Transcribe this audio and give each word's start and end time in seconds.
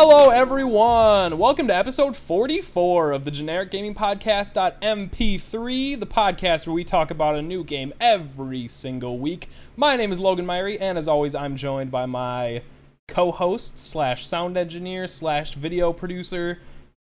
Hello, 0.00 0.30
everyone. 0.30 1.38
Welcome 1.38 1.66
to 1.66 1.74
episode 1.74 2.16
44 2.16 3.10
of 3.10 3.24
the 3.24 3.32
Generic 3.32 3.72
Gaming 3.72 3.96
Podcast.mp3, 3.96 5.98
the 5.98 6.06
podcast 6.06 6.68
where 6.68 6.74
we 6.74 6.84
talk 6.84 7.10
about 7.10 7.34
a 7.34 7.42
new 7.42 7.64
game 7.64 7.92
every 8.00 8.68
single 8.68 9.18
week. 9.18 9.48
My 9.76 9.96
name 9.96 10.12
is 10.12 10.20
Logan 10.20 10.46
Myrie, 10.46 10.78
and 10.80 10.98
as 10.98 11.08
always, 11.08 11.34
I'm 11.34 11.56
joined 11.56 11.90
by 11.90 12.06
my 12.06 12.62
co-host 13.08 13.80
slash 13.80 14.24
sound 14.24 14.56
engineer 14.56 15.08
slash 15.08 15.54
video 15.54 15.92
producer 15.92 16.60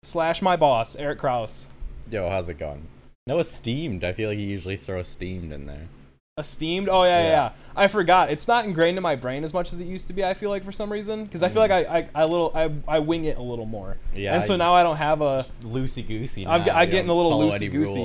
slash 0.03 0.43
my 0.43 0.57
boss, 0.57 0.97
Eric 0.97 1.21
Kraus. 1.21 1.69
Yo, 2.11 2.29
how's 2.29 2.49
it 2.49 2.59
going? 2.59 2.89
No, 3.29 3.39
esteemed. 3.39 4.03
I 4.03 4.13
feel 4.13 4.31
like 4.31 4.39
you 4.39 4.49
usually 4.49 4.77
throw 4.77 4.99
esteemed 4.99 5.53
in 5.53 5.67
there. 5.67 5.87
Esteemed? 6.41 6.89
Oh 6.89 7.05
yeah, 7.05 7.23
yeah, 7.23 7.29
Yeah. 7.29 7.53
I 7.77 7.87
forgot. 7.89 8.31
It's 8.31 8.49
not 8.49 8.65
ingrained 8.65 8.97
in 8.97 9.03
my 9.03 9.15
brain 9.17 9.45
as 9.45 9.55
much 9.55 9.73
as 9.73 9.81
it 9.81 9.85
used 9.85 10.09
to 10.09 10.13
be. 10.13 10.25
I 10.25 10.35
feel 10.35 10.51
like 10.51 10.65
for 10.65 10.73
some 10.73 10.91
reason, 10.91 11.25
because 11.25 11.43
I 11.43 11.49
feel 11.49 11.63
like 11.63 11.71
mm. 11.71 11.89
I, 11.89 11.99
I, 11.99 12.09
I 12.15 12.25
little, 12.25 12.51
I, 12.55 12.71
I 12.89 12.99
wing 12.99 13.27
it 13.27 13.39
a 13.39 13.43
little 13.43 13.67
more. 13.67 13.97
Yeah, 14.15 14.35
And 14.35 14.43
so 14.43 14.57
now 14.57 14.75
I 14.75 14.83
don't 14.83 14.97
have 14.97 15.21
a. 15.21 15.47
Loosey 15.63 16.07
goosey. 16.07 16.47
I'm 16.47 16.63
I'm 16.63 16.91
getting 16.91 17.11
a 17.11 17.15
little 17.15 17.39
loosey-goosey. 17.39 18.01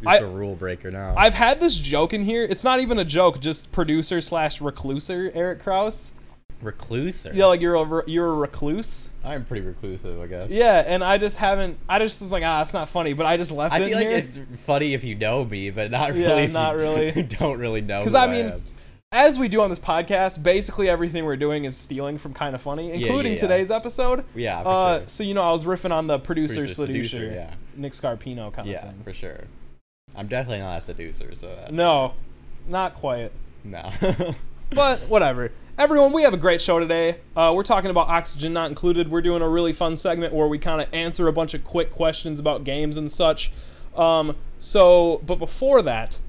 You're 0.00 0.10
I- 0.10 0.18
just 0.18 0.22
a 0.22 0.26
rule 0.26 0.54
breaker 0.54 0.90
now. 0.90 1.14
I've 1.16 1.34
had 1.34 1.60
this 1.60 1.76
joke 1.76 2.12
in 2.12 2.22
here. 2.22 2.44
It's 2.44 2.64
not 2.64 2.80
even 2.80 2.98
a 2.98 3.04
joke. 3.04 3.40
Just 3.40 3.72
producer 3.72 4.20
slash 4.20 4.60
recluser 4.60 5.30
Eric 5.34 5.60
Kraus. 5.62 6.12
recluser. 6.62 7.32
Yeah, 7.34 7.46
like 7.46 7.60
you're 7.60 7.74
a 7.74 8.02
you're 8.06 8.26
a 8.28 8.34
recluse. 8.34 9.10
I'm 9.24 9.44
pretty 9.44 9.66
reclusive, 9.66 10.20
I 10.20 10.26
guess. 10.26 10.50
Yeah, 10.50 10.84
and 10.86 11.02
I 11.02 11.18
just 11.18 11.38
haven't. 11.38 11.78
I 11.88 11.98
just 11.98 12.20
was 12.20 12.30
like, 12.32 12.42
ah, 12.44 12.60
it's 12.62 12.74
not 12.74 12.88
funny. 12.88 13.12
But 13.14 13.26
I 13.26 13.36
just 13.36 13.50
left 13.52 13.74
I 13.74 13.78
it 13.80 13.88
feel 13.88 13.96
like 13.98 14.08
here. 14.08 14.18
it's 14.18 14.38
funny 14.62 14.92
if 14.94 15.02
you 15.04 15.14
know 15.14 15.44
me, 15.44 15.70
but 15.70 15.90
not 15.90 16.14
Yeah, 16.14 16.28
really. 16.28 16.42
if 16.44 16.52
not 16.52 16.74
you 16.74 16.80
really. 16.80 17.22
don't 17.22 17.58
really 17.58 17.80
know. 17.80 18.00
Because 18.00 18.14
I 18.14 18.26
mean, 18.26 18.46
am. 18.46 18.60
as 19.12 19.38
we 19.38 19.48
do 19.48 19.60
on 19.62 19.70
this 19.70 19.80
podcast, 19.80 20.42
basically 20.42 20.88
everything 20.88 21.24
we're 21.24 21.36
doing 21.36 21.64
is 21.64 21.76
stealing 21.76 22.18
from 22.18 22.34
kind 22.34 22.54
of 22.54 22.60
funny, 22.62 22.88
yeah, 22.88 22.94
including 23.06 23.32
yeah. 23.32 23.38
today's 23.38 23.70
episode. 23.70 24.24
Yeah, 24.34 24.62
for 24.62 24.68
Uh, 24.68 24.98
sure. 24.98 25.08
so 25.08 25.22
you 25.24 25.32
know, 25.34 25.42
I 25.42 25.52
was 25.52 25.64
riffing 25.64 25.90
on 25.92 26.06
the 26.06 26.18
producer, 26.18 26.56
Producer, 26.60 26.74
seducer, 26.86 27.08
seducer, 27.18 27.34
yeah. 27.34 27.54
Nick 27.76 27.92
Scarpino 27.92 28.52
kind 28.52 28.68
yeah, 28.68 28.74
of 28.76 28.82
thing. 28.82 28.94
Yeah, 28.98 29.04
for 29.04 29.12
sure. 29.14 29.44
I'm 30.16 30.28
definitely 30.28 30.60
not 30.60 30.78
a 30.78 30.80
seducer, 30.80 31.34
so 31.34 31.66
No, 31.70 32.14
not 32.68 32.94
quite. 32.94 33.30
no. 33.64 33.90
But 34.70 35.00
whatever. 35.08 35.52
Everyone, 35.76 36.12
we 36.12 36.22
have 36.22 36.32
a 36.32 36.36
great 36.36 36.62
show 36.62 36.78
today. 36.78 37.16
Uh, 37.34 37.52
we're 37.52 37.64
talking 37.64 37.90
about 37.90 38.06
Oxygen 38.06 38.52
Not 38.52 38.68
Included. 38.68 39.10
We're 39.10 39.20
doing 39.20 39.42
a 39.42 39.48
really 39.48 39.72
fun 39.72 39.96
segment 39.96 40.32
where 40.32 40.46
we 40.46 40.56
kind 40.56 40.80
of 40.80 40.86
answer 40.94 41.26
a 41.26 41.32
bunch 41.32 41.52
of 41.52 41.64
quick 41.64 41.90
questions 41.90 42.38
about 42.38 42.62
games 42.62 42.96
and 42.96 43.10
such. 43.10 43.50
Um, 43.96 44.36
so, 44.56 45.20
but 45.26 45.40
before 45.40 45.82
that, 45.82 46.20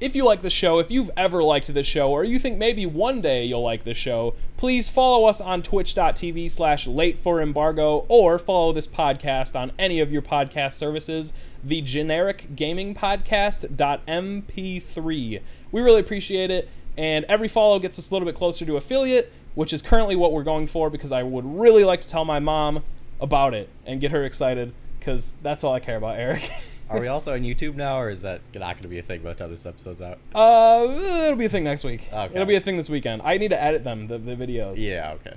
if 0.00 0.16
you 0.16 0.24
like 0.24 0.42
the 0.42 0.50
show, 0.50 0.80
if 0.80 0.90
you've 0.90 1.12
ever 1.16 1.44
liked 1.44 1.72
the 1.72 1.84
show, 1.84 2.10
or 2.10 2.24
you 2.24 2.40
think 2.40 2.58
maybe 2.58 2.86
one 2.86 3.20
day 3.20 3.44
you'll 3.44 3.62
like 3.62 3.84
the 3.84 3.94
show, 3.94 4.34
please 4.56 4.88
follow 4.88 5.28
us 5.28 5.40
on 5.40 5.62
twitch.tv 5.62 6.50
slash 6.50 6.88
late 6.88 7.20
for 7.20 7.40
embargo 7.40 8.04
or 8.08 8.36
follow 8.36 8.72
this 8.72 8.88
podcast 8.88 9.54
on 9.54 9.70
any 9.78 10.00
of 10.00 10.10
your 10.10 10.22
podcast 10.22 10.72
services, 10.72 11.32
the 11.62 11.82
generic 11.82 12.56
gaming 12.56 12.96
podcast.mp3. 12.96 15.40
We 15.70 15.80
really 15.80 16.00
appreciate 16.00 16.50
it, 16.50 16.68
and 16.98 17.24
every 17.26 17.48
follow 17.48 17.78
gets 17.78 17.98
us 17.98 18.10
a 18.10 18.14
little 18.14 18.26
bit 18.26 18.34
closer 18.34 18.66
to 18.66 18.76
affiliate, 18.76 19.32
which 19.54 19.72
is 19.72 19.80
currently 19.80 20.16
what 20.16 20.32
we're 20.32 20.42
going 20.44 20.66
for 20.66 20.90
because 20.90 21.12
I 21.12 21.22
would 21.22 21.46
really 21.46 21.84
like 21.84 22.00
to 22.02 22.08
tell 22.08 22.24
my 22.26 22.38
mom 22.40 22.82
about 23.20 23.54
it 23.54 23.68
and 23.86 24.00
get 24.00 24.10
her 24.10 24.24
excited 24.24 24.72
because 24.98 25.32
that's 25.42 25.64
all 25.64 25.72
I 25.72 25.80
care 25.80 25.96
about, 25.96 26.18
Eric. 26.18 26.48
Are 26.90 26.98
we 27.00 27.06
also 27.06 27.34
on 27.34 27.40
YouTube 27.40 27.74
now, 27.74 28.00
or 28.00 28.08
is 28.08 28.22
that 28.22 28.40
not 28.54 28.74
going 28.74 28.82
to 28.82 28.88
be 28.88 28.98
a 28.98 29.02
thing 29.02 29.20
by 29.20 29.34
the 29.34 29.38
time 29.38 29.50
this 29.50 29.66
episode's 29.66 30.00
out? 30.00 30.18
Uh, 30.34 30.86
it'll 31.26 31.36
be 31.36 31.44
a 31.44 31.48
thing 31.50 31.64
next 31.64 31.84
week. 31.84 32.08
Okay. 32.10 32.34
It'll 32.34 32.46
be 32.46 32.54
a 32.54 32.60
thing 32.62 32.78
this 32.78 32.88
weekend. 32.88 33.20
I 33.22 33.36
need 33.36 33.48
to 33.48 33.62
edit 33.62 33.84
them, 33.84 34.06
the, 34.06 34.16
the 34.16 34.34
videos. 34.34 34.76
Yeah, 34.78 35.12
okay. 35.20 35.36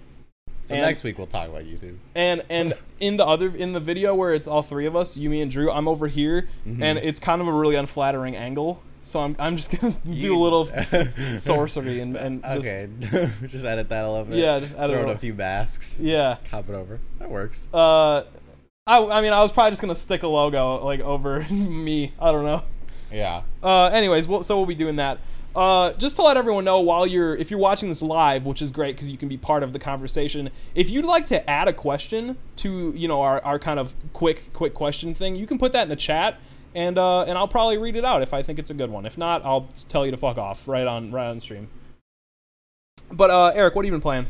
So 0.66 0.76
And- 0.76 0.84
next 0.84 1.04
week 1.04 1.18
we'll 1.18 1.28
talk 1.28 1.50
about 1.50 1.64
YouTube. 1.64 1.98
And 2.16 2.44
and 2.50 2.74
in 3.02 3.18
the 3.18 3.26
other 3.26 3.54
in 3.54 3.74
the 3.74 3.82
video 3.82 4.16
where 4.16 4.34
it's 4.34 4.48
all 4.48 4.62
three 4.64 4.86
of 4.86 4.96
us, 4.96 5.18
you, 5.18 5.30
me, 5.30 5.42
and 5.42 5.52
Drew, 5.52 5.70
I'm 5.70 5.90
over 5.90 6.08
here, 6.08 6.48
Mm-hmm. 6.66 6.82
and 6.84 6.98
it's 7.00 7.20
kind 7.20 7.42
of 7.42 7.48
a 7.50 7.52
really 7.52 7.76
unflattering 7.76 8.36
angle. 8.38 8.82
So 9.04 9.20
I'm, 9.20 9.36
I'm 9.40 9.56
just 9.56 9.72
gonna 9.82 9.96
do 10.06 10.12
You- 10.12 10.36
a 10.36 10.40
little 10.40 10.66
sorcery 11.38 12.00
and 12.02 12.16
and 12.16 12.42
just 12.44 12.58
okay, 12.68 12.88
just 13.48 13.66
edit 13.66 13.90
that 13.90 14.06
a 14.06 14.10
little 14.12 14.26
bit. 14.26 14.36
Yeah, 14.38 14.60
just 14.60 14.76
edit 14.78 14.92
Throw 14.96 15.08
it 15.08 15.12
in 15.12 15.16
a- 15.18 15.20
few 15.20 15.34
masks. 15.34 16.00
yeah. 16.00 16.38
Cop 16.50 16.70
it 16.70 16.74
over. 16.76 17.00
That 17.20 17.30
works. 17.30 17.68
Uh, 17.74 18.24
I 18.88 18.98
I 19.06 19.22
mean 19.22 19.34
I 19.34 19.42
was 19.42 19.52
probably 19.52 19.72
just 19.72 19.82
gonna 19.82 19.96
stick 19.96 20.24
a 20.24 20.28
logo 20.28 20.84
like 20.84 21.00
over 21.00 21.44
me. 21.52 22.14
I 22.20 22.32
don't 22.32 22.46
know. 22.46 22.64
Yeah. 23.12 23.42
Uh, 23.62 23.88
anyways, 23.88 24.28
we'll, 24.28 24.44
so 24.44 24.56
we'll 24.58 24.66
be 24.66 24.76
doing 24.76 24.96
that. 24.96 25.18
Uh, 25.54 25.92
just 25.94 26.16
to 26.16 26.22
let 26.22 26.38
everyone 26.38 26.64
know, 26.64 26.80
while 26.80 27.06
you're 27.06 27.36
if 27.36 27.52
you're 27.52 27.60
watching 27.60 27.90
this 27.90 28.02
live, 28.02 28.46
which 28.46 28.62
is 28.62 28.72
great 28.72 28.96
because 28.96 29.12
you 29.12 29.18
can 29.18 29.28
be 29.28 29.36
part 29.38 29.64
of 29.64 29.74
the 29.74 29.80
conversation. 29.80 30.50
If 30.76 30.90
you'd 30.90 31.04
like 31.04 31.26
to 31.26 31.48
add 31.50 31.68
a 31.68 31.74
question 31.74 32.38
to 32.58 32.94
you 32.96 33.08
know 33.10 33.22
our, 33.22 33.42
our 33.44 33.60
kind 33.60 33.78
of 33.80 33.94
quick 34.14 34.54
quick 34.54 34.74
question 34.74 35.14
thing, 35.14 35.36
you 35.36 35.46
can 35.46 35.58
put 35.58 35.74
that 35.74 35.84
in 35.84 35.90
the 35.90 35.98
chat, 35.98 36.40
and 36.76 36.98
uh, 36.98 37.24
and 37.24 37.38
I'll 37.38 37.48
probably 37.48 37.78
read 37.78 37.96
it 37.96 38.06
out 38.06 38.22
if 38.22 38.34
I 38.34 38.44
think 38.44 38.60
it's 38.60 38.70
a 38.70 38.74
good 38.74 38.90
one. 38.90 39.06
If 39.06 39.18
not, 39.18 39.44
I'll 39.46 39.70
tell 39.90 40.06
you 40.06 40.12
to 40.12 40.18
fuck 40.18 40.38
off 40.38 40.68
right 40.68 40.88
on 40.88 41.12
right 41.12 41.28
on 41.28 41.40
stream. 41.40 41.68
But 43.12 43.30
uh, 43.30 43.52
Eric, 43.54 43.76
what 43.76 43.84
have 43.84 43.88
you 43.88 43.92
been 43.92 44.02
playing? 44.02 44.28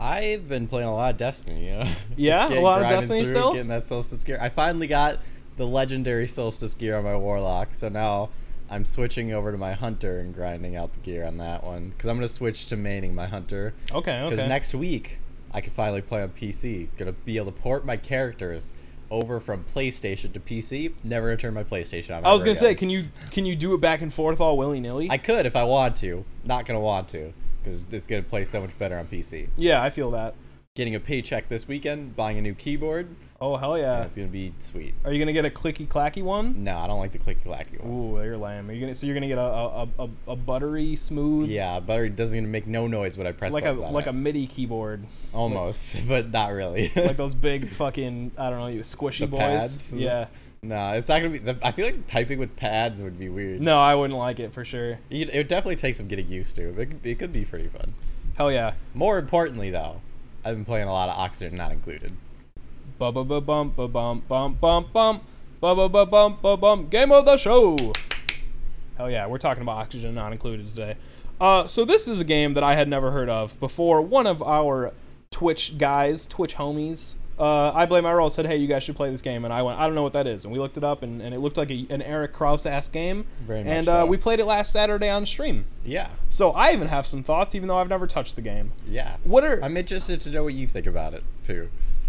I've 0.00 0.48
been 0.48 0.68
playing 0.68 0.88
a 0.88 0.94
lot 0.94 1.12
of 1.12 1.16
Destiny. 1.18 1.66
You 1.66 1.70
know? 1.78 1.90
Yeah? 2.16 2.48
A 2.48 2.60
lot 2.60 2.82
of 2.82 2.88
Destiny 2.88 3.24
through, 3.24 3.30
still? 3.30 3.52
Getting 3.52 3.68
that 3.68 3.82
Solstice 3.84 4.24
gear. 4.24 4.38
I 4.40 4.48
finally 4.48 4.86
got 4.86 5.18
the 5.56 5.66
legendary 5.66 6.28
Solstice 6.28 6.74
gear 6.74 6.96
on 6.96 7.04
my 7.04 7.16
Warlock, 7.16 7.74
so 7.74 7.88
now 7.88 8.30
I'm 8.70 8.84
switching 8.84 9.32
over 9.32 9.50
to 9.50 9.58
my 9.58 9.72
Hunter 9.72 10.20
and 10.20 10.34
grinding 10.34 10.76
out 10.76 10.92
the 10.92 11.00
gear 11.00 11.24
on 11.24 11.38
that 11.38 11.64
one 11.64 11.90
because 11.90 12.08
I'm 12.08 12.16
gonna 12.16 12.28
switch 12.28 12.66
to 12.66 12.76
maining 12.76 13.14
my 13.14 13.26
Hunter. 13.26 13.74
Okay, 13.90 14.20
Okay. 14.20 14.30
Because 14.30 14.48
next 14.48 14.74
week 14.74 15.18
I 15.52 15.60
can 15.60 15.72
finally 15.72 16.02
play 16.02 16.22
on 16.22 16.28
PC. 16.30 16.88
Gonna 16.96 17.12
be 17.12 17.36
able 17.36 17.50
to 17.52 17.58
port 17.58 17.84
my 17.84 17.96
characters 17.96 18.74
over 19.10 19.40
from 19.40 19.64
PlayStation 19.64 20.32
to 20.32 20.40
PC. 20.40 20.92
Never 21.04 21.28
return 21.28 21.54
my 21.54 21.64
PlayStation 21.64 22.16
on. 22.16 22.24
I 22.24 22.32
was 22.32 22.44
gonna 22.44 22.54
say, 22.54 22.74
can 22.74 22.90
you 22.90 23.06
can 23.30 23.46
you 23.46 23.56
do 23.56 23.74
it 23.74 23.80
back 23.80 24.02
and 24.02 24.12
forth 24.12 24.40
all 24.40 24.56
willy 24.56 24.80
nilly? 24.80 25.08
I 25.10 25.18
could 25.18 25.46
if 25.46 25.56
I 25.56 25.64
want 25.64 25.96
to. 25.98 26.24
Not 26.44 26.66
gonna 26.66 26.80
want 26.80 27.08
to 27.10 27.32
because 27.62 27.80
it's 27.90 28.06
gonna 28.06 28.22
play 28.22 28.44
so 28.44 28.60
much 28.60 28.78
better 28.78 28.98
on 28.98 29.06
PC. 29.06 29.48
yeah, 29.56 29.82
I 29.82 29.90
feel 29.90 30.10
that. 30.12 30.34
Getting 30.74 30.94
a 30.94 31.00
paycheck 31.00 31.48
this 31.48 31.66
weekend, 31.66 32.14
buying 32.14 32.38
a 32.38 32.42
new 32.42 32.54
keyboard. 32.54 33.08
Oh 33.40 33.56
hell 33.56 33.74
and 33.74 33.82
yeah! 33.82 34.02
it's 34.02 34.16
gonna 34.16 34.26
be 34.28 34.52
sweet. 34.58 34.94
Are 35.04 35.12
you 35.12 35.20
gonna 35.20 35.32
get 35.32 35.44
a 35.44 35.50
clicky 35.50 35.86
clacky 35.86 36.24
one? 36.24 36.64
No, 36.64 36.76
I 36.76 36.88
don't 36.88 36.98
like 36.98 37.12
the 37.12 37.20
clicky 37.20 37.44
clacky 37.44 37.80
ones. 37.80 38.18
Ooh, 38.18 38.22
you're 38.22 38.36
lame. 38.36 38.68
Are 38.68 38.72
you 38.72 38.80
gonna 38.80 38.94
so 38.94 39.06
you're 39.06 39.14
gonna 39.14 39.28
get 39.28 39.38
a 39.38 39.40
a, 39.40 39.88
a, 40.00 40.08
a 40.28 40.36
buttery 40.36 40.96
smooth 40.96 41.48
Yeah, 41.48 41.78
buttery 41.78 42.08
doesn't 42.08 42.36
even 42.36 42.50
make 42.50 42.66
no 42.66 42.88
noise 42.88 43.16
when 43.16 43.28
I 43.28 43.32
press 43.32 43.52
like 43.52 43.64
a 43.64 43.72
like 43.72 44.06
it. 44.06 44.10
a 44.10 44.12
MIDI 44.12 44.48
keyboard, 44.48 45.04
almost, 45.32 45.96
but 46.08 46.32
not 46.32 46.52
really. 46.52 46.90
like 46.96 47.16
those 47.16 47.36
big 47.36 47.68
fucking 47.68 48.32
I 48.36 48.50
don't 48.50 48.58
know 48.58 48.66
you 48.66 48.80
squishy 48.80 49.20
The 49.20 49.26
boys. 49.28 49.38
pads? 49.40 49.94
Yeah. 49.94 50.26
no, 50.64 50.94
it's 50.94 51.08
not 51.08 51.18
gonna 51.20 51.30
be. 51.30 51.38
The, 51.38 51.56
I 51.62 51.70
feel 51.70 51.86
like 51.86 52.08
typing 52.08 52.40
with 52.40 52.56
pads 52.56 53.00
would 53.00 53.20
be 53.20 53.28
weird. 53.28 53.60
No, 53.60 53.78
I 53.78 53.94
wouldn't 53.94 54.18
like 54.18 54.40
it 54.40 54.52
for 54.52 54.64
sure. 54.64 54.98
It, 55.10 55.30
it 55.32 55.36
would 55.36 55.46
definitely 55.48 55.76
take 55.76 55.94
some 55.94 56.08
getting 56.08 56.26
used 56.26 56.56
to. 56.56 56.72
But 56.72 56.80
it, 56.82 56.86
could- 56.86 57.06
it 57.06 57.18
could 57.20 57.32
be 57.32 57.44
pretty 57.44 57.68
fun. 57.68 57.94
Hell 58.36 58.50
yeah. 58.50 58.72
More 58.94 59.16
importantly, 59.16 59.70
though, 59.70 60.00
I've 60.44 60.56
been 60.56 60.64
playing 60.64 60.88
a 60.88 60.92
lot 60.92 61.08
of 61.08 61.16
Oxygen 61.16 61.56
Not 61.56 61.70
Included. 61.70 62.12
Ba 62.98 63.12
ba 63.12 63.24
ba 63.24 63.40
bum 63.40 63.70
ba 63.76 63.86
bum 63.86 64.22
bum 64.28 64.54
bum 64.60 64.86
bum 64.92 65.20
ba 65.60 65.74
ba 65.74 65.88
ba 65.88 66.04
bum 66.06 66.38
ba 66.42 66.56
bum 66.56 66.88
game 66.88 67.12
of 67.12 67.24
the 67.26 67.36
show. 67.36 67.76
Hell 68.96 69.10
yeah, 69.10 69.26
we're 69.26 69.38
talking 69.38 69.62
about 69.62 69.76
Oxygen 69.78 70.14
Not 70.14 70.32
Included 70.32 70.66
today. 70.74 70.96
Uh, 71.40 71.66
so 71.68 71.84
this 71.84 72.08
is 72.08 72.20
a 72.20 72.24
game 72.24 72.54
that 72.54 72.64
I 72.64 72.74
had 72.74 72.88
never 72.88 73.12
heard 73.12 73.28
of 73.28 73.58
before. 73.60 74.02
One 74.02 74.26
of 74.26 74.42
our 74.42 74.92
Twitch 75.30 75.78
guys, 75.78 76.26
Twitch 76.26 76.56
homies, 76.56 77.14
uh, 77.38 77.70
I 77.72 77.86
blame 77.86 78.04
Earl 78.04 78.30
said, 78.30 78.46
"Hey, 78.46 78.56
you 78.56 78.66
guys 78.66 78.82
should 78.82 78.96
play 78.96 79.10
this 79.10 79.22
game," 79.22 79.44
and 79.44 79.54
I 79.54 79.62
went, 79.62 79.78
"I 79.78 79.86
don't 79.86 79.94
know 79.94 80.02
what 80.02 80.14
that 80.14 80.26
is," 80.26 80.44
and 80.44 80.52
we 80.52 80.58
looked 80.58 80.76
it 80.76 80.82
up, 80.82 81.04
and, 81.04 81.22
and 81.22 81.32
it 81.32 81.38
looked 81.38 81.56
like 81.56 81.70
a, 81.70 81.86
an 81.90 82.02
Eric 82.02 82.32
Kraus 82.32 82.66
ass 82.66 82.88
game, 82.88 83.26
Very 83.46 83.62
much 83.62 83.68
and 83.72 83.88
uh, 83.88 84.02
so. 84.02 84.06
we 84.06 84.16
played 84.16 84.40
it 84.40 84.46
last 84.46 84.72
Saturday 84.72 85.08
on 85.08 85.24
stream. 85.24 85.66
Yeah, 85.84 86.08
So 86.30 86.50
I 86.50 86.72
even 86.72 86.88
have 86.88 87.06
some 87.06 87.22
thoughts, 87.22 87.54
even 87.54 87.68
though 87.68 87.78
I've 87.78 87.88
never 87.88 88.08
touched 88.08 88.34
the 88.34 88.42
game. 88.42 88.72
yeah. 88.90 89.18
What 89.22 89.44
are 89.44 89.62
I'm 89.62 89.76
interested 89.76 90.20
to 90.22 90.30
know 90.30 90.42
what 90.42 90.54
you 90.54 90.66
think 90.66 90.88
about 90.88 91.14
it 91.14 91.22
too. 91.44 91.68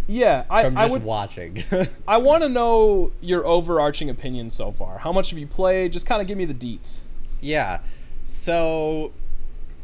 Yeah? 0.09 0.45
I 0.49 0.63
From 0.63 0.77
I 0.77 0.87
would 0.87 1.03
watching. 1.03 1.63
I 2.07 2.17
want 2.17 2.41
to 2.43 2.49
know 2.49 3.11
your 3.21 3.45
overarching 3.45 4.09
opinion 4.09 4.49
so 4.49 4.71
far. 4.71 4.97
How 4.97 5.11
much 5.11 5.29
have 5.29 5.37
you 5.37 5.45
played? 5.45 5.93
Just 5.93 6.07
kind 6.07 6.19
of 6.19 6.27
give 6.27 6.37
me 6.37 6.45
the 6.45 6.53
deets. 6.53 7.01
Yeah. 7.41 7.79
So 8.23 9.11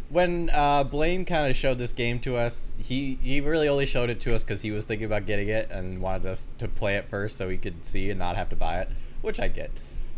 when 0.09 0.49
uh, 0.51 0.83
Blame 0.83 1.25
kind 1.25 1.49
of 1.49 1.55
showed 1.55 1.77
this 1.77 1.93
game 1.93 2.19
to 2.21 2.37
us, 2.37 2.71
he 2.77 3.19
he 3.21 3.39
really 3.39 3.67
only 3.67 3.85
showed 3.85 4.09
it 4.09 4.19
to 4.21 4.33
us 4.33 4.43
because 4.43 4.63
he 4.63 4.71
was 4.71 4.85
thinking 4.85 5.05
about 5.05 5.27
getting 5.27 5.47
it 5.47 5.69
and 5.69 6.01
wanted 6.01 6.25
us 6.25 6.47
to 6.57 6.67
play 6.67 6.95
it 6.95 7.05
first 7.05 7.37
so 7.37 7.47
he 7.47 7.57
could 7.57 7.85
see 7.85 8.09
and 8.09 8.17
not 8.17 8.35
have 8.35 8.49
to 8.49 8.55
buy 8.55 8.79
it, 8.79 8.89
which 9.21 9.39
I 9.39 9.47
get. 9.47 9.69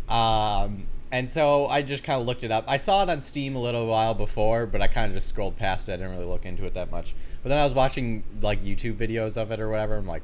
Um, 0.08 0.86
and 1.12 1.30
so 1.30 1.68
I 1.68 1.82
just 1.82 2.04
kind 2.04 2.20
of 2.20 2.26
looked 2.26 2.44
it 2.44 2.52
up. 2.52 2.66
I 2.68 2.78
saw 2.78 3.04
it 3.04 3.10
on 3.10 3.20
Steam 3.22 3.56
a 3.56 3.62
little 3.62 3.88
while 3.88 4.14
before, 4.14 4.66
but 4.66 4.82
I 4.82 4.88
kind 4.88 5.10
of 5.10 5.16
just 5.16 5.28
scrolled 5.28 5.58
past 5.58 5.90
it. 5.90 5.94
I 5.94 5.98
didn't 5.98 6.14
really 6.14 6.26
look 6.26 6.46
into 6.46 6.66
it 6.66 6.74
that 6.76 6.92
much. 6.92 7.14
But 7.48 7.54
then 7.54 7.60
I 7.62 7.64
was 7.64 7.74
watching 7.74 8.24
like 8.42 8.62
YouTube 8.62 8.96
videos 8.98 9.38
of 9.42 9.52
it 9.52 9.62
or 9.62 9.70
whatever. 9.70 9.96
I'm 9.96 10.06
like, 10.06 10.24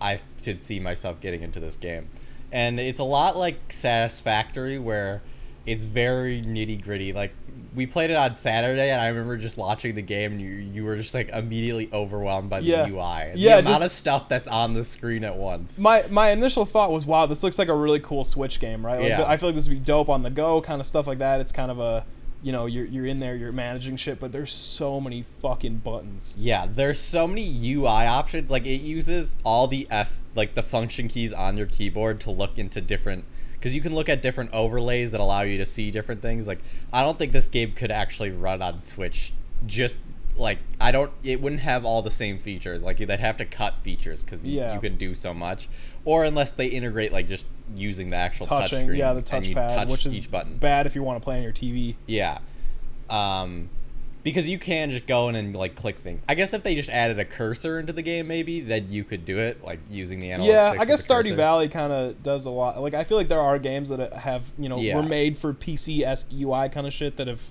I 0.00 0.18
could 0.42 0.60
see 0.60 0.80
myself 0.80 1.20
getting 1.20 1.40
into 1.40 1.60
this 1.60 1.76
game, 1.76 2.08
and 2.50 2.80
it's 2.80 2.98
a 2.98 3.04
lot 3.04 3.36
like 3.36 3.72
Satisfactory, 3.72 4.76
where 4.80 5.22
it's 5.66 5.84
very 5.84 6.42
nitty 6.42 6.82
gritty. 6.82 7.12
Like 7.12 7.32
we 7.76 7.86
played 7.86 8.10
it 8.10 8.16
on 8.16 8.34
Saturday, 8.34 8.90
and 8.90 9.00
I 9.00 9.06
remember 9.06 9.36
just 9.36 9.56
watching 9.56 9.94
the 9.94 10.02
game, 10.02 10.32
and 10.32 10.40
you 10.40 10.48
you 10.48 10.84
were 10.84 10.96
just 10.96 11.14
like 11.14 11.28
immediately 11.28 11.88
overwhelmed 11.92 12.50
by 12.50 12.58
the 12.58 12.66
Yeah. 12.66 12.88
UI, 12.88 13.30
and 13.30 13.38
Yeah, 13.38 13.60
the 13.60 13.68
amount 13.68 13.84
of 13.84 13.92
stuff 13.92 14.28
that's 14.28 14.48
on 14.48 14.72
the 14.74 14.82
screen 14.82 15.22
at 15.22 15.36
once. 15.36 15.78
my 15.78 16.04
my 16.10 16.30
initial 16.30 16.64
thought 16.66 16.90
was, 16.90 17.06
wow, 17.06 17.24
this 17.26 17.44
looks 17.44 17.56
like 17.56 17.68
a 17.68 17.74
really 17.76 18.00
cool 18.00 18.24
Switch 18.24 18.58
game, 18.58 18.84
right? 18.84 18.98
Like, 18.98 19.10
Yeah. 19.10 19.24
I 19.28 19.36
feel 19.36 19.50
like 19.50 19.54
this 19.54 19.68
would 19.68 19.78
be 19.78 19.84
dope 19.84 20.08
on 20.08 20.24
the 20.24 20.30
go, 20.30 20.60
kind 20.60 20.80
of 20.80 20.88
stuff 20.88 21.06
like 21.06 21.18
that. 21.18 21.40
It's 21.40 21.52
kind 21.52 21.70
of 21.70 21.78
a, 21.78 22.04
you 22.44 22.52
know, 22.52 22.66
you're 22.66 22.84
you're 22.84 23.06
in 23.06 23.18
there, 23.20 23.34
you're 23.34 23.50
managing 23.52 23.96
shit, 23.96 24.20
but 24.20 24.30
there's 24.30 24.52
so 24.52 25.00
many 25.00 25.22
fucking 25.40 25.78
buttons. 25.78 26.36
Yeah, 26.38 26.66
there's 26.70 27.00
so 27.00 27.26
many 27.26 27.72
UI 27.72 27.86
options. 28.06 28.50
Like 28.50 28.66
it 28.66 28.82
uses 28.82 29.38
all 29.44 29.66
the 29.66 29.88
F, 29.90 30.20
like 30.36 30.54
the 30.54 30.62
function 30.62 31.08
keys 31.08 31.32
on 31.32 31.56
your 31.56 31.66
keyboard 31.66 32.20
to 32.20 32.30
look 32.30 32.58
into 32.58 32.80
different. 32.82 33.24
Because 33.54 33.74
you 33.74 33.80
can 33.80 33.94
look 33.94 34.10
at 34.10 34.20
different 34.20 34.52
overlays 34.52 35.12
that 35.12 35.20
allow 35.22 35.40
you 35.40 35.56
to 35.56 35.64
see 35.64 35.90
different 35.90 36.20
things. 36.20 36.46
Like 36.46 36.60
I 36.92 37.02
don't 37.02 37.18
think 37.18 37.32
this 37.32 37.48
game 37.48 37.72
could 37.72 37.90
actually 37.90 38.30
run 38.30 38.60
on 38.60 38.82
Switch. 38.82 39.32
Just 39.66 40.00
like 40.36 40.58
I 40.78 40.92
don't, 40.92 41.12
it 41.22 41.40
wouldn't 41.40 41.62
have 41.62 41.86
all 41.86 42.02
the 42.02 42.10
same 42.10 42.36
features. 42.38 42.82
Like 42.82 42.98
they'd 42.98 43.20
have 43.20 43.38
to 43.38 43.46
cut 43.46 43.80
features 43.80 44.22
because 44.22 44.46
Yeah. 44.46 44.74
you 44.74 44.80
can 44.80 44.96
do 44.98 45.14
so 45.14 45.32
much. 45.32 45.66
Or 46.04 46.24
unless 46.24 46.52
they 46.52 46.66
integrate 46.66 47.10
like 47.10 47.26
just 47.26 47.46
using 47.76 48.10
the 48.10 48.16
actual 48.16 48.46
touch 48.46 48.70
Touching, 48.70 48.86
screen 48.86 48.98
yeah, 48.98 49.12
the 49.12 49.22
touchpad, 49.22 49.74
touch 49.74 49.88
which 49.88 50.06
is 50.06 50.16
each 50.16 50.30
button. 50.30 50.56
bad 50.58 50.86
if 50.86 50.94
you 50.94 51.02
want 51.02 51.20
to 51.20 51.24
play 51.24 51.36
on 51.36 51.42
your 51.42 51.52
TV. 51.52 51.94
Yeah. 52.06 52.38
Um 53.10 53.68
because 54.22 54.48
you 54.48 54.58
can 54.58 54.90
just 54.90 55.06
go 55.06 55.28
in 55.28 55.34
and 55.34 55.54
like 55.54 55.74
click 55.74 55.96
things. 55.98 56.22
I 56.26 56.34
guess 56.34 56.54
if 56.54 56.62
they 56.62 56.74
just 56.74 56.88
added 56.88 57.18
a 57.18 57.26
cursor 57.26 57.78
into 57.78 57.92
the 57.92 58.00
game 58.00 58.26
maybe, 58.26 58.60
then 58.60 58.90
you 58.90 59.04
could 59.04 59.26
do 59.26 59.36
it 59.38 59.62
like 59.62 59.80
using 59.90 60.18
the 60.18 60.30
analog 60.32 60.48
Yeah, 60.48 60.74
I 60.80 60.86
guess 60.86 61.06
Stardew 61.06 61.24
cursor. 61.24 61.34
Valley 61.36 61.68
kind 61.68 61.92
of 61.92 62.22
does 62.22 62.46
a 62.46 62.50
lot. 62.50 62.80
Like 62.80 62.94
I 62.94 63.04
feel 63.04 63.18
like 63.18 63.28
there 63.28 63.40
are 63.40 63.58
games 63.58 63.90
that 63.90 64.12
have 64.14 64.44
you 64.58 64.68
know 64.68 64.78
Yeah. 64.78 64.96
were 64.96 65.02
made 65.02 65.36
for 65.36 65.52
PC 65.52 66.02
esque 66.02 66.30
UI 66.32 66.68
kind 66.70 66.86
of 66.86 66.92
shit 66.94 67.16
that 67.18 67.26
have 67.26 67.42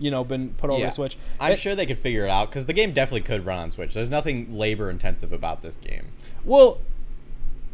you 0.00 0.10
know 0.10 0.24
been 0.24 0.50
put 0.58 0.68
over 0.68 0.80
Yeah. 0.80 0.86
to 0.86 0.92
Switch. 0.92 1.16
I'm 1.38 1.52
It- 1.52 1.58
sure 1.60 1.74
they 1.76 1.86
could 1.86 1.98
figure 1.98 2.24
it 2.24 2.30
out 2.30 2.50
cuz 2.50 2.66
the 2.66 2.72
game 2.72 2.92
definitely 2.92 3.20
could 3.20 3.46
run 3.46 3.58
on 3.58 3.70
Switch. 3.70 3.94
There's 3.94 4.10
nothing 4.10 4.58
labor 4.58 4.90
intensive 4.90 5.32
about 5.32 5.62
this 5.62 5.76
game. 5.76 6.06
Well, 6.44 6.78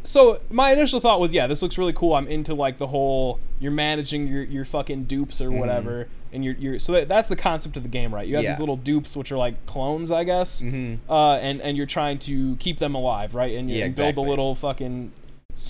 so 0.03 0.39
my 0.49 0.71
initial 0.71 0.99
thought 0.99 1.19
was, 1.19 1.33
yeah, 1.33 1.47
this 1.47 1.61
looks 1.61 1.77
really 1.77 1.93
cool. 1.93 2.13
I'm 2.15 2.27
into 2.27 2.53
like 2.53 2.77
the 2.77 2.87
whole 2.87 3.39
you're 3.59 3.71
managing 3.71 4.27
your, 4.27 4.43
your 4.43 4.65
fucking 4.65 5.05
dupes 5.05 5.39
or 5.39 5.49
whatever, 5.51 6.07
and 6.33 6.43
you're 6.43 6.55
you're 6.55 6.79
so 6.79 6.91
that, 6.93 7.07
that's 7.07 7.29
the 7.29 7.35
concept 7.35 7.77
of 7.77 7.83
the 7.83 7.89
game, 7.89 8.13
right? 8.13 8.27
You 8.27 8.35
have 8.35 8.41
Mm-hmm. 8.43 8.47
Yeah. 8.47 8.51
these 8.53 8.59
little 8.59 8.75
dupes 8.75 9.15
which 9.15 9.31
are 9.31 9.37
like 9.37 9.65
clones, 9.65 10.11
I 10.11 10.23
guess, 10.25 10.61
Mhm. 10.61 10.97
uh, 11.09 11.35
and 11.35 11.61
and 11.61 11.77
you're 11.77 11.85
trying 11.85 12.19
to 12.19 12.55
keep 12.57 12.79
them 12.79 12.95
alive, 12.95 13.33
right? 13.35 13.55
And 13.57 13.69
you 13.69 13.77
Yeah, 13.77 13.85
and 13.85 13.95
build 13.95 14.09
exactly. 14.09 14.25
a 14.27 14.29
little 14.29 14.55
fucking 14.55 15.11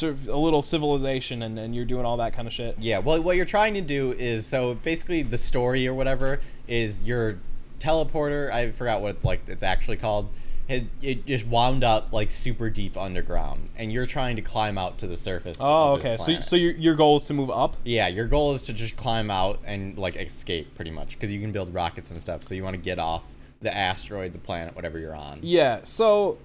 a 0.02 0.38
little 0.38 0.62
civilization, 0.62 1.44
and 1.44 1.60
and 1.60 1.76
you're 1.76 1.86
doing 1.86 2.06
all 2.06 2.18
that 2.18 2.34
kind 2.34 2.48
of 2.48 2.54
shit. 2.54 2.76
Yeah, 2.80 3.00
well, 3.00 3.22
what 3.22 3.36
you're 3.36 3.46
trying 3.46 3.74
to 3.76 3.82
do 3.82 4.14
is 4.14 4.48
so 4.48 4.74
basically 4.76 5.22
the 5.24 5.38
story 5.38 5.86
or 5.88 5.94
whatever 5.94 6.40
is 6.68 7.04
your 7.04 7.38
teleporter. 7.80 8.52
I 8.52 8.72
forgot 8.72 9.02
what 9.02 9.24
like 9.24 9.42
it's 9.48 9.64
actually 9.64 9.98
called. 9.98 10.30
It, 10.70 10.86
it 11.02 11.26
just 11.26 11.46
wound 11.46 11.84
up 11.84 12.14
like 12.14 12.32
super 12.32 12.70
deep 12.70 12.96
underground, 12.98 13.68
and 13.78 13.92
you're 13.92 14.06
trying 14.06 14.38
to 14.38 14.42
climb 14.42 14.78
out 14.78 14.98
to 15.00 15.08
the 15.08 15.18
surface. 15.18 15.58
Oh, 15.60 15.94
okay. 15.98 16.16
So 16.18 16.40
so 16.40 16.56
your 16.56 16.72
your 16.74 16.96
goal 16.96 17.18
is 17.18 17.26
to 17.26 17.34
move 17.34 17.50
up. 17.52 17.76
yeah, 17.84 18.08
your 18.08 18.28
goal 18.28 18.54
is 18.54 18.62
to 18.68 18.74
just 18.74 18.96
climb 18.96 19.30
out 19.30 19.60
and 19.66 19.98
like 19.98 20.16
escape 20.16 20.74
pretty 20.76 20.92
much 20.92 21.14
because 21.16 21.32
you 21.32 21.42
can 21.42 21.52
build 21.52 21.74
rockets 21.74 22.12
and 22.12 22.22
stuff. 22.22 22.44
So 22.44 22.56
you 22.56 22.64
want 22.64 22.76
to 22.76 22.82
get 22.82 22.98
off 22.98 23.34
the 23.62 23.76
asteroid, 23.76 24.32
the 24.34 24.40
planet, 24.40 24.74
whatever 24.76 24.98
you're 25.00 25.16
on. 25.16 25.40
Yeah, 25.42 25.82
so 25.84 26.38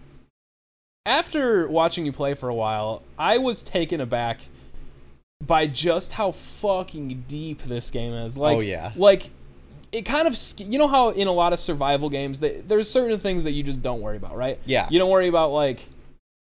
after 1.07 1.67
watching 1.69 2.05
you 2.05 2.13
play 2.13 2.35
for 2.35 2.49
a 2.49 2.55
while, 2.55 3.03
I 3.19 3.39
was 3.39 3.63
taken 3.63 4.01
aback 4.01 4.41
by 5.45 5.67
just 5.67 6.13
how 6.15 6.33
fucking 6.33 7.25
deep 7.29 7.63
this 7.63 7.91
game 7.91 8.13
is. 8.13 8.37
Like, 8.37 8.57
Oh, 8.57 8.61
yeah. 8.61 8.93
like 8.97 9.31
it 9.93 10.03
kind 10.03 10.27
of 10.29 10.37
you 10.59 10.79
know 10.79 10.89
how 10.89 11.11
in 11.11 11.27
a 11.29 11.33
lot 11.33 11.53
of 11.53 11.59
survival 11.59 12.11
games 12.11 12.41
they, 12.41 12.59
there's 12.61 12.91
certain 12.91 13.19
things 13.19 13.45
that 13.45 13.53
you 13.53 13.63
just 13.63 13.83
don't 13.83 14.01
worry 14.01 14.17
about, 14.17 14.37
right? 14.37 14.59
Yeah. 14.67 14.87
You 14.91 14.99
don't 14.99 15.11
worry 15.11 15.29
about 15.29 15.51
like 15.53 15.87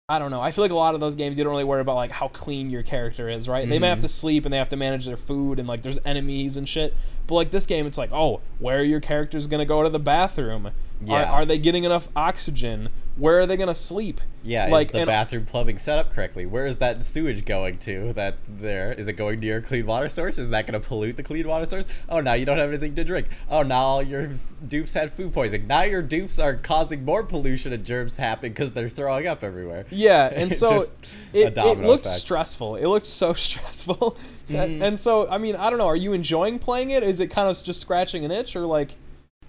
I 0.10 0.20
don't 0.20 0.32
know. 0.32 0.42
I 0.42 0.52
feel 0.52 0.64
like 0.66 0.72
a 0.72 0.76
lot 0.76 0.96
of 0.96 1.00
those 1.00 1.16
games 1.16 1.38
you 1.38 1.44
don't 1.46 1.52
really 1.52 1.64
worry 1.64 1.80
about 1.82 1.96
like 1.96 2.12
how 2.12 2.28
clean 2.28 2.70
your 2.70 2.84
character 2.84 3.30
is, 3.30 3.48
right? 3.48 3.64
They 3.64 3.80
may 3.80 3.86
Mm-hmm. 3.88 3.90
have 3.92 4.00
to 4.02 4.08
sleep 4.10 4.44
and 4.46 4.54
they 4.54 4.58
have 4.58 4.70
to 4.70 4.76
manage 4.76 5.06
their 5.06 5.18
food 5.18 5.60
and 5.60 5.68
like 5.68 5.82
there's 5.82 5.98
enemies 6.06 6.58
and 6.58 6.68
shit. 6.68 6.94
But 7.26 7.36
like 7.36 7.52
this 7.52 7.66
game, 7.66 7.86
it's 7.88 7.98
like, 7.98 8.12
oh, 8.12 8.42
where 8.60 8.80
are 8.80 8.84
your 8.84 9.00
characters 9.00 9.48
gonna 9.48 9.66
go 9.66 9.82
to 9.82 9.90
the 9.90 10.00
bathroom? 10.00 10.72
Yeah. 11.06 11.24
Are, 11.24 11.42
are 11.42 11.46
they 11.46 11.58
getting 11.58 11.84
enough 11.84 12.08
oxygen? 12.16 12.90
Where 13.16 13.40
are 13.40 13.46
they 13.46 13.58
gonna 13.58 13.76
sleep? 13.76 14.22
Yeah, 14.44 14.68
like 14.68 14.88
is 14.88 14.92
the 14.92 15.00
and- 15.02 15.08
bathroom 15.08 15.46
plumbing 15.46 15.78
set 15.78 16.00
up 16.00 16.14
correctly? 16.14 16.46
Where 16.48 16.66
is 16.66 16.78
that 16.80 17.04
sewage 17.04 17.46
going 17.46 17.78
to? 17.80 18.12
That 18.14 18.38
there 18.48 18.92
is 18.94 19.08
it 19.08 19.14
going 19.14 19.40
to 19.42 19.48
your 19.48 19.62
clean 19.62 19.86
water 19.86 20.10
source? 20.10 20.38
Is 20.40 20.50
that 20.50 20.66
going 20.68 20.82
to 20.82 20.86
pollute 20.86 21.16
the 21.16 21.24
clean 21.24 21.48
water 21.48 21.66
source? 21.66 21.86
Oh, 22.10 22.20
now 22.22 22.34
you 22.34 22.44
don't 22.46 22.58
have 22.58 22.70
anything 22.70 22.96
to 22.96 23.04
drink. 23.04 23.28
Oh, 23.50 23.62
now 23.62 23.78
all 23.82 24.02
your 24.04 24.32
dupes 24.68 24.96
had 24.96 25.14
food 25.14 25.32
poisoning. 25.34 25.68
Now 25.68 25.84
your 25.84 26.02
dupes 26.02 26.40
are 26.40 26.56
causing 26.56 27.06
more 27.06 27.24
pollution 27.24 27.72
and 27.72 27.86
germs 27.86 28.16
to 28.16 28.22
happen 28.22 28.50
because 28.52 28.74
they're 28.74 28.90
throwing 28.90 29.28
up 29.28 29.44
everywhere. 29.44 29.86
Yeah, 29.92 30.30
and 30.34 30.52
so 30.52 30.78
it, 30.78 30.92
it 31.34 31.54
domino 31.56 31.88
looked 31.88 32.06
effect. 32.08 32.22
stressful. 32.22 32.78
It 32.78 32.88
looked 32.88 33.06
so 33.06 33.34
stressful. 33.36 34.18
Mm-hmm. 34.50 34.82
and 34.84 35.00
so, 35.00 35.30
I 35.30 35.38
mean, 35.38 35.56
I 35.56 35.70
don't 35.70 35.80
know. 35.80 35.88
Are 35.88 35.96
you 35.96 36.14
enjoying 36.14 36.58
playing 36.60 36.90
it? 36.90 37.04
Is 37.04 37.20
it 37.20 37.28
kind 37.28 37.48
of 37.50 37.64
just 37.64 37.80
scratching 37.80 38.26
an 38.26 38.32
itch, 38.32 38.56
or 38.56 38.62
like? 38.66 38.96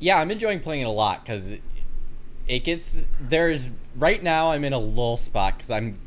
Yeah, 0.04 0.20
I'm 0.20 0.30
enjoying 0.30 0.60
playing 0.60 0.82
it 0.82 0.84
a 0.84 0.90
lot 0.90 1.24
because 1.24 1.56
it, 2.46 2.62
gets 2.62 3.06
there's 3.18 3.70
right 3.96 4.22
now 4.22 4.50
I'm 4.50 4.62
in 4.62 4.74
a 4.74 4.78
lull 4.78 5.16
spot 5.16 5.56
because 5.56 5.70
I'm 5.70 5.98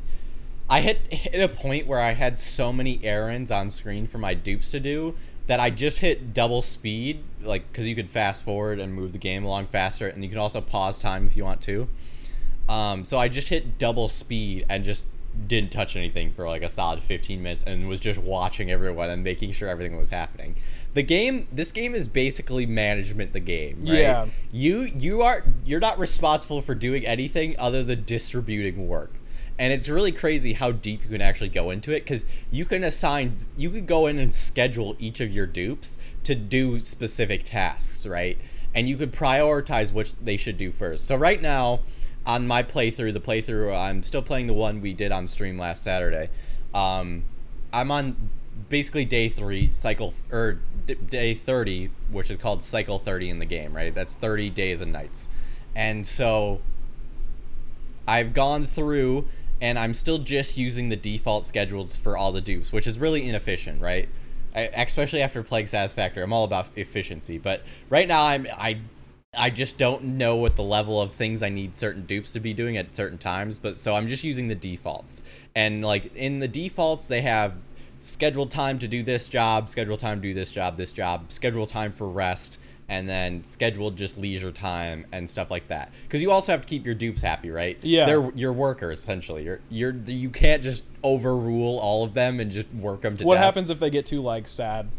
I 0.70 0.82
hit 0.82 0.98
hit 1.12 1.42
a 1.44 1.52
point 1.52 1.88
where 1.88 2.00
I 2.00 2.12
had 2.12 2.38
so 2.38 2.72
many 2.72 3.00
errands 3.04 3.50
on 3.50 3.72
screen 3.72 4.06
for 4.06 4.20
my 4.20 4.36
dupes 4.36 4.70
to 4.70 4.80
do 4.80 5.16
that 5.48 5.60
I 5.60 5.72
just 5.72 5.98
hit 5.98 6.32
double 6.32 6.62
speed 6.62 7.24
like 7.42 7.68
because 7.72 7.88
you 7.88 7.96
could 7.96 8.08
fast 8.08 8.46
forward 8.46 8.78
and 8.78 8.94
move 8.94 9.14
the 9.14 9.18
game 9.18 9.44
along 9.44 9.66
faster 9.66 10.08
and 10.08 10.24
you 10.24 10.30
can 10.30 10.38
also 10.38 10.62
pause 10.62 11.00
time 11.00 11.26
if 11.26 11.36
you 11.36 11.44
want 11.44 11.64
to. 11.64 11.88
Um, 12.70 13.04
so 13.04 13.18
I 13.18 13.30
just 13.30 13.50
hit 13.50 13.80
double 13.80 14.10
speed 14.10 14.68
and 14.70 14.84
just 14.84 15.06
didn't 15.48 15.72
touch 15.72 15.96
anything 15.96 16.32
for 16.32 16.48
like 16.48 16.62
a 16.62 16.70
solid 16.70 17.00
15 17.00 17.42
minutes 17.42 17.64
and 17.64 17.88
was 17.88 18.00
just 18.00 18.20
watching 18.20 18.70
everyone 18.70 19.10
and 19.10 19.24
making 19.24 19.54
sure 19.54 19.68
everything 19.68 19.98
was 19.98 20.12
happening. 20.12 20.56
The 20.98 21.04
game 21.04 21.48
this 21.52 21.72
game 21.72 21.94
is 21.94 22.08
basically 22.08 22.66
management 22.66 23.32
the 23.32 23.40
game, 23.40 23.82
right? 23.82 24.00
Yeah. 24.00 24.26
You 24.52 24.82
you 24.82 25.22
are 25.22 25.44
you're 25.64 25.80
not 25.80 26.00
responsible 26.00 26.64
for 26.64 26.74
doing 26.74 27.06
anything 27.06 27.56
other 27.60 27.84
than 27.84 28.04
distributing 28.04 28.88
work. 28.88 29.12
And 29.60 29.72
it's 29.72 29.88
really 29.88 30.12
crazy 30.12 30.54
how 30.54 30.72
deep 30.72 31.04
you 31.04 31.10
can 31.10 31.22
actually 31.22 31.50
go 31.50 31.70
into 31.70 31.92
it 31.92 32.04
cuz 32.04 32.26
you 32.50 32.66
can 32.66 32.84
assign 32.84 33.36
you 33.56 33.70
could 33.70 33.86
go 33.86 34.08
in 34.08 34.18
and 34.18 34.34
schedule 34.34 34.96
each 34.98 35.20
of 35.20 35.32
your 35.32 35.46
dupes 35.46 36.00
to 36.24 36.34
do 36.34 36.80
specific 36.80 37.44
tasks, 37.44 38.08
right? 38.08 38.40
And 38.74 38.90
you 38.90 38.98
could 38.98 39.12
prioritize 39.12 39.94
which 39.94 40.16
they 40.16 40.36
should 40.36 40.58
do 40.58 40.72
first. 40.72 41.06
So 41.06 41.16
right 41.16 41.40
now 41.40 41.82
on 42.26 42.48
my 42.48 42.64
playthrough, 42.64 43.14
the 43.14 43.20
playthrough 43.20 43.78
I'm 43.78 44.02
still 44.02 44.24
playing 44.24 44.48
the 44.48 44.54
one 44.54 44.82
we 44.82 44.94
did 44.94 45.12
on 45.12 45.28
stream 45.28 45.60
last 45.60 45.84
Saturday. 45.84 46.30
Um, 46.74 47.26
I'm 47.72 47.92
on 47.92 48.16
basically 48.70 49.06
day 49.06 49.30
three, 49.30 49.72
cycle 49.72 50.14
or 50.32 50.60
d- 50.88 50.96
day 50.96 51.34
thirty, 51.36 51.92
which 52.12 52.32
is 52.32 52.38
called 52.38 52.64
cycle 52.64 52.98
thirty 52.98 53.30
in 53.30 53.40
the 53.40 53.46
game. 53.46 53.76
Right, 53.76 53.94
that's 53.94 54.16
thirty 54.16 54.50
days 54.50 54.82
and 54.82 54.92
nights, 54.92 55.28
and 55.76 56.08
so 56.08 56.62
I've 58.08 58.34
gone 58.34 58.64
through 58.64 59.28
and 59.62 59.78
I'm 59.80 59.94
still 59.94 60.20
just 60.20 60.58
using 60.58 60.90
the 60.90 60.96
default 60.96 61.46
schedules 61.46 61.98
for 61.98 62.16
all 62.16 62.32
the 62.32 62.42
dupes, 62.42 62.72
which 62.72 62.88
is 62.88 63.00
really 63.00 63.28
inefficient, 63.28 63.82
right? 63.82 64.08
I, 64.56 64.62
especially 64.76 65.22
after 65.22 65.44
Plague 65.44 65.68
Satisfactory, 65.68 66.24
I'm 66.24 66.34
all 66.34 66.44
about 66.44 66.68
efficiency. 66.76 67.38
But 67.38 67.62
right 67.90 68.08
now, 68.08 68.26
I'm 68.26 68.48
I 68.58 68.80
I 69.38 69.50
just 69.50 69.78
don't 69.78 70.04
know 70.04 70.36
what 70.36 70.56
the 70.56 70.64
level 70.64 71.02
of 71.02 71.14
things 71.14 71.44
I 71.44 71.50
need 71.50 71.78
certain 71.78 72.06
dupes 72.06 72.32
to 72.34 72.40
be 72.40 72.54
doing 72.54 72.78
at 72.78 72.96
certain 72.96 73.18
times. 73.18 73.60
But 73.60 73.78
so 73.78 73.94
I'm 73.94 74.08
just 74.08 74.24
using 74.24 74.48
the 74.48 74.56
defaults, 74.56 75.24
and 75.56 75.84
like 75.84 76.16
in 76.16 76.40
the 76.40 76.48
defaults, 76.48 77.08
they 77.08 77.22
have 77.22 77.54
scheduled 78.02 78.52
time 78.52 78.80
to 78.80 78.88
do 78.88 79.04
this 79.04 79.30
job, 79.30 79.70
schedule 79.70 79.98
time 79.98 80.22
to 80.22 80.28
do 80.28 80.34
this 80.34 80.52
job, 80.52 80.78
this 80.78 80.92
job, 80.92 81.32
schedule 81.32 81.66
time 81.66 81.92
for 81.92 82.08
rest, 82.08 82.60
and 82.90 83.08
then 83.08 83.44
schedule 83.44 83.92
just 83.92 84.18
leisure 84.18 84.52
time 84.52 85.06
and 85.12 85.30
stuff 85.30 85.52
like 85.52 85.68
that. 85.68 85.92
Because 86.04 86.22
you 86.22 86.32
also 86.32 86.52
have 86.52 86.62
to 86.62 86.68
keep 86.68 86.86
your 86.86 86.96
dupes 86.96 87.22
happy, 87.22 87.50
right? 87.50 87.78
Yeah. 87.82 88.06
they're 88.06 88.32
your 88.32 88.54
workers 88.54 89.00
essentially. 89.00 89.44
You're 89.44 89.60
you're 89.70 89.94
you 89.94 90.30
can't 90.30 90.64
just 90.64 90.84
overrule 91.04 91.80
all 91.80 92.04
of 92.04 92.14
them 92.14 92.40
and 92.40 92.52
just 92.52 92.74
work 92.74 93.02
them 93.02 93.14
to 93.14 93.20
death. 93.20 93.28
What 93.28 93.36
death. 93.36 93.44
happens 93.44 93.70
if 93.70 93.80
they 93.80 93.90
get 93.90 94.06
too 94.06 94.22
like 94.22 94.48
sad? 94.48 94.90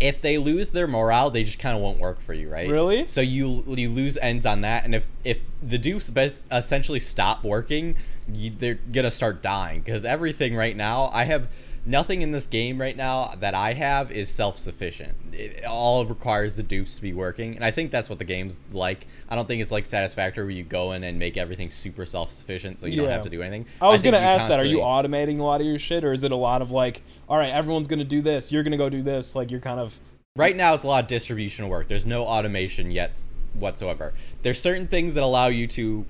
if 0.00 0.20
they 0.20 0.38
lose 0.38 0.70
their 0.70 0.86
morale, 0.86 1.30
they 1.30 1.44
just 1.44 1.58
kind 1.58 1.76
of 1.76 1.82
won't 1.82 1.98
work 1.98 2.20
for 2.20 2.34
you, 2.34 2.50
right? 2.50 2.68
Really? 2.68 3.06
So 3.06 3.20
you 3.20 3.64
you 3.66 3.88
lose 3.88 4.16
ends 4.18 4.44
on 4.44 4.62
that, 4.62 4.84
and 4.84 4.94
if 4.94 5.06
if 5.24 5.40
the 5.62 5.78
dupes 5.78 6.10
essentially 6.50 7.00
stop 7.00 7.44
working, 7.44 7.96
you, 8.30 8.50
they're 8.50 8.74
gonna 8.74 9.10
start 9.10 9.42
dying 9.42 9.80
because 9.80 10.04
everything 10.04 10.56
right 10.56 10.76
now, 10.76 11.10
I 11.12 11.24
have 11.24 11.48
nothing 11.86 12.22
in 12.22 12.30
this 12.30 12.46
game 12.46 12.80
right 12.80 12.96
now 12.96 13.34
that 13.38 13.54
I 13.54 13.74
have 13.74 14.10
is 14.10 14.28
self 14.28 14.58
sufficient. 14.58 15.14
It 15.32 15.64
all 15.64 16.04
requires 16.04 16.56
the 16.56 16.62
dupes 16.62 16.96
to 16.96 17.02
be 17.02 17.12
working, 17.12 17.54
and 17.56 17.64
I 17.64 17.70
think 17.70 17.90
that's 17.90 18.08
what 18.08 18.18
the 18.18 18.24
game's 18.24 18.60
like. 18.72 19.06
I 19.28 19.36
don't 19.36 19.46
think 19.46 19.62
it's 19.62 19.72
like 19.72 19.86
Satisfactory 19.86 20.44
where 20.44 20.50
you 20.50 20.64
go 20.64 20.92
in 20.92 21.04
and 21.04 21.18
make 21.18 21.36
everything 21.36 21.70
super 21.70 22.06
self 22.06 22.30
sufficient, 22.30 22.80
so 22.80 22.86
you 22.86 23.00
don't 23.00 23.10
have 23.10 23.22
to 23.22 23.30
do 23.30 23.42
anything. 23.42 23.66
I 23.80 23.88
was 23.88 24.02
think 24.02 24.14
gonna 24.14 24.24
ask 24.24 24.48
that. 24.48 24.60
Are 24.60 24.64
you 24.64 24.78
automating 24.78 25.38
a 25.38 25.42
lot 25.42 25.60
of 25.60 25.66
your 25.66 25.78
shit, 25.78 26.04
or 26.04 26.12
is 26.12 26.24
it 26.24 26.32
a 26.32 26.36
lot 26.36 26.62
of 26.62 26.70
like, 26.70 27.02
all 27.28 27.36
right, 27.36 27.52
everyone's 27.52 27.88
gonna 27.88 28.04
do 28.04 28.22
this, 28.22 28.52
you're 28.52 28.62
gonna 28.62 28.76
go 28.76 28.88
do 28.88 29.02
this, 29.02 29.36
like 29.36 29.50
you're 29.50 29.60
kind 29.60 29.80
of 29.80 29.98
right 30.36 30.56
now 30.56 30.74
it's 30.74 30.84
a 30.84 30.88
lot 30.88 31.04
of 31.04 31.08
distribution 31.08 31.68
work. 31.68 31.88
There's 31.88 32.06
no 32.06 32.24
automation 32.24 32.90
yet 32.90 33.24
whatsoever. 33.54 34.12
There's 34.42 34.60
certain 34.60 34.86
things 34.86 35.14
that 35.14 35.22
allow 35.22 35.46
you 35.46 35.66
to 35.68 36.06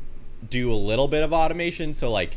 do 0.48 0.72
a 0.72 0.74
little 0.74 1.08
bit 1.08 1.22
of 1.22 1.32
automation. 1.32 1.94
So 1.94 2.10
like 2.10 2.36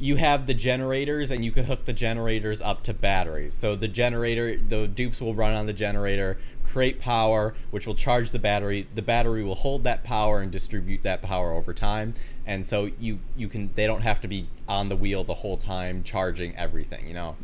you 0.00 0.16
have 0.16 0.46
the 0.46 0.54
generators 0.54 1.30
and 1.30 1.44
you 1.44 1.52
can 1.52 1.66
hook 1.66 1.84
the 1.84 1.92
generators 1.92 2.62
up 2.62 2.82
to 2.84 2.94
batteries. 2.94 3.52
So 3.54 3.76
the 3.76 3.86
generator, 3.86 4.56
the 4.56 4.88
dupes 4.88 5.20
will 5.20 5.34
run 5.34 5.54
on 5.54 5.66
the 5.66 5.74
generator, 5.74 6.38
create 6.64 6.98
power, 6.98 7.54
which 7.70 7.86
will 7.86 7.94
charge 7.94 8.30
the 8.30 8.38
battery. 8.38 8.86
The 8.94 9.02
battery 9.02 9.44
will 9.44 9.56
hold 9.56 9.84
that 9.84 10.02
power 10.02 10.40
and 10.40 10.50
distribute 10.50 11.02
that 11.02 11.20
power 11.20 11.52
over 11.52 11.74
time. 11.74 12.14
And 12.46 12.64
so 12.66 12.90
you 12.98 13.18
you 13.36 13.48
can 13.48 13.70
they 13.74 13.86
don't 13.86 14.00
have 14.00 14.22
to 14.22 14.28
be 14.28 14.46
on 14.66 14.88
the 14.88 14.96
wheel 14.96 15.22
the 15.22 15.34
whole 15.34 15.58
time 15.58 16.02
charging 16.02 16.56
everything. 16.56 17.06
You 17.06 17.14
know. 17.14 17.36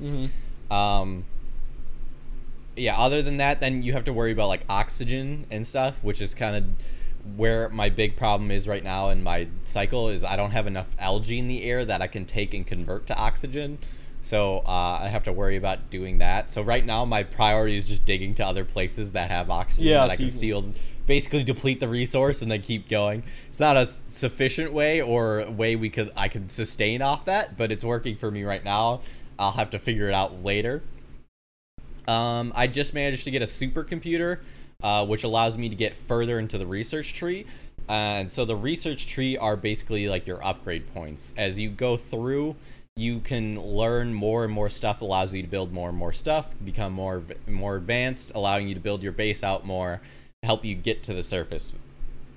Um, 0.75 1.25
yeah, 2.75 2.99
other 2.99 3.23
than 3.23 3.37
that, 3.37 3.61
then 3.61 3.83
you 3.83 3.93
have 3.93 4.05
to 4.05 4.13
worry 4.13 4.33
about 4.33 4.49
like 4.49 4.65
oxygen 4.69 5.47
and 5.51 5.67
stuff, 5.67 6.03
which 6.03 6.21
is 6.23 6.35
kind 6.35 6.57
of 6.57 6.65
where 7.37 7.69
my 7.71 7.89
big 7.89 8.17
problem 8.17 8.51
is 8.51 8.69
right 8.69 8.85
now 8.85 9.09
in 9.11 9.23
my 9.23 9.49
cycle 9.63 10.09
is 10.09 10.23
I 10.23 10.37
don't 10.37 10.53
have 10.53 10.67
enough 10.67 10.95
algae 10.99 11.39
in 11.39 11.49
the 11.49 11.65
air 11.65 11.85
that 11.85 12.01
I 12.03 12.07
can 12.07 12.25
take 12.25 12.55
and 12.55 12.67
convert 12.67 13.07
to 13.09 13.17
oxygen. 13.17 13.79
So 14.23 14.59
uh, 14.67 14.99
I 15.03 15.09
have 15.09 15.25
to 15.25 15.33
worry 15.33 15.57
about 15.57 15.91
doing 15.91 16.19
that. 16.19 16.51
So 16.51 16.63
right 16.63 16.85
now 16.85 17.05
my 17.05 17.23
priority 17.23 17.77
is 17.77 17.85
just 17.87 18.05
digging 18.05 18.35
to 18.37 18.47
other 18.47 18.65
places 18.65 19.13
that 19.13 19.31
have 19.31 19.51
oxygen 19.51 19.87
Yeah, 19.87 20.01
that 20.01 20.05
I 20.13 20.15
so 20.15 20.17
can 20.17 20.25
you 20.27 20.31
can- 20.31 20.39
seal, 20.39 20.75
basically 21.07 21.45
deplete 21.45 21.79
the 21.79 21.89
resource 21.89 22.43
and 22.43 22.51
then 22.51 22.61
keep 22.63 22.89
going. 22.89 23.23
It's 23.49 23.61
not 23.61 23.77
a 23.77 23.87
sufficient 23.87 24.73
way 24.73 25.01
or 25.01 25.41
a 25.41 25.51
way 25.51 25.77
we 25.77 25.89
could 25.91 26.11
I 26.17 26.29
could 26.29 26.51
sustain 26.51 27.03
off 27.03 27.25
that, 27.27 27.57
but 27.57 27.71
it's 27.71 27.85
working 27.85 28.17
for 28.17 28.31
me 28.31 28.43
right 28.43 28.65
now. 28.65 29.01
I'll 29.39 29.53
have 29.53 29.71
to 29.71 29.79
figure 29.79 30.09
it 30.09 30.15
out 30.15 30.43
later. 30.43 30.83
Um, 32.09 32.53
I 32.57 32.67
just 32.67 32.95
managed 32.95 33.25
to 33.25 33.31
get 33.31 33.43
a 33.43 33.47
supercomputer, 33.47 34.39
uh, 34.83 35.05
which 35.07 35.25
allows 35.25 35.57
me 35.57 35.69
to 35.69 35.75
get 35.75 35.97
further 35.97 36.39
into 36.39 36.59
the 36.59 36.67
research 36.67 37.15
tree. 37.15 37.47
And 37.89 38.31
so 38.31 38.45
the 38.45 38.57
research 38.57 39.07
tree 39.07 39.37
are 39.37 39.57
basically 39.57 40.09
like 40.09 40.27
your 40.27 40.45
upgrade 40.45 40.93
points. 40.93 41.33
As 41.37 41.59
you 41.59 41.71
go 41.71 41.97
through, 41.97 42.57
you 42.97 43.21
can 43.21 43.61
learn 43.61 44.15
more 44.15 44.43
and 44.45 44.53
more 44.53 44.69
stuff. 44.69 45.03
Allows 45.03 45.35
you 45.35 45.43
to 45.43 45.49
build 45.49 45.73
more 45.73 45.91
and 45.91 45.99
more 45.99 46.13
stuff, 46.13 46.55
become 46.65 46.93
more 46.93 47.23
more 47.47 47.77
advanced, 47.77 48.33
allowing 48.35 48.69
you 48.69 48.75
to 48.75 48.81
build 48.81 49.03
your 49.03 49.13
base 49.13 49.45
out 49.45 49.65
more, 49.67 50.01
help 50.43 50.65
you 50.65 50.75
get 50.75 51.03
to 51.05 51.15
the 51.15 51.23
surface, 51.23 51.73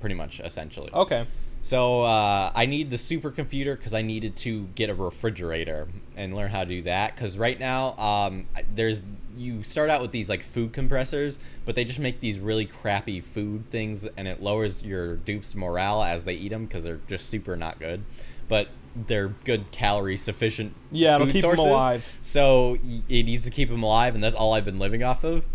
pretty 0.01 0.15
much 0.15 0.39
essentially. 0.39 0.89
Okay. 0.93 1.25
So 1.61 2.03
uh, 2.03 2.51
I 2.55 2.65
need 2.65 2.89
the 2.89 2.95
supercomputer 2.95 3.77
because 3.77 3.93
I 3.93 4.01
needed 4.01 4.35
to 4.37 4.63
get 4.75 4.89
a 4.89 4.95
refrigerator 4.95 5.87
and 6.15 6.33
learn 6.33 6.49
how 6.51 6.61
to 6.63 6.65
do 6.69 6.81
that. 6.83 7.15
Because 7.15 7.37
right 7.37 7.59
now, 7.59 7.95
um, 7.97 8.45
there's 8.73 9.01
you 9.37 9.63
start 9.63 9.89
out 9.89 10.01
with 10.01 10.11
these 10.11 10.27
like 10.29 10.41
food 10.41 10.73
compressors, 10.73 11.39
but 11.65 11.75
they 11.75 11.85
just 11.85 11.99
make 11.99 12.19
these 12.19 12.39
really 12.39 12.65
crappy 12.65 13.21
food 13.21 13.69
things, 13.69 14.05
and 14.05 14.27
it 14.27 14.41
lowers 14.41 14.83
your 14.83 15.15
dupes' 15.15 15.55
morale 15.55 16.03
as 16.03 16.25
they 16.25 16.33
eat 16.33 16.49
them 16.49 16.65
because 16.65 16.83
they're 16.83 16.99
just 17.07 17.29
super 17.29 17.55
not 17.55 17.79
good. 17.79 18.03
But 18.47 18.69
they're 18.95 19.29
good 19.45 19.69
calorie 19.71 20.17
sufficient 20.17 20.73
Yeah, 20.91 21.15
it'll 21.15 21.27
food 21.27 21.33
keep 21.33 21.41
sources. 21.41 21.65
alive. 21.65 22.17
So 22.21 22.77
it 23.07 23.23
needs 23.25 23.43
to 23.45 23.51
keep 23.51 23.69
them 23.69 23.83
alive, 23.83 24.15
and 24.15 24.23
that's 24.23 24.35
all 24.35 24.53
I've 24.53 24.65
been 24.65 24.79
living 24.79 25.03
off 25.03 25.23
of. 25.23 25.45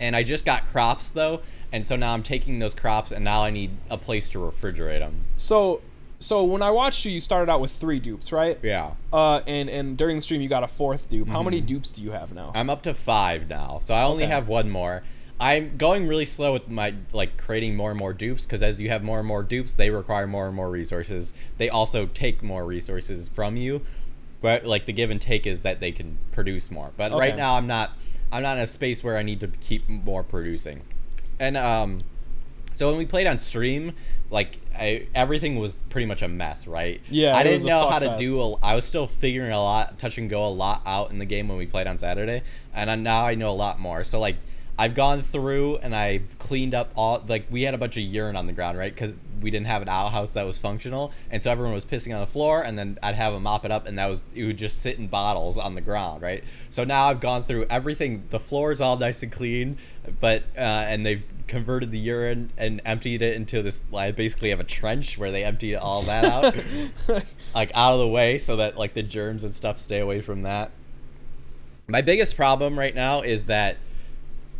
And 0.00 0.16
I 0.16 0.22
just 0.22 0.44
got 0.44 0.66
crops 0.66 1.08
though, 1.10 1.42
and 1.72 1.86
so 1.86 1.96
now 1.96 2.14
I'm 2.14 2.22
taking 2.22 2.58
those 2.58 2.74
crops, 2.74 3.10
and 3.12 3.24
now 3.24 3.42
I 3.42 3.50
need 3.50 3.70
a 3.90 3.96
place 3.98 4.28
to 4.30 4.38
refrigerate 4.38 5.00
them. 5.00 5.24
So, 5.36 5.80
so 6.18 6.44
when 6.44 6.62
I 6.62 6.70
watched 6.70 7.04
you, 7.04 7.10
you 7.12 7.20
started 7.20 7.50
out 7.50 7.60
with 7.60 7.72
three 7.72 7.98
dupes, 7.98 8.32
right? 8.32 8.58
Yeah. 8.62 8.92
Uh, 9.12 9.40
and 9.46 9.68
and 9.68 9.96
during 9.98 10.16
the 10.16 10.22
stream 10.22 10.40
you 10.40 10.48
got 10.48 10.62
a 10.64 10.68
fourth 10.68 11.08
dupe. 11.08 11.28
How 11.28 11.42
many 11.42 11.60
dupes 11.60 11.92
do 11.92 12.02
you 12.02 12.12
have 12.12 12.32
now? 12.34 12.52
I'm 12.54 12.70
up 12.70 12.82
to 12.82 12.94
five 12.94 13.48
now, 13.48 13.78
so 13.82 13.94
I 13.94 14.02
only 14.04 14.24
Okay. 14.24 14.32
have 14.32 14.48
one 14.48 14.70
more. 14.70 15.02
I'm 15.38 15.76
going 15.76 16.08
really 16.08 16.24
slow 16.24 16.54
with 16.54 16.70
my 16.70 16.94
like 17.12 17.36
creating 17.36 17.76
more 17.76 17.90
and 17.90 17.98
more 17.98 18.14
dupes 18.14 18.46
because 18.46 18.62
as 18.62 18.80
you 18.80 18.88
have 18.88 19.02
more 19.02 19.18
and 19.18 19.28
more 19.28 19.42
dupes, 19.42 19.76
they 19.76 19.90
require 19.90 20.26
more 20.26 20.46
and 20.46 20.56
more 20.56 20.70
resources. 20.70 21.34
They 21.58 21.68
also 21.68 22.06
take 22.06 22.42
more 22.42 22.64
resources 22.64 23.28
from 23.28 23.56
you, 23.56 23.84
but 24.40 24.64
like 24.64 24.86
the 24.86 24.94
give 24.94 25.10
and 25.10 25.20
take 25.20 25.46
is 25.46 25.60
that 25.60 25.80
they 25.80 25.92
can 25.92 26.16
produce 26.32 26.70
more. 26.70 26.90
But 26.96 27.12
right 27.12 27.36
now, 27.36 27.56
I'm 27.56 27.66
not. 27.66 27.90
I'm 28.32 28.42
not 28.42 28.56
in 28.56 28.62
a 28.64 28.66
space 28.66 29.04
where 29.04 29.16
I 29.18 29.22
need 29.22 29.38
to 29.40 29.46
keep 29.48 29.88
more 29.88 30.22
producing, 30.24 30.82
and 31.38 31.56
um, 31.56 32.02
so 32.72 32.88
when 32.88 32.98
we 32.98 33.06
played 33.06 33.26
on 33.26 33.38
stream, 33.38 33.92
like 34.30 34.58
I, 34.78 35.06
everything 35.14 35.58
was 35.58 35.76
pretty 35.88 36.06
much 36.06 36.22
a 36.22 36.28
mess, 36.28 36.66
right? 36.66 37.00
Yeah, 37.08 37.36
I 37.36 37.42
didn't 37.42 37.66
know 37.66 37.88
how 37.88 37.98
to 37.98 38.08
fest. 38.10 38.22
do. 38.22 38.40
A, 38.40 38.54
I 38.56 38.74
was 38.74 38.84
still 38.84 39.06
figuring 39.06 39.52
a 39.52 39.62
lot, 39.62 39.98
touch 39.98 40.18
and 40.18 40.28
go 40.28 40.46
a 40.46 40.50
lot 40.50 40.82
out 40.84 41.10
in 41.10 41.18
the 41.18 41.24
game 41.24 41.48
when 41.48 41.58
we 41.58 41.66
played 41.66 41.86
on 41.86 41.98
Saturday, 41.98 42.42
and 42.74 42.90
I, 42.90 42.94
now 42.96 43.26
I 43.26 43.34
know 43.34 43.50
a 43.50 43.56
lot 43.56 43.78
more. 43.78 44.04
So 44.04 44.20
like, 44.20 44.36
I've 44.78 44.94
gone 44.94 45.22
through 45.22 45.78
and 45.78 45.94
I've 45.94 46.38
cleaned 46.38 46.74
up 46.74 46.90
all. 46.96 47.22
Like 47.26 47.46
we 47.50 47.62
had 47.62 47.74
a 47.74 47.78
bunch 47.78 47.96
of 47.96 48.02
urine 48.02 48.36
on 48.36 48.46
the 48.46 48.52
ground, 48.52 48.76
right? 48.76 48.92
Because 48.92 49.18
we 49.40 49.50
didn't 49.50 49.66
have 49.66 49.82
an 49.82 49.88
outhouse 49.88 50.32
that 50.32 50.44
was 50.44 50.58
functional, 50.58 51.12
and 51.30 51.42
so 51.42 51.50
everyone 51.50 51.74
was 51.74 51.84
pissing 51.84 52.14
on 52.14 52.20
the 52.20 52.26
floor, 52.26 52.62
and 52.62 52.78
then 52.78 52.98
I'd 53.02 53.14
have 53.14 53.32
them 53.32 53.44
mop 53.44 53.64
it 53.64 53.70
up, 53.70 53.86
and 53.86 53.98
that 53.98 54.08
was 54.08 54.24
it 54.34 54.44
would 54.44 54.58
just 54.58 54.80
sit 54.80 54.98
in 54.98 55.08
bottles 55.08 55.56
on 55.56 55.74
the 55.74 55.80
ground, 55.80 56.22
right? 56.22 56.44
So 56.68 56.84
now 56.84 57.06
I've 57.06 57.20
gone 57.20 57.42
through 57.42 57.66
everything. 57.70 58.24
The 58.30 58.40
floor 58.40 58.70
is 58.70 58.80
all 58.80 58.98
nice 58.98 59.22
and 59.22 59.32
clean, 59.32 59.78
but 60.20 60.42
uh, 60.56 60.60
and 60.60 61.06
they've 61.06 61.24
converted 61.46 61.90
the 61.90 61.98
urine 61.98 62.50
and 62.58 62.82
emptied 62.84 63.22
it 63.22 63.34
into 63.34 63.62
this. 63.62 63.82
I 63.94 64.10
basically 64.10 64.50
have 64.50 64.60
a 64.60 64.64
trench 64.64 65.16
where 65.16 65.30
they 65.30 65.44
empty 65.44 65.74
all 65.74 66.02
that 66.02 66.24
out, 66.24 66.54
like 67.54 67.70
out 67.74 67.94
of 67.94 68.00
the 68.00 68.08
way, 68.08 68.36
so 68.36 68.56
that 68.56 68.76
like 68.76 68.92
the 68.92 69.02
germs 69.02 69.42
and 69.42 69.54
stuff 69.54 69.78
stay 69.78 70.00
away 70.00 70.20
from 70.20 70.42
that. 70.42 70.70
My 71.88 72.02
biggest 72.02 72.36
problem 72.36 72.78
right 72.78 72.94
now 72.94 73.20
is 73.22 73.44
that 73.44 73.76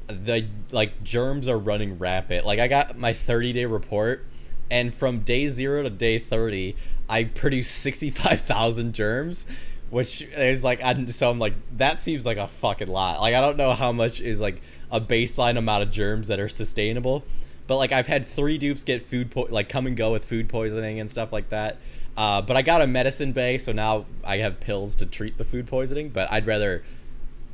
the 0.07 0.47
like 0.71 1.03
germs 1.03 1.49
are 1.49 1.59
running 1.59 1.99
rampant. 1.99 2.47
Like 2.47 2.59
I 2.59 2.69
got 2.69 2.99
my 2.99 3.13
30 3.13 3.53
day 3.53 3.65
report, 3.65 4.25
and 4.71 4.93
from 4.93 5.21
day 5.21 5.49
zero 5.49 5.83
to 5.83 5.91
day 5.91 6.19
30, 6.19 6.77
I 7.09 7.25
produced 7.25 7.73
65,000 7.77 8.95
germs, 8.95 9.47
which 9.91 10.23
is 10.23 10.65
like 10.65 10.83
I'm 10.85 11.07
so 11.09 11.31
I'm 11.31 11.39
like 11.39 11.55
that 11.77 12.01
seems 12.01 12.27
like 12.27 12.39
a 12.39 12.49
fucking 12.49 12.89
lot. 12.89 13.21
Like 13.21 13.35
I 13.35 13.41
don't 13.41 13.57
know 13.57 13.73
how 13.73 13.93
much 13.93 14.21
is 14.21 14.41
like 14.41 14.61
a 14.91 15.01
baseline 15.01 15.57
amount 15.59 15.83
of 15.83 15.91
germs 15.91 16.29
that 16.29 16.41
are 16.41 16.49
sustainable, 16.49 17.25
but 17.67 17.77
like 17.77 17.93
I've 17.93 18.07
had 18.07 18.27
three 18.27 18.59
dupes 18.59 18.85
get 18.85 19.03
food 19.03 19.31
po- 19.31 19.49
like 19.51 19.69
come 19.69 19.87
and 19.87 19.97
go 19.97 20.13
with 20.13 20.25
food 20.25 20.49
poisoning 20.49 21.01
and 21.01 21.11
stuff 21.11 21.33
like 21.33 21.49
that. 21.51 21.79
Uh, 22.17 22.41
but 22.41 22.57
I 22.57 22.63
got 22.63 22.81
a 22.81 22.87
medicine 22.87 23.33
bay, 23.33 23.59
so 23.59 23.73
now 23.73 24.07
I 24.25 24.39
have 24.39 24.59
pills 24.61 24.97
to 24.97 25.07
treat 25.07 25.37
the 25.37 25.45
food 25.45 25.67
poisoning. 25.67 26.09
But 26.09 26.33
I'd 26.33 26.47
rather 26.47 26.83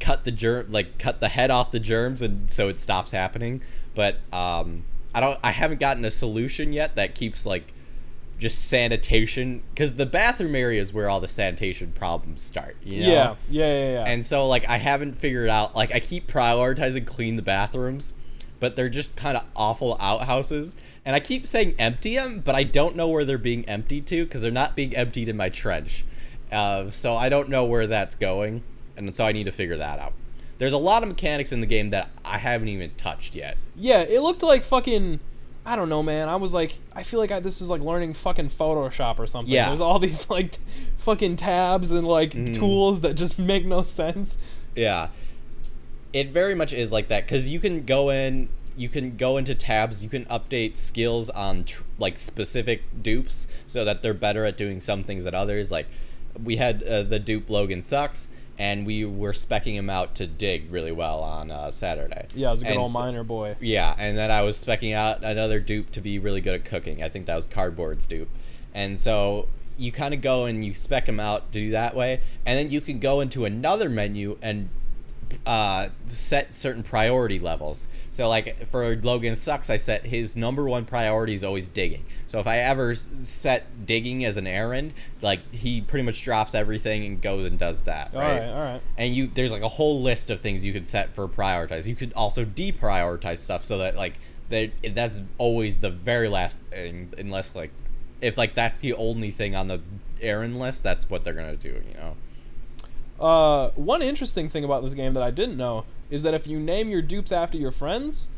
cut 0.02 0.24
the 0.24 0.32
germ 0.32 0.66
like 0.68 0.98
cut 0.98 1.20
the 1.20 1.28
head 1.28 1.48
off 1.48 1.70
the 1.70 1.78
germs 1.78 2.22
and 2.22 2.50
so 2.50 2.68
it 2.68 2.80
stops 2.80 3.12
happening 3.12 3.62
but 3.94 4.16
um 4.32 4.82
i 5.14 5.20
don't 5.20 5.38
i 5.44 5.52
haven't 5.52 5.78
gotten 5.78 6.04
a 6.04 6.10
solution 6.10 6.72
yet 6.72 6.96
that 6.96 7.14
keeps 7.14 7.46
like 7.46 7.72
just 8.36 8.68
sanitation 8.68 9.62
because 9.72 9.94
the 9.94 10.04
bathroom 10.04 10.56
area 10.56 10.82
is 10.82 10.92
where 10.92 11.08
all 11.08 11.20
the 11.20 11.28
sanitation 11.28 11.92
problems 11.92 12.42
start 12.42 12.76
you 12.82 13.00
know? 13.00 13.06
Yeah, 13.06 13.34
yeah, 13.48 13.64
yeah, 13.66 13.92
yeah. 13.92 14.04
and 14.08 14.26
so 14.26 14.48
like 14.48 14.68
i 14.68 14.78
haven't 14.78 15.14
figured 15.14 15.48
out 15.48 15.76
like 15.76 15.94
i 15.94 16.00
keep 16.00 16.26
prioritizing 16.26 17.06
clean 17.06 17.36
the 17.36 17.42
bathrooms 17.42 18.12
but 18.58 18.74
they're 18.74 18.88
just 18.88 19.14
kind 19.14 19.36
of 19.36 19.44
awful 19.54 19.96
outhouses 20.00 20.74
and 21.04 21.14
i 21.14 21.20
keep 21.20 21.46
saying 21.46 21.76
empty 21.78 22.16
them 22.16 22.40
but 22.40 22.56
i 22.56 22.64
don't 22.64 22.96
know 22.96 23.06
where 23.06 23.24
they're 23.24 23.38
being 23.38 23.64
emptied 23.66 24.08
to 24.08 24.24
because 24.24 24.42
they're 24.42 24.50
not 24.50 24.74
being 24.74 24.96
emptied 24.96 25.28
in 25.28 25.36
my 25.36 25.48
trench 25.48 26.04
uh, 26.50 26.90
so 26.90 27.14
i 27.14 27.28
don't 27.28 27.48
know 27.48 27.64
where 27.64 27.86
that's 27.86 28.16
going 28.16 28.64
and 29.06 29.16
so 29.16 29.24
i 29.24 29.32
need 29.32 29.44
to 29.44 29.52
figure 29.52 29.76
that 29.76 29.98
out 29.98 30.12
there's 30.58 30.72
a 30.72 30.78
lot 30.78 31.02
of 31.02 31.08
mechanics 31.08 31.50
in 31.52 31.60
the 31.60 31.66
game 31.66 31.90
that 31.90 32.08
i 32.24 32.38
haven't 32.38 32.68
even 32.68 32.90
touched 32.96 33.34
yet 33.34 33.56
yeah, 33.74 34.00
it 34.02 34.20
looked 34.20 34.42
like 34.42 34.62
fucking. 34.64 35.18
I 35.64 35.76
don't 35.76 35.88
know, 35.88 36.02
man. 36.02 36.28
I 36.28 36.36
was 36.36 36.52
like, 36.52 36.76
I 36.94 37.02
feel 37.02 37.18
like 37.20 37.30
I, 37.32 37.40
this 37.40 37.62
is 37.62 37.70
like 37.70 37.80
learning 37.80 38.12
fucking 38.12 38.50
Photoshop 38.50 39.18
or 39.18 39.26
something. 39.26 39.52
Yeah. 39.52 39.68
There's 39.68 39.80
all 39.80 39.98
these 40.06 40.28
like 40.28 40.52
t- 40.52 40.60
fucking 40.98 41.36
tabs 41.36 41.90
and 41.90 42.06
like 42.06 42.32
Mm-hmm. 42.32 42.52
tools 42.52 43.00
that 43.00 43.14
just 43.14 43.38
make 43.52 43.64
no 43.64 43.82
sense. 43.82 44.36
Yeah. 44.76 45.08
It 46.12 46.28
very 46.28 46.54
much 46.54 46.72
is 46.74 46.92
like 46.92 47.08
that 47.08 47.26
cuz 47.26 47.48
you 47.48 47.60
can 47.60 47.84
go 47.86 48.10
in 48.10 48.48
you 48.76 48.88
can 48.90 49.16
go 49.16 49.36
into 49.38 49.54
tabs, 49.54 50.02
you 50.04 50.10
can 50.10 50.24
update 50.26 50.76
skills 50.76 51.30
on 51.30 51.64
tr- 51.64 51.82
like 51.98 52.18
specific 52.18 52.82
dupes 53.02 53.46
so 53.66 53.84
that 53.86 54.02
they're 54.02 54.12
better 54.14 54.44
at 54.44 54.58
doing 54.58 54.80
some 54.80 55.02
things 55.02 55.24
than 55.24 55.34
others 55.34 55.70
like 55.72 55.86
we 56.42 56.56
had 56.56 56.82
uh, 56.82 57.02
the 57.02 57.18
dupe 57.18 57.48
Logan 57.48 57.80
sucks 57.80 58.28
and 58.62 58.86
we 58.86 59.04
were 59.04 59.32
specking 59.32 59.74
him 59.74 59.90
out 59.90 60.14
to 60.14 60.24
dig 60.24 60.70
really 60.70 60.92
well 60.92 61.20
on 61.20 61.50
uh, 61.50 61.68
Saturday. 61.72 62.26
Yeah, 62.32 62.48
it 62.48 62.50
was 62.52 62.62
a 62.62 62.64
good 62.66 62.70
And 62.70 62.80
old 62.80 62.92
so- 62.92 62.98
miner 63.00 63.24
boy. 63.24 63.56
yeah, 63.60 63.92
and 63.98 64.16
then 64.16 64.30
I 64.30 64.42
was 64.42 64.62
specking 64.64 64.94
out 64.94 65.24
another 65.24 65.58
dupe 65.58 65.90
to 65.92 66.00
be 66.00 66.18
really 66.20 66.40
good 66.40 66.54
at 66.54 66.64
cooking. 66.64 67.02
I 67.02 67.08
think 67.08 67.26
that 67.26 67.34
was 67.34 67.48
Cardboard's 67.48 68.06
dupe. 68.06 68.28
And 68.72 68.98
so 69.00 69.48
you 69.76 69.90
kind 69.90 70.14
of 70.14 70.20
go 70.20 70.44
and 70.44 70.64
you 70.64 70.74
spec 70.74 71.06
them 71.06 71.18
out 71.18 71.46
to 71.52 71.58
do 71.58 71.70
that 71.72 71.96
way, 71.96 72.20
and 72.46 72.56
then 72.56 72.70
you 72.70 72.80
can 72.80 73.00
go 73.00 73.20
into 73.20 73.44
another 73.44 73.88
menu 73.88 74.38
and 74.40 74.68
uh, 75.46 75.88
set 76.06 76.54
certain 76.54 76.82
priority 76.82 77.38
levels. 77.38 77.88
So 78.12 78.28
like 78.28 78.66
for 78.66 78.96
Logan 78.96 79.36
sucks, 79.36 79.70
I 79.70 79.76
set 79.76 80.04
his 80.04 80.36
number 80.36 80.68
one 80.68 80.84
priority 80.84 81.34
is 81.34 81.44
always 81.44 81.68
digging. 81.68 82.04
So 82.26 82.38
if 82.38 82.46
I 82.46 82.58
ever 82.58 82.94
set 82.94 83.86
digging 83.86 84.24
as 84.24 84.36
an 84.36 84.46
errand, 84.46 84.92
like 85.20 85.52
he 85.52 85.80
pretty 85.80 86.04
much 86.04 86.22
drops 86.22 86.54
everything 86.54 87.04
and 87.04 87.20
goes 87.20 87.46
and 87.46 87.58
does 87.58 87.82
that. 87.84 88.14
All 88.14 88.20
right. 88.20 88.40
right, 88.40 88.48
all 88.48 88.58
right. 88.58 88.80
And 88.98 89.14
you 89.14 89.26
there's 89.26 89.52
like 89.52 89.62
a 89.62 89.68
whole 89.68 90.02
list 90.02 90.30
of 90.30 90.40
things 90.40 90.64
you 90.64 90.72
could 90.72 90.86
set 90.86 91.14
for 91.14 91.26
prioritize. 91.28 91.86
You 91.86 91.96
could 91.96 92.12
also 92.14 92.44
deprioritize 92.44 93.38
stuff 93.38 93.64
so 93.64 93.78
that 93.78 93.96
like 93.96 94.18
that 94.50 94.70
that's 94.90 95.22
always 95.38 95.78
the 95.78 95.90
very 95.90 96.28
last 96.28 96.62
thing 96.62 97.12
unless 97.16 97.54
like 97.54 97.70
if 98.20 98.38
like 98.38 98.54
that's 98.54 98.80
the 98.80 98.94
only 98.94 99.30
thing 99.30 99.54
on 99.56 99.68
the 99.68 99.80
errand 100.20 100.58
list, 100.58 100.82
that's 100.82 101.10
what 101.10 101.24
they're 101.24 101.34
gonna 101.34 101.56
do. 101.56 101.82
You 101.88 101.94
know. 101.94 102.16
Uh, 103.22 103.70
one 103.70 104.02
interesting 104.02 104.48
thing 104.48 104.64
about 104.64 104.82
this 104.82 104.94
game 104.94 105.14
that 105.14 105.22
I 105.22 105.30
didn't 105.30 105.56
know 105.56 105.84
is 106.10 106.24
that 106.24 106.34
if 106.34 106.46
you 106.46 106.58
name 106.58 106.88
your 106.88 107.02
dupes 107.02 107.30
after 107.32 107.56
your 107.56 107.70
friends, 107.70 108.28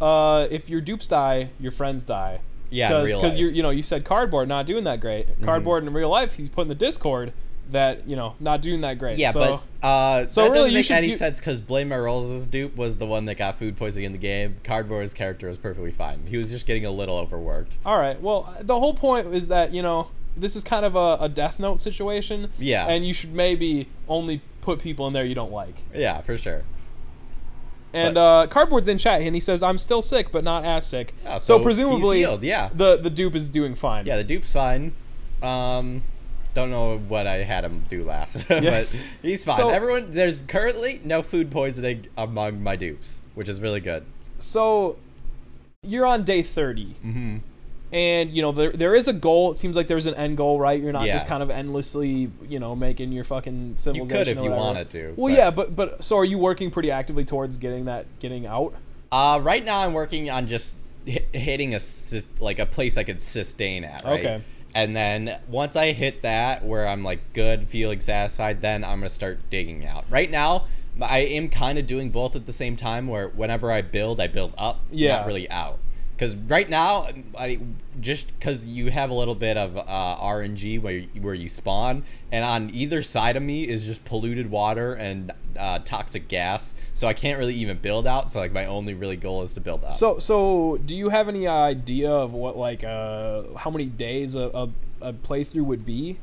uh, 0.00 0.48
if 0.50 0.68
your 0.68 0.80
dupes 0.80 1.06
die, 1.08 1.50
your 1.60 1.72
friends 1.72 2.04
die. 2.04 2.40
Yeah, 2.68 3.02
because. 3.04 3.34
Mm-hmm. 3.34 3.38
you 3.38 3.48
you 3.48 3.62
know 3.62 3.70
you 3.70 3.82
said 3.82 4.04
cardboard 4.04 4.48
not 4.48 4.66
doing 4.66 4.84
that 4.84 5.00
great. 5.00 5.26
Cardboard 5.42 5.84
in 5.84 5.92
real 5.92 6.08
life, 6.08 6.34
he's 6.34 6.48
put 6.48 6.62
in 6.62 6.68
the 6.68 6.74
Discord 6.74 7.32
that 7.70 8.06
you 8.06 8.16
know 8.16 8.34
not 8.40 8.60
doing 8.62 8.80
that 8.80 8.98
great. 8.98 9.18
Yeah, 9.18 9.30
so, 9.30 9.62
but 9.80 9.86
uh, 9.86 10.26
so 10.26 10.42
that 10.42 10.50
really 10.50 10.54
doesn't 10.54 10.70
you 10.72 10.78
make 10.78 10.84
should 10.86 10.96
any 10.96 11.08
u- 11.08 11.16
sense 11.16 11.38
because 11.38 11.60
Blame 11.60 11.90
My 11.90 11.98
Rolls' 11.98 12.46
dupe 12.46 12.76
was 12.76 12.96
the 12.96 13.06
one 13.06 13.26
that 13.26 13.36
got 13.36 13.56
food 13.58 13.76
poisoning 13.76 14.06
in 14.06 14.12
the 14.12 14.18
game. 14.18 14.56
Cardboard's 14.64 15.14
character 15.14 15.48
was 15.48 15.58
perfectly 15.58 15.92
fine. 15.92 16.26
He 16.26 16.36
was 16.36 16.50
just 16.50 16.66
getting 16.66 16.84
a 16.84 16.90
little 16.90 17.16
overworked. 17.16 17.76
all 17.84 17.98
right. 17.98 18.20
Well, 18.20 18.54
the 18.60 18.78
whole 18.78 18.94
point 18.94 19.34
is 19.34 19.48
that 19.48 19.72
you 19.72 19.82
know 19.82 20.10
this 20.36 20.56
is 20.56 20.64
kind 20.64 20.84
of 20.84 20.94
a, 20.96 21.18
a 21.20 21.28
Death 21.28 21.58
Note 21.58 21.80
situation. 21.80 22.50
Yeah. 22.58 22.86
and 22.86 23.06
you 23.06 23.12
should 23.14 23.32
maybe 23.34 23.88
only 24.08 24.40
put 24.60 24.78
people 24.80 25.06
in 25.06 25.12
there 25.12 25.24
you 25.24 25.34
don't 25.34 25.52
like. 25.52 25.74
Yeah, 25.94 26.20
for 26.20 26.36
sure. 26.38 26.62
And 27.94 28.16
uh, 28.16 28.46
cardboard's 28.48 28.88
in 28.88 28.96
chat, 28.96 29.20
and 29.20 29.34
he 29.34 29.40
says, 29.40 29.62
"I'm 29.62 29.76
still 29.76 30.00
sick, 30.00 30.32
but 30.32 30.44
not 30.44 30.64
as 30.64 30.86
sick." 30.86 31.12
Oh, 31.26 31.32
so, 31.34 31.58
so 31.58 31.62
presumably, 31.62 32.18
healed, 32.20 32.42
yeah. 32.42 32.70
the 32.72 32.96
the 32.96 33.10
dupe 33.10 33.34
is 33.34 33.50
doing 33.50 33.74
fine. 33.74 34.06
Yeah, 34.06 34.16
the 34.16 34.24
dupe's 34.24 34.50
fine. 34.50 34.94
Um, 35.42 36.02
don't 36.54 36.70
know 36.70 36.96
what 36.96 37.26
I 37.26 37.38
had 37.44 37.64
him 37.64 37.84
do 37.90 38.02
last, 38.04 38.48
but 38.48 38.88
he's 39.20 39.44
fine. 39.44 39.56
So- 39.56 39.68
Everyone, 39.70 40.10
there's 40.10 40.40
currently 40.42 41.00
no 41.04 41.22
food 41.22 41.50
poisoning 41.50 42.06
among 42.16 42.62
my 42.62 42.76
dupes, 42.76 43.22
which 43.34 43.48
is 43.48 43.60
really 43.60 43.80
good. 43.80 44.04
So 44.38 44.96
you're 45.82 46.06
on 46.06 46.22
day 46.24 46.42
30, 46.42 46.94
Mm-hmm. 47.04 47.36
And 47.92 48.30
you 48.30 48.40
know 48.42 48.52
there 48.52 48.70
there 48.72 48.94
is 48.94 49.06
a 49.08 49.12
goal. 49.12 49.52
It 49.52 49.58
seems 49.58 49.76
like 49.76 49.86
there's 49.86 50.06
an 50.06 50.14
end 50.14 50.36
goal, 50.36 50.58
right? 50.58 50.80
You're 50.80 50.92
not 50.92 51.06
Yeah. 51.06 51.12
just 51.12 51.28
kind 51.28 51.42
of 51.42 51.50
endlessly, 51.50 52.30
you 52.48 52.58
know, 52.58 52.74
making 52.74 53.12
your 53.12 53.24
fucking 53.24 53.76
civilization. 53.76 54.18
You 54.18 54.24
could 54.24 54.28
if 54.38 54.42
you 54.44 54.50
wanted 54.50 54.90
to. 54.90 55.14
Well, 55.16 55.32
but- 55.32 55.38
yeah, 55.38 55.50
but 55.50 55.76
but 55.76 56.02
so 56.04 56.16
are 56.18 56.24
you 56.24 56.38
working 56.38 56.70
pretty 56.70 56.90
actively 56.90 57.24
towards 57.24 57.58
getting 57.58 57.84
that 57.84 58.06
getting 58.18 58.46
out? 58.46 58.74
Uh, 59.10 59.38
right 59.42 59.64
now 59.64 59.80
I'm 59.84 59.92
working 59.92 60.30
on 60.30 60.46
just 60.46 60.74
hit, 61.04 61.28
hitting 61.34 61.74
a 61.74 61.80
like 62.40 62.58
a 62.58 62.66
place 62.66 62.96
I 62.96 63.04
could 63.04 63.20
sustain 63.20 63.84
at. 63.84 64.04
Right? 64.04 64.20
Okay. 64.20 64.40
And 64.74 64.96
then 64.96 65.38
once 65.48 65.76
I 65.76 65.92
hit 65.92 66.22
that 66.22 66.64
where 66.64 66.88
I'm 66.88 67.04
like 67.04 67.20
good, 67.34 67.68
feeling 67.68 68.00
satisfied, 68.00 68.62
then 68.62 68.84
I'm 68.84 69.00
gonna 69.00 69.10
start 69.10 69.38
digging 69.50 69.84
out. 69.84 70.06
Right 70.08 70.30
now, 70.30 70.64
I 70.98 71.18
am 71.18 71.50
kind 71.50 71.78
of 71.78 71.86
doing 71.86 72.08
both 72.08 72.34
at 72.36 72.46
the 72.46 72.54
same 72.54 72.74
time. 72.76 73.06
Where 73.06 73.28
whenever 73.28 73.70
I 73.70 73.82
build, 73.82 74.18
I 74.18 74.28
build 74.28 74.54
up, 74.56 74.80
Yeah. 74.90 75.18
not 75.18 75.26
really 75.26 75.50
out. 75.50 75.78
Because 76.22 76.36
right 76.36 76.70
now, 76.70 77.04
I 77.36 77.58
just 78.00 78.28
because 78.38 78.64
you 78.64 78.92
have 78.92 79.10
a 79.10 79.12
little 79.12 79.34
bit 79.34 79.56
of 79.56 79.76
uh, 79.76 79.82
RNG 80.20 80.80
where 80.80 80.92
you, 80.92 81.08
where 81.20 81.34
you 81.34 81.48
spawn, 81.48 82.04
and 82.30 82.44
on 82.44 82.70
either 82.70 83.02
side 83.02 83.34
of 83.34 83.42
me 83.42 83.66
is 83.66 83.84
just 83.84 84.04
polluted 84.04 84.48
water 84.48 84.94
and 84.94 85.32
uh, 85.58 85.80
toxic 85.84 86.28
gas, 86.28 86.74
so 86.94 87.08
I 87.08 87.12
can't 87.12 87.40
really 87.40 87.56
even 87.56 87.78
build 87.78 88.06
out. 88.06 88.30
So 88.30 88.38
like 88.38 88.52
my 88.52 88.66
only 88.66 88.94
really 88.94 89.16
goal 89.16 89.42
is 89.42 89.52
to 89.54 89.60
build 89.60 89.82
up. 89.82 89.94
So 89.94 90.20
so 90.20 90.78
do 90.86 90.96
you 90.96 91.08
have 91.08 91.26
any 91.26 91.48
idea 91.48 92.12
of 92.12 92.32
what 92.32 92.56
like 92.56 92.84
uh 92.84 93.42
how 93.56 93.72
many 93.72 93.86
days 93.86 94.36
a, 94.36 94.48
a, 94.54 94.68
a 95.00 95.12
playthrough 95.12 95.64
would 95.64 95.84
be? 95.84 96.18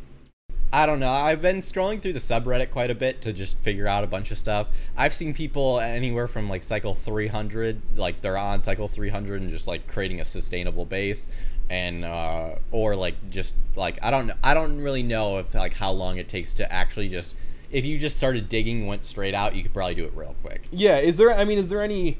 I 0.71 0.85
don't 0.85 0.99
know. 0.99 1.11
I've 1.11 1.41
been 1.41 1.57
scrolling 1.57 1.99
through 1.99 2.13
the 2.13 2.19
subreddit 2.19 2.69
quite 2.69 2.91
a 2.91 2.95
bit 2.95 3.21
to 3.21 3.33
just 3.33 3.57
figure 3.57 3.87
out 3.87 4.03
a 4.03 4.07
bunch 4.07 4.29
of 4.31 4.37
stuff. 4.37 4.67
I've 4.95 5.13
seen 5.13 5.33
people 5.33 5.79
anywhere 5.79 6.27
from 6.27 6.47
like 6.47 6.61
cycle 6.61 6.93
300, 6.93 7.97
like 7.97 8.21
they're 8.21 8.37
on 8.37 8.59
cycle 8.61 8.87
300 8.87 9.41
and 9.41 9.49
just 9.49 9.65
like 9.65 9.87
creating 9.87 10.19
a 10.19 10.25
sustainable 10.25 10.85
base 10.85 11.27
and 11.71 12.03
uh 12.03 12.55
or 12.71 12.95
like 12.95 13.29
just 13.29 13.53
like 13.75 13.97
I 14.03 14.11
don't 14.11 14.27
know. 14.27 14.35
I 14.43 14.53
don't 14.53 14.81
really 14.81 15.03
know 15.03 15.39
if 15.39 15.53
like 15.53 15.73
how 15.73 15.91
long 15.91 16.17
it 16.17 16.27
takes 16.27 16.53
to 16.55 16.71
actually 16.71 17.09
just 17.09 17.35
if 17.71 17.85
you 17.85 17.97
just 17.97 18.17
started 18.17 18.49
digging 18.49 18.87
went 18.87 19.05
straight 19.05 19.33
out, 19.33 19.55
you 19.55 19.63
could 19.63 19.73
probably 19.73 19.95
do 19.95 20.05
it 20.05 20.13
real 20.15 20.35
quick. 20.41 20.63
Yeah, 20.71 20.97
is 20.97 21.17
there? 21.17 21.31
I 21.31 21.45
mean, 21.45 21.57
is 21.57 21.69
there 21.69 21.81
any? 21.81 22.17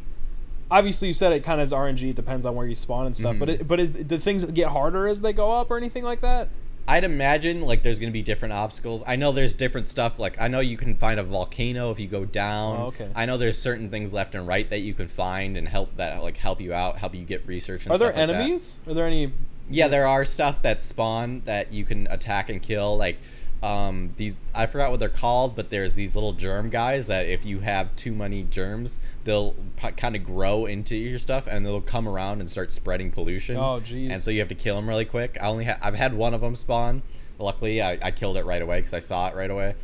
Obviously, 0.72 1.08
you 1.08 1.16
said 1.16 1.34
it 1.34 1.44
kind 1.44 1.60
of 1.60 1.66
is 1.66 1.74
RNG. 1.74 2.12
It 2.12 2.16
depends 2.16 2.46
on 2.46 2.54
where 2.56 2.68
you 2.68 2.76
spawn 2.76 3.08
and 3.08 3.18
stuff. 3.18 3.32
Mm-hmm. 3.32 3.40
But 3.40 3.50
it, 3.50 3.68
but 3.68 3.80
is 3.80 3.90
do 3.90 4.18
things 4.18 4.46
get 4.46 4.70
harder 4.70 5.08
as 5.08 5.22
they 5.22 5.34
go 5.34 5.52
up 5.52 5.72
or 5.72 5.78
anything 5.78 6.04
like 6.04 6.22
that? 6.22 6.50
I'd 6.90 7.04
imagine 7.04 7.62
like 7.62 7.84
there's 7.84 8.00
gonna 8.00 8.12
be 8.12 8.24
different 8.24 8.54
obstacles. 8.54 9.04
I 9.06 9.16
know 9.16 9.32
there's 9.32 9.54
different 9.54 9.88
stuff. 9.88 10.18
Like 10.18 10.42
I 10.42 10.48
know 10.48 10.60
you 10.60 10.76
can 10.76 10.96
find 10.96 11.20
a 11.20 11.24
volcano 11.24 11.92
if 11.92 12.00
you 12.00 12.08
go 12.08 12.26
down. 12.26 12.78
Oh, 12.80 12.86
okay. 12.88 13.10
I 13.16 13.28
know 13.28 13.38
there's 13.38 13.60
certain 13.60 13.90
things 13.92 14.12
left 14.12 14.34
and 14.34 14.48
right 14.48 14.68
that 14.72 14.80
you 14.80 14.96
can 14.96 15.08
find 15.08 15.56
and 15.56 15.68
help 15.68 15.96
that 15.98 16.22
like 16.24 16.38
help 16.38 16.60
you 16.60 16.74
out, 16.74 16.98
help 16.98 17.14
you 17.14 17.24
get 17.26 17.46
research. 17.46 17.84
And 17.86 17.92
Are 17.92 17.98
there 18.00 18.10
stuff 18.12 18.18
like 18.20 18.28
that. 18.30 18.36
enemies? 18.42 18.80
Are 18.88 18.96
there 18.96 19.06
any? 19.06 19.32
Yeah, 19.70 19.88
there 19.88 20.08
are 20.08 20.26
stuff 20.26 20.64
that 20.64 20.82
spawn 20.82 21.42
that 21.46 21.72
you 21.72 21.86
can 21.86 22.08
attack 22.08 22.50
and 22.50 22.60
kill. 22.60 22.98
Like 22.98 23.20
um, 23.62 24.14
these, 24.18 24.36
I 24.56 24.66
forgot 24.68 24.92
what 24.92 25.00
they're 25.00 25.10
called, 25.10 25.56
but 25.56 25.70
there's 25.70 25.96
these 25.96 26.16
little 26.16 26.34
germ 26.34 26.70
guys 26.70 27.08
that 27.08 27.26
if 27.28 27.46
you 27.46 27.60
have 27.60 27.94
too 27.96 28.14
many 28.14 28.44
germs, 28.44 29.00
they'll 29.26 29.54
p- 29.78 29.92
kind 29.92 30.16
of 30.16 30.24
grow 30.24 30.66
into 30.66 30.96
your 30.96 31.20
stuff 31.20 31.46
and 31.48 31.66
they'll 31.66 31.82
come 31.82 32.08
around 32.08 32.40
and 32.40 32.50
start 32.50 32.72
spreading 32.72 33.12
pollution. 33.12 33.58
Oh, 33.58 33.82
jeez. 33.84 34.12
And 34.12 34.22
so 34.22 34.32
you 34.32 34.40
have 34.40 34.48
to 34.50 34.56
kill 34.56 34.76
them 34.76 34.88
really 34.88 35.06
quick. 35.06 35.38
I 35.42 35.48
only 35.48 35.66
ha- 35.66 35.78
I've 35.82 35.96
had 35.96 36.14
one 36.14 36.34
of 36.34 36.42
them 36.42 36.56
spawn. 36.56 37.02
Luckily, 37.38 37.82
I, 37.82 37.98
I 38.02 38.12
killed 38.12 38.38
it 38.38 38.46
right 38.46 38.62
away 38.62 38.80
because 38.80 38.94
I 38.94 39.00
saw 39.00 39.28
it 39.30 39.36
right 39.36 39.50
away. 39.52 39.76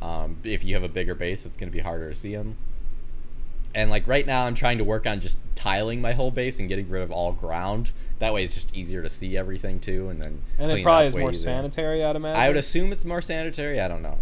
Um, 0.00 0.36
if 0.44 0.64
you 0.64 0.74
have 0.74 0.84
a 0.84 0.88
bigger 0.88 1.14
base, 1.14 1.44
it's 1.44 1.56
going 1.56 1.70
to 1.70 1.76
be 1.76 1.82
harder 1.82 2.08
to 2.10 2.14
see 2.14 2.34
them. 2.34 2.56
And 3.78 3.90
like 3.90 4.08
right 4.08 4.26
now, 4.26 4.44
I'm 4.44 4.54
trying 4.56 4.78
to 4.78 4.84
work 4.84 5.06
on 5.06 5.20
just 5.20 5.38
tiling 5.54 6.00
my 6.00 6.12
whole 6.12 6.32
base 6.32 6.58
and 6.58 6.68
getting 6.68 6.88
rid 6.90 7.00
of 7.02 7.12
all 7.12 7.30
ground. 7.32 7.92
That 8.18 8.34
way, 8.34 8.42
it's 8.42 8.54
just 8.54 8.76
easier 8.76 9.02
to 9.02 9.08
see 9.08 9.36
everything 9.36 9.78
too, 9.78 10.08
and 10.08 10.20
then 10.20 10.42
And 10.58 10.68
clean 10.70 10.80
it 10.80 10.82
probably 10.82 11.04
up 11.06 11.08
is 11.08 11.16
more 11.16 11.30
easier. 11.30 11.44
sanitary. 11.44 12.02
I'd 12.04 12.16
imagine. 12.16 12.42
I 12.42 12.48
would 12.48 12.56
assume 12.56 12.90
it's 12.90 13.04
more 13.04 13.22
sanitary. 13.22 13.80
I 13.80 13.86
don't 13.86 14.02
know. 14.02 14.18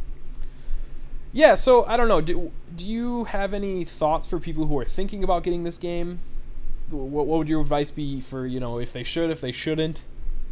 Yeah. 1.33 1.55
So 1.55 1.85
I 1.87 1.97
don't 1.97 2.09
know. 2.09 2.21
Do 2.21 2.53
Do 2.75 2.87
you 2.87 3.25
have 3.25 3.55
any 3.55 3.85
thoughts 3.85 4.27
for 4.27 4.39
people 4.39 4.67
who 4.67 4.79
are 4.79 4.85
thinking 4.85 5.25
about 5.25 5.43
getting 5.43 5.65
this 5.65 5.79
game? 5.79 6.19
What 6.91 7.27
What 7.27 7.39
would 7.39 7.49
your 7.49 7.63
advice 7.63 7.91
be 7.91 8.21
for 8.21 8.47
you 8.47 8.61
know 8.61 8.79
if 8.79 8.93
they 8.93 9.05
should, 9.05 9.31
if 9.31 9.41
they 9.41 9.53
shouldn't? 9.53 10.03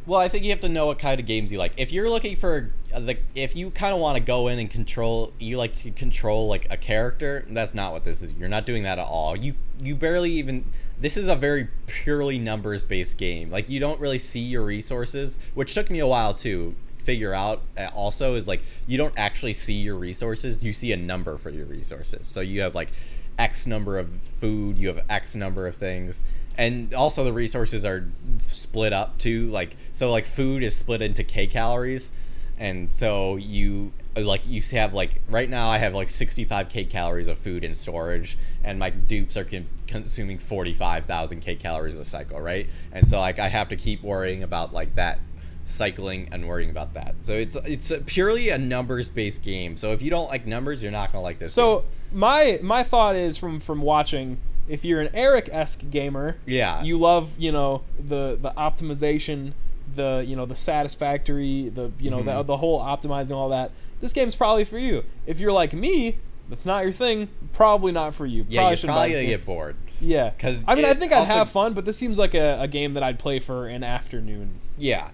Well, 0.07 0.21
I 0.21 0.29
think 0.29 0.45
you 0.45 0.51
have 0.51 0.61
to 0.61 0.69
know 0.69 0.87
what 0.87 0.99
kind 0.99 1.19
of 1.19 1.25
games 1.25 1.51
you 1.51 1.59
like. 1.59 1.73
If 1.79 1.91
you're 1.91 2.11
looking 2.11 2.37
for 2.37 2.71
uh, 2.95 3.01
the, 3.01 3.17
if 3.35 3.57
you 3.57 3.71
kind 3.71 3.95
of 3.95 4.01
want 4.01 4.19
to 4.19 4.23
go 4.23 4.49
in 4.49 4.59
and 4.59 4.71
control, 4.71 5.33
you 5.39 5.57
like 5.57 5.75
to 5.77 5.91
control 5.91 6.47
like 6.47 6.67
a 6.71 6.77
character. 6.77 7.45
That's 7.49 7.75
not 7.75 7.93
what 7.93 8.05
this 8.05 8.21
is. 8.21 8.35
You're 8.35 8.51
not 8.51 8.67
doing 8.67 8.83
that 8.83 8.99
at 8.99 9.07
all. 9.07 9.35
You 9.35 9.55
you 9.81 9.95
barely 9.95 10.31
even. 10.33 10.67
This 11.01 11.17
is 11.17 11.29
a 11.29 11.35
very 11.35 11.69
purely 11.87 12.39
numbers 12.39 12.85
based 12.85 13.17
game. 13.17 13.51
Like 13.51 13.71
you 13.71 13.81
don't 13.81 13.99
really 13.99 14.19
see 14.19 14.41
your 14.41 14.63
resources, 14.63 15.39
which 15.55 15.73
took 15.73 15.91
me 15.91 16.01
a 16.01 16.07
while 16.07 16.35
to 16.35 16.75
figure 16.99 17.33
out. 17.33 17.63
uh, 17.79 17.89
Also, 17.95 18.35
is 18.35 18.47
like 18.47 18.63
you 18.87 18.99
don't 18.99 19.15
actually 19.17 19.55
see 19.55 19.75
your 19.75 19.97
resources. 19.97 20.63
You 20.63 20.75
see 20.75 20.93
a 20.93 20.99
number 20.99 21.39
for 21.39 21.49
your 21.49 21.65
resources. 21.65 22.27
So 22.27 22.41
you 22.41 22.61
have 22.61 22.75
like 22.75 22.91
X 23.39 23.67
number 23.67 23.99
of 23.99 24.11
food. 24.39 24.79
You 24.79 24.89
have 24.89 25.01
X 25.09 25.35
number 25.35 25.67
of 25.67 25.77
things 25.77 26.25
and 26.57 26.95
also 26.95 27.25
the 27.25 27.33
resources 27.33 27.85
are 27.85 28.07
split 28.39 28.93
up 28.93 29.19
too 29.19 29.51
like 29.51 29.77
so 29.93 30.11
like 30.11 30.25
food 30.25 30.63
is 30.63 30.75
split 30.75 31.03
into 31.03 31.25
k 31.25 31.47
calories. 31.47 32.13
And 32.57 32.91
so 32.93 33.35
you 33.37 33.93
like 34.17 34.47
you 34.47 34.63
have 34.73 34.95
like 34.95 35.21
right 35.29 35.51
now 35.51 35.71
i 35.71 35.79
have 35.79 35.93
like 35.93 36.09
65 36.09 36.69
k 36.69 36.85
calories 36.85 37.27
of 37.27 37.37
food 37.37 37.65
in 37.65 37.75
storage 37.75 38.39
and 38.63 38.79
my 38.79 38.91
dupes 38.91 39.37
are 39.37 39.43
con- 39.43 39.67
consuming 39.89 40.39
45000 40.39 41.41
k 41.41 41.57
calories 41.57 41.97
a 41.97 42.05
cycle 42.05 42.41
right? 42.41 42.69
And 42.93 43.09
so 43.09 43.19
like 43.19 43.41
i 43.41 43.49
have 43.49 43.69
to 43.71 43.77
keep 43.77 44.03
worrying 44.05 44.45
about 44.45 44.73
like 44.73 44.95
that 44.95 45.19
cycling 45.65 46.29
and 46.31 46.47
worrying 46.47 46.71
about 46.71 46.95
that. 46.95 47.15
So 47.23 47.33
it's 47.33 47.57
it's 47.57 47.91
a 47.91 47.99
purely 48.01 48.51
a 48.51 48.59
numbers 48.59 49.11
based 49.11 49.43
game. 49.43 49.77
So 49.77 49.93
if 49.93 50.03
you 50.03 50.11
don't 50.11 50.29
like 50.29 50.47
numbers 50.47 50.83
you're 50.83 50.93
not 50.93 51.11
gonna 51.13 51.23
like 51.23 51.39
this 51.41 51.53
So 51.53 51.81
game. 51.81 51.89
my 52.21 52.59
my 52.63 52.83
thought 52.85 53.17
is 53.17 53.37
from 53.37 53.59
from 53.61 53.83
watching, 53.83 54.39
if 54.69 54.85
you're 54.85 55.01
an 55.01 55.11
Eric 55.15 55.49
esque 55.53 55.91
gamer, 55.91 56.37
Yeah. 56.47 56.83
you 56.83 56.99
love 56.99 57.31
you 57.39 57.53
know 57.53 57.83
the 57.99 58.37
the 58.41 58.51
optimization, 58.57 59.53
the 59.95 60.25
you 60.27 60.35
know 60.37 60.47
the 60.47 60.55
satisfactory, 60.57 61.69
the 61.69 61.91
you 62.01 62.11
know 62.11 62.23
the 62.23 62.33
Mhm. 62.33 62.47
the 62.47 62.57
whole 62.59 62.81
optimizing 62.81 63.33
all 63.33 63.49
that. 63.51 63.71
This 64.01 64.13
game's 64.13 64.35
probably 64.35 64.65
for 64.65 64.79
you. 64.79 65.05
If 65.27 65.39
you're 65.41 65.53
like 65.53 65.73
me, 65.73 66.17
that's 66.49 66.67
not 66.67 66.83
your 66.85 66.93
thing. 66.93 67.29
Probably 67.53 67.93
not 67.93 68.15
for 68.15 68.27
you. 68.27 68.45
yeah 68.49 68.61
probably 68.63 68.81
you're 68.83 68.93
probably 68.93 69.13
gonna 69.13 69.27
get 69.27 69.47
bored 69.47 69.77
Yeah, 70.01 70.31
because 70.31 70.65
I 70.67 70.75
mean, 70.75 70.85
I 70.85 70.95
think 70.95 71.13
I'd 71.13 71.19
also- 71.21 71.33
have 71.35 71.49
fun, 71.51 71.73
but 71.75 71.85
this 71.85 71.97
seems 71.97 72.19
like 72.19 72.35
a, 72.35 72.59
a 72.61 72.69
game 72.69 72.95
that 72.95 73.03
I'd 73.03 73.19
play 73.19 73.39
for 73.39 73.69
an 73.69 73.83
afternoon. 73.85 74.51
Yeah. 74.77 75.09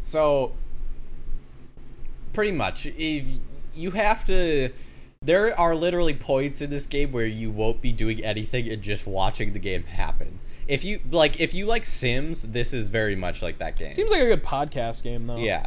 So 0.00 0.52
pretty 2.32 2.52
much 2.52 2.86
if 2.86 3.26
you 3.74 3.92
have 3.92 4.24
to 4.24 4.68
There 5.20 5.58
are 5.58 5.74
literally 5.74 6.14
points 6.14 6.62
in 6.62 6.70
this 6.70 6.86
game 6.86 7.10
where 7.10 7.26
you 7.26 7.50
won't 7.50 7.80
be 7.82 7.90
doing 7.92 8.22
anything 8.24 8.68
and 8.68 8.80
just 8.80 9.06
watching 9.06 9.52
the 9.52 9.58
game 9.58 9.82
happen. 9.82 10.38
If 10.68 10.84
you 10.84 11.00
like, 11.10 11.40
if 11.40 11.52
you 11.54 11.66
like 11.66 11.84
Sims, 11.84 12.42
this 12.42 12.72
is 12.72 12.88
very 12.88 13.16
much 13.16 13.42
like 13.42 13.58
that 13.58 13.76
game. 13.76 13.90
Seems 13.92 14.10
like 14.10 14.22
a 14.22 14.26
good 14.26 14.44
podcast 14.44 15.02
game 15.02 15.26
though. 15.26 15.38
yeah, 15.38 15.66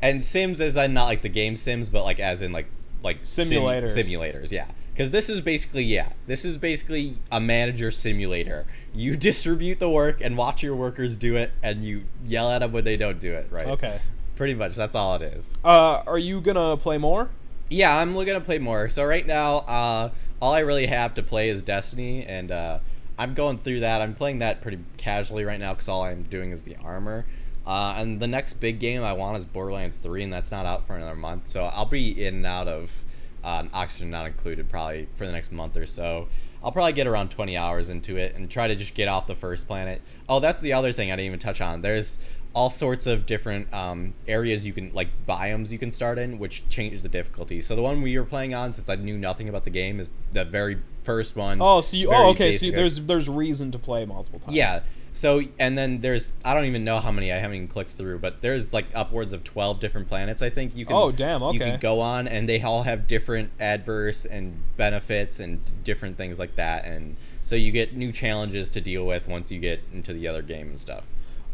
and 0.00 0.24
Sims 0.24 0.60
is 0.60 0.76
uh, 0.76 0.86
not 0.86 1.04
like 1.04 1.22
the 1.22 1.28
game 1.28 1.56
Sims, 1.56 1.90
but 1.90 2.04
like 2.04 2.18
as 2.18 2.40
in 2.40 2.52
like 2.52 2.66
like 3.02 3.18
sim- 3.22 3.48
Simulators. 3.48 3.96
simulators, 3.96 4.50
yeah. 4.52 4.68
Because 4.92 5.10
this 5.10 5.28
is 5.28 5.40
basically 5.40 5.84
yeah, 5.84 6.12
this 6.26 6.44
is 6.44 6.56
basically 6.56 7.14
a 7.30 7.40
manager 7.40 7.90
simulator. 7.90 8.64
You 8.94 9.16
distribute 9.28 9.80
the 9.80 9.90
work 9.90 10.20
and 10.20 10.36
watch 10.38 10.62
your 10.62 10.76
workers 10.76 11.16
do 11.16 11.36
it, 11.36 11.50
and 11.62 11.84
you 11.84 12.04
yell 12.24 12.50
at 12.50 12.60
them 12.60 12.72
when 12.72 12.84
they 12.84 12.96
don't 12.96 13.20
do 13.20 13.32
it. 13.34 13.48
Right. 13.50 13.66
Okay. 13.66 14.00
Pretty 14.36 14.54
much, 14.54 14.76
that's 14.76 14.94
all 14.94 15.16
it 15.16 15.22
is. 15.22 15.52
Uh, 15.64 16.02
are 16.06 16.18
you 16.18 16.40
gonna 16.40 16.76
play 16.76 16.96
more? 16.96 17.28
Yeah, 17.68 17.98
I'm 17.98 18.16
looking 18.16 18.34
to 18.34 18.40
play 18.40 18.58
more. 18.58 18.88
So 18.88 19.04
right 19.04 19.26
now, 19.26 19.58
uh, 19.58 20.10
all 20.40 20.52
I 20.52 20.60
really 20.60 20.86
have 20.86 21.14
to 21.14 21.22
play 21.22 21.50
is 21.50 21.62
Destiny, 21.62 22.24
and 22.24 22.50
uh, 22.50 22.78
I'm 23.18 23.34
going 23.34 23.58
through 23.58 23.80
that. 23.80 24.00
I'm 24.00 24.14
playing 24.14 24.38
that 24.38 24.62
pretty 24.62 24.78
casually 24.96 25.44
right 25.44 25.60
now 25.60 25.74
because 25.74 25.88
all 25.88 26.02
I'm 26.02 26.22
doing 26.22 26.50
is 26.50 26.62
the 26.62 26.76
armor. 26.82 27.26
Uh, 27.66 27.96
and 27.98 28.20
the 28.20 28.26
next 28.26 28.54
big 28.54 28.78
game 28.78 29.02
I 29.02 29.12
want 29.12 29.36
is 29.36 29.44
Borderlands 29.44 29.98
3, 29.98 30.22
and 30.22 30.32
that's 30.32 30.50
not 30.50 30.64
out 30.64 30.86
for 30.86 30.96
another 30.96 31.16
month. 31.16 31.48
So 31.48 31.64
I'll 31.64 31.84
be 31.84 32.24
in 32.24 32.36
and 32.36 32.46
out 32.46 32.68
of 32.68 33.04
uh, 33.44 33.64
Oxygen 33.74 34.10
Not 34.10 34.26
Included 34.26 34.70
probably 34.70 35.06
for 35.16 35.26
the 35.26 35.32
next 35.32 35.52
month 35.52 35.76
or 35.76 35.84
so. 35.84 36.28
I'll 36.64 36.72
probably 36.72 36.94
get 36.94 37.06
around 37.06 37.30
20 37.30 37.56
hours 37.56 37.90
into 37.90 38.16
it 38.16 38.34
and 38.34 38.50
try 38.50 38.66
to 38.68 38.74
just 38.74 38.94
get 38.94 39.08
off 39.08 39.26
the 39.26 39.34
first 39.34 39.68
planet. 39.68 40.00
Oh, 40.28 40.40
that's 40.40 40.60
the 40.60 40.72
other 40.72 40.92
thing 40.92 41.12
I 41.12 41.16
didn't 41.16 41.26
even 41.26 41.38
touch 41.38 41.60
on. 41.60 41.82
There's 41.82 42.18
all 42.54 42.70
sorts 42.70 43.06
of 43.06 43.26
different 43.26 43.72
um, 43.72 44.14
areas 44.26 44.66
you 44.66 44.72
can, 44.72 44.92
like 44.92 45.08
biomes 45.28 45.70
you 45.70 45.78
can 45.78 45.90
start 45.90 46.18
in, 46.18 46.38
which 46.38 46.68
changes 46.68 47.02
the 47.02 47.08
difficulty. 47.08 47.60
So 47.60 47.76
the 47.76 47.82
one 47.82 48.02
we 48.02 48.18
were 48.18 48.24
playing 48.24 48.54
on, 48.54 48.72
since 48.72 48.88
I 48.88 48.96
knew 48.96 49.18
nothing 49.18 49.48
about 49.48 49.64
the 49.64 49.70
game, 49.70 50.00
is 50.00 50.12
the 50.32 50.44
very 50.44 50.78
first 51.04 51.36
one. 51.36 51.58
Oh, 51.60 51.80
so 51.80 51.96
you. 51.96 52.12
Oh, 52.12 52.30
okay. 52.30 52.52
So 52.52 52.70
there's 52.70 53.06
there's 53.06 53.28
reason 53.28 53.70
to 53.72 53.78
play 53.78 54.04
multiple 54.04 54.38
times. 54.38 54.54
Yeah. 54.54 54.80
So 55.12 55.42
and 55.58 55.76
then 55.76 56.00
there's 56.00 56.32
I 56.44 56.54
don't 56.54 56.66
even 56.66 56.84
know 56.84 57.00
how 57.00 57.10
many 57.10 57.32
I 57.32 57.38
haven't 57.38 57.56
even 57.56 57.68
clicked 57.68 57.90
through, 57.90 58.18
but 58.20 58.40
there's 58.40 58.72
like 58.72 58.86
upwards 58.94 59.32
of 59.32 59.42
twelve 59.42 59.80
different 59.80 60.08
planets 60.08 60.42
I 60.42 60.50
think 60.50 60.76
you 60.76 60.86
can. 60.86 60.94
Oh, 60.94 61.10
damn, 61.10 61.42
Okay. 61.42 61.54
You 61.54 61.60
can 61.60 61.80
go 61.80 62.00
on, 62.00 62.28
and 62.28 62.48
they 62.48 62.62
all 62.62 62.84
have 62.84 63.08
different 63.08 63.50
adverse 63.58 64.24
and 64.24 64.62
benefits 64.76 65.40
and 65.40 65.60
different 65.82 66.16
things 66.16 66.38
like 66.38 66.54
that, 66.56 66.84
and 66.84 67.16
so 67.42 67.56
you 67.56 67.72
get 67.72 67.96
new 67.96 68.12
challenges 68.12 68.70
to 68.70 68.80
deal 68.80 69.06
with 69.06 69.26
once 69.26 69.50
you 69.50 69.58
get 69.58 69.80
into 69.92 70.12
the 70.12 70.28
other 70.28 70.42
game 70.42 70.68
and 70.68 70.78
stuff. 70.78 71.04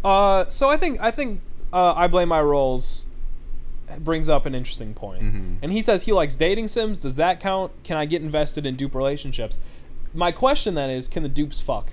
Uh, 0.04 0.46
so 0.48 0.68
I 0.68 0.76
think 0.76 1.00
I 1.00 1.10
think 1.10 1.40
uh, 1.72 1.94
I 1.96 2.06
blame 2.06 2.28
my 2.28 2.42
roles 2.42 3.04
brings 3.98 4.28
up 4.28 4.46
an 4.46 4.54
interesting 4.54 4.94
point. 4.94 5.22
Mhm. 5.22 5.56
And 5.62 5.72
he 5.72 5.82
says 5.82 6.04
he 6.04 6.12
likes 6.12 6.34
dating 6.34 6.68
sims. 6.68 6.98
Does 6.98 7.16
that 7.16 7.40
count? 7.40 7.72
Can 7.84 7.96
I 7.96 8.06
get 8.06 8.22
invested 8.22 8.66
in 8.66 8.76
dupe 8.76 8.94
relationships? 8.94 9.58
My 10.12 10.32
question 10.32 10.74
then 10.74 10.90
is, 10.90 11.08
can 11.08 11.22
the 11.22 11.28
dupes 11.28 11.60
fuck? 11.60 11.90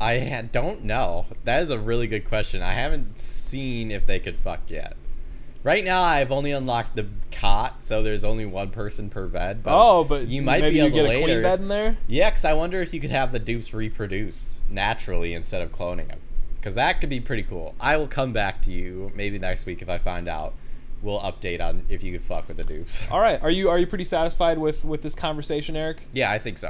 I 0.00 0.48
don't 0.52 0.84
know. 0.84 1.26
That 1.44 1.62
is 1.62 1.70
a 1.70 1.78
really 1.78 2.06
good 2.06 2.28
question. 2.28 2.62
I 2.62 2.72
haven't 2.72 3.18
seen 3.18 3.90
if 3.90 4.06
they 4.06 4.18
could 4.18 4.36
fuck 4.36 4.60
yet. 4.68 4.96
Right 5.62 5.84
now, 5.84 6.02
I've 6.02 6.30
only 6.30 6.50
unlocked 6.50 6.94
the 6.94 7.06
cot, 7.32 7.82
so 7.82 8.02
there's 8.02 8.22
only 8.22 8.44
one 8.44 8.68
person 8.70 9.08
per 9.08 9.26
bed. 9.26 9.62
But 9.62 9.72
oh, 9.74 10.04
but 10.04 10.28
you 10.28 10.42
might 10.42 10.60
be 10.60 10.78
able 10.80 10.96
to 10.96 11.02
later. 11.04 11.40
bed 11.40 11.60
in 11.60 11.68
there. 11.68 11.96
Yeah, 12.06 12.28
because 12.30 12.44
I 12.44 12.52
wonder 12.52 12.82
if 12.82 12.92
you 12.92 13.00
could 13.00 13.10
have 13.10 13.32
the 13.32 13.38
dupes 13.38 13.72
reproduce 13.72 14.60
naturally 14.70 15.32
instead 15.32 15.62
of 15.62 15.72
cloning 15.72 16.08
them. 16.08 16.18
Because 16.64 16.76
that 16.76 16.98
could 16.98 17.10
be 17.10 17.20
pretty 17.20 17.42
cool. 17.42 17.74
I 17.78 17.98
will 17.98 18.06
come 18.06 18.32
back 18.32 18.62
to 18.62 18.72
you 18.72 19.12
maybe 19.14 19.38
next 19.38 19.66
week 19.66 19.82
if 19.82 19.90
I 19.90 19.98
find 19.98 20.26
out. 20.26 20.54
We'll 21.02 21.20
update 21.20 21.60
on 21.60 21.84
if 21.90 22.02
you 22.02 22.10
could 22.10 22.22
fuck 22.22 22.48
with 22.48 22.56
the 22.56 22.64
dupes. 22.64 23.06
All 23.10 23.20
right, 23.20 23.38
are 23.42 23.50
you 23.50 23.68
are 23.68 23.78
you 23.78 23.86
pretty 23.86 24.04
satisfied 24.04 24.56
with 24.56 24.82
with 24.82 25.02
this 25.02 25.14
conversation, 25.14 25.76
Eric? 25.76 26.04
Yeah, 26.14 26.30
I 26.30 26.38
think 26.38 26.56
so. 26.56 26.68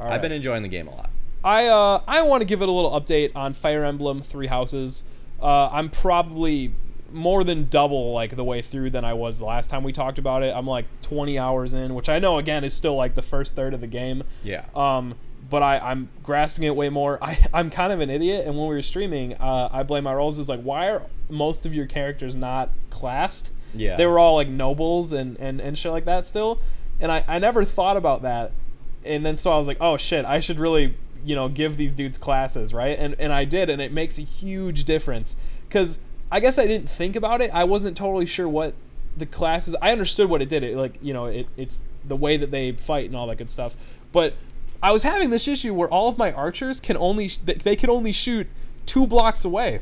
All 0.00 0.06
I've 0.06 0.12
right. 0.12 0.22
been 0.22 0.32
enjoying 0.32 0.62
the 0.62 0.70
game 0.70 0.88
a 0.88 0.94
lot. 0.94 1.10
I 1.44 1.66
uh 1.66 2.00
I 2.08 2.22
want 2.22 2.40
to 2.40 2.46
give 2.46 2.62
it 2.62 2.70
a 2.70 2.72
little 2.72 2.98
update 2.98 3.32
on 3.36 3.52
Fire 3.52 3.84
Emblem 3.84 4.22
Three 4.22 4.46
Houses. 4.46 5.04
Uh, 5.42 5.68
I'm 5.70 5.90
probably 5.90 6.72
more 7.12 7.44
than 7.44 7.68
double 7.68 8.14
like 8.14 8.36
the 8.36 8.44
way 8.44 8.62
through 8.62 8.88
than 8.88 9.04
I 9.04 9.12
was 9.12 9.40
the 9.40 9.44
last 9.44 9.68
time 9.68 9.82
we 9.82 9.92
talked 9.92 10.18
about 10.18 10.42
it. 10.42 10.54
I'm 10.56 10.66
like 10.66 10.86
20 11.02 11.38
hours 11.38 11.74
in, 11.74 11.94
which 11.94 12.08
I 12.08 12.18
know 12.18 12.38
again 12.38 12.64
is 12.64 12.72
still 12.72 12.94
like 12.94 13.14
the 13.14 13.22
first 13.22 13.54
third 13.54 13.74
of 13.74 13.82
the 13.82 13.86
game. 13.86 14.22
Yeah. 14.42 14.64
Um, 14.74 15.16
but 15.50 15.62
I, 15.62 15.78
I'm 15.78 16.08
grasping 16.22 16.64
it 16.64 16.74
way 16.74 16.88
more. 16.88 17.18
I, 17.22 17.38
I'm 17.54 17.70
kind 17.70 17.92
of 17.92 18.00
an 18.00 18.10
idiot, 18.10 18.46
and 18.46 18.56
when 18.56 18.68
we 18.68 18.74
were 18.74 18.82
streaming, 18.82 19.34
uh, 19.34 19.68
I 19.72 19.82
blame 19.82 20.04
my 20.04 20.14
roles. 20.14 20.38
Is 20.38 20.48
like, 20.48 20.62
why 20.62 20.90
are 20.90 21.02
most 21.28 21.66
of 21.66 21.74
your 21.74 21.86
characters 21.86 22.36
not 22.36 22.70
classed? 22.90 23.50
Yeah. 23.74 23.96
They 23.96 24.06
were 24.06 24.18
all 24.18 24.36
like 24.36 24.48
nobles 24.48 25.12
and, 25.12 25.38
and, 25.40 25.60
and 25.60 25.76
shit 25.76 25.92
like 25.92 26.04
that 26.04 26.26
still. 26.26 26.60
And 27.00 27.10
I, 27.10 27.24
I 27.26 27.38
never 27.38 27.64
thought 27.64 27.96
about 27.96 28.22
that. 28.22 28.52
And 29.04 29.26
then 29.26 29.36
so 29.36 29.52
I 29.52 29.58
was 29.58 29.66
like, 29.66 29.78
oh 29.80 29.96
shit, 29.96 30.24
I 30.24 30.40
should 30.40 30.58
really, 30.58 30.94
you 31.24 31.34
know, 31.34 31.48
give 31.48 31.76
these 31.76 31.94
dudes 31.94 32.16
classes, 32.16 32.72
right? 32.72 32.96
And, 32.98 33.16
and 33.18 33.32
I 33.32 33.44
did, 33.44 33.68
and 33.68 33.82
it 33.82 33.92
makes 33.92 34.18
a 34.18 34.22
huge 34.22 34.84
difference. 34.84 35.36
Because 35.68 35.98
I 36.30 36.40
guess 36.40 36.58
I 36.58 36.66
didn't 36.66 36.88
think 36.88 37.16
about 37.16 37.40
it. 37.42 37.50
I 37.52 37.64
wasn't 37.64 37.96
totally 37.96 38.26
sure 38.26 38.48
what 38.48 38.74
the 39.16 39.26
classes. 39.26 39.76
I 39.82 39.92
understood 39.92 40.30
what 40.30 40.40
it 40.40 40.48
did. 40.48 40.62
It 40.62 40.76
like 40.76 40.98
you 41.02 41.12
know, 41.12 41.26
it, 41.26 41.48
it's 41.56 41.84
the 42.04 42.16
way 42.16 42.36
that 42.36 42.50
they 42.50 42.72
fight 42.72 43.06
and 43.06 43.16
all 43.16 43.26
that 43.26 43.36
good 43.36 43.50
stuff. 43.50 43.76
But 44.12 44.34
I 44.84 44.92
was 44.92 45.02
having 45.02 45.30
this 45.30 45.48
issue 45.48 45.72
where 45.72 45.88
all 45.88 46.08
of 46.10 46.18
my 46.18 46.30
archers 46.30 46.78
can 46.78 46.96
only 46.98 47.28
they 47.42 47.54
they 47.54 47.74
could 47.74 47.88
only 47.88 48.12
shoot 48.12 48.46
two 48.84 49.06
blocks 49.06 49.42
away, 49.42 49.80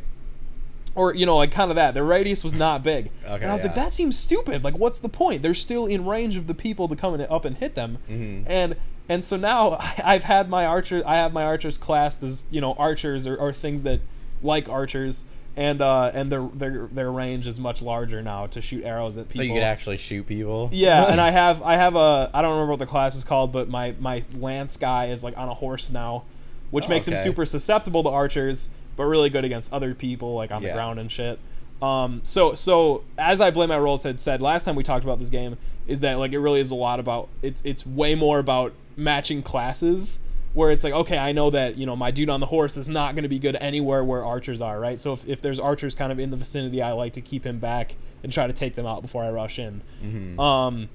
or 0.95 1.13
you 1.13 1.27
know, 1.27 1.37
like 1.39 1.51
kind 1.51 1.71
of 1.73 1.75
that. 1.75 1.93
Their 1.95 2.05
radius 2.05 2.45
was 2.45 2.55
not 2.55 2.85
big. 2.85 3.11
Okay, 3.25 3.43
and 3.43 3.51
I 3.51 3.53
was 3.53 3.65
like, 3.65 3.75
that 3.75 3.91
seems 3.93 4.17
stupid. 4.17 4.63
Like, 4.63 4.79
what's 4.79 5.01
the 5.01 5.09
point? 5.09 5.43
They're 5.43 5.55
still 5.55 5.87
in 5.87 6.07
range 6.07 6.37
of 6.37 6.47
the 6.47 6.55
people 6.55 6.87
to 6.87 6.95
come 6.95 7.15
in, 7.15 7.21
up 7.23 7.45
and 7.45 7.57
hit 7.57 7.75
them. 7.75 7.99
Mhm. 8.09 8.45
And 8.47 8.77
and 9.09 9.25
so 9.25 9.37
now 9.37 9.77
I've 10.05 10.25
had 10.25 10.49
my 10.49 10.65
archers. 10.65 11.03
I 11.05 11.17
have 11.17 11.33
my 11.33 11.43
archers 11.43 11.77
classed 11.79 12.23
as 12.23 12.45
you 12.53 12.61
know 12.61 12.75
archers 12.75 13.27
or, 13.27 13.37
or 13.37 13.53
things 13.53 13.83
that 13.83 13.99
like 14.41 14.69
archers. 14.69 15.25
And 15.55 15.83
uh, 15.83 16.11
and 16.15 16.33
their 16.33 16.43
their 16.55 16.87
their 16.87 17.13
range 17.13 17.47
is 17.47 17.61
much 17.61 17.83
larger 17.83 18.23
now 18.23 18.47
to 18.47 18.63
shoot 18.63 18.85
arrows 18.85 19.19
at 19.19 19.29
people. 19.29 19.37
So 19.37 19.43
you 19.43 19.53
could 19.53 19.63
actually 19.63 19.99
shoot 19.99 20.27
people. 20.27 20.71
Yeah, 20.73 21.11
and 21.13 21.21
I 21.21 21.31
have 21.43 21.63
I 21.63 21.75
have 21.77 21.95
a 21.95 22.31
I 22.33 22.41
don't 22.41 22.53
remember 22.53 22.71
what 22.73 22.79
the 22.79 22.87
class 22.87 23.15
is 23.15 23.23
called, 23.23 23.53
but 23.53 23.69
my 23.69 23.95
my 24.01 24.23
lance 24.39 24.79
guy 24.79 25.07
is 25.09 25.23
like 25.23 25.37
on 25.37 25.49
a 25.51 25.55
horse 25.55 25.91
now, 25.91 26.23
which 26.71 26.87
Oh, 26.87 26.89
makes 26.89 27.07
him 27.07 27.19
super 27.19 27.45
susceptible 27.45 28.03
to 28.03 28.09
archers, 28.09 28.71
but 28.97 29.05
really 29.05 29.29
good 29.29 29.45
against 29.45 29.73
other 29.75 29.95
people 29.95 30.35
like 30.35 30.51
on 30.51 30.63
the 30.63 30.73
ground 30.73 30.99
and 30.99 31.13
shit. 31.13 31.39
Um, 31.83 32.21
so 32.25 32.55
so 32.55 33.03
as 33.19 33.41
I 33.43 33.51
blame 33.51 33.69
my 33.69 33.79
roles 33.79 34.05
had 34.05 34.21
said 34.23 34.41
last 34.41 34.65
time 34.65 34.75
we 34.77 34.83
talked 34.83 35.05
about 35.05 35.19
this 35.19 35.31
game 35.31 35.59
is 35.87 36.01
that 36.01 36.15
like 36.19 36.33
it 36.33 36.39
really 36.39 36.61
is 36.61 36.71
a 36.71 36.77
lot 36.77 36.99
about 36.99 37.29
it's 37.43 37.61
it's 37.65 37.85
way 37.87 38.15
more 38.15 38.39
about 38.39 38.73
matching 38.97 39.43
classes 39.43 40.21
where 40.55 40.71
it's 40.71 40.85
like 40.85 40.93
okay 40.93 41.19
I 41.19 41.33
know 41.33 41.51
that 41.51 41.77
you 41.79 41.87
know 41.87 41.97
my 41.97 42.11
dude 42.11 42.29
on 42.31 42.41
the 42.41 42.47
horse 42.47 42.77
is 42.77 42.89
not 42.89 43.15
going 43.15 43.23
to 43.23 43.29
be 43.29 43.39
good 43.39 43.57
anywhere 43.57 44.05
where 44.05 44.25
archers 44.25 44.61
are 44.61 44.79
right 44.79 44.99
so 45.01 45.13
if, 45.15 45.29
if 45.29 45.41
there's 45.41 45.59
archers 45.61 45.95
kind 45.95 46.13
of 46.13 46.19
in 46.21 46.31
the 46.31 46.37
vicinity 46.37 46.83
I 46.83 46.93
like 46.93 47.13
to 47.15 47.21
keep 47.21 47.45
him 47.45 47.59
back 47.59 47.95
and 48.23 48.33
try 48.33 48.47
to 48.47 48.53
take 48.53 48.75
them 48.75 48.87
out 48.87 49.03
before 49.03 49.25
I 49.25 49.31
rush 49.31 49.59
in 49.59 49.81
Mhm. 50.05 50.39
um, 50.39 50.89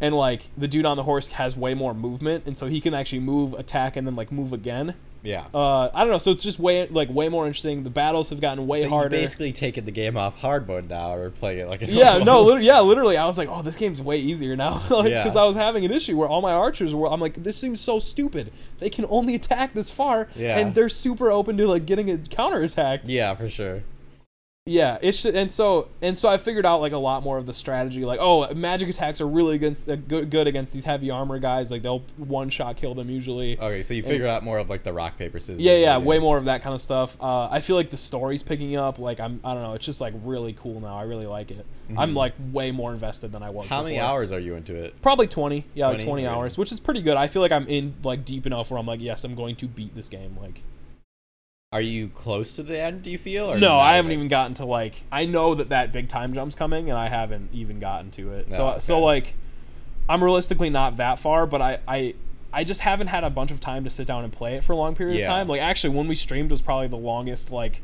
and 0.00 0.14
like 0.16 0.46
the 0.58 0.66
dude 0.66 0.84
on 0.84 0.96
the 0.96 1.04
horse 1.04 1.28
has 1.28 1.56
way 1.56 1.74
more 1.74 1.94
movement, 1.94 2.44
and 2.44 2.58
so 2.58 2.66
he 2.66 2.80
can 2.80 2.92
actually 2.92 3.20
move, 3.20 3.54
attack, 3.54 3.94
and 3.96 4.04
then 4.04 4.16
like 4.16 4.32
move 4.32 4.52
again. 4.52 4.94
Yeah. 5.22 5.46
Uh, 5.54 5.88
I 5.94 6.00
don't 6.00 6.10
know. 6.10 6.18
So 6.18 6.30
it's 6.32 6.42
just 6.42 6.58
way 6.58 6.86
like 6.88 7.08
way 7.10 7.28
more 7.28 7.46
interesting. 7.46 7.82
The 7.84 7.90
battles 7.90 8.30
have 8.30 8.40
gotten 8.40 8.66
way 8.66 8.82
so 8.82 8.88
harder. 8.88 9.14
you 9.16 9.22
basically 9.22 9.52
taking 9.52 9.84
the 9.84 9.90
game 9.92 10.16
off 10.16 10.40
hard 10.40 10.66
mode 10.66 10.88
now, 10.88 11.14
or 11.14 11.30
playing 11.30 11.60
it 11.60 11.68
like 11.68 11.82
a 11.82 11.86
yeah, 11.86 12.18
normal- 12.18 12.24
no, 12.24 12.42
literally, 12.44 12.66
yeah, 12.66 12.80
literally. 12.80 13.16
I 13.16 13.24
was 13.26 13.38
like, 13.38 13.48
oh, 13.48 13.62
this 13.62 13.76
game's 13.76 14.02
way 14.02 14.18
easier 14.18 14.56
now, 14.56 14.82
like 14.90 15.10
Yeah. 15.10 15.22
because 15.22 15.36
I 15.36 15.44
was 15.44 15.54
having 15.56 15.84
an 15.84 15.92
issue 15.92 16.16
where 16.16 16.28
all 16.28 16.40
my 16.42 16.52
archers 16.52 16.94
were. 16.94 17.06
I'm 17.08 17.20
like, 17.20 17.42
this 17.42 17.56
seems 17.56 17.80
so 17.80 17.98
stupid. 17.98 18.52
They 18.78 18.90
can 18.90 19.06
only 19.08 19.34
attack 19.34 19.74
this 19.74 19.90
far, 19.90 20.28
Yeah. 20.34 20.58
and 20.58 20.74
they're 20.74 20.88
super 20.88 21.30
open 21.30 21.56
to 21.58 21.66
like 21.66 21.86
getting 21.86 22.10
a 22.10 22.18
counter 22.18 22.62
attack. 22.62 23.02
Yeah, 23.04 23.34
for 23.34 23.48
sure. 23.48 23.82
Yeah, 24.64 24.98
it's 25.02 25.24
and 25.24 25.50
so 25.50 25.88
and 26.00 26.16
so 26.16 26.28
I 26.28 26.36
figured 26.36 26.64
out 26.64 26.80
like 26.80 26.92
a 26.92 26.96
lot 26.98 27.24
more 27.24 27.36
of 27.36 27.46
the 27.46 27.52
strategy. 27.52 28.04
Like, 28.04 28.20
oh, 28.22 28.54
magic 28.54 28.88
attacks 28.88 29.20
are 29.20 29.26
really 29.26 29.56
against 29.56 29.88
uh, 29.88 29.96
good, 29.96 30.30
good 30.30 30.46
against 30.46 30.72
these 30.72 30.84
heavy 30.84 31.10
armor 31.10 31.40
guys. 31.40 31.72
Like 31.72 31.82
they'll 31.82 32.04
one 32.16 32.48
shot 32.48 32.76
kill 32.76 32.94
them 32.94 33.10
usually. 33.10 33.58
Okay, 33.58 33.82
so 33.82 33.92
you 33.92 34.04
And- 34.04 34.12
figure 34.12 34.28
out 34.28 34.44
more 34.44 34.58
of 34.58 34.70
like 34.70 34.84
the 34.84 34.92
rock 34.92 35.18
paper 35.18 35.40
scissors. 35.40 35.60
yeah, 35.60 35.76
yeah, 35.78 35.98
way 35.98 36.20
more 36.20 36.38
of 36.38 36.44
that 36.44 36.62
kind 36.62 36.74
of 36.74 36.80
stuff. 36.80 37.16
Uh, 37.20 37.48
I 37.50 37.58
feel 37.60 37.74
like 37.74 37.90
the 37.90 37.96
story's 37.96 38.44
picking 38.44 38.76
up. 38.76 39.00
Like 39.00 39.18
I'm, 39.18 39.40
I 39.42 39.52
don't 39.52 39.64
know. 39.64 39.74
It's 39.74 39.84
just 39.84 40.00
like 40.00 40.14
really 40.22 40.52
cool 40.52 40.80
now. 40.80 40.96
I 40.96 41.02
really 41.02 41.26
like 41.26 41.50
it. 41.50 41.66
I'm 41.98 42.14
like 42.14 42.34
way 42.52 42.70
more 42.70 42.92
invested 42.92 43.32
than 43.32 43.42
I 43.42 43.50
was. 43.50 43.66
Mm-hmm. 43.66 43.74
How 43.74 43.82
many 43.82 43.98
hours 43.98 44.30
are 44.30 44.38
you 44.38 44.54
into 44.54 44.76
it? 44.76 45.02
Probably 45.02 45.26
twenty. 45.26 45.64
Yeah, 45.74 45.88
like 45.88 45.96
20? 45.96 46.06
twenty 46.06 46.26
hours, 46.28 46.56
which 46.56 46.70
is 46.70 46.78
pretty 46.78 47.02
good. 47.02 47.16
I 47.16 47.26
feel 47.26 47.42
like 47.42 47.50
I'm 47.52 47.66
in 47.66 47.94
like 48.04 48.24
deep 48.24 48.46
enough 48.46 48.70
where 48.70 48.78
I'm 48.78 48.86
like, 48.86 49.00
yes, 49.00 49.24
I'm 49.24 49.34
going 49.34 49.56
to 49.56 49.66
beat 49.66 49.96
this 49.96 50.08
game. 50.08 50.36
Like, 50.40 50.62
Are 51.72 51.80
you 51.80 52.08
close 52.08 52.52
to 52.56 52.62
the 52.62 52.78
end? 52.78 53.02
Do 53.02 53.10
you 53.10 53.16
feel? 53.18 53.50
Or 53.50 53.58
no, 53.58 53.78
I 53.78 53.94
haven't 53.96 54.12
even 54.12 54.28
gotten 54.28 54.52
to 54.54 54.64
like. 54.66 55.02
I 55.10 55.24
know 55.24 55.54
that 55.54 55.70
that 55.70 55.90
big 55.92 56.08
time 56.08 56.34
jump's 56.34 56.54
coming, 56.54 56.90
and 56.90 56.98
I 56.98 57.08
haven't 57.08 57.48
even 57.52 57.80
gotten 57.80 58.10
to 58.12 58.32
it. 58.34 58.50
So 58.50 58.74
Oh, 58.74 58.78
so 58.78 59.00
like, 59.00 59.34
I'm 60.08 60.22
realistically 60.22 60.68
not 60.70 60.98
that 60.98 61.18
far, 61.18 61.46
but 61.46 61.62
I 61.62 61.78
I. 61.88 62.14
I 62.54 62.64
just 62.64 62.82
haven't 62.82 63.06
had 63.06 63.24
a 63.24 63.30
bunch 63.30 63.50
of 63.50 63.60
time 63.60 63.82
to 63.84 63.88
sit 63.88 64.06
down 64.06 64.24
and 64.24 64.30
play 64.30 64.56
it 64.56 64.62
for 64.64 64.74
a 64.74 64.76
long 64.76 64.94
period 64.94 65.16
Yeah. 65.16 65.22
of 65.22 65.28
time. 65.28 65.48
Like 65.48 65.62
actually, 65.62 65.96
when 65.96 66.06
we 66.06 66.14
streamed 66.14 66.50
was 66.50 66.60
probably 66.60 66.86
the 66.88 66.98
longest 66.98 67.50
like 67.50 67.80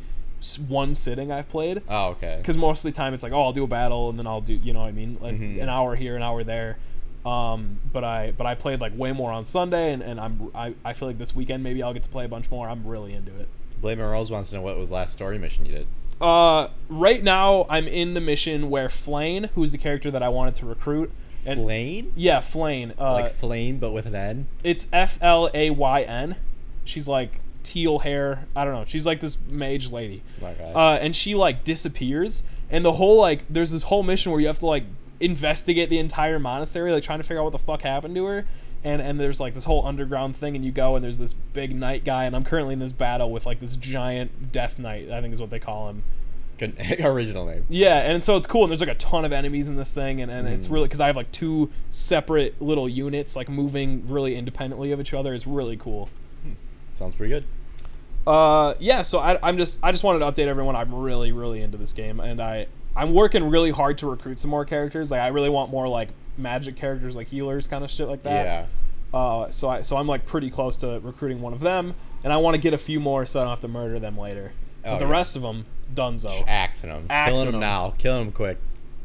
one 0.68 0.94
sitting 0.94 1.32
I've 1.32 1.48
played. 1.48 1.80
Oh, 1.88 2.08
okay. 2.10 2.36
Because 2.36 2.58
most 2.58 2.84
of 2.84 2.92
the 2.92 2.94
time 2.96 3.14
it's 3.14 3.22
like, 3.22 3.32
oh, 3.32 3.44
I'll 3.44 3.52
do 3.54 3.64
a 3.64 3.66
battle 3.66 4.10
and 4.10 4.18
then 4.18 4.26
I'll 4.26 4.42
do, 4.42 4.52
you 4.52 4.74
know 4.74 4.80
what 4.80 4.88
I 4.88 4.92
mean, 4.92 5.16
like 5.22 5.36
Mhm. 5.36 5.62
an 5.62 5.70
hour 5.70 5.94
here, 5.96 6.16
an 6.16 6.22
hour 6.22 6.44
there. 6.44 6.76
Um, 7.24 7.78
but 7.94 8.04
I 8.04 8.32
but 8.36 8.46
I 8.46 8.54
played 8.54 8.78
like 8.82 8.92
way 8.94 9.10
more 9.12 9.32
on 9.32 9.46
Sunday, 9.46 9.90
and, 9.94 10.02
and 10.02 10.20
I'm 10.20 10.50
I, 10.54 10.74
I 10.84 10.92
feel 10.92 11.08
like 11.08 11.16
this 11.16 11.34
weekend 11.34 11.62
maybe 11.64 11.82
I'll 11.82 11.94
get 11.94 12.02
to 12.02 12.08
play 12.10 12.26
a 12.26 12.28
bunch 12.28 12.50
more. 12.50 12.68
I'm 12.68 12.86
really 12.86 13.14
into 13.14 13.34
it. 13.40 13.48
Blame 13.80 14.00
Rose 14.00 14.30
wants 14.30 14.50
to 14.50 14.56
know 14.56 14.62
what 14.62 14.78
was 14.78 14.88
the 14.88 14.94
last 14.96 15.12
story 15.12 15.38
mission 15.38 15.64
you 15.64 15.72
did. 15.72 15.86
Uh, 16.20 16.68
right 16.88 17.22
now 17.22 17.64
I'm 17.70 17.86
in 17.86 18.14
the 18.14 18.20
mission 18.20 18.70
where 18.70 18.88
Flayn, 18.88 19.50
who's 19.54 19.72
the 19.72 19.78
character 19.78 20.10
that 20.10 20.22
I 20.22 20.28
wanted 20.28 20.54
to 20.56 20.66
recruit, 20.66 21.12
and 21.46 21.60
Flayn? 21.60 22.10
yeah, 22.16 22.38
Flayn. 22.40 22.92
Uh, 22.98 23.12
Like 23.12 23.30
Flane, 23.30 23.78
but 23.78 23.92
with 23.92 24.06
an 24.06 24.14
N? 24.16 24.46
it's 24.64 24.88
F 24.92 25.18
L 25.22 25.48
A 25.54 25.70
Y 25.70 26.02
N. 26.02 26.36
She's 26.84 27.06
like 27.06 27.40
teal 27.62 28.00
hair. 28.00 28.46
I 28.56 28.64
don't 28.64 28.74
know. 28.74 28.84
She's 28.84 29.06
like 29.06 29.20
this 29.20 29.36
mage 29.48 29.90
lady. 29.92 30.22
Uh, 30.42 30.98
and 31.00 31.14
she 31.14 31.34
like 31.36 31.62
disappears, 31.64 32.42
and 32.70 32.84
the 32.84 32.94
whole 32.94 33.20
like 33.20 33.44
there's 33.48 33.70
this 33.70 33.84
whole 33.84 34.02
mission 34.02 34.32
where 34.32 34.40
you 34.40 34.48
have 34.48 34.58
to 34.60 34.66
like 34.66 34.84
investigate 35.20 35.88
the 35.90 35.98
entire 35.98 36.38
monastery, 36.38 36.90
like 36.92 37.02
trying 37.02 37.18
to 37.18 37.22
figure 37.24 37.40
out 37.40 37.44
what 37.44 37.52
the 37.52 37.58
fuck 37.58 37.82
happened 37.82 38.14
to 38.16 38.24
her. 38.24 38.46
And 38.84 39.02
and 39.02 39.18
there's 39.18 39.40
like 39.40 39.54
this 39.54 39.64
whole 39.64 39.84
underground 39.86 40.36
thing, 40.36 40.54
and 40.54 40.64
you 40.64 40.70
go 40.70 40.94
and 40.94 41.04
there's 41.04 41.18
this 41.18 41.32
big 41.32 41.74
knight 41.74 42.04
guy, 42.04 42.24
and 42.24 42.36
I'm 42.36 42.44
currently 42.44 42.74
in 42.74 42.78
this 42.78 42.92
battle 42.92 43.30
with 43.30 43.44
like 43.44 43.60
this 43.60 43.76
giant 43.76 44.52
death 44.52 44.78
knight. 44.78 45.10
I 45.10 45.20
think 45.20 45.32
is 45.32 45.40
what 45.40 45.50
they 45.50 45.58
call 45.58 45.88
him. 45.88 46.04
Good 46.58 46.76
original 47.00 47.46
name. 47.46 47.64
Yeah, 47.68 47.98
and 47.98 48.22
so 48.22 48.36
it's 48.36 48.46
cool, 48.46 48.64
and 48.64 48.70
there's 48.70 48.80
like 48.80 48.88
a 48.88 48.94
ton 48.94 49.24
of 49.24 49.32
enemies 49.32 49.68
in 49.68 49.76
this 49.76 49.92
thing, 49.92 50.20
and, 50.20 50.30
and 50.30 50.48
it's 50.48 50.68
really 50.68 50.86
because 50.86 51.00
I 51.00 51.06
have 51.06 51.16
like 51.16 51.32
two 51.32 51.70
separate 51.90 52.60
little 52.60 52.88
units 52.88 53.36
like 53.36 53.48
moving 53.48 54.06
really 54.08 54.36
independently 54.36 54.92
of 54.92 55.00
each 55.00 55.14
other. 55.14 55.34
It's 55.34 55.46
really 55.46 55.76
cool. 55.76 56.08
Sounds 56.94 57.14
pretty 57.14 57.32
good. 57.32 57.44
Uh, 58.26 58.74
yeah. 58.80 59.02
So 59.02 59.20
I, 59.20 59.38
I'm 59.42 59.56
just 59.56 59.78
I 59.82 59.92
just 59.92 60.02
wanted 60.02 60.18
to 60.18 60.24
update 60.26 60.48
everyone. 60.48 60.74
I'm 60.74 60.94
really 60.94 61.30
really 61.32 61.62
into 61.62 61.76
this 61.78 61.92
game, 61.92 62.18
and 62.18 62.40
I 62.40 62.66
I'm 62.96 63.14
working 63.14 63.48
really 63.48 63.70
hard 63.70 63.96
to 63.98 64.10
recruit 64.10 64.40
some 64.40 64.50
more 64.50 64.64
characters. 64.64 65.12
Like 65.12 65.20
I 65.20 65.28
really 65.28 65.48
want 65.48 65.70
more 65.70 65.86
like 65.86 66.08
magic 66.38 66.76
characters, 66.76 67.16
like 67.16 67.28
healers, 67.28 67.68
kind 67.68 67.84
of 67.84 67.90
shit 67.90 68.08
like 68.08 68.22
that. 68.22 68.44
Yeah. 69.12 69.18
Uh, 69.18 69.50
so 69.50 69.68
I 69.68 69.82
so 69.82 69.96
I'm 69.96 70.06
like 70.06 70.26
pretty 70.26 70.50
close 70.50 70.76
to 70.78 71.00
recruiting 71.02 71.40
one 71.40 71.52
of 71.52 71.60
them, 71.60 71.94
and 72.22 72.32
I 72.32 72.36
want 72.36 72.54
to 72.56 72.60
get 72.60 72.74
a 72.74 72.78
few 72.78 73.00
more 73.00 73.26
so 73.26 73.40
I 73.40 73.44
don't 73.44 73.50
have 73.50 73.60
to 73.62 73.68
murder 73.68 73.98
them 73.98 74.18
later. 74.18 74.52
Oh, 74.84 74.92
but 74.92 74.98
the 74.98 75.06
yeah. 75.06 75.10
rest 75.10 75.36
of 75.36 75.42
them, 75.42 75.66
Dunzo. 75.92 76.44
Axing 76.46 76.90
them, 76.90 77.06
Axing 77.10 77.34
Killing 77.36 77.52
them. 77.52 77.60
now. 77.60 77.94
Killing 77.98 78.26
them 78.26 78.32
quick. 78.32 78.58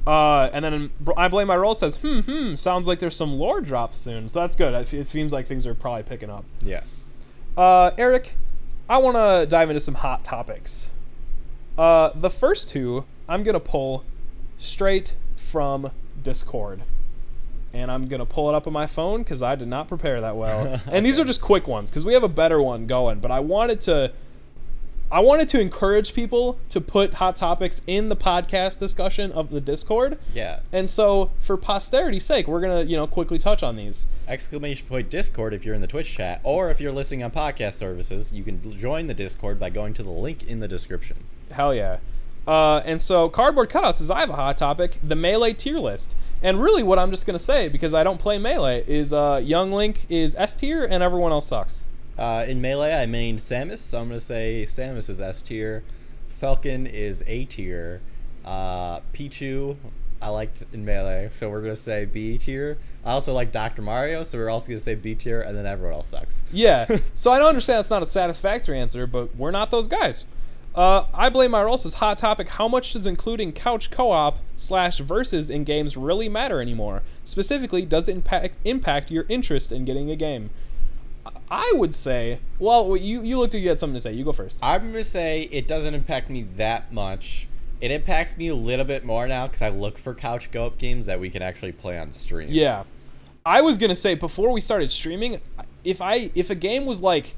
Uh, 0.06 0.50
and 0.54 0.66
then 0.66 0.92
I 1.16 1.30
blame 1.30 1.48
my 1.48 1.56
role 1.56 1.74
says, 1.74 1.98
hmm, 1.98 2.20
hmm, 2.20 2.56
sounds 2.56 2.90
like 2.90 3.00
there's 3.00 3.16
some 3.16 3.40
lore 3.40 3.62
drops 3.62 3.98
soon. 3.98 4.28
So 4.28 4.42
that's 4.42 4.56
good. 4.56 4.74
It 4.74 4.94
it 4.94 5.06
seems 5.06 5.32
like 5.32 5.48
things 5.48 5.66
are 5.66 5.74
probably 5.74 6.04
picking 6.04 6.30
up. 6.30 6.44
Yeah. 6.62 6.82
Uh, 7.56 7.92
Eric, 7.98 8.36
I 8.90 8.98
want 8.98 9.16
to 9.16 9.48
dive 9.50 9.70
into 9.70 9.80
some 9.80 9.96
hot 9.96 10.26
topics. 10.26 10.92
Uh, 11.78 12.12
the 12.14 12.30
first 12.30 12.70
two 12.70 13.06
I'm 13.30 13.44
gonna 13.44 13.60
pull 13.60 14.04
straight 14.58 15.16
from 15.38 15.92
Discord, 16.22 16.82
and 17.74 17.92
I'm 17.92 18.08
gonna 18.08 18.26
pull 18.26 18.50
it 18.50 18.56
up 18.56 18.68
on 18.68 18.74
my 18.74 18.88
phone 18.88 19.24
because 19.24 19.42
I 19.42 19.56
did 19.56 19.68
not 19.68 19.88
prepare 19.88 20.22
that 20.22 20.36
well. 20.36 20.82
And 20.92 21.06
these 21.06 21.20
are 21.20 21.26
just 21.26 21.42
quick 21.42 21.68
ones 21.68 21.90
because 21.90 22.06
we 22.06 22.14
have 22.14 22.24
a 22.24 22.28
better 22.30 22.62
one 22.62 22.86
going. 22.86 23.20
But 23.20 23.32
I 23.32 23.40
wanted 23.40 23.82
to, 23.82 24.12
I 25.12 25.20
wanted 25.22 25.50
to 25.50 25.60
encourage 25.60 26.14
people 26.14 26.60
to 26.70 26.80
put 26.80 27.16
hot 27.16 27.36
topics 27.36 27.82
in 27.88 28.10
the 28.10 28.16
podcast 28.16 28.80
discussion 28.80 29.32
of 29.32 29.50
the 29.50 29.60
Discord. 29.62 30.20
Yeah. 30.34 30.60
And 30.72 30.90
so, 30.90 31.32
for 31.40 31.58
posterity's 31.58 32.26
sake, 32.26 32.48
we're 32.48 32.62
gonna, 32.62 32.84
you 32.84 32.96
know, 32.96 33.08
quickly 33.08 33.40
touch 33.40 33.64
on 33.64 33.76
these. 33.76 34.08
Exclamation 34.28 34.88
point 34.88 35.10
Discord 35.10 35.54
if 35.54 35.66
you're 35.66 35.76
in 35.76 35.82
the 35.82 35.88
Twitch 35.88 36.14
chat, 36.14 36.42
or 36.44 36.70
if 36.70 36.80
you're 36.80 36.92
listening 36.92 37.24
on 37.24 37.32
podcast 37.32 37.74
services, 37.76 38.32
you 38.32 38.44
can 38.44 38.78
join 38.78 39.08
the 39.08 39.14
Discord 39.14 39.60
by 39.60 39.70
going 39.70 39.94
to 39.96 40.04
the 40.04 40.12
link 40.12 40.48
in 40.48 40.60
the 40.60 40.68
description. 40.68 41.18
Hell 41.52 41.74
yeah. 41.74 41.98
Uh, 42.48 42.78
and 42.86 43.02
so 43.02 43.30
Cardboard 43.30 43.70
cutouts 43.70 43.96
says, 43.96 44.12
I 44.12 44.20
have 44.20 44.30
a 44.30 44.36
hot 44.36 44.58
topic, 44.58 44.98
the 45.04 45.16
Melee 45.16 45.54
tier 45.54 45.80
list. 45.80 46.16
And 46.42 46.62
really 46.62 46.84
what 46.84 47.00
I'm 47.00 47.10
just 47.10 47.26
going 47.26 47.38
to 47.38 47.44
say, 47.44 47.70
because 47.70 47.94
I 47.94 48.04
don't 48.04 48.20
play 48.20 48.38
Melee, 48.38 48.84
is 48.86 49.14
uh, 49.14 49.40
Young 49.44 49.72
Link 49.72 50.06
is 50.10 50.36
S 50.36 50.56
tier 50.56 50.84
and 50.84 51.02
everyone 51.02 51.32
else 51.32 51.48
sucks. 51.48 51.86
Uh, 52.18 52.46
in 52.48 52.62
Melee, 52.62 52.94
I 52.94 53.06
main 53.06 53.38
Samus, 53.38 53.80
so 53.80 54.00
I'm 54.00 54.10
going 54.10 54.20
to 54.20 54.26
say 54.26 54.66
Samus 54.68 55.10
is 55.10 55.22
S 55.22 55.42
tier. 55.42 55.84
Falcon 56.28 56.86
is 56.86 57.24
A 57.28 57.46
tier. 57.46 58.02
Uh, 58.44 59.00
Pichu, 59.14 59.78
I 60.22 60.30
liked 60.30 60.64
in 60.74 60.84
Melee, 60.84 61.30
so 61.32 61.50
we're 61.50 61.62
going 61.62 61.74
to 61.74 61.80
say 61.80 62.06
B 62.06 62.38
tier. 62.38 62.78
I 63.06 63.12
also 63.12 63.34
like 63.34 63.52
Dr. 63.52 63.82
Mario, 63.82 64.24
so 64.24 64.38
we're 64.38 64.50
also 64.50 64.68
going 64.68 64.78
to 64.78 64.84
say 64.84 64.96
B 64.96 65.16
tier, 65.16 65.42
and 65.42 65.58
then 65.58 65.66
everyone 65.66 65.96
else 65.96 66.08
sucks. 66.08 66.44
Yeah. 66.52 67.00
so 67.14 67.32
I 67.32 67.40
don't 67.40 67.50
understand 67.50 67.80
it's 67.80 67.90
not 67.90 68.04
a 68.04 68.08
satisfactory 68.08 68.78
answer, 68.78 69.08
but 69.08 69.36
we're 69.36 69.52
not 69.52 69.72
those 69.72 69.88
guys. 69.88 70.26
Uh, 70.76 71.06
I 71.14 71.30
blame 71.30 71.52
my 71.52 71.64
role 71.64 71.78
says 71.78 71.96
hot 71.96 72.18
topic. 72.18 72.50
How 72.50 72.68
much 72.68 72.94
does 72.94 73.06
including 73.06 73.52
couch 73.52 73.92
co-op 73.92 74.40
slash 74.58 74.98
versus 74.98 75.50
in 75.50 75.64
games 75.64 75.96
really 75.96 76.28
matter 76.28 76.62
anymore? 76.62 77.04
Specifically, 77.26 77.84
does 77.84 78.10
it 78.10 78.16
impact 78.16 78.56
impact 78.66 79.12
your 79.12 79.26
interest 79.30 79.72
in 79.72 79.86
getting 79.86 80.10
a 80.10 80.16
game? 80.16 80.50
I 81.50 81.72
would 81.76 81.94
say. 81.94 82.40
Well, 82.58 82.98
you 82.98 83.22
you 83.22 83.38
looked 83.38 83.54
like 83.54 83.62
you 83.62 83.70
had 83.70 83.80
something 83.80 83.96
to 83.96 84.02
say. 84.02 84.14
You 84.14 84.26
go 84.26 84.32
first. 84.32 84.60
I'm 84.64 84.92
to 84.94 85.04
say 85.04 85.44
it 85.52 85.68
doesn't 85.68 85.94
impact 85.94 86.30
me 86.30 86.42
that 86.58 86.92
much. 86.92 87.48
It 87.80 87.92
impacts 87.92 88.38
me 88.38 88.48
a 88.48 88.56
little 88.56 88.86
bit 88.86 89.04
more 89.04 89.28
now 89.28 89.48
because 89.48 89.62
I 89.62 89.70
look 89.70 89.98
for 89.98 90.16
couch 90.16 90.50
co-op 90.52 90.80
games 90.80 91.06
that 91.06 91.20
we 91.20 91.30
can 91.30 91.44
actually 91.44 91.74
play 91.74 92.00
on 92.00 92.12
stream. 92.12 92.48
Yeah. 92.50 92.84
I 93.46 93.62
was 93.62 93.78
gonna 93.78 93.96
say 93.96 94.16
before 94.16 94.52
we 94.52 94.62
started 94.62 94.92
streaming, 94.92 95.40
if 95.84 96.02
I 96.02 96.32
if 96.34 96.50
a 96.50 96.56
game 96.56 96.86
was 96.86 97.02
like 97.02 97.36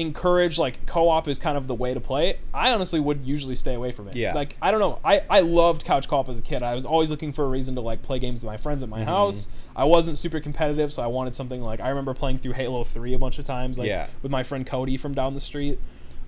encouraged 0.00 0.58
like 0.58 0.86
co-op 0.86 1.28
is 1.28 1.38
kind 1.38 1.56
of 1.56 1.66
the 1.66 1.74
way 1.74 1.94
to 1.94 2.00
play, 2.00 2.30
it 2.30 2.40
I 2.54 2.72
honestly 2.72 3.00
would 3.00 3.24
usually 3.24 3.54
stay 3.54 3.74
away 3.74 3.92
from 3.92 4.08
it. 4.08 4.16
Yeah. 4.16 4.34
Like 4.34 4.56
I 4.60 4.70
don't 4.70 4.80
know. 4.80 4.98
I, 5.04 5.22
I 5.30 5.40
loved 5.40 5.84
couch 5.84 6.08
co-op 6.08 6.28
as 6.28 6.38
a 6.38 6.42
kid. 6.42 6.62
I 6.62 6.74
was 6.74 6.84
always 6.86 7.10
looking 7.10 7.32
for 7.32 7.44
a 7.44 7.48
reason 7.48 7.74
to 7.76 7.80
like 7.80 8.02
play 8.02 8.18
games 8.18 8.40
with 8.40 8.44
my 8.50 8.56
friends 8.56 8.82
at 8.82 8.88
my 8.88 8.98
Mm-hmm. 9.00 9.08
house. 9.08 9.48
I 9.76 9.84
wasn't 9.84 10.18
super 10.18 10.40
competitive, 10.40 10.92
so 10.92 11.02
I 11.02 11.06
wanted 11.06 11.34
something 11.34 11.62
like 11.62 11.80
I 11.80 11.88
remember 11.88 12.14
playing 12.14 12.38
through 12.38 12.52
Halo 12.52 12.84
3 12.84 13.14
a 13.14 13.18
bunch 13.18 13.38
of 13.38 13.44
times 13.44 13.78
like 13.78 13.88
Yeah. 13.88 14.06
with 14.22 14.30
my 14.32 14.42
friend 14.42 14.66
Cody 14.66 14.96
from 14.96 15.14
down 15.14 15.34
the 15.34 15.40
street. 15.40 15.78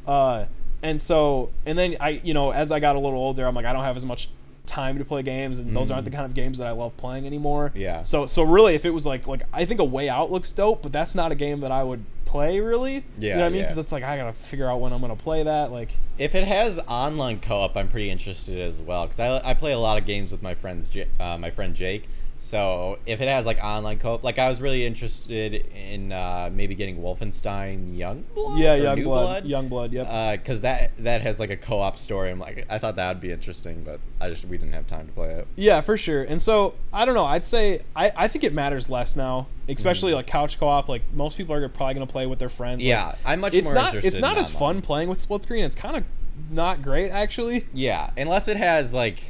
Uh 0.07 0.47
and 0.83 1.01
so 1.01 1.51
and 1.67 1.79
then 1.79 1.97
I 2.01 2.21
you 2.25 2.35
know, 2.35 2.51
as 2.51 2.73
I 2.73 2.81
got 2.81 2.97
a 2.97 2.99
little 2.99 3.19
older, 3.19 3.47
I'm 3.47 3.55
like 3.55 3.65
I 3.67 3.73
don't 3.73 3.85
have 3.85 3.97
as 3.97 4.05
much 4.05 4.29
time 4.67 4.97
to 4.99 5.05
play 5.05 5.23
games 5.23 5.59
and 5.59 5.77
those 5.77 5.91
aren't 5.91 6.05
the 6.05 6.11
kind 6.11 6.25
of 6.25 6.35
games 6.35 6.59
that 6.59 6.67
I 6.69 6.71
love 6.71 6.97
playing 6.97 7.27
anymore. 7.27 7.73
Yeah. 7.75 8.03
So 8.05 8.27
so 8.27 8.43
really 8.43 8.75
if 8.75 8.85
it 8.85 8.91
was 8.91 9.05
like 9.07 9.27
like 9.27 9.43
I 9.53 9.65
think 9.65 9.81
a 9.81 9.85
way 9.85 10.09
out 10.09 10.31
looks 10.31 10.53
dope, 10.53 10.83
but 10.83 10.93
that's 10.93 11.15
not 11.15 11.33
a 11.33 11.35
game 11.35 11.61
that 11.61 11.73
I 11.73 11.83
would 11.83 12.05
play 12.25 12.61
really. 12.61 12.95
Yeah. 12.95 13.01
You 13.19 13.29
Yeah, 13.29 13.35
know 13.37 13.41
what 13.43 13.47
I 13.47 13.49
mean? 13.51 13.57
yeah. 13.59 13.63
Because 13.65 13.79
it's 13.79 13.93
like 13.93 14.03
I 14.05 14.17
gotta 14.17 14.33
figure 14.33 14.71
out 14.71 14.81
when 14.81 14.93
I'm 14.93 15.01
gonna 15.01 15.17
play 15.17 15.43
that. 15.43 15.73
Like 15.73 15.93
If 16.17 16.35
it 16.35 16.45
has 16.45 16.79
online 16.89 17.41
co-op, 17.41 17.77
I'm 17.77 17.89
pretty 17.89 18.09
interested 18.11 18.59
as 18.59 18.81
well 18.81 19.05
because 19.07 19.21
I, 19.21 19.51
I 19.51 19.55
play 19.55 19.73
a 19.73 19.79
lot 19.79 19.99
of 19.99 20.07
games 20.07 20.31
with 20.33 20.43
my 20.43 20.55
friends, 20.55 20.91
uh, 21.21 21.37
my 21.39 21.51
friend 21.51 21.75
Jake. 21.75 22.09
So 22.45 22.99
if 23.07 23.21
it 23.21 23.29
has 23.29 23.47
like 23.47 23.63
online 23.63 24.01
co-op, 24.01 24.25
like 24.25 24.37
I 24.37 24.49
was 24.49 24.61
really 24.61 24.85
interested 24.85 25.65
in 25.77 26.11
uh, 26.11 26.51
maybe 26.53 26.75
getting 26.75 26.97
Wolfenstein 27.01 27.97
Youngblood. 27.97 28.59
yeah, 28.59 28.73
or 28.75 28.77
young 28.79 29.05
blood, 29.05 29.45
young 29.47 29.69
blood. 29.69 29.93
Yep. 29.93 30.41
Because 30.41 30.63
that 30.63 30.91
that 30.99 31.23
has 31.23 31.39
like 31.39 31.51
a 31.51 31.57
co-op 31.57 31.97
story. 32.01 32.31
I'm 32.31 32.41
like, 32.41 32.67
I 32.69 32.79
thought 32.79 32.97
that 32.97 33.09
would 33.15 33.21
be 33.21 33.31
interesting, 33.31 33.85
but 33.85 34.01
I 34.21 34.29
just 34.29 34.45
we 34.45 34.59
didn't 34.59 34.73
have 34.75 34.89
time 34.89 35.07
to 35.07 35.13
play 35.13 35.31
it. 35.35 35.47
Yeah, 35.55 35.81
for 35.83 35.97
sure. 35.97 36.25
And 36.25 36.43
so 36.43 36.75
I 36.93 37.05
don't 37.05 37.15
know. 37.15 37.27
I'd 37.27 37.47
say 37.47 37.83
I, 37.95 38.11
I 38.17 38.27
think 38.29 38.43
it 38.43 38.53
matters 38.53 38.91
less 38.91 39.15
now, 39.15 39.47
especially 39.69 40.13
like 40.13 40.27
couch 40.27 40.59
co-op. 40.59 40.89
Like 40.89 41.03
most 41.15 41.37
people 41.37 41.55
are 41.55 41.69
probably 41.69 41.95
gonna 41.95 42.07
play 42.09 42.27
with 42.27 42.41
their 42.41 42.49
friends. 42.49 42.81
Like, 42.81 42.87
Yeah, 42.89 43.15
I'm 43.25 43.39
much 43.39 43.55
it's 43.55 43.67
more 43.67 43.75
not 43.75 43.87
interested. 43.95 44.09
it's 44.15 44.21
not 44.21 44.37
as 44.37 44.53
online. 44.57 44.75
fun 44.79 44.83
playing 44.83 45.09
with 45.09 45.21
split 45.21 45.45
screen. 45.45 45.65
It's 45.65 45.77
kind 45.77 45.97
of 45.97 46.05
not 46.51 46.83
great 46.83 47.11
actually. 47.11 47.67
Yeah, 47.73 48.11
unless 48.17 48.49
it 48.49 48.57
has 48.57 48.93
like, 48.93 49.23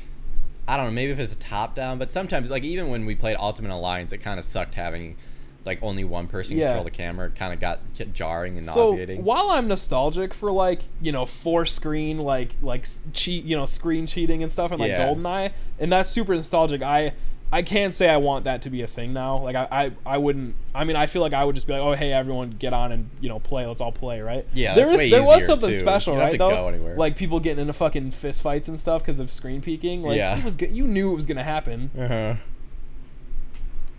I 0.68 0.76
don't 0.76 0.86
know, 0.86 0.92
maybe 0.92 1.12
if 1.12 1.18
it's 1.18 1.34
a 1.34 1.38
top 1.38 1.74
down. 1.74 1.98
But 1.98 2.12
sometimes, 2.12 2.50
like 2.50 2.64
even 2.64 2.88
when 2.88 3.04
we 3.06 3.14
played 3.14 3.36
Ultimate 3.38 3.72
Alliance, 3.74 4.12
it 4.12 4.18
kind 4.18 4.38
of 4.38 4.44
sucked 4.44 4.74
having 4.74 5.16
like 5.64 5.78
only 5.82 6.02
one 6.02 6.26
person 6.26 6.56
Yeah. 6.56 6.66
control 6.68 6.84
the 6.84 6.90
camera. 6.90 7.26
It 7.28 7.36
kind 7.36 7.52
of 7.52 7.60
got 7.60 7.80
jarring 8.12 8.56
and 8.56 8.66
So 8.66 8.90
nauseating. 8.90 9.24
while 9.24 9.50
I'm 9.50 9.68
nostalgic 9.68 10.34
for 10.34 10.50
like 10.50 10.82
you 11.00 11.12
know 11.12 11.24
four 11.26 11.64
screen 11.66 12.18
like 12.18 12.56
like 12.62 12.86
cheat 13.12 13.44
you 13.44 13.56
know 13.56 13.64
screen 13.66 14.06
cheating 14.08 14.42
and 14.42 14.50
stuff 14.50 14.72
and 14.72 14.80
like 14.80 14.90
Yeah. 14.90 15.06
GoldenEye 15.06 15.52
and 15.78 15.92
that's 15.92 16.10
super 16.10 16.34
nostalgic. 16.34 16.82
I 16.82 17.12
I 17.54 17.60
can't 17.60 17.92
say 17.92 18.08
I 18.08 18.16
want 18.16 18.44
that 18.44 18.62
to 18.62 18.70
be 18.70 18.80
a 18.80 18.86
thing 18.86 19.12
now. 19.12 19.36
Like 19.36 19.54
I, 19.56 19.68
I 19.70 19.92
I 20.06 20.18
wouldn't. 20.18 20.54
I 20.74 20.84
mean 20.84 20.96
I 20.96 21.06
feel 21.06 21.20
like 21.20 21.34
I 21.34 21.44
would 21.44 21.54
just 21.54 21.66
be 21.66 21.74
like 21.74 21.82
oh 21.82 21.92
hey 21.92 22.10
everyone 22.12 22.50
get 22.58 22.72
on 22.72 22.92
and 22.92 23.10
you 23.20 23.28
know 23.28 23.40
play 23.40 23.66
let's 23.66 23.82
all 23.82 23.92
play 23.92 24.22
right. 24.22 24.46
Yeah, 24.54 24.74
there 24.74 24.90
is 24.90 25.10
there 25.10 25.22
was 25.22 25.44
something 25.44 25.68
too. 25.70 25.74
special 25.74 26.16
right 26.16 26.36
though. 26.38 26.94
Like 26.96 27.16
people 27.16 27.40
getting 27.40 27.60
into 27.60 27.74
fucking 27.74 28.12
fist 28.12 28.40
fights 28.42 28.68
and 28.68 28.80
stuff 28.80 29.02
because 29.02 29.20
of 29.20 29.30
screen 29.30 29.60
peeking. 29.60 30.02
Like 30.02 30.16
Yeah. 30.16 30.38
it 30.38 30.44
was. 30.44 30.60
You 30.62 30.84
knew 30.86 31.12
it 31.12 31.14
was 31.14 31.26
gonna 31.26 31.42
happen. 31.42 31.90
uh-huh. 31.98 32.36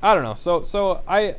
I 0.01 0.13
don't 0.15 0.23
know. 0.23 0.33
So 0.33 0.63
so 0.63 1.01
I 1.07 1.35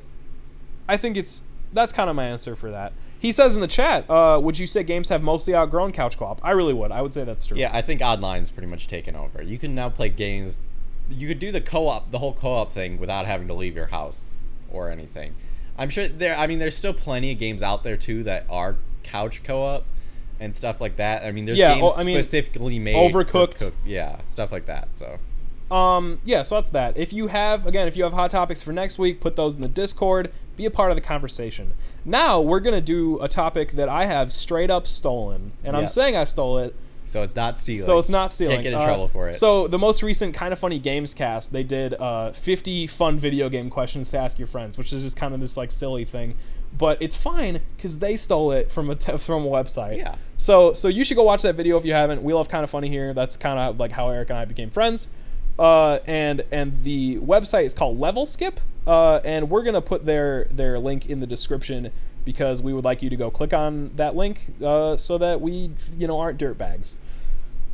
I 0.88 0.96
think 0.96 1.16
it's 1.16 1.42
that's 1.72 1.92
kind 1.92 2.08
of 2.08 2.14
my 2.16 2.26
answer 2.26 2.54
for 2.54 2.70
that. 2.70 2.92
He 3.18 3.32
says 3.32 3.54
in 3.54 3.60
the 3.62 3.66
chat, 3.66 4.08
uh, 4.10 4.38
would 4.42 4.58
you 4.58 4.66
say 4.66 4.82
games 4.82 5.08
have 5.08 5.22
mostly 5.22 5.54
outgrown 5.54 5.92
couch 5.92 6.18
co-op? 6.18 6.44
I 6.44 6.50
really 6.50 6.74
would. 6.74 6.92
I 6.92 7.00
would 7.00 7.14
say 7.14 7.24
that's 7.24 7.46
true. 7.46 7.56
Yeah, 7.56 7.70
I 7.72 7.80
think 7.80 8.02
online's 8.02 8.50
pretty 8.50 8.66
much 8.68 8.86
taken 8.86 9.16
over. 9.16 9.42
You 9.42 9.56
can 9.58 9.74
now 9.74 9.88
play 9.88 10.10
games. 10.10 10.60
You 11.10 11.28
could 11.28 11.38
do 11.38 11.52
the 11.52 11.60
co-op, 11.60 12.10
the 12.10 12.18
whole 12.18 12.32
co-op 12.32 12.72
thing, 12.72 12.98
without 12.98 13.26
having 13.26 13.46
to 13.48 13.54
leave 13.54 13.76
your 13.76 13.86
house 13.86 14.38
or 14.70 14.90
anything. 14.90 15.34
I'm 15.78 15.90
sure 15.90 16.08
there. 16.08 16.36
I 16.36 16.46
mean, 16.46 16.58
there's 16.58 16.76
still 16.76 16.94
plenty 16.94 17.32
of 17.32 17.38
games 17.38 17.62
out 17.62 17.82
there 17.82 17.96
too 17.96 18.22
that 18.24 18.44
are 18.48 18.76
couch 19.02 19.42
co-op 19.42 19.84
and 20.40 20.54
stuff 20.54 20.80
like 20.80 20.96
that. 20.96 21.24
I 21.24 21.32
mean, 21.32 21.46
there's 21.46 21.58
Yeah, 21.58 21.74
games 21.74 21.92
oh, 21.96 22.00
I 22.00 22.04
mean, 22.04 22.16
specifically 22.16 22.78
made 22.78 22.96
Overcooked. 22.96 23.56
Cook, 23.58 23.74
yeah, 23.84 24.20
stuff 24.22 24.52
like 24.52 24.66
that. 24.66 24.88
So 24.94 25.18
Um, 25.74 26.20
yeah, 26.24 26.42
so 26.42 26.56
that's 26.56 26.70
that. 26.70 26.96
If 26.96 27.12
you 27.12 27.28
have, 27.28 27.66
again, 27.66 27.88
if 27.88 27.96
you 27.96 28.04
have 28.04 28.12
hot 28.12 28.30
topics 28.30 28.62
for 28.62 28.72
next 28.72 28.98
week, 28.98 29.20
put 29.20 29.36
those 29.36 29.54
in 29.54 29.60
the 29.60 29.68
Discord. 29.68 30.30
Be 30.56 30.66
a 30.66 30.70
part 30.70 30.90
of 30.90 30.96
the 30.96 31.00
conversation. 31.00 31.72
Now 32.04 32.40
we're 32.40 32.60
gonna 32.60 32.80
do 32.80 33.20
a 33.20 33.28
topic 33.28 33.72
that 33.72 33.88
I 33.88 34.04
have 34.04 34.32
straight 34.32 34.70
up 34.70 34.86
stolen, 34.86 35.52
and 35.64 35.76
I'm 35.76 35.88
saying 35.88 36.14
I 36.16 36.24
stole 36.24 36.58
it. 36.58 36.76
So 37.06 37.22
it's 37.22 37.36
not 37.36 37.58
stealing. 37.58 37.82
So 37.82 37.98
it's 37.98 38.08
not 38.08 38.32
stealing. 38.32 38.56
Can't 38.56 38.62
get 38.62 38.72
in 38.72 38.78
Uh, 38.78 38.84
trouble 38.86 39.08
for 39.08 39.28
it. 39.28 39.34
So 39.34 39.68
the 39.68 39.78
most 39.78 40.02
recent 40.02 40.34
kind 40.34 40.52
of 40.52 40.58
funny 40.58 40.78
games 40.78 41.12
cast, 41.14 41.52
they 41.52 41.62
did 41.62 41.94
uh, 41.94 42.32
50 42.32 42.86
fun 42.86 43.18
video 43.18 43.48
game 43.48 43.68
questions 43.70 44.10
to 44.12 44.18
ask 44.18 44.38
your 44.38 44.48
friends, 44.48 44.78
which 44.78 44.92
is 44.92 45.02
just 45.02 45.16
kind 45.16 45.34
of 45.34 45.40
this 45.40 45.56
like 45.56 45.70
silly 45.70 46.04
thing, 46.04 46.34
but 46.76 47.00
it's 47.00 47.14
fine 47.14 47.60
because 47.76 47.98
they 47.98 48.16
stole 48.16 48.50
it 48.52 48.70
from 48.70 48.88
a 48.90 48.94
te- 48.94 49.18
from 49.18 49.44
a 49.44 49.48
website. 49.48 49.98
Yeah. 49.98 50.14
So 50.38 50.72
so 50.72 50.88
you 50.88 51.04
should 51.04 51.16
go 51.16 51.22
watch 51.24 51.42
that 51.42 51.54
video 51.54 51.76
if 51.76 51.84
you 51.84 51.92
haven't. 51.92 52.22
We 52.22 52.32
love 52.32 52.48
kind 52.48 52.64
of 52.64 52.70
funny 52.70 52.88
here. 52.88 53.12
That's 53.14 53.36
kind 53.36 53.58
of 53.58 53.78
like 53.78 53.92
how 53.92 54.08
Eric 54.08 54.30
and 54.30 54.38
I 54.38 54.44
became 54.44 54.70
friends. 54.70 55.08
Uh, 55.58 55.98
and 56.06 56.42
and 56.50 56.78
the 56.78 57.18
website 57.18 57.64
is 57.64 57.74
called 57.74 58.00
Level 58.00 58.26
Skip. 58.26 58.58
Uh, 58.86 59.20
and 59.24 59.48
we're 59.50 59.62
gonna 59.62 59.80
put 59.80 60.04
their 60.04 60.46
their 60.50 60.78
link 60.78 61.06
in 61.08 61.20
the 61.20 61.26
description 61.26 61.92
because 62.24 62.62
we 62.62 62.72
would 62.72 62.84
like 62.84 63.02
you 63.02 63.10
to 63.10 63.16
go 63.16 63.30
click 63.30 63.52
on 63.52 63.90
that 63.96 64.16
link 64.16 64.46
uh, 64.62 64.96
so 64.96 65.18
that 65.18 65.40
we 65.40 65.70
you 65.96 66.06
know 66.06 66.18
aren't 66.18 66.38
dirtbags. 66.38 66.94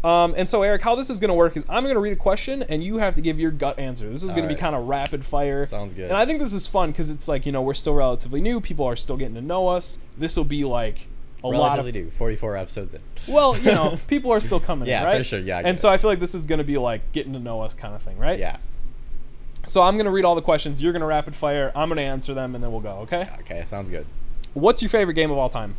Um, 0.02 0.34
and 0.36 0.48
so, 0.48 0.62
Eric, 0.62 0.80
how 0.80 0.94
this 0.94 1.10
is 1.10 1.20
going 1.20 1.28
to 1.28 1.34
work 1.34 1.58
is 1.58 1.66
I'm 1.68 1.82
going 1.84 1.94
to 1.94 2.00
read 2.00 2.14
a 2.14 2.16
question 2.16 2.62
and 2.62 2.82
you 2.82 2.96
have 2.98 3.14
to 3.16 3.20
give 3.20 3.38
your 3.38 3.50
gut 3.50 3.78
answer. 3.78 4.08
This 4.08 4.22
is 4.22 4.30
going 4.30 4.44
to 4.44 4.48
be 4.48 4.54
kind 4.58 4.74
of 4.74 4.88
rapid 4.88 5.26
fire. 5.26 5.66
Sounds 5.66 5.92
good. 5.92 6.08
And 6.08 6.16
I 6.16 6.24
think 6.24 6.40
this 6.40 6.54
is 6.54 6.66
fun 6.66 6.90
because 6.90 7.10
it's 7.10 7.28
like, 7.28 7.44
you 7.44 7.52
know, 7.52 7.60
we're 7.60 7.74
still 7.74 7.94
relatively 7.94 8.40
new. 8.40 8.62
People 8.62 8.86
are 8.86 8.96
still 8.96 9.18
getting 9.18 9.34
to 9.34 9.42
know 9.42 9.68
us. 9.68 9.98
This 10.16 10.38
will 10.38 10.44
be 10.44 10.64
like 10.64 11.08
a 11.44 11.48
lot 11.48 11.78
of. 11.78 11.84
Relatively 11.84 12.04
new. 12.04 12.10
44 12.10 12.56
episodes 12.56 12.94
in. 12.94 13.00
Well, 13.28 13.58
you 13.58 13.72
know, 13.72 13.98
people 14.06 14.30
are 14.32 14.40
still 14.40 14.58
coming 14.58 14.88
Yeah, 14.88 15.00
in, 15.00 15.06
right? 15.06 15.18
for 15.18 15.24
sure, 15.24 15.38
yeah, 15.38 15.58
And 15.58 15.76
it. 15.76 15.78
so 15.78 15.90
I 15.90 15.98
feel 15.98 16.08
like 16.08 16.20
this 16.20 16.34
is 16.34 16.46
going 16.46 16.60
to 16.60 16.64
be 16.64 16.78
like 16.78 17.12
getting 17.12 17.34
to 17.34 17.38
know 17.38 17.60
us 17.60 17.74
kind 17.74 17.94
of 17.94 18.00
thing, 18.00 18.16
right? 18.16 18.38
Yeah. 18.38 18.56
So 19.66 19.82
I'm 19.82 19.96
going 19.96 20.06
to 20.06 20.10
read 20.10 20.24
all 20.24 20.34
the 20.34 20.40
questions. 20.40 20.82
You're 20.82 20.92
going 20.92 21.00
to 21.02 21.06
rapid 21.06 21.34
fire. 21.36 21.72
I'm 21.76 21.90
going 21.90 21.98
to 21.98 22.02
answer 22.02 22.32
them 22.32 22.54
and 22.54 22.64
then 22.64 22.72
we'll 22.72 22.80
go, 22.80 23.00
okay? 23.00 23.28
Okay, 23.40 23.64
sounds 23.66 23.90
good. 23.90 24.06
What's 24.54 24.82
your 24.82 24.88
favorite 24.88 25.14
game 25.14 25.30
of 25.30 25.38
all 25.38 25.48
time? 25.48 25.76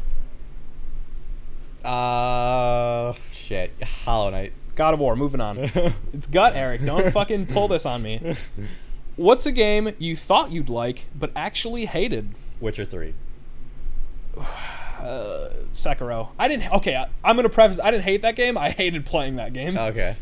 Uh, 1.84 3.14
shit. 3.32 3.72
Hollow 3.82 4.30
Knight. 4.30 4.54
God 4.76 4.94
of 4.94 5.00
War. 5.00 5.16
Moving 5.16 5.42
on. 5.42 5.58
It's 6.14 6.28
gut, 6.28 6.56
Eric. 6.56 6.82
Don't 6.86 7.12
fucking 7.12 7.48
pull 7.48 7.68
this 7.68 7.86
on 7.86 8.02
me. 8.04 8.36
What's 9.16 9.46
a 9.46 9.52
game 9.52 9.92
you 9.98 10.16
thought 10.16 10.52
you'd 10.52 10.70
like 10.70 11.06
but 11.18 11.32
actually 11.36 11.86
hated? 11.86 12.36
Witcher 12.60 12.86
3. 12.86 13.14
Uh, 14.38 14.42
Sekiro. 15.72 16.30
I 16.38 16.48
didn't. 16.48 16.72
Okay, 16.74 16.96
I, 16.96 17.08
I'm 17.24 17.36
gonna 17.36 17.50
preface. 17.50 17.80
I 17.80 17.92
didn't 17.92 18.04
hate 18.04 18.22
that 18.22 18.36
game. 18.36 18.58
I 18.58 18.70
hated 18.70 19.06
playing 19.06 19.38
that 19.38 19.54
game. 19.54 19.78
Okay. 19.78 20.16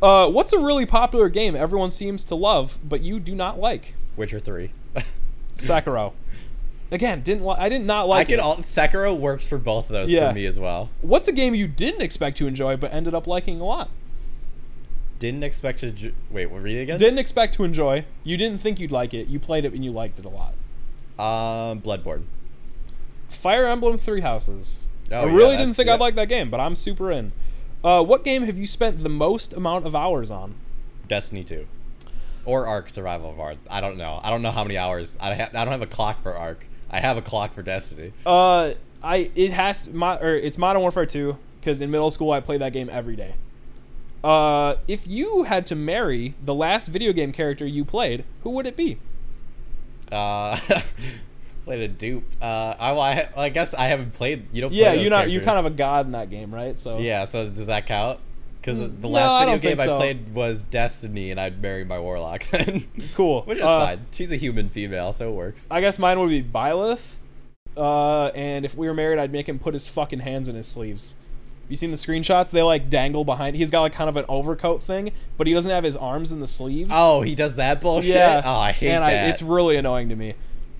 Uh, 0.00 0.28
what's 0.30 0.52
a 0.52 0.58
really 0.58 0.86
popular 0.86 1.28
game 1.28 1.56
everyone 1.56 1.90
seems 1.90 2.24
to 2.26 2.34
love 2.34 2.78
but 2.84 3.02
you 3.02 3.18
do 3.18 3.34
not 3.34 3.58
like? 3.58 3.94
Witcher 4.16 4.38
3. 4.38 4.70
Sekiro. 5.56 6.12
Again, 6.94 7.22
didn't 7.22 7.44
li- 7.44 7.56
I 7.58 7.68
did 7.68 7.82
not 7.82 8.06
like 8.08 8.28
I 8.28 8.30
can 8.30 8.34
it. 8.38 8.40
all 8.40 8.56
Sekiro 8.56 9.18
works 9.18 9.46
for 9.46 9.58
both 9.58 9.86
of 9.86 9.94
those 9.94 10.10
Yeah. 10.12 10.28
for 10.28 10.34
me 10.34 10.46
as 10.46 10.58
well. 10.60 10.90
What's 11.02 11.26
a 11.26 11.32
game 11.32 11.54
you 11.54 11.66
didn't 11.66 12.02
expect 12.02 12.36
to 12.38 12.46
enjoy 12.46 12.76
but 12.76 12.94
ended 12.94 13.14
up 13.14 13.26
liking 13.26 13.60
a 13.60 13.64
lot? 13.64 13.90
Didn't 15.18 15.42
expect 15.42 15.80
to. 15.80 15.90
Ju- 15.90 16.12
Wait, 16.30 16.46
what? 16.46 16.62
Read 16.62 16.76
it 16.76 16.82
again. 16.82 16.98
Didn't 16.98 17.18
expect 17.18 17.54
to 17.54 17.64
enjoy. 17.64 18.04
You 18.22 18.36
didn't 18.36 18.60
think 18.60 18.78
you'd 18.78 18.92
like 18.92 19.12
it. 19.12 19.26
You 19.28 19.38
played 19.40 19.64
it 19.64 19.72
and 19.72 19.84
you 19.84 19.90
liked 19.90 20.18
it 20.18 20.24
a 20.24 20.28
lot. 20.28 20.54
Um, 21.18 21.80
Bloodborne. 21.80 22.22
Fire 23.28 23.66
Emblem 23.66 23.98
Three 23.98 24.20
Houses. 24.20 24.82
Oh, 25.10 25.20
I 25.20 25.24
really 25.24 25.38
that's- 25.50 25.58
didn't 25.66 25.74
think 25.74 25.88
yeah. 25.88 25.94
I'd 25.94 26.00
like 26.00 26.14
that 26.14 26.28
game, 26.28 26.48
but 26.50 26.60
I'm 26.60 26.76
super 26.76 27.10
in. 27.10 27.32
Uh, 27.82 28.02
what 28.02 28.24
game 28.24 28.44
have 28.44 28.56
you 28.56 28.66
spent 28.66 29.02
the 29.02 29.08
most 29.10 29.52
amount 29.52 29.84
of 29.86 29.94
hours 29.94 30.30
on? 30.30 30.54
Destiny 31.08 31.42
2. 31.44 31.66
Or 32.46 32.66
Ark 32.66 32.88
Survival 32.90 33.30
of 33.30 33.40
Ark. 33.40 33.56
I 33.70 33.80
don't 33.80 33.96
know. 33.96 34.20
I 34.22 34.30
don't 34.30 34.42
know 34.42 34.50
how 34.50 34.62
many 34.64 34.76
hours. 34.78 35.16
I, 35.20 35.34
ha- 35.34 35.48
I 35.54 35.64
don't 35.64 35.72
have 35.72 35.82
a 35.82 35.86
clock 35.86 36.22
for 36.22 36.34
Ark. 36.36 36.66
I 36.90 37.00
have 37.00 37.16
a 37.16 37.22
clock 37.22 37.54
for 37.54 37.62
Destiny. 37.62 38.12
Uh, 38.24 38.74
I 39.02 39.30
it 39.34 39.52
has 39.52 39.88
my 39.88 40.16
or 40.18 40.34
it's 40.34 40.58
Modern 40.58 40.82
Warfare 40.82 41.06
2 41.06 41.36
because 41.60 41.80
in 41.80 41.90
middle 41.90 42.10
school 42.10 42.30
I 42.32 42.40
played 42.40 42.60
that 42.60 42.72
game 42.72 42.88
every 42.90 43.16
day. 43.16 43.34
Uh, 44.22 44.76
if 44.88 45.06
you 45.06 45.42
had 45.42 45.66
to 45.66 45.74
marry 45.74 46.34
the 46.42 46.54
last 46.54 46.88
video 46.88 47.12
game 47.12 47.30
character 47.30 47.66
you 47.66 47.84
played, 47.84 48.24
who 48.42 48.50
would 48.50 48.66
it 48.66 48.74
be? 48.76 48.98
Uh, 50.10 50.58
played 51.64 51.80
a 51.80 51.88
dupe. 51.88 52.24
Uh, 52.40 52.74
I, 52.78 52.92
well, 52.92 53.00
I, 53.02 53.28
I 53.36 53.48
guess 53.50 53.74
I 53.74 53.84
haven't 53.84 54.14
played. 54.14 54.46
You 54.52 54.62
don't. 54.62 54.70
Play 54.70 54.80
Yeah, 54.80 54.92
you're 54.94 55.10
not 55.10 55.30
you're 55.30 55.42
kind 55.42 55.58
of 55.58 55.66
a 55.66 55.70
god 55.70 56.06
in 56.06 56.12
that 56.12 56.30
game, 56.30 56.54
right? 56.54 56.78
So 56.78 56.98
Yeah. 56.98 57.26
So 57.26 57.48
does 57.48 57.66
that 57.66 57.86
count? 57.86 58.18
Because 58.64 58.78
the 58.78 58.88
no, 58.88 59.08
last 59.10 59.44
video 59.44 59.58
game 59.58 59.78
I 59.80 59.86
played 59.96 60.34
was 60.34 60.62
Destiny, 60.62 61.30
and 61.30 61.38
I'd 61.38 61.60
marry 61.60 61.84
my 61.84 61.98
warlock 61.98 62.44
then. 62.50 62.86
cool. 63.14 63.42
Which 63.42 63.58
is 63.58 63.64
Uh, 63.64 63.78
fine. 63.86 64.06
She's 64.10 64.32
a 64.32 64.36
human 64.36 64.70
female, 64.70 65.12
so 65.12 65.28
it 65.28 65.34
works. 65.34 65.66
I 65.70 65.82
guess 65.82 65.98
mine 65.98 66.18
would 66.18 66.30
be 66.30 66.42
Byleth. 66.42 67.16
Uh, 67.76 68.28
and 68.34 68.64
if 68.64 68.74
we 68.74 68.86
were 68.86 68.94
married, 68.94 69.18
I'd 69.18 69.32
make 69.32 69.48
him 69.48 69.58
put 69.58 69.74
his 69.74 69.86
fucking 69.86 70.20
hands 70.20 70.48
in 70.48 70.54
his 70.54 70.66
sleeves. 70.66 71.14
You 71.68 71.76
seen 71.76 71.90
the 71.90 71.96
screenshots? 71.98 72.50
They 72.50 72.62
like 72.62 72.88
dangle 72.88 73.24
behind. 73.24 73.56
He's 73.56 73.70
got 73.70 73.82
like 73.82 73.92
kind 73.92 74.08
of 74.08 74.16
an 74.16 74.24
overcoat 74.28 74.82
thing, 74.82 75.12
but 75.36 75.46
he 75.46 75.52
doesn't 75.52 75.70
have 75.70 75.84
his 75.84 75.96
arms 75.96 76.32
in 76.32 76.40
the 76.40 76.48
sleeves. 76.48 76.90
Oh, 76.94 77.20
he 77.22 77.34
does 77.34 77.56
that 77.56 77.80
bullshit. 77.82 78.14
yeah. 78.14 78.40
Oh, 78.44 78.54
I 78.54 78.72
hate 78.72 78.88
and 78.90 79.02
that. 79.02 79.26
I, 79.26 79.28
it's 79.28 79.42
really 79.42 79.76
annoying 79.76 80.08
to 80.10 80.16
me. 80.16 80.34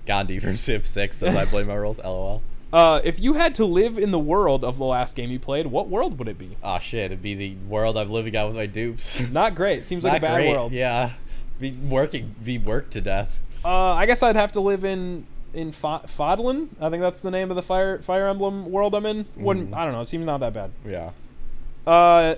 Gandhi 0.05 0.39
from 0.39 0.55
Civ 0.55 0.85
6 0.85 1.17
says 1.17 1.35
I 1.35 1.45
play 1.45 1.63
my 1.63 1.75
roles. 1.77 1.99
LOL. 2.03 2.41
Uh, 2.75 2.99
if 3.05 3.21
you 3.21 3.35
had 3.35 3.55
to 3.55 3.63
live 3.63 3.97
in 3.97 4.11
the 4.11 4.19
world 4.19 4.65
of 4.65 4.77
the 4.77 4.83
last 4.83 5.15
game 5.15 5.31
you 5.31 5.39
played, 5.39 5.67
what 5.67 5.87
world 5.87 6.19
would 6.19 6.27
it 6.27 6.37
be? 6.37 6.57
Oh 6.61 6.77
shit! 6.79 7.05
It'd 7.05 7.21
be 7.21 7.33
the 7.33 7.55
world 7.69 7.97
I'm 7.97 8.09
living 8.11 8.35
out 8.35 8.47
with 8.47 8.57
my 8.57 8.65
dupes. 8.65 9.17
Not 9.31 9.55
great. 9.55 9.85
Seems 9.85 10.03
like 10.03 10.17
a 10.17 10.19
bad 10.21 10.35
great. 10.35 10.49
world. 10.51 10.73
Yeah, 10.73 11.11
be 11.57 11.71
working, 11.71 12.35
be 12.43 12.57
worked 12.57 12.91
to 12.91 12.99
death. 12.99 13.39
Uh, 13.63 13.93
I 13.93 14.05
guess 14.05 14.21
I'd 14.21 14.35
have 14.35 14.51
to 14.51 14.59
live 14.59 14.83
in 14.83 15.25
in 15.53 15.71
Fo- 15.71 15.99
Fodlan. 16.05 16.67
I 16.81 16.89
think 16.89 17.01
that's 17.01 17.21
the 17.21 17.31
name 17.31 17.49
of 17.49 17.55
the 17.55 17.63
Fire 17.63 18.01
Fire 18.01 18.27
Emblem 18.27 18.69
world 18.69 18.93
I'm 18.93 19.05
in. 19.05 19.25
Wouldn't 19.37 19.71
Mm. 19.71 19.77
I 19.77 19.85
don't 19.85 19.93
know. 19.93 20.01
It 20.01 20.05
seems 20.05 20.25
not 20.25 20.41
that 20.41 20.51
bad. 20.51 20.71
Yeah. 20.85 21.11
Uh, 21.87 22.35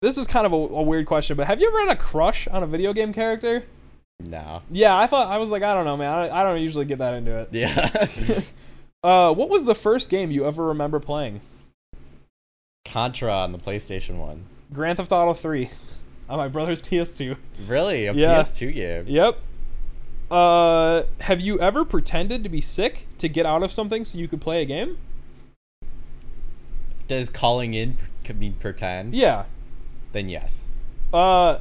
this 0.00 0.16
is 0.16 0.26
kind 0.26 0.46
of 0.46 0.54
a, 0.54 0.56
a 0.56 0.82
weird 0.82 1.04
question, 1.04 1.36
but 1.36 1.46
have 1.48 1.60
you 1.60 1.68
ever 1.68 1.80
had 1.80 1.90
a 1.90 1.96
crush 2.00 2.48
on 2.48 2.62
a 2.62 2.66
video 2.66 2.94
game 2.94 3.12
character? 3.12 3.64
No. 4.20 4.62
Yeah, 4.70 4.96
I 4.96 5.06
thought 5.06 5.30
I 5.30 5.36
was 5.36 5.50
like, 5.50 5.62
I 5.62 5.74
don't 5.74 5.84
know, 5.84 5.98
man. 5.98 6.12
I, 6.14 6.40
I 6.40 6.42
don't 6.44 6.62
usually 6.62 6.86
get 6.86 6.96
that 6.98 7.12
into 7.12 7.36
it. 7.40 7.48
Yeah. 7.52 8.06
Uh, 9.04 9.32
what 9.34 9.48
was 9.50 9.66
the 9.66 9.74
first 9.74 10.08
game 10.08 10.30
you 10.30 10.46
ever 10.46 10.64
remember 10.64 10.98
playing? 10.98 11.40
Contra 12.86 13.30
on 13.32 13.52
the 13.52 13.58
PlayStation 13.58 14.16
One. 14.16 14.46
Grand 14.72 14.96
Theft 14.96 15.12
Auto 15.12 15.34
3 15.34 15.68
on 16.28 16.38
my 16.38 16.48
brother's 16.48 16.80
PS2. 16.80 17.36
Really? 17.66 18.06
A 18.06 18.14
Yeah. 18.14 18.40
PS2 18.40 18.74
game? 18.74 19.04
Yep. 19.06 19.38
Uh, 20.30 21.02
have 21.20 21.40
you 21.40 21.60
ever 21.60 21.84
pretended 21.84 22.42
to 22.44 22.48
be 22.50 22.60
sick 22.62 23.06
to 23.18 23.28
get 23.28 23.44
out 23.44 23.62
of 23.62 23.70
something 23.70 24.04
so 24.06 24.18
you 24.18 24.26
could 24.26 24.40
play 24.40 24.62
a 24.62 24.64
game? 24.64 24.96
Does 27.06 27.28
calling 27.28 27.74
in 27.74 27.98
mean 28.34 28.54
pretend? 28.54 29.14
Yeah. 29.14 29.44
Then 30.12 30.30
yes. 30.30 30.66
Uh, 31.12 31.58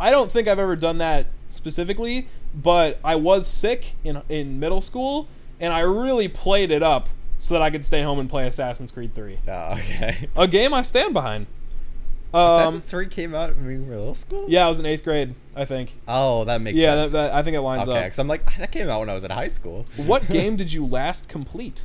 I 0.00 0.10
don't 0.10 0.32
think 0.32 0.48
I've 0.48 0.58
ever 0.58 0.76
done 0.76 0.96
that 0.98 1.26
specifically, 1.50 2.26
but 2.54 2.98
I 3.04 3.16
was 3.16 3.46
sick 3.46 3.94
in 4.02 4.22
in 4.30 4.58
middle 4.58 4.80
school, 4.80 5.28
and 5.60 5.72
I 5.72 5.80
really 5.80 6.28
played 6.28 6.70
it 6.70 6.82
up 6.82 7.08
so 7.38 7.54
that 7.54 7.62
I 7.62 7.70
could 7.70 7.84
stay 7.84 8.02
home 8.02 8.18
and 8.18 8.28
play 8.28 8.46
Assassin's 8.46 8.90
Creed 8.90 9.14
3. 9.14 9.38
Oh, 9.48 9.72
okay. 9.72 10.28
A 10.36 10.48
game 10.48 10.74
I 10.74 10.82
stand 10.82 11.14
behind. 11.14 11.46
Um, 12.34 12.62
Assassin's 12.62 12.84
3 12.84 13.06
came 13.06 13.34
out 13.34 13.54
when 13.56 13.66
we 13.66 13.74
were 13.76 13.82
in 13.82 13.88
middle 13.88 14.14
school? 14.14 14.44
yeah, 14.48 14.66
I 14.66 14.68
was 14.68 14.78
in 14.78 14.86
eighth 14.86 15.02
grade, 15.02 15.34
I 15.56 15.64
think. 15.64 15.94
Oh, 16.06 16.44
that 16.44 16.60
makes 16.60 16.76
yeah, 16.76 16.96
that, 16.96 17.02
sense. 17.02 17.12
that, 17.12 17.32
I 17.32 17.42
think 17.42 17.56
it 17.56 17.60
lines 17.60 17.88
okay, 17.88 17.98
up. 17.98 18.04
because 18.04 18.18
I'm 18.18 18.28
like, 18.28 18.56
that 18.58 18.70
came 18.70 18.88
out 18.88 19.00
when 19.00 19.08
I 19.08 19.14
was 19.14 19.24
in 19.24 19.30
high 19.30 19.48
school. 19.48 19.86
What 19.96 20.28
game 20.28 20.56
did 20.56 20.72
you 20.72 20.84
last 20.84 21.28
complete? 21.28 21.84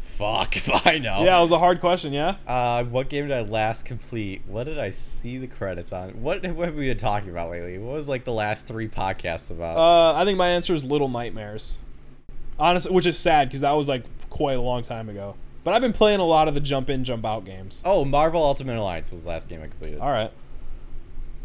Fuck 0.00 0.56
if 0.56 0.86
I 0.86 0.98
know. 0.98 1.24
Yeah, 1.24 1.38
it 1.38 1.42
was 1.42 1.52
a 1.52 1.58
hard 1.58 1.80
question. 1.80 2.12
Yeah. 2.12 2.36
Uh, 2.46 2.84
what 2.84 3.08
game 3.08 3.28
did 3.28 3.36
I 3.36 3.42
last 3.42 3.84
complete? 3.84 4.42
What 4.46 4.64
did 4.64 4.78
I 4.78 4.90
see 4.90 5.38
the 5.38 5.46
credits 5.46 5.92
on? 5.92 6.22
What, 6.22 6.44
what 6.54 6.66
have 6.66 6.74
we 6.74 6.88
been 6.88 6.98
talking 6.98 7.30
about 7.30 7.50
lately? 7.50 7.78
What 7.78 7.94
was 7.94 8.08
like 8.08 8.24
the 8.24 8.32
last 8.32 8.66
three 8.66 8.88
podcasts 8.88 9.50
about? 9.50 9.76
Uh, 9.76 10.18
I 10.18 10.24
think 10.24 10.38
my 10.38 10.48
answer 10.48 10.74
is 10.74 10.84
Little 10.84 11.08
Nightmares. 11.08 11.78
Honestly, 12.58 12.92
which 12.92 13.06
is 13.06 13.18
sad 13.18 13.48
because 13.48 13.62
that 13.62 13.72
was 13.72 13.88
like 13.88 14.04
quite 14.30 14.56
a 14.56 14.60
long 14.60 14.82
time 14.82 15.08
ago. 15.08 15.34
But 15.64 15.74
I've 15.74 15.82
been 15.82 15.92
playing 15.92 16.20
a 16.20 16.24
lot 16.24 16.48
of 16.48 16.54
the 16.54 16.60
jump 16.60 16.90
in, 16.90 17.04
jump 17.04 17.24
out 17.24 17.44
games. 17.44 17.82
oh, 17.84 18.04
Marvel 18.04 18.42
Ultimate 18.42 18.76
Alliance 18.76 19.12
was 19.12 19.22
the 19.22 19.28
last 19.28 19.48
game 19.48 19.60
I 19.62 19.68
completed. 19.68 20.00
All 20.00 20.10
right. 20.10 20.32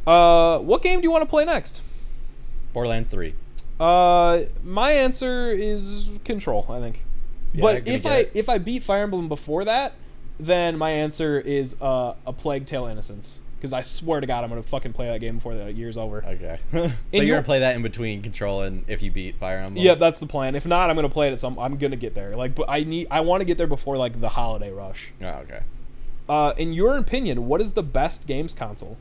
Uh, 0.07 0.59
what 0.59 0.81
game 0.81 0.99
do 0.99 1.03
you 1.03 1.11
want 1.11 1.21
to 1.21 1.29
play 1.29 1.45
next? 1.45 1.81
Borderlands 2.73 3.09
3. 3.09 3.35
Uh, 3.79 4.43
my 4.63 4.91
answer 4.91 5.51
is 5.51 6.17
Control. 6.23 6.65
I 6.69 6.79
think. 6.79 7.03
Yeah, 7.53 7.61
but 7.61 7.87
if 7.87 8.05
I 8.05 8.17
it. 8.19 8.31
if 8.33 8.49
I 8.49 8.57
beat 8.57 8.83
Fire 8.83 9.03
Emblem 9.03 9.29
before 9.29 9.65
that, 9.65 9.93
then 10.39 10.77
my 10.77 10.91
answer 10.91 11.39
is 11.39 11.79
uh, 11.81 12.15
a 12.25 12.33
Plague 12.33 12.65
Tale 12.65 12.85
Innocence. 12.85 13.41
Because 13.57 13.73
I 13.73 13.81
swear 13.81 14.21
to 14.21 14.27
God, 14.27 14.43
I'm 14.43 14.49
gonna 14.51 14.61
fucking 14.61 14.93
play 14.93 15.07
that 15.07 15.19
game 15.19 15.35
before 15.35 15.55
the 15.55 15.71
year's 15.73 15.97
over. 15.97 16.23
Okay. 16.23 16.59
so 16.71 16.91
you're 17.11 17.25
gonna 17.27 17.41
play 17.41 17.59
that 17.59 17.75
in 17.75 17.81
between 17.81 18.21
Control 18.21 18.61
and 18.61 18.85
if 18.87 19.01
you 19.01 19.09
beat 19.09 19.35
Fire 19.37 19.57
Emblem? 19.57 19.83
Yeah, 19.83 19.95
that's 19.95 20.19
the 20.19 20.27
plan. 20.27 20.55
If 20.55 20.67
not, 20.67 20.91
I'm 20.91 20.95
gonna 20.95 21.09
play 21.09 21.27
it 21.27 21.33
at 21.33 21.39
some. 21.39 21.57
I'm 21.57 21.77
gonna 21.77 21.95
get 21.95 22.13
there. 22.13 22.35
Like, 22.35 22.53
but 22.53 22.67
I 22.69 22.83
need. 22.83 23.07
I 23.09 23.21
want 23.21 23.41
to 23.41 23.45
get 23.45 23.57
there 23.57 23.65
before 23.67 23.97
like 23.97 24.21
the 24.21 24.29
holiday 24.29 24.71
rush. 24.71 25.11
Oh, 25.21 25.25
okay. 25.27 25.61
Uh, 26.29 26.53
in 26.57 26.73
your 26.73 26.97
opinion, 26.97 27.47
what 27.47 27.61
is 27.61 27.73
the 27.73 27.81
best 27.83 28.27
games 28.27 28.53
console? 28.53 28.97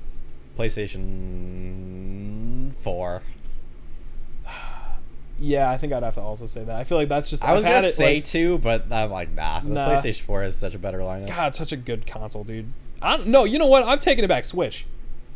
PlayStation 0.59 2.73
Four. 2.81 3.23
Yeah, 5.39 5.71
I 5.71 5.77
think 5.77 5.93
I'd 5.93 6.03
have 6.03 6.15
to 6.15 6.23
also 6.23 6.47
say 6.47 6.65
that. 6.65 6.75
I 6.77 6.85
feel 6.85 6.97
like 6.97 7.11
that's 7.11 7.29
just. 7.29 7.45
I 7.45 7.53
was 7.53 7.63
I've 7.67 7.75
gonna 7.75 7.89
it, 7.89 7.93
say 7.93 8.15
like- 8.15 8.25
two, 8.25 8.57
but 8.57 8.91
I'm 8.91 9.11
like, 9.11 9.35
nah. 9.35 9.61
The 9.61 9.69
Nah. 9.69 9.89
PlayStation 9.91 10.23
Four 10.23 10.41
has 10.43 10.57
such 10.57 10.75
a 10.75 10.79
better 10.79 11.01
lineup. 11.01 11.29
God, 11.29 11.49
it's 11.49 11.59
such 11.59 11.73
a 11.73 11.77
good 11.77 12.07
console, 12.07 12.43
dude. 12.43 12.73
I 13.03 13.17
don't, 13.17 13.29
no, 13.29 13.45
you 13.45 13.59
know 13.59 13.67
what? 13.67 13.85
I'm 13.85 13.99
taking 13.99 14.25
it 14.25 14.29
back. 14.29 14.45
Switch. 14.45 14.87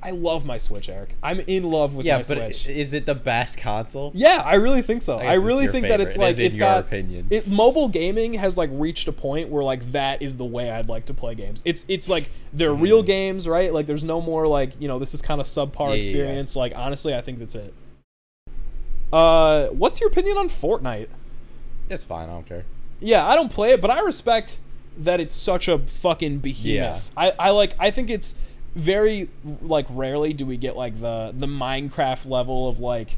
I 0.02 0.12
love 0.12 0.46
my 0.46 0.56
Switch, 0.56 0.88
Eric. 0.88 1.14
I'm 1.22 1.40
in 1.40 1.64
love 1.64 1.94
with 1.94 2.06
yeah, 2.06 2.16
my 2.16 2.22
but 2.22 2.54
Switch. 2.54 2.66
is 2.66 2.94
it 2.94 3.04
the 3.04 3.14
best 3.14 3.58
console? 3.58 4.12
yeah, 4.14 4.42
I 4.44 4.54
really 4.54 4.80
think 4.80 5.02
so. 5.02 5.18
I 5.18 5.32
I, 5.32 5.34
really 5.34 5.66
think 5.66 5.88
that 5.88 6.00
it's 6.00 6.16
like 6.16 6.38
it's 6.38 6.56
your 6.56 6.66
got 6.66 6.80
opinion. 6.80 7.26
It, 7.28 7.46
mobile 7.46 7.88
gaming 7.88 8.34
has 8.34 8.56
like 8.56 8.70
reached 8.72 9.08
a 9.08 9.12
point 9.12 9.50
where 9.50 9.62
like 9.62 9.92
that 9.92 10.22
is 10.22 10.38
the 10.38 10.44
way 10.44 10.70
I'd 10.70 10.88
like 10.88 11.04
to 11.06 11.14
play 11.14 11.34
games. 11.34 11.60
It's 11.66 11.84
it's 11.88 12.08
like 12.08 12.30
they're 12.52 12.72
real 12.72 13.02
games, 13.02 13.46
right? 13.46 13.72
Like 13.74 13.86
there's 13.86 14.04
no 14.04 14.22
more 14.22 14.46
like 14.46 14.72
you 14.80 14.88
know 14.88 14.98
this 14.98 15.12
is 15.12 15.20
kind 15.20 15.40
of 15.40 15.46
subpar. 15.46 15.78
Yeah, 15.78 15.86
yeah, 15.88 15.94
yeah. 15.94 15.96
experience. 15.96 16.56
Like 16.56 16.72
honestly, 16.74 17.14
I 17.14 17.20
think 17.20 17.38
that's 17.38 17.54
it. 17.54 17.74
Uh, 19.12 19.66
what's 19.68 20.00
your 20.00 20.08
opinion 20.08 20.38
on 20.38 20.48
Fortnite? 20.48 21.08
It's 21.90 22.04
fine. 22.04 22.30
I 22.30 22.32
don't 22.32 22.46
care. 22.46 22.64
Yeah, 23.00 23.26
I 23.26 23.34
don't 23.34 23.50
play 23.50 23.72
it, 23.72 23.82
but 23.82 23.90
I 23.90 24.00
respect 24.00 24.60
that 25.00 25.20
it's 25.20 25.34
such 25.34 25.66
a 25.68 25.78
fucking 25.78 26.38
behemoth. 26.38 27.10
I, 27.16 27.32
I 27.38 27.50
like 27.50 27.74
I 27.78 27.90
think 27.90 28.10
it's 28.10 28.36
very 28.74 29.28
like 29.62 29.86
rarely 29.90 30.32
do 30.32 30.46
we 30.46 30.56
get 30.56 30.76
like 30.76 31.00
the 31.00 31.34
the 31.36 31.46
Minecraft 31.46 32.26
level 32.28 32.68
of 32.68 32.78
like 32.80 33.16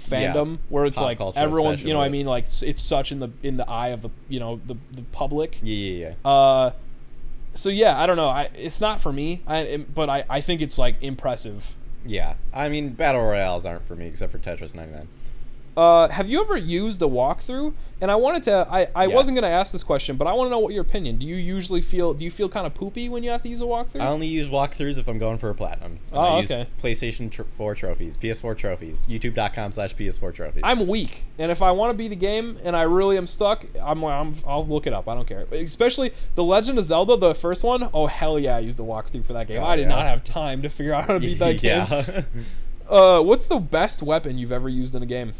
fandom 0.00 0.52
Yeah. 0.52 0.56
where 0.68 0.84
it's 0.86 0.96
Pop 0.98 1.04
like 1.20 1.36
everyone's 1.36 1.82
you 1.82 1.92
know 1.92 2.00
I 2.00 2.08
mean 2.08 2.26
like 2.26 2.44
s- 2.44 2.62
it's 2.62 2.80
such 2.82 3.10
in 3.12 3.18
the 3.18 3.28
in 3.42 3.56
the 3.56 3.68
eye 3.68 3.88
of 3.88 4.02
the 4.02 4.10
you 4.28 4.40
know 4.40 4.60
the 4.66 4.76
the 4.92 5.02
public. 5.12 5.58
Yeah, 5.62 5.74
yeah, 5.74 6.08
yeah. 6.24 6.30
Uh 6.30 6.72
so 7.54 7.68
yeah, 7.68 8.00
I 8.00 8.06
don't 8.06 8.16
know. 8.16 8.28
I 8.28 8.48
it's 8.54 8.80
not 8.80 9.00
for 9.00 9.12
me. 9.12 9.42
I 9.46 9.84
but 9.92 10.08
I 10.08 10.24
I 10.30 10.40
think 10.40 10.60
it's 10.60 10.78
like 10.78 10.96
impressive. 11.02 11.74
Yeah, 12.06 12.34
I 12.54 12.68
mean, 12.68 12.90
battle 12.90 13.22
royales 13.22 13.66
aren't 13.66 13.84
for 13.84 13.96
me 13.96 14.06
except 14.06 14.30
for 14.32 14.38
Tetris 14.38 14.74
99. 14.74 15.08
Uh, 15.78 16.08
have 16.08 16.28
you 16.28 16.40
ever 16.40 16.56
used 16.56 17.00
a 17.02 17.04
walkthrough? 17.04 17.72
And 18.00 18.10
I 18.10 18.16
wanted 18.16 18.42
to. 18.44 18.66
I, 18.70 18.88
I 18.96 19.06
wasn't 19.06 19.36
gonna 19.36 19.46
ask 19.46 19.70
this 19.72 19.84
question, 19.84 20.16
but 20.16 20.26
I 20.26 20.32
want 20.32 20.46
to 20.48 20.50
know 20.50 20.58
what 20.58 20.72
your 20.72 20.82
opinion. 20.82 21.16
Do 21.18 21.26
you 21.28 21.36
usually 21.36 21.80
feel? 21.80 22.14
Do 22.14 22.24
you 22.24 22.30
feel 22.32 22.48
kind 22.48 22.66
of 22.66 22.74
poopy 22.74 23.08
when 23.08 23.22
you 23.22 23.30
have 23.30 23.42
to 23.42 23.48
use 23.48 23.60
a 23.60 23.64
walkthrough? 23.64 24.00
I 24.00 24.08
only 24.08 24.26
use 24.26 24.48
walkthroughs 24.48 24.98
if 24.98 25.06
I'm 25.08 25.18
going 25.18 25.38
for 25.38 25.50
a 25.50 25.54
platinum. 25.54 25.98
And 26.10 26.18
Oh, 26.18 26.20
I 26.20 26.40
use 26.40 26.50
okay. 26.50 26.68
PlayStation 26.82 27.30
tr- 27.30 27.42
4 27.56 27.74
trophies, 27.76 28.16
PS4 28.16 28.56
trophies, 28.56 29.06
YouTube.com 29.06 29.70
slash 29.72 29.94
PS4 29.94 30.34
trophies. 30.34 30.62
I'm 30.64 30.86
weak, 30.88 31.24
and 31.38 31.52
if 31.52 31.62
I 31.62 31.70
want 31.70 31.90
to 31.92 31.96
beat 31.96 32.10
a 32.12 32.16
game 32.16 32.58
and 32.64 32.76
I 32.76 32.82
really 32.82 33.16
am 33.16 33.26
stuck, 33.28 33.64
I'm, 33.80 34.02
I'm 34.04 34.34
I'll 34.46 34.66
look 34.66 34.86
it 34.88 34.92
up. 34.92 35.08
I 35.08 35.14
don't 35.14 35.28
care. 35.28 35.46
Especially 35.52 36.12
the 36.34 36.42
Legend 36.44 36.78
of 36.78 36.84
Zelda, 36.86 37.16
the 37.16 37.34
first 37.36 37.62
one. 37.62 37.88
Oh 37.94 38.06
hell 38.06 38.38
yeah, 38.38 38.56
I 38.56 38.60
used 38.60 38.80
a 38.80 38.84
walkthrough 38.84 39.24
for 39.24 39.32
that 39.34 39.46
game. 39.46 39.62
Oh, 39.62 39.66
I 39.66 39.76
did 39.76 39.82
yeah. 39.82 39.88
not 39.88 40.06
have 40.06 40.24
time 40.24 40.62
to 40.62 40.68
figure 40.68 40.92
out 40.94 41.06
how 41.06 41.14
to 41.14 41.20
beat 41.20 41.38
that 41.38 41.52
game. 41.60 41.86
yeah. 41.88 42.22
Uh, 42.88 43.20
what's 43.20 43.46
the 43.46 43.58
best 43.58 44.02
weapon 44.02 44.38
you've 44.38 44.50
ever 44.50 44.66
used 44.66 44.94
in 44.94 45.02
a 45.02 45.06
game? 45.06 45.34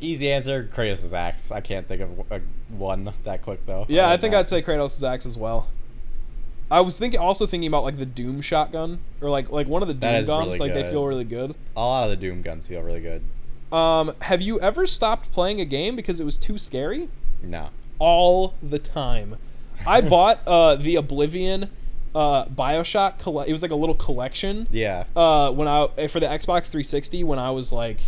Easy 0.00 0.30
answer: 0.30 0.68
Kratos' 0.74 1.12
axe. 1.12 1.50
I 1.50 1.60
can't 1.60 1.86
think 1.86 2.00
of 2.00 2.26
a, 2.30 2.40
one 2.68 3.12
that 3.24 3.42
quick 3.42 3.66
though. 3.66 3.86
Yeah, 3.88 4.06
Other 4.06 4.14
I 4.14 4.16
think 4.16 4.34
I'd 4.34 4.48
say 4.48 4.62
Kratos' 4.62 5.02
axe 5.06 5.26
as 5.26 5.36
well. 5.36 5.68
I 6.70 6.80
was 6.80 6.98
thinking, 6.98 7.18
also 7.18 7.46
thinking 7.46 7.66
about 7.66 7.82
like 7.82 7.98
the 7.98 8.06
Doom 8.06 8.40
shotgun 8.40 9.00
or 9.20 9.28
like 9.28 9.50
like 9.50 9.66
one 9.66 9.82
of 9.82 9.88
the 9.88 9.94
Doom 9.94 10.24
guns. 10.24 10.58
really 10.58 10.58
like 10.58 10.74
they 10.74 10.88
feel 10.88 11.04
really 11.04 11.24
good. 11.24 11.54
a 11.76 11.80
lot 11.80 12.04
of 12.04 12.10
the 12.10 12.16
Doom 12.16 12.42
guns 12.42 12.66
feel 12.68 12.82
really 12.82 13.00
good. 13.00 13.22
Um, 13.72 14.14
have 14.22 14.40
you 14.40 14.60
ever 14.60 14.86
stopped 14.86 15.30
playing 15.32 15.60
a 15.60 15.64
game 15.64 15.96
because 15.96 16.20
it 16.20 16.24
was 16.24 16.36
too 16.36 16.58
scary? 16.58 17.08
No. 17.42 17.70
All 17.98 18.54
the 18.62 18.78
time. 18.78 19.36
I 19.86 20.00
bought 20.08 20.40
uh, 20.46 20.76
the 20.76 20.96
Oblivion 20.96 21.70
uh, 22.14 22.46
Bioshock. 22.46 23.18
Colle- 23.18 23.42
it 23.42 23.52
was 23.52 23.62
like 23.62 23.70
a 23.70 23.76
little 23.76 23.94
collection. 23.94 24.66
Yeah. 24.70 25.04
Uh, 25.14 25.50
when 25.50 25.68
I 25.68 26.08
for 26.08 26.20
the 26.20 26.26
Xbox 26.26 26.68
360 26.68 27.24
when 27.24 27.38
I 27.38 27.50
was 27.50 27.72
like, 27.72 28.00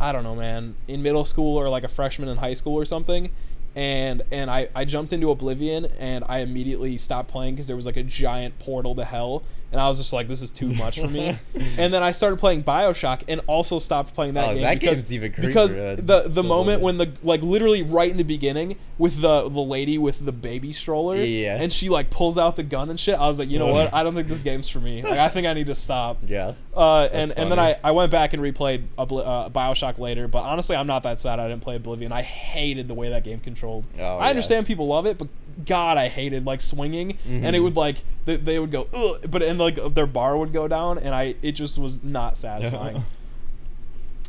I 0.00 0.12
don't 0.12 0.24
know, 0.24 0.34
man, 0.34 0.76
in 0.88 1.02
middle 1.02 1.26
school 1.26 1.58
or 1.58 1.68
like 1.68 1.84
a 1.84 1.88
freshman 1.88 2.28
in 2.28 2.38
high 2.38 2.54
school 2.54 2.74
or 2.74 2.84
something. 2.84 3.30
And 3.76 4.22
and 4.32 4.50
I, 4.50 4.68
I 4.74 4.84
jumped 4.84 5.12
into 5.12 5.30
Oblivion 5.30 5.84
and 5.98 6.24
I 6.26 6.38
immediately 6.38 6.96
stopped 6.96 7.30
playing 7.30 7.54
because 7.54 7.66
there 7.66 7.76
was 7.76 7.86
like 7.86 7.96
a 7.96 8.02
giant 8.02 8.58
portal 8.58 8.94
to 8.96 9.04
hell 9.04 9.44
and 9.72 9.80
I 9.80 9.88
was 9.88 9.98
just 9.98 10.12
like 10.12 10.26
this 10.28 10.42
is 10.42 10.50
too 10.50 10.68
much 10.72 10.98
for 11.00 11.08
me. 11.08 11.36
and 11.78 11.92
then 11.94 12.02
I 12.02 12.12
started 12.12 12.38
playing 12.38 12.64
Bioshock 12.64 13.22
and 13.28 13.40
also 13.46 13.78
stopped 13.78 14.14
playing 14.14 14.34
that 14.34 14.48
Oh, 14.50 14.52
game 14.54 14.62
that 14.62 14.80
because 14.80 15.02
game's 15.02 15.12
even 15.14 15.32
creepier 15.32 15.46
because 15.46 15.74
than 15.74 16.06
the 16.06 16.24
the 16.28 16.42
moment 16.42 16.82
when 16.82 16.96
the 16.98 17.12
like 17.22 17.42
literally 17.42 17.82
right 17.82 18.10
in 18.10 18.16
the 18.16 18.24
beginning 18.24 18.76
with 18.98 19.20
the 19.20 19.48
the 19.48 19.60
lady 19.60 19.96
with 19.98 20.24
the 20.24 20.32
baby 20.32 20.72
stroller 20.72 21.16
Yeah. 21.16 21.56
and 21.60 21.72
she 21.72 21.88
like 21.88 22.10
pulls 22.10 22.36
out 22.38 22.56
the 22.56 22.62
gun 22.62 22.90
and 22.90 22.98
shit 22.98 23.14
I 23.18 23.26
was 23.28 23.38
like 23.38 23.48
you 23.50 23.58
know 23.58 23.72
what 23.72 23.94
I 23.94 24.02
don't 24.02 24.14
think 24.14 24.28
this 24.28 24.42
game's 24.50 24.68
for 24.68 24.80
me 24.80 25.02
like 25.02 25.18
I 25.18 25.28
think 25.28 25.46
I 25.46 25.52
need 25.54 25.66
to 25.68 25.74
stop 25.74 26.18
Yeah. 26.26 26.54
uh, 26.76 27.04
and 27.12 27.30
That's 27.30 27.32
and 27.32 27.50
then. 27.52 27.58
I, 27.60 27.76
I 27.84 27.90
went 27.92 28.10
back 28.10 28.32
and 28.32 28.42
replayed 28.42 28.84
Obli- 28.98 29.26
uh, 29.26 29.48
Bioshock 29.50 29.98
later, 29.98 30.26
but 30.28 30.40
honestly, 30.42 30.74
I'm 30.76 30.86
not 30.86 31.02
that 31.02 31.20
sad 31.20 31.38
I 31.38 31.48
didn't 31.48 31.62
play 31.62 31.76
Oblivion. 31.76 32.10
I 32.12 32.22
hated 32.22 32.88
the 32.88 32.94
way 32.94 33.10
that 33.10 33.22
game 33.22 33.38
controlled. 33.40 33.86
Oh, 33.98 34.02
I 34.02 34.24
yeah. 34.24 34.30
understand 34.30 34.66
people 34.66 34.86
love 34.86 35.04
it, 35.06 35.18
but 35.18 35.28
God, 35.64 35.98
I 35.98 36.08
hated 36.08 36.44
like 36.46 36.60
swinging, 36.60 37.12
and 37.26 37.42
Mm-hmm. 37.44 37.54
it 37.54 37.58
would 37.60 37.76
like 37.76 37.98
they, 38.24 38.36
they 38.36 38.58
would 38.58 38.70
go, 38.70 38.86
Ugh, 38.92 39.30
but 39.30 39.42
and 39.42 39.58
like 39.58 39.78
their 39.94 40.06
bar 40.06 40.36
would 40.36 40.52
go 40.52 40.68
down, 40.68 40.98
and 40.98 41.14
I 41.14 41.34
it 41.42 41.52
just 41.52 41.78
was 41.78 42.02
not 42.04 42.38
satisfying. 42.38 43.04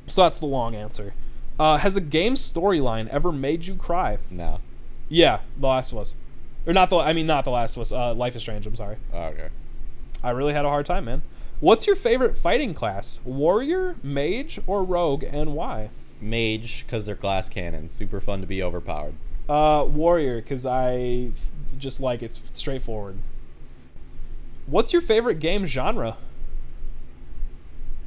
so 0.08 0.24
that's 0.24 0.40
the 0.40 0.46
long 0.46 0.76
answer. 0.76 1.14
Uh, 1.60 1.78
has 1.78 1.96
a 1.96 2.02
game 2.02 2.34
storyline 2.36 3.08
ever 3.10 3.32
made 3.32 3.66
you 3.68 3.76
cry? 3.76 4.18
No. 4.30 4.60
Yeah, 5.10 5.40
The 5.60 5.68
Last 5.68 5.92
of 5.92 5.98
Us, 6.00 6.16
or 6.66 6.74
not 6.74 6.90
the 6.90 6.98
I 6.98 7.14
mean 7.14 7.28
not 7.28 7.44
The 7.46 7.52
Last 7.52 7.76
of 7.76 7.82
Us. 7.82 7.92
Uh, 7.92 8.14
Life 8.14 8.36
is 8.36 8.42
Strange. 8.42 8.66
I'm 8.66 8.76
sorry. 8.76 8.96
Oh, 9.14 9.24
okay. 9.26 9.50
I 10.24 10.30
really 10.32 10.54
had 10.54 10.66
a 10.66 10.70
hard 10.70 10.86
time, 10.86 11.06
man. 11.06 11.22
What's 11.60 11.86
your 11.86 11.96
favorite 11.96 12.38
fighting 12.38 12.74
class? 12.74 13.20
Warrior, 13.26 13.96
mage, 14.02 14.60
or 14.66 14.84
rogue, 14.84 15.24
and 15.24 15.54
why? 15.54 15.90
Mage, 16.20 16.86
because 16.86 17.06
they're 17.06 17.16
glass 17.16 17.50
cannons. 17.50 17.92
Super 17.92 18.20
fun 18.20 18.42
to 18.42 18.48
be 18.48 18.64
overpowered. 18.64 19.14
Uh, 19.50 19.86
warrior, 19.86 20.38
because 20.42 20.66
I 20.66 21.32
f- 21.34 21.52
just 21.78 22.00
like 22.00 22.22
it's 22.22 22.42
straightforward. 22.58 23.18
What's 24.66 24.94
your 24.94 25.02
favorite 25.02 25.40
game 25.40 25.66
genre? 25.66 26.18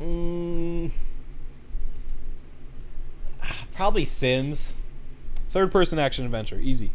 Mm, 0.00 0.90
probably 3.74 4.04
Sims. 4.04 4.72
Third 5.50 5.70
person 5.70 5.98
action 5.98 6.24
adventure, 6.24 6.58
easy. 6.60 6.90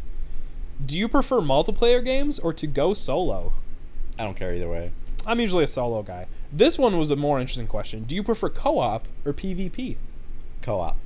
Do 0.84 0.98
you 0.98 1.08
prefer 1.08 1.40
multiplayer 1.40 2.04
games 2.04 2.40
or 2.40 2.52
to 2.54 2.68
go 2.68 2.94
solo? 2.94 3.54
I 4.18 4.24
don't 4.24 4.36
care 4.36 4.54
either 4.54 4.70
way. 4.70 4.92
I'm 5.26 5.40
usually 5.40 5.64
a 5.64 5.68
solo 5.68 6.02
guy. 6.02 6.28
This 6.52 6.78
one 6.78 6.98
was 6.98 7.12
a 7.12 7.16
more 7.16 7.40
interesting 7.40 7.68
question. 7.68 8.04
Do 8.04 8.16
you 8.16 8.24
prefer 8.24 8.50
co 8.50 8.80
op 8.80 9.08
or 9.26 9.34
PvP? 9.34 9.98
Co-op. 10.62 10.98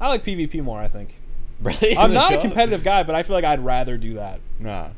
I 0.00 0.08
like 0.08 0.24
PvP 0.24 0.62
more, 0.62 0.80
I 0.80 0.88
think. 0.88 1.16
Really? 1.62 1.96
I'm 1.96 2.12
not 2.12 2.32
a 2.34 2.38
competitive 2.40 2.82
guy, 2.84 3.02
but 3.02 3.14
I 3.14 3.22
feel 3.22 3.34
like 3.36 3.44
I'd 3.44 3.64
rather 3.64 3.96
do 3.96 4.14
that. 4.14 4.40
Nah. 4.58 4.88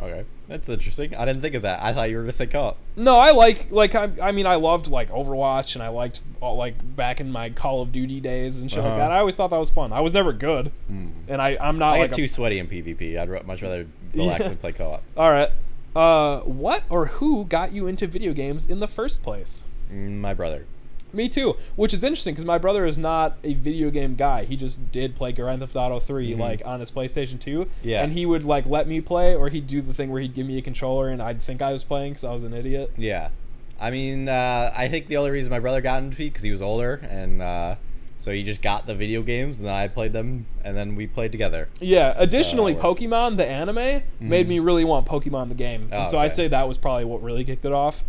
Okay. 0.00 0.24
That's 0.48 0.68
interesting. 0.68 1.14
I 1.14 1.24
didn't 1.24 1.42
think 1.42 1.54
of 1.54 1.62
that. 1.62 1.82
I 1.82 1.92
thought 1.92 2.10
you 2.10 2.16
were 2.16 2.22
gonna 2.22 2.32
say 2.32 2.46
co-op. 2.46 2.76
No, 2.96 3.16
I 3.18 3.30
like 3.30 3.70
like 3.70 3.94
I, 3.94 4.10
I 4.20 4.32
mean 4.32 4.46
I 4.46 4.56
loved 4.56 4.88
like 4.88 5.08
Overwatch 5.10 5.74
and 5.76 5.82
I 5.82 5.88
liked 5.88 6.20
all, 6.40 6.56
like 6.56 6.74
back 6.96 7.20
in 7.20 7.30
my 7.30 7.50
Call 7.50 7.82
of 7.82 7.92
Duty 7.92 8.18
days 8.20 8.58
and 8.58 8.68
shit 8.70 8.80
like 8.80 8.88
Uh-huh. 8.88 8.98
that. 8.98 9.12
I 9.12 9.18
always 9.20 9.36
thought 9.36 9.50
that 9.50 9.58
was 9.58 9.70
fun. 9.70 9.92
I 9.92 10.00
was 10.00 10.12
never 10.12 10.32
good, 10.32 10.72
and 10.88 11.40
I 11.40 11.56
I'm 11.60 11.78
not 11.78 11.94
I 11.94 12.00
like 12.00 12.10
get 12.10 12.18
a- 12.18 12.22
too 12.22 12.28
sweaty 12.28 12.58
in 12.58 12.66
PvP. 12.66 13.16
I'd 13.18 13.46
much 13.46 13.62
rather 13.62 13.86
relax 14.14 14.40
Yeah. 14.40 14.48
and 14.48 14.60
play 14.60 14.72
co-op. 14.72 15.02
all 15.16 15.30
right. 15.30 15.50
Uh, 15.94 16.40
what 16.40 16.82
or 16.90 17.06
who 17.06 17.44
got 17.44 17.72
you 17.72 17.86
into 17.86 18.06
video 18.06 18.32
games 18.32 18.64
in 18.66 18.80
the 18.80 18.88
first 18.88 19.22
place? 19.22 19.64
Mm, 19.92 20.18
My 20.20 20.34
brother. 20.34 20.64
Me 21.12 21.28
too, 21.28 21.56
which 21.76 21.92
is 21.94 22.04
interesting 22.04 22.34
because 22.34 22.44
my 22.44 22.58
brother 22.58 22.84
is 22.84 22.96
not 22.98 23.36
a 23.44 23.54
video 23.54 23.90
game 23.90 24.14
guy. 24.14 24.44
He 24.44 24.56
just 24.56 24.92
did 24.92 25.16
play 25.16 25.32
Grand 25.32 25.60
Theft 25.60 25.76
Auto 25.76 25.98
3 26.00 26.34
like 26.34 26.62
on 26.64 26.80
his 26.80 26.90
PlayStation 26.90 27.40
2. 27.40 27.60
Mm-hmm. 27.60 27.70
Yeah. 27.88 28.02
And 28.02 28.12
he 28.12 28.26
would 28.26 28.44
like 28.44 28.66
let 28.66 28.86
me 28.86 29.00
play, 29.00 29.34
or 29.34 29.48
he'd 29.48 29.66
do 29.66 29.80
the 29.80 29.94
thing 29.94 30.10
where 30.10 30.20
he'd 30.22 30.34
give 30.34 30.46
me 30.46 30.58
a 30.58 30.62
controller 30.62 31.08
and 31.08 31.20
I'd 31.22 31.40
think 31.40 31.62
I 31.62 31.72
was 31.72 31.84
playing 31.84 32.12
because 32.12 32.24
I 32.24 32.32
was 32.32 32.42
an 32.42 32.54
idiot. 32.54 32.92
Yeah. 32.96 33.30
I 33.80 33.90
mean, 33.90 34.28
uh, 34.28 34.70
I 34.76 34.88
think 34.88 35.06
the 35.08 35.16
only 35.16 35.30
reason 35.30 35.50
my 35.50 35.58
brother 35.58 35.80
got 35.80 36.02
into 36.02 36.16
it 36.22 36.26
because 36.26 36.42
he 36.42 36.50
was 36.50 36.60
older, 36.60 37.00
and 37.10 37.40
uh, 37.40 37.76
so 38.18 38.30
he 38.30 38.42
just 38.42 38.60
got 38.60 38.86
the 38.86 38.94
video 38.94 39.22
games, 39.22 39.58
and 39.58 39.66
then 39.66 39.74
I 39.74 39.88
played 39.88 40.12
them, 40.12 40.44
and 40.62 40.76
then 40.76 40.96
we 40.96 41.06
played 41.06 41.32
together. 41.32 41.68
Yeah. 41.80 42.12
Additionally, 42.18 42.76
Uh. 42.76 42.78
Pokemon 42.82 43.38
the 43.38 43.46
anime 43.46 44.02
made 44.20 44.46
me 44.48 44.58
really 44.58 44.84
want 44.84 45.06
Pokemon 45.06 45.48
the 45.48 45.54
game, 45.54 45.84
and 45.90 45.94
Oh, 45.94 46.06
so 46.08 46.18
I'd 46.18 46.36
say 46.36 46.46
that 46.48 46.68
was 46.68 46.76
probably 46.76 47.06
what 47.06 47.22
really 47.22 47.42
kicked 47.42 47.64
it 47.64 47.72
off. 47.72 48.04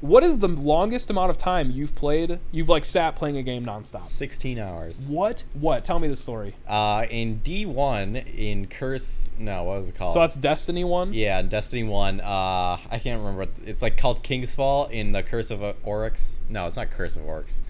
What 0.00 0.22
is 0.22 0.38
the 0.38 0.46
longest 0.46 1.10
amount 1.10 1.30
of 1.30 1.38
time 1.38 1.72
you've 1.72 1.96
played? 1.96 2.38
You've 2.52 2.68
like 2.68 2.84
sat 2.84 3.16
playing 3.16 3.36
a 3.36 3.42
game 3.42 3.66
nonstop. 3.66 4.02
16 4.02 4.56
hours. 4.56 5.04
What? 5.08 5.42
What? 5.54 5.84
Tell 5.84 5.98
me 5.98 6.06
the 6.06 6.14
story. 6.14 6.54
Uh, 6.68 7.06
in 7.10 7.40
D1, 7.40 8.32
in 8.36 8.68
Curse, 8.68 9.30
no, 9.38 9.64
what 9.64 9.78
was 9.78 9.88
it 9.88 9.96
called? 9.96 10.12
So 10.12 10.20
that's 10.20 10.36
Destiny 10.36 10.84
one. 10.84 11.12
Yeah, 11.12 11.40
in 11.40 11.48
Destiny 11.48 11.82
1, 11.82 12.20
uh, 12.20 12.24
I 12.24 13.00
can't 13.02 13.18
remember. 13.18 13.40
What, 13.40 13.50
it's 13.66 13.82
like 13.82 13.96
called 13.96 14.22
King's 14.22 14.54
Fall 14.54 14.86
in 14.86 15.10
the 15.10 15.24
Curse 15.24 15.50
of 15.50 15.62
Oryx. 15.82 16.36
No, 16.48 16.68
it's 16.68 16.76
not 16.76 16.90
Curse 16.90 17.16
of 17.16 17.26
Oryx. 17.26 17.60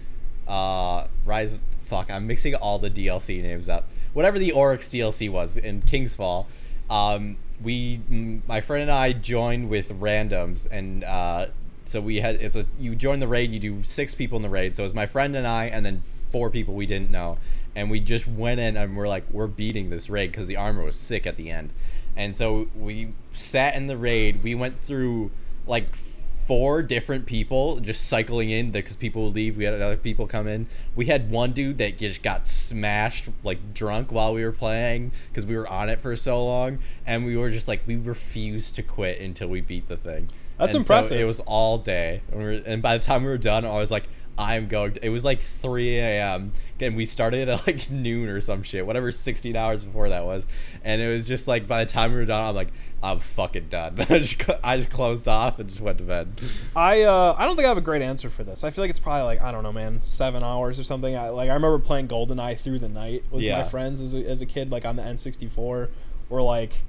Uh, 0.47 1.07
Rise. 1.25 1.61
Fuck, 1.83 2.11
I'm 2.11 2.27
mixing 2.27 2.53
all 2.53 2.77
the 2.77 2.91
DLC 2.91 3.41
names 3.41 3.67
up. 3.67 3.87
Whatever 4.13 4.37
the 4.37 4.51
Oryx 4.51 4.89
DLC 4.89 5.31
was 5.31 5.57
in 5.57 5.81
King's 5.81 6.15
Fall, 6.15 6.47
um, 6.91 7.37
we, 7.63 7.99
my 8.47 8.61
friend 8.61 8.83
and 8.83 8.91
I 8.91 9.13
joined 9.13 9.69
with 9.69 9.89
randoms 9.99 10.69
and 10.71 11.03
uh, 11.03 11.47
So 11.89 11.99
we 11.99 12.17
had 12.17 12.35
it's 12.35 12.55
a 12.55 12.65
you 12.79 12.93
join 12.93 13.19
the 13.19 13.27
raid, 13.27 13.49
you 13.49 13.59
do 13.59 13.81
six 13.81 14.13
people 14.13 14.35
in 14.35 14.43
the 14.43 14.49
raid. 14.49 14.75
So 14.75 14.83
it 14.83 14.85
was 14.85 14.93
my 14.93 15.07
friend 15.07 15.35
and 15.35 15.47
I, 15.47 15.65
and 15.65 15.83
then 15.83 16.01
four 16.01 16.51
people 16.51 16.75
we 16.75 16.85
didn't 16.85 17.09
know, 17.09 17.39
and 17.75 17.89
we 17.89 17.99
just 17.99 18.27
went 18.27 18.59
in 18.59 18.77
and 18.77 18.95
we're 18.95 19.07
like, 19.07 19.23
we're 19.31 19.47
beating 19.47 19.89
this 19.89 20.07
raid 20.07 20.31
because 20.31 20.45
the 20.45 20.55
armor 20.55 20.83
was 20.83 20.95
sick 20.95 21.25
at 21.25 21.35
the 21.35 21.49
end, 21.49 21.71
and 22.15 22.35
so 22.35 22.67
we 22.75 23.13
sat 23.33 23.73
in 23.73 23.87
the 23.87 23.97
raid. 23.97 24.43
We 24.43 24.53
went 24.53 24.75
through 24.77 25.31
like 25.65 25.95
four 25.95 26.83
different 26.83 27.25
people 27.25 27.79
just 27.79 28.07
cycling 28.07 28.51
in 28.51 28.69
because 28.69 28.95
people 28.95 29.23
would 29.23 29.33
leave. 29.33 29.57
We 29.57 29.63
had 29.63 29.81
other 29.81 29.97
people 29.97 30.27
come 30.27 30.47
in. 30.47 30.67
We 30.95 31.07
had 31.07 31.31
one 31.31 31.53
dude 31.53 31.79
that 31.79 31.97
just 31.97 32.21
got 32.21 32.47
smashed 32.47 33.29
like 33.43 33.73
drunk 33.73 34.11
while 34.11 34.35
we 34.35 34.45
were 34.45 34.51
playing 34.51 35.09
because 35.29 35.47
we 35.47 35.57
were 35.57 35.67
on 35.67 35.89
it 35.89 35.99
for 36.01 36.15
so 36.15 36.45
long, 36.45 36.77
and 37.07 37.25
we 37.25 37.35
were 37.35 37.49
just 37.49 37.67
like 37.67 37.81
we 37.87 37.95
refused 37.95 38.75
to 38.75 38.83
quit 38.83 39.19
until 39.19 39.47
we 39.47 39.59
beat 39.59 39.87
the 39.87 39.97
thing. 39.97 40.29
That's 40.59 40.75
And 40.75 40.85
so 40.85 40.93
impressive. 40.95 41.19
it 41.19 41.23
was 41.25 41.39
all 41.41 41.77
day, 41.79 42.21
and, 42.31 42.37
we 42.39 42.45
were, 42.45 42.51
and 42.65 42.81
by 42.81 42.97
the 42.97 43.03
time 43.03 43.23
we 43.23 43.29
were 43.29 43.37
done, 43.39 43.65
I 43.65 43.73
was 43.79 43.89
like. 43.91 44.03
I'm 44.41 44.69
going. 44.69 44.97
It 45.01 45.09
was 45.09 45.25
like 45.25 45.41
3 45.41 45.97
a.m. 45.97 46.53
and 46.79 46.95
we 46.95 47.05
started 47.05 47.49
at 47.49 47.67
like 47.67 47.91
noon 47.91 48.29
or 48.29 48.39
some 48.39 48.63
shit, 48.63 48.85
whatever 48.85 49.11
16 49.11 49.53
hours 49.57 49.83
before 49.83 50.07
that 50.07 50.23
was. 50.23 50.47
And 50.81 51.01
it 51.01 51.09
was 51.09 51.27
just 51.27 51.45
like 51.45 51.67
by 51.67 51.83
the 51.83 51.91
time 51.91 52.13
we 52.13 52.19
were 52.19 52.25
done, 52.25 52.45
I'm 52.45 52.55
like, 52.55 52.69
I'm 53.03 53.19
fucking 53.19 53.67
done. 53.67 53.97
I 54.09 54.19
just, 54.19 54.49
I 54.63 54.77
just 54.77 54.91
closed 54.91 55.27
off 55.27 55.59
and 55.59 55.67
just 55.67 55.81
went 55.81 55.97
to 55.97 56.05
bed. 56.05 56.29
I 56.73 57.01
uh, 57.01 57.35
I 57.37 57.43
don't 57.47 57.57
think 57.57 57.65
I 57.65 57.67
have 57.67 57.77
a 57.77 57.81
great 57.81 58.01
answer 58.01 58.29
for 58.29 58.45
this. 58.45 58.63
I 58.63 58.69
feel 58.69 58.81
like 58.85 58.89
it's 58.91 58.97
probably 58.97 59.23
like 59.23 59.41
I 59.41 59.51
don't 59.51 59.63
know, 59.63 59.73
man, 59.73 60.01
seven 60.03 60.41
hours 60.41 60.79
or 60.79 60.85
something. 60.85 61.17
I 61.17 61.27
like 61.31 61.49
I 61.49 61.53
remember 61.55 61.77
playing 61.77 62.07
GoldenEye 62.07 62.57
through 62.57 62.79
the 62.79 62.87
night 62.87 63.25
with 63.31 63.41
Yeah. 63.41 63.57
my 63.57 63.63
friends 63.65 63.99
as 63.99 64.15
a, 64.15 64.19
as 64.25 64.41
a 64.41 64.45
kid, 64.45 64.71
like 64.71 64.85
on 64.85 64.95
the 64.95 65.03
N64, 65.03 65.89
or 66.29 66.41
like 66.41 66.85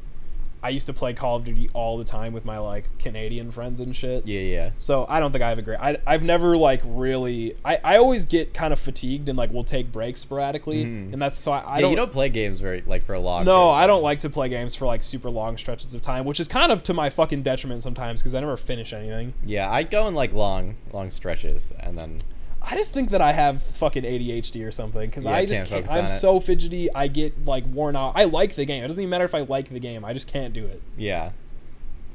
I 0.62 0.68
used 0.68 0.86
to 0.88 0.92
play 0.92 1.14
Call 1.14 1.36
of 1.36 1.44
Duty 1.44 1.70
all 1.72 1.96
the 1.96 2.04
time 2.04 2.32
with 2.32 2.44
my 2.44 2.58
like 2.58 2.84
Canadian 2.98 3.50
friends 3.50 3.80
and 3.80 3.96
shit. 3.96 4.26
Yeah, 4.26 4.40
yeah. 4.40 4.70
So 4.76 5.06
I 5.08 5.18
don't 5.20 5.32
think 5.32 5.42
I 5.42 5.48
have 5.48 5.58
a 5.58 5.62
great. 5.62 5.78
I 5.80 5.96
I've 6.06 6.22
never 6.22 6.56
like 6.56 6.82
really. 6.84 7.54
I 7.64 7.78
I 7.82 7.96
always 7.96 8.24
get 8.26 8.52
kind 8.52 8.72
of 8.72 8.78
fatigued 8.78 9.28
and 9.28 9.38
like 9.38 9.50
we'll 9.52 9.64
take 9.64 9.90
breaks 9.90 10.20
sporadically, 10.20 10.84
Mhm. 10.84 11.12
and 11.14 11.22
that's 11.22 11.38
so 11.38 11.52
I, 11.52 11.58
I 11.60 11.74
yeah, 11.76 11.80
don't. 11.82 11.90
you 11.90 11.96
don't 11.96 12.12
play 12.12 12.28
games 12.28 12.60
very 12.60 12.82
like 12.86 13.04
for 13.04 13.14
a 13.14 13.20
long. 13.20 13.44
no. 13.44 13.70
I 13.70 13.86
don't 13.86 14.02
like 14.02 14.18
to 14.20 14.30
play 14.30 14.48
games 14.48 14.74
for 14.74 14.84
like 14.86 15.02
super 15.02 15.30
long 15.30 15.56
stretches 15.56 15.94
of 15.94 16.02
time, 16.02 16.24
which 16.24 16.40
is 16.40 16.48
kind 16.48 16.70
of 16.72 16.82
to 16.84 16.92
my 16.94 17.08
fucking 17.10 17.42
detriment 17.42 17.82
sometimes 17.82 18.20
because 18.20 18.34
I 18.34 18.40
never 18.40 18.56
finish 18.56 18.92
anything. 18.92 19.32
Yeah, 19.44 19.70
I 19.70 19.82
go 19.84 20.06
in 20.08 20.14
like 20.14 20.32
long, 20.34 20.76
long 20.92 21.10
stretches, 21.10 21.72
and 21.80 21.96
then 21.96 22.18
I 22.62 22.74
just 22.74 22.92
think 22.92 23.10
that 23.10 23.20
I 23.20 23.32
have 23.32 23.62
fucking 23.62 24.02
ADHD 24.04 24.66
or 24.66 24.70
something 24.70 25.08
because 25.08 25.24
Yeah, 25.24 25.32
I 25.32 25.46
just 25.46 25.60
can't 25.60 25.86
can't. 25.86 25.90
I'm 25.90 25.98
on 26.00 26.04
it. 26.04 26.08
so 26.10 26.40
fidgety. 26.40 26.92
I 26.94 27.06
get 27.08 27.44
like 27.46 27.64
worn 27.66 27.96
out. 27.96 28.12
I 28.16 28.24
like 28.24 28.54
the 28.54 28.64
game. 28.64 28.84
It 28.84 28.88
doesn't 28.88 29.00
even 29.00 29.10
matter 29.10 29.24
if 29.24 29.34
I 29.34 29.40
like 29.40 29.70
the 29.70 29.80
game. 29.80 30.04
I 30.04 30.12
just 30.12 30.28
can't 30.28 30.52
do 30.52 30.66
it. 30.66 30.82
yeah. 30.96 31.30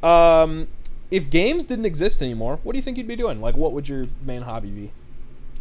Um, 0.03 0.67
if 1.09 1.29
games 1.29 1.65
didn't 1.65 1.85
exist 1.85 2.21
anymore, 2.21 2.59
what 2.63 2.73
do 2.73 2.77
you 2.77 2.83
think 2.83 2.97
you'd 2.97 3.07
be 3.07 3.15
doing? 3.15 3.41
Like, 3.41 3.55
what 3.57 3.71
would 3.71 3.87
your 3.89 4.07
main 4.23 4.43
hobby 4.43 4.69
be? 4.69 4.91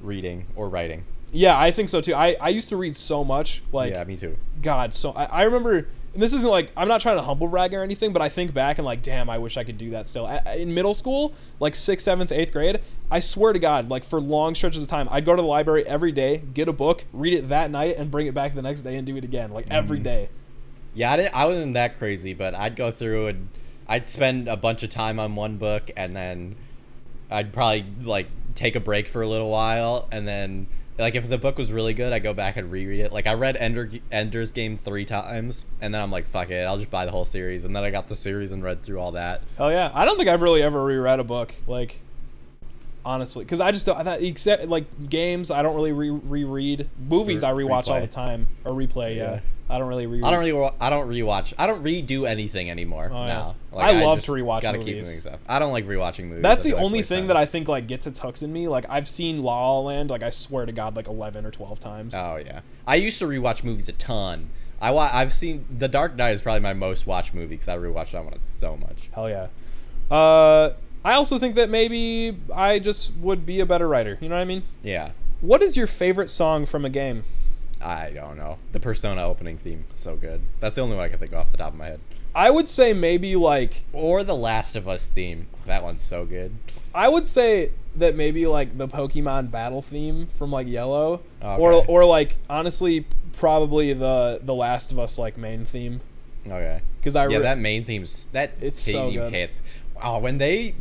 reading 0.03 0.45
or 0.55 0.69
writing. 0.69 1.03
Yeah, 1.33 1.59
I 1.59 1.71
think 1.71 1.89
so 1.89 2.03
too. 2.03 2.15
I, 2.15 2.37
I 2.39 2.51
used 2.51 2.69
to 2.69 2.77
read 2.77 2.95
so 2.95 3.25
much. 3.25 3.63
Like, 3.73 3.93
yeah, 3.93 4.05
me 4.05 4.19
too. 4.19 4.37
God, 4.61 4.93
so 4.93 5.13
I, 5.13 5.25
I 5.25 5.43
remember, 5.45 5.89
and 6.15 6.23
this 6.23 6.33
isn't 6.33 6.49
like 6.49 6.71
I'm 6.77 6.89
not 6.89 7.01
trying 7.01 7.17
to 7.17 7.23
humble 7.23 7.49
brag 7.49 7.75
or 7.75 7.83
anything, 7.83 8.13
but 8.13 8.23
I 8.23 8.29
think 8.29 8.55
back 8.55 8.79
and 8.79 8.87
like, 8.87 9.03
damn, 9.03 9.29
I 9.29 9.39
wish 9.39 9.57
I 9.57 9.65
could 9.65 9.77
do 9.77 9.91
that 9.91 10.09
still. 10.09 10.27
I, 10.27 10.39
in 10.57 10.73
middle 10.73 10.95
school, 10.95 11.35
like 11.61 11.75
sixth, 11.75 12.05
seventh, 12.05 12.33
eighth 12.33 12.53
grade, 12.53 12.81
I 13.11 13.21
swear 13.21 13.53
to 13.53 13.59
God, 13.59 13.89
like 13.89 14.05
for 14.05 14.21
long 14.21 14.55
stretches 14.55 14.83
of 14.83 14.89
time, 14.89 15.09
I'd 15.11 15.25
go 15.25 15.35
to 15.35 15.43
the 15.43 15.49
library 15.49 15.87
every 15.87 16.13
day, 16.13 16.39
get 16.39 16.69
a 16.69 16.73
book, 16.73 17.05
read 17.13 17.35
it 17.35 17.49
that 17.49 17.71
night, 17.71 17.97
and 17.97 18.11
bring 18.11 18.27
it 18.27 18.35
back 18.35 18.55
the 18.55 18.63
next 18.63 18.83
day 18.83 18.97
and 18.97 19.07
do 19.07 19.17
it 19.17 19.25
again, 19.25 19.51
like 19.51 19.67
every 19.71 19.99
mm. 19.99 20.05
day. 20.05 20.29
Yeah, 20.95 21.13
I, 21.13 21.17
didn't, 21.17 21.35
I 21.35 21.47
wasn't 21.47 21.75
that 21.75 21.99
crazy, 21.99 22.35
but 22.35 22.55
I'd 22.55 22.77
go 22.77 22.93
through 22.93 23.27
and 23.27 23.49
I'd 23.89 24.07
spend 24.07 24.49
a 24.49 24.57
bunch 24.57 24.85
of 24.85 24.91
time 24.91 25.19
on 25.19 25.35
one 25.35 25.57
book, 25.57 25.91
and 25.97 26.15
then 26.15 26.55
I'd 27.31 27.53
probably 27.53 27.85
like 28.03 28.29
take 28.55 28.77
a 28.77 28.81
break 28.81 29.09
for 29.09 29.21
a 29.21 29.27
little 29.27 29.51
while, 29.51 30.09
and 30.13 30.27
then 30.27 30.69
like 30.99 31.15
if 31.15 31.29
the 31.29 31.39
book 31.39 31.59
was 31.59 31.73
really 31.73 31.95
good, 31.95 32.13
I 32.13 32.19
go 32.19 32.33
back 32.35 32.57
and 32.57 32.71
reread 32.71 33.01
it. 33.01 33.13
Like 33.13 33.27
I 33.27 33.35
read 33.35 33.57
Ender 33.57 33.91
Ender's 34.13 34.53
Game 34.53 34.77
three 34.77 35.05
times, 35.05 35.65
and 35.81 35.93
then 35.95 36.01
I'm 36.01 36.11
like, 36.11 36.27
fuck 36.27 36.51
it, 36.51 36.63
I'll 36.65 36.79
just 36.79 36.91
buy 36.91 37.05
the 37.05 37.11
whole 37.11 37.25
series, 37.25 37.65
and 37.65 37.75
then 37.75 37.85
I 37.85 37.91
got 37.91 38.09
the 38.09 38.17
series 38.17 38.53
and 38.53 38.63
read 38.63 38.83
through 38.83 39.01
all 39.01 39.13
that. 39.13 39.43
Oh 39.59 39.69
yeah, 39.69 39.91
I 39.95 40.05
don't 40.05 40.17
think 40.17 40.29
I've 40.29 40.43
really 40.43 40.63
ever 40.63 40.85
reread 40.85 41.21
a 41.21 41.25
book, 41.25 41.55
like 41.67 42.01
honestly, 43.05 43.45
because 43.45 43.61
I 43.61 43.73
just 43.73 43.87
don't. 43.87 43.99
I 43.99 44.05
thought 44.05 44.23
except 44.23 44.67
like 44.69 45.11
games, 45.11 45.51
I 45.51 45.63
don't 45.63 45.75
really 45.75 45.93
re- 45.93 46.11
reread. 46.11 46.89
Movies, 46.99 47.43
I 47.43 47.51
Re- 47.51 47.65
rewatch 47.65 47.89
all 47.89 48.01
the 48.01 48.07
time 48.07 48.47
or 48.65 48.73
replay. 48.73 49.17
Yeah, 49.17 49.23
Yeah. 49.35 49.41
I 49.69 49.79
don't 49.79 49.89
really 49.89 50.07
reread. 50.07 50.25
I 50.25 50.31
don't 50.31 50.45
really, 50.45 50.71
I 50.81 50.91
don't 50.91 51.09
rewatch, 51.09 51.55
I 51.59 51.67
don't 51.67 51.83
redo 51.83 52.29
anything 52.29 52.71
anymore 52.71 53.11
Oh, 53.13 53.23
yeah. 53.27 53.27
now. 53.29 53.55
I 53.77 54.05
love 54.05 54.19
just 54.19 54.27
to 54.27 54.33
rewatch 54.33 54.61
gotta 54.63 54.79
keep 54.79 54.89
movies. 54.97 55.09
doing 55.09 55.21
stuff. 55.23 55.41
I 55.49 55.59
don't 55.59 55.73
like 55.73 55.87
rewatching 55.87 56.25
movies. 56.27 56.43
That's 56.43 56.67
I 56.67 56.71
the 56.71 56.77
only 56.77 56.99
it's 57.01 57.11
a 57.11 57.15
waste 57.15 57.21
thing 57.21 57.23
of 57.23 57.29
that. 57.29 57.37
I 57.39 57.47
think 57.47 57.67
like 57.69 57.87
gets 57.87 58.07
its 58.07 58.19
hooks 58.19 58.43
in 58.43 58.53
me. 58.53 58.69
Like 58.69 58.85
I've 58.91 59.09
seen 59.09 59.43
La 59.43 59.73
La 59.73 59.81
Land, 59.81 60.11
like 60.11 60.23
I 60.23 60.31
swear 60.31 60.67
to 60.67 60.73
God, 60.73 60.95
like 60.97 61.09
eleven 61.09 61.47
or 61.47 61.51
twelve 61.51 61.81
times. 61.81 62.15
Oh 62.15 62.37
yeah, 62.37 62.61
I 62.87 62.97
used 62.97 63.19
to 63.21 63.27
rewatch 63.27 63.65
movies 63.65 63.89
a 63.89 63.93
ton. 63.93 64.51
I 64.83 64.91
wa- 64.91 65.09
I've 65.13 65.33
seen 65.33 65.65
The 65.71 65.89
Dark 65.89 66.15
Knight 66.15 66.33
is 66.35 66.43
probably 66.43 66.61
my 66.61 66.75
most 66.75 67.07
watched 67.07 67.33
movie 67.33 67.55
because 67.57 67.69
I 67.69 67.79
rewatched 67.79 68.11
that 68.13 68.25
one 68.25 68.39
so 68.41 68.77
much. 68.77 69.09
Hell 69.15 69.31
yeah. 69.31 69.47
Uh, 70.11 70.75
I 71.05 71.15
also 71.15 71.39
think 71.39 71.55
that 71.55 71.71
maybe 71.71 72.37
I 72.55 72.79
just 72.79 73.17
would 73.17 73.47
be 73.47 73.61
a 73.61 73.67
better 73.67 73.89
writer. 73.89 74.19
You 74.21 74.29
know 74.29 74.35
what 74.37 74.43
I 74.43 74.45
mean? 74.45 74.63
Yeah, 74.83 75.11
What 75.41 75.63
is 75.63 75.77
your 75.77 75.87
favorite 75.87 76.29
song 76.29 76.67
from 76.67 76.85
a 76.85 76.91
game? 76.91 77.25
I 77.85 78.11
don't 78.15 78.37
know. 78.39 78.57
The 78.73 78.81
Persona 78.81 79.25
opening 79.27 79.59
theme 79.59 79.85
is 79.93 79.99
so 79.99 80.17
good. 80.17 80.41
That's 80.61 80.77
the 80.77 80.83
only 80.83 80.97
one 80.97 81.05
I 81.05 81.09
can 81.09 81.19
think 81.19 81.33
of 81.33 81.39
off 81.39 81.53
the 81.53 81.59
top 81.59 81.73
of 81.75 81.79
my 81.79 81.87
head. 81.87 82.01
I 82.35 82.51
would 82.51 82.69
say 82.69 82.93
maybe 82.93 83.37
like 83.37 83.85
Or 83.93 84.25
the 84.25 84.35
Last 84.35 84.75
of 84.75 84.89
Us 84.89 85.09
theme. 85.09 85.47
That 85.67 85.83
one's 85.85 86.01
so 86.01 86.25
good. 86.25 86.53
I 86.95 87.09
would 87.09 87.27
say 87.27 87.71
that 87.97 88.17
maybe 88.17 88.47
like 88.47 88.77
the 88.79 88.89
Pokemon 88.89 89.51
battle 89.51 89.83
theme 89.83 90.27
from 90.37 90.51
like 90.51 90.67
Yellow, 90.67 91.21
Okay. 91.43 91.63
or 91.63 91.85
or 91.87 92.05
like 92.05 92.37
honestly 92.51 93.05
probably 93.35 93.93
the 93.93 94.41
the 94.43 94.55
Last 94.55 94.91
of 94.91 94.99
Us 94.99 95.19
like 95.19 95.37
main 95.37 95.65
theme 95.65 96.01
Okay. 96.47 96.81
because 96.99 97.15
I 97.17 97.27
yeah, 97.29 97.37
re- 97.39 97.43
that 97.43 97.59
main 97.59 97.85
theme's 97.85 98.27
that 98.27 98.53
It's 98.61 98.81
so 98.81 99.11
good. 99.13 99.33
hits. 99.33 99.63
Wow, 99.97 100.19
when 100.21 100.39
they. 100.39 100.75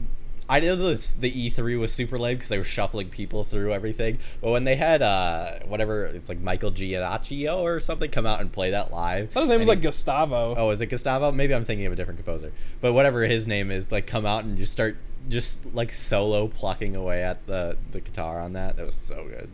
I 0.54 0.60
know 0.60 0.76
this, 0.76 1.14
the 1.14 1.32
E3 1.32 1.80
was 1.80 1.92
super 1.92 2.20
lame 2.20 2.36
because 2.36 2.50
they 2.50 2.60
were 2.60 2.64
shuffling 2.64 3.10
people 3.10 3.44
through 3.44 3.74
everything. 3.74 4.20
But 4.40 4.52
when 4.52 4.66
they 4.66 4.76
had 4.76 5.02
uh 5.02 5.48
whatever 5.66 6.06
it's 6.06 6.30
like 6.30 6.40
Michael 6.40 6.72
Giannaccio 6.72 7.58
or 7.58 7.80
something 7.80 8.12
come 8.12 8.28
out 8.28 8.40
and 8.40 8.54
play 8.54 8.70
that 8.70 8.92
live, 8.92 9.30
I 9.30 9.34
thought 9.34 9.40
his 9.42 9.50
name 9.50 9.58
was 9.60 9.68
and 9.68 9.70
like 9.70 9.80
he- 9.80 9.84
Gustavo. 9.84 10.54
Oh, 10.56 10.70
is 10.70 10.80
it 10.80 10.88
Gustavo? 10.88 11.32
Maybe 11.32 11.56
I'm 11.56 11.66
thinking 11.66 11.88
of 11.88 11.94
a 11.94 11.96
different 11.96 12.20
composer. 12.24 12.52
But 12.82 12.94
whatever 12.94 13.24
his 13.24 13.48
name 13.48 13.72
is, 13.72 13.92
like 13.92 14.06
come 14.06 14.28
out 14.28 14.44
and 14.44 14.56
just 14.56 14.72
start 14.72 14.98
just 15.28 15.74
like 15.74 15.92
solo 15.92 16.48
plucking 16.48 16.96
away 16.96 17.24
at 17.24 17.48
the 17.48 17.76
the 17.92 18.00
guitar 18.00 18.40
on 18.40 18.54
that. 18.54 18.76
That 18.78 18.86
was 18.86 18.94
so 18.96 19.26
good. 19.28 19.50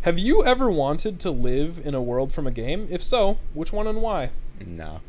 Have 0.00 0.18
you 0.18 0.44
ever 0.44 0.68
wanted 0.68 1.20
to 1.20 1.30
live 1.30 1.80
in 1.84 1.94
a 1.94 2.02
world 2.02 2.32
from 2.32 2.48
a 2.48 2.50
game? 2.50 2.88
If 2.90 3.00
so, 3.04 3.38
which 3.54 3.72
one 3.72 3.86
and 3.86 4.02
why? 4.02 4.30
No. 4.66 5.02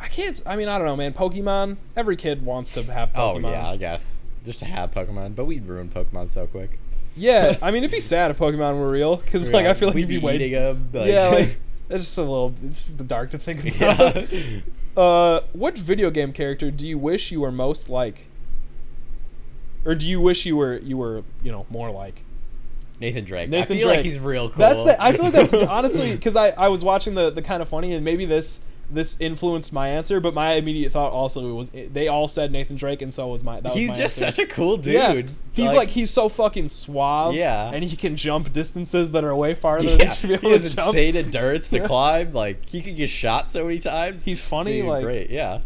I 0.00 0.08
can't. 0.08 0.40
I 0.46 0.56
mean, 0.56 0.68
I 0.68 0.78
don't 0.78 0.86
know, 0.86 0.96
man. 0.96 1.12
Pokemon. 1.12 1.76
Every 1.96 2.16
kid 2.16 2.44
wants 2.44 2.72
to 2.74 2.82
have 2.92 3.12
Pokemon. 3.12 3.44
Oh 3.46 3.50
yeah, 3.50 3.70
I 3.70 3.76
guess 3.76 4.22
just 4.44 4.58
to 4.60 4.64
have 4.64 4.92
Pokemon, 4.92 5.34
but 5.34 5.44
we'd 5.44 5.66
ruin 5.66 5.88
Pokemon 5.88 6.30
so 6.30 6.46
quick. 6.46 6.78
Yeah, 7.16 7.56
I 7.62 7.70
mean, 7.70 7.82
it'd 7.82 7.92
be 7.92 8.00
sad 8.00 8.30
if 8.30 8.38
Pokemon 8.38 8.78
were 8.78 8.90
real, 8.90 9.16
because 9.16 9.50
like 9.50 9.66
I 9.66 9.74
feel 9.74 9.88
like 9.88 9.94
we'd 9.94 10.08
you'd 10.10 10.20
be 10.20 10.26
waiting. 10.26 10.52
them. 10.52 10.88
Like, 10.92 11.08
yeah, 11.10 11.28
like 11.28 11.58
it's 11.90 12.04
just 12.04 12.18
a 12.18 12.22
little. 12.22 12.54
It's 12.62 12.84
just 12.84 12.98
the 12.98 13.04
dark 13.04 13.30
to 13.30 13.38
think 13.38 13.64
about. 13.76 14.32
yeah. 14.32 14.60
Uh, 14.96 15.40
what 15.52 15.76
video 15.76 16.10
game 16.10 16.32
character 16.32 16.70
do 16.70 16.88
you 16.88 16.96
wish 16.96 17.30
you 17.30 17.40
were 17.42 17.52
most 17.52 17.90
like? 17.90 18.28
Or 19.84 19.94
do 19.94 20.08
you 20.08 20.20
wish 20.20 20.46
you 20.46 20.56
were 20.56 20.78
you 20.78 20.96
were 20.96 21.22
you 21.42 21.52
know 21.52 21.66
more 21.70 21.90
like? 21.90 22.22
Nathan 22.98 23.24
Drake. 23.24 23.50
Nathan 23.50 23.76
I 23.76 23.78
feel 23.78 23.88
Drake. 23.88 23.96
like 23.98 24.06
he's 24.06 24.18
real 24.18 24.48
cool. 24.48 24.58
That's 24.58 24.82
the. 24.84 24.96
I 25.02 25.12
feel 25.12 25.24
like 25.24 25.34
that's 25.34 25.52
honestly 25.52 26.12
because 26.12 26.34
I 26.34 26.48
I 26.50 26.68
was 26.68 26.82
watching 26.82 27.14
the 27.14 27.30
the 27.30 27.42
kind 27.42 27.60
of 27.62 27.68
funny 27.68 27.92
and 27.92 28.04
maybe 28.04 28.24
this 28.24 28.60
this 28.90 29.20
influenced 29.20 29.72
my 29.72 29.88
answer, 29.88 30.20
but 30.20 30.32
my 30.32 30.52
immediate 30.54 30.92
thought 30.92 31.12
also 31.12 31.54
was 31.54 31.70
they 31.70 32.06
all 32.08 32.28
said 32.28 32.52
Nathan 32.52 32.76
Drake 32.76 33.02
and 33.02 33.12
so 33.12 33.26
was 33.28 33.42
my. 33.42 33.60
That 33.60 33.72
was 33.72 33.78
he's 33.80 33.88
my 33.90 33.96
just 33.96 34.22
answer. 34.22 34.36
such 34.36 34.44
a 34.44 34.52
cool 34.52 34.76
dude. 34.76 34.94
Yeah, 34.94 35.22
he's 35.52 35.74
like, 35.74 35.88
he's 35.90 36.10
so 36.10 36.28
fucking 36.28 36.68
suave. 36.68 37.34
Yeah. 37.34 37.70
and 37.74 37.82
he 37.82 37.96
can 37.96 38.14
jump 38.16 38.52
distances 38.52 39.10
that 39.12 39.24
are 39.24 39.34
way 39.34 39.54
farther 39.54 39.86
yeah, 39.88 39.96
than 39.96 40.08
you 40.08 40.14
should 40.14 40.40
be 40.40 40.46
he 40.48 40.52
has 40.52 40.72
insane 40.78 41.16
endurance 41.16 41.68
to 41.70 41.80
climb. 41.86 42.32
Like 42.32 42.68
he 42.68 42.80
could 42.80 42.96
get 42.96 43.10
shot 43.10 43.50
so 43.50 43.64
many 43.64 43.78
times. 43.80 44.24
He's 44.24 44.42
funny, 44.42 44.80
Dude, 44.82 44.88
like- 44.88 45.02
great. 45.04 45.30
Yeah. 45.30 45.60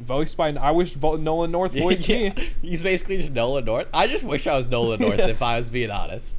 Voiced 0.00 0.36
by 0.36 0.48
I 0.54 0.72
wish 0.72 0.94
Vo- 0.94 1.16
Nolan 1.16 1.52
North 1.52 1.72
voiced 1.78 2.08
Yeah, 2.08 2.30
me. 2.30 2.48
He's 2.60 2.82
basically 2.82 3.18
just 3.18 3.30
Nolan 3.32 3.64
North. 3.64 3.88
I 3.94 4.08
just 4.08 4.24
wish 4.24 4.46
I 4.48 4.56
was 4.56 4.68
Nolan 4.68 5.00
North 5.00 5.18
Yeah. 5.18 5.28
if 5.28 5.40
I 5.42 5.58
was 5.58 5.70
being 5.70 5.90
honest. 5.92 6.34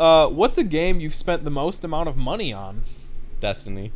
Uh, 0.00 0.26
what's 0.28 0.58
a 0.58 0.64
game 0.64 0.98
you've 0.98 1.14
spent 1.14 1.44
the 1.44 1.50
most 1.50 1.84
amount 1.84 2.08
of 2.08 2.16
money 2.16 2.52
on? 2.52 2.82
Destiny. 3.40 3.92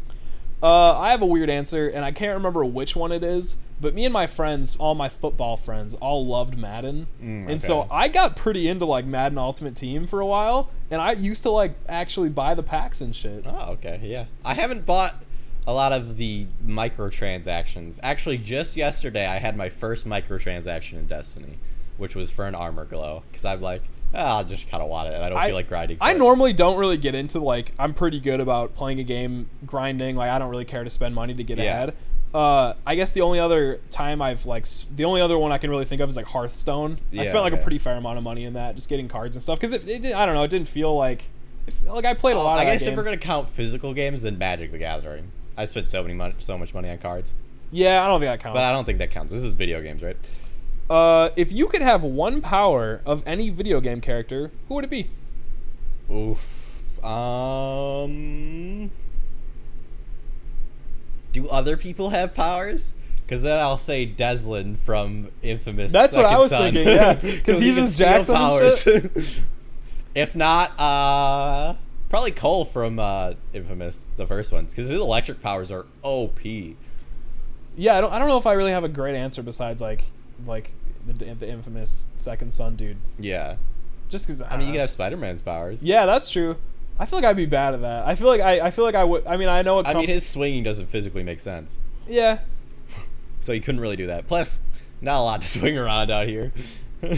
Uh, 0.65 0.99
I 0.99 1.11
have 1.11 1.21
a 1.21 1.27
weird 1.27 1.51
answer, 1.51 1.89
and 1.89 2.07
I 2.07 2.11
can't 2.11 2.33
remember 2.33 2.65
which 2.65 2.97
one 2.97 3.13
it 3.13 3.23
is. 3.23 3.59
But 3.83 3.93
me 3.93 4.07
and 4.07 4.13
my 4.15 4.27
friends, 4.27 4.77
all 4.77 4.95
my 4.95 5.11
football 5.11 5.59
friends, 5.59 5.93
all 5.95 6.25
loved 6.27 6.57
Madden, 6.57 7.07
Mm, 7.23 7.51
and 7.51 7.63
so. 7.63 7.87
I 7.91 8.09
got 8.09 8.35
pretty 8.35 8.67
into 8.67 8.87
like 8.87 9.05
Madden 9.05 9.37
Ultimate 9.37 9.77
Team 9.77 10.07
for 10.07 10.21
a 10.21 10.27
while, 10.27 10.71
and 10.91 11.03
I 11.03 11.13
used 11.13 11.43
to 11.43 11.51
like 11.51 11.75
actually 11.87 12.31
buy 12.31 12.55
the 12.55 12.63
packs 12.63 13.03
and 13.03 13.15
shit. 13.15 13.45
Oh, 13.47 13.73
okay. 13.73 14.01
Yeah. 14.03 14.25
I 14.43 14.55
haven't 14.55 14.87
bought 14.87 15.23
a 15.67 15.75
lot 15.75 15.93
of 15.93 16.17
the 16.17 16.47
microtransactions. 16.67 17.99
Actually, 18.03 18.39
just 18.39 18.77
yesterday, 18.77 19.27
I 19.27 19.37
had 19.37 19.57
my 19.57 19.69
first 19.69 20.07
microtransaction 20.07 20.95
in 20.95 21.07
Destiny, 21.07 21.59
which 21.99 22.15
was 22.15 22.31
for 22.31 22.47
an 22.47 22.55
armor 22.55 22.85
glow. 22.87 23.23
Because 23.31 23.45
I'm 23.45 23.61
like, 23.61 23.83
ah, 24.15 24.39
I 24.41 24.43
just 24.45 24.69
kind 24.69 24.83
of 24.83 24.89
want 24.89 25.09
it, 25.09 25.15
and 25.15 25.25
I 25.25 25.29
don't 25.29 25.39
I, 25.39 25.47
feel 25.47 25.55
like 25.55 25.69
grinding. 25.69 25.99
I 26.01 26.13
it. 26.13 26.19
normally 26.19 26.53
don't 26.53 26.79
really 26.79 26.97
get 26.97 27.15
into 27.15 27.39
like 27.41 27.73
I'm 27.79 27.95
pretty 27.95 28.21
good 28.21 28.41
about 28.41 28.75
playing 28.75 29.01
a 29.01 29.05
game 29.05 29.49
grinding. 29.67 30.17
Like 30.17 30.31
I 30.31 30.39
don't 30.39 30.51
really 30.51 30.65
care 30.65 30.85
to 30.85 30.91
spend 30.91 31.15
money 31.15 31.35
to 31.35 31.45
get 31.45 31.59
Yeah. 31.59 31.65
ahead. 31.65 31.95
Uh, 32.35 32.75
I 32.85 32.97
guess 32.97 33.13
the 33.13 33.21
only 33.21 33.39
other 33.39 33.77
time 33.91 34.21
I've 34.21 34.45
like 34.45 34.67
the 34.95 35.05
only 35.05 35.21
other 35.21 35.39
one 35.39 35.53
I 35.53 35.59
can 35.59 35.71
really 35.71 35.85
think 35.85 36.01
of 36.01 36.09
is 36.09 36.17
like 36.17 36.27
Hearthstone. 36.27 36.99
I 37.17 37.25
spent 37.25 37.45
like 37.45 37.53
a 37.53 37.59
pretty 37.59 37.79
fair 37.79 37.95
amount 37.95 38.19
of 38.19 38.25
money 38.25 38.45
in 38.45 38.55
that, 38.55 38.75
just 38.75 38.89
getting 38.89 39.07
cards 39.07 39.37
and 39.37 39.43
stuff. 39.43 39.61
Because 39.61 39.73
it, 39.73 39.89
it, 39.89 40.15
I 40.15 40.27
don't 40.27 40.35
know, 40.35 40.43
it 40.43 40.51
didn't 40.51 40.69
feel 40.69 40.97
like 40.97 41.27
felt 41.71 41.95
like 41.95 42.05
I 42.05 42.15
played 42.15 42.37
a 42.37 42.41
lot. 42.41 42.57
Oh, 42.57 42.61
I 42.61 42.65
guess 42.65 42.87
if 42.87 42.97
we're 42.97 43.05
gonna 43.05 43.17
count 43.17 43.49
physical 43.49 43.95
games, 43.95 44.23
then 44.23 44.37
Magic 44.37 44.73
the 44.73 44.79
Gathering. 44.79 45.31
I 45.57 45.65
spent 45.67 45.87
so 45.87 46.03
many 46.03 46.33
so 46.41 46.59
much 46.59 46.75
money 46.75 46.91
on 46.91 46.99
cards, 46.99 47.33
yeah, 47.71 48.05
I 48.05 48.09
don't 48.09 48.21
think 48.21 48.31
that 48.31 48.41
counts. 48.41 48.57
but 48.57 48.65
I 48.65 48.73
don't 48.73 48.85
think 48.85 48.99
that 48.99 49.11
counts. 49.11 49.33
This 49.33 49.43
is 49.43 49.53
video 49.53 49.81
games, 49.81 50.03
right? 50.03 50.17
Uh, 50.91 51.31
if 51.37 51.51
you 51.51 51.67
could 51.69 51.83
have 51.83 52.03
one 52.03 52.41
power 52.41 53.01
of 53.07 53.23
any 53.27 53.49
video 53.51 53.81
game 53.81 54.01
character, 54.01 54.51
who 54.69 54.75
would 54.75 54.85
it 54.85 54.91
be? 54.91 55.09
Oof. 56.11 56.83
Um. 57.05 58.91
Do 61.33 61.49
other 61.49 61.77
people 61.77 62.11
have 62.11 62.35
powers? 62.35 62.95
Because 63.23 63.43
then 63.43 63.59
I'll 63.59 63.79
say 63.79 64.07
Delsin 64.07 64.77
from 64.77 65.29
Infamous. 65.43 65.91
That's 65.93 66.15
what 66.15 66.27
I 66.27 66.29
Second 66.29 66.41
was 66.41 66.51
Son. 66.51 66.73
thinking, 66.75 66.87
yeah. 66.87 67.15
'Cause 67.45 67.59
he 67.59 67.75
just 67.75 67.99
jacks 67.99 68.29
and 68.29 69.11
if 70.15 70.37
not, 70.37 70.79
uh, 70.79 71.75
probably 72.11 72.31
Cole 72.31 72.65
from 72.67 72.99
uh, 72.99 73.33
Infamous, 73.55 74.07
the 74.19 74.27
first 74.27 74.53
ones, 74.53 74.73
because 74.73 74.89
his 74.91 75.01
electric 75.01 75.43
powers 75.43 75.71
are 75.71 75.87
OP. 76.03 76.41
Yeah, 77.77 77.97
I 77.97 78.01
don't. 78.03 78.13
I 78.13 78.19
don't 78.19 78.29
know 78.29 78.39
if 78.39 78.47
I 78.47 78.53
really 78.53 78.71
have 78.73 78.85
a 78.85 78.89
great 78.89 79.17
answer 79.17 79.43
besides 79.43 79.81
like 79.83 80.05
like 80.47 80.73
the, 81.07 81.13
the 81.13 81.49
infamous 81.49 82.07
second 82.17 82.53
son 82.53 82.77
dude. 82.77 82.97
Yeah. 83.19 83.57
Just 84.09 84.27
because 84.27 84.43
I 84.43 84.57
mean, 84.57 84.67
you 84.67 84.73
can 84.73 84.81
have 84.81 84.91
Spider 84.91 85.17
Man's 85.17 85.43
powers. 85.43 85.85
Yeah, 85.85 86.07
that's 86.07 86.31
true. 86.31 86.57
I 86.99 87.07
feel 87.07 87.19
like 87.19 87.27
I'd 87.27 87.37
be 87.37 87.47
bad 87.47 87.75
at 87.75 87.81
that. 87.81 88.07
I 88.07 88.15
feel 88.15 88.29
like 88.29 88.41
I. 88.41 88.61
I 88.67 88.71
feel 88.71 88.85
like 88.85 88.95
I 88.95 89.03
would. 89.03 89.27
I 89.27 89.37
mean, 89.37 89.49
I 89.49 89.63
know 89.63 89.81
it 89.81 89.87
I 89.87 89.95
mean, 89.95 90.09
his 90.09 90.25
swinging 90.25 90.63
doesn't 90.63 90.87
physically 90.87 91.25
make 91.25 91.41
sense, 91.41 91.81
yeah. 92.07 92.39
so 93.41 93.53
he 93.53 93.59
couldn't 93.59 93.81
really 93.81 93.97
do 93.97 94.07
that. 94.07 94.29
Plus, 94.29 94.61
not 95.01 95.19
a 95.19 95.25
lot 95.25 95.41
to 95.41 95.49
swing 95.59 95.77
around 95.77 96.11
out 96.11 96.29
here. 96.29 96.53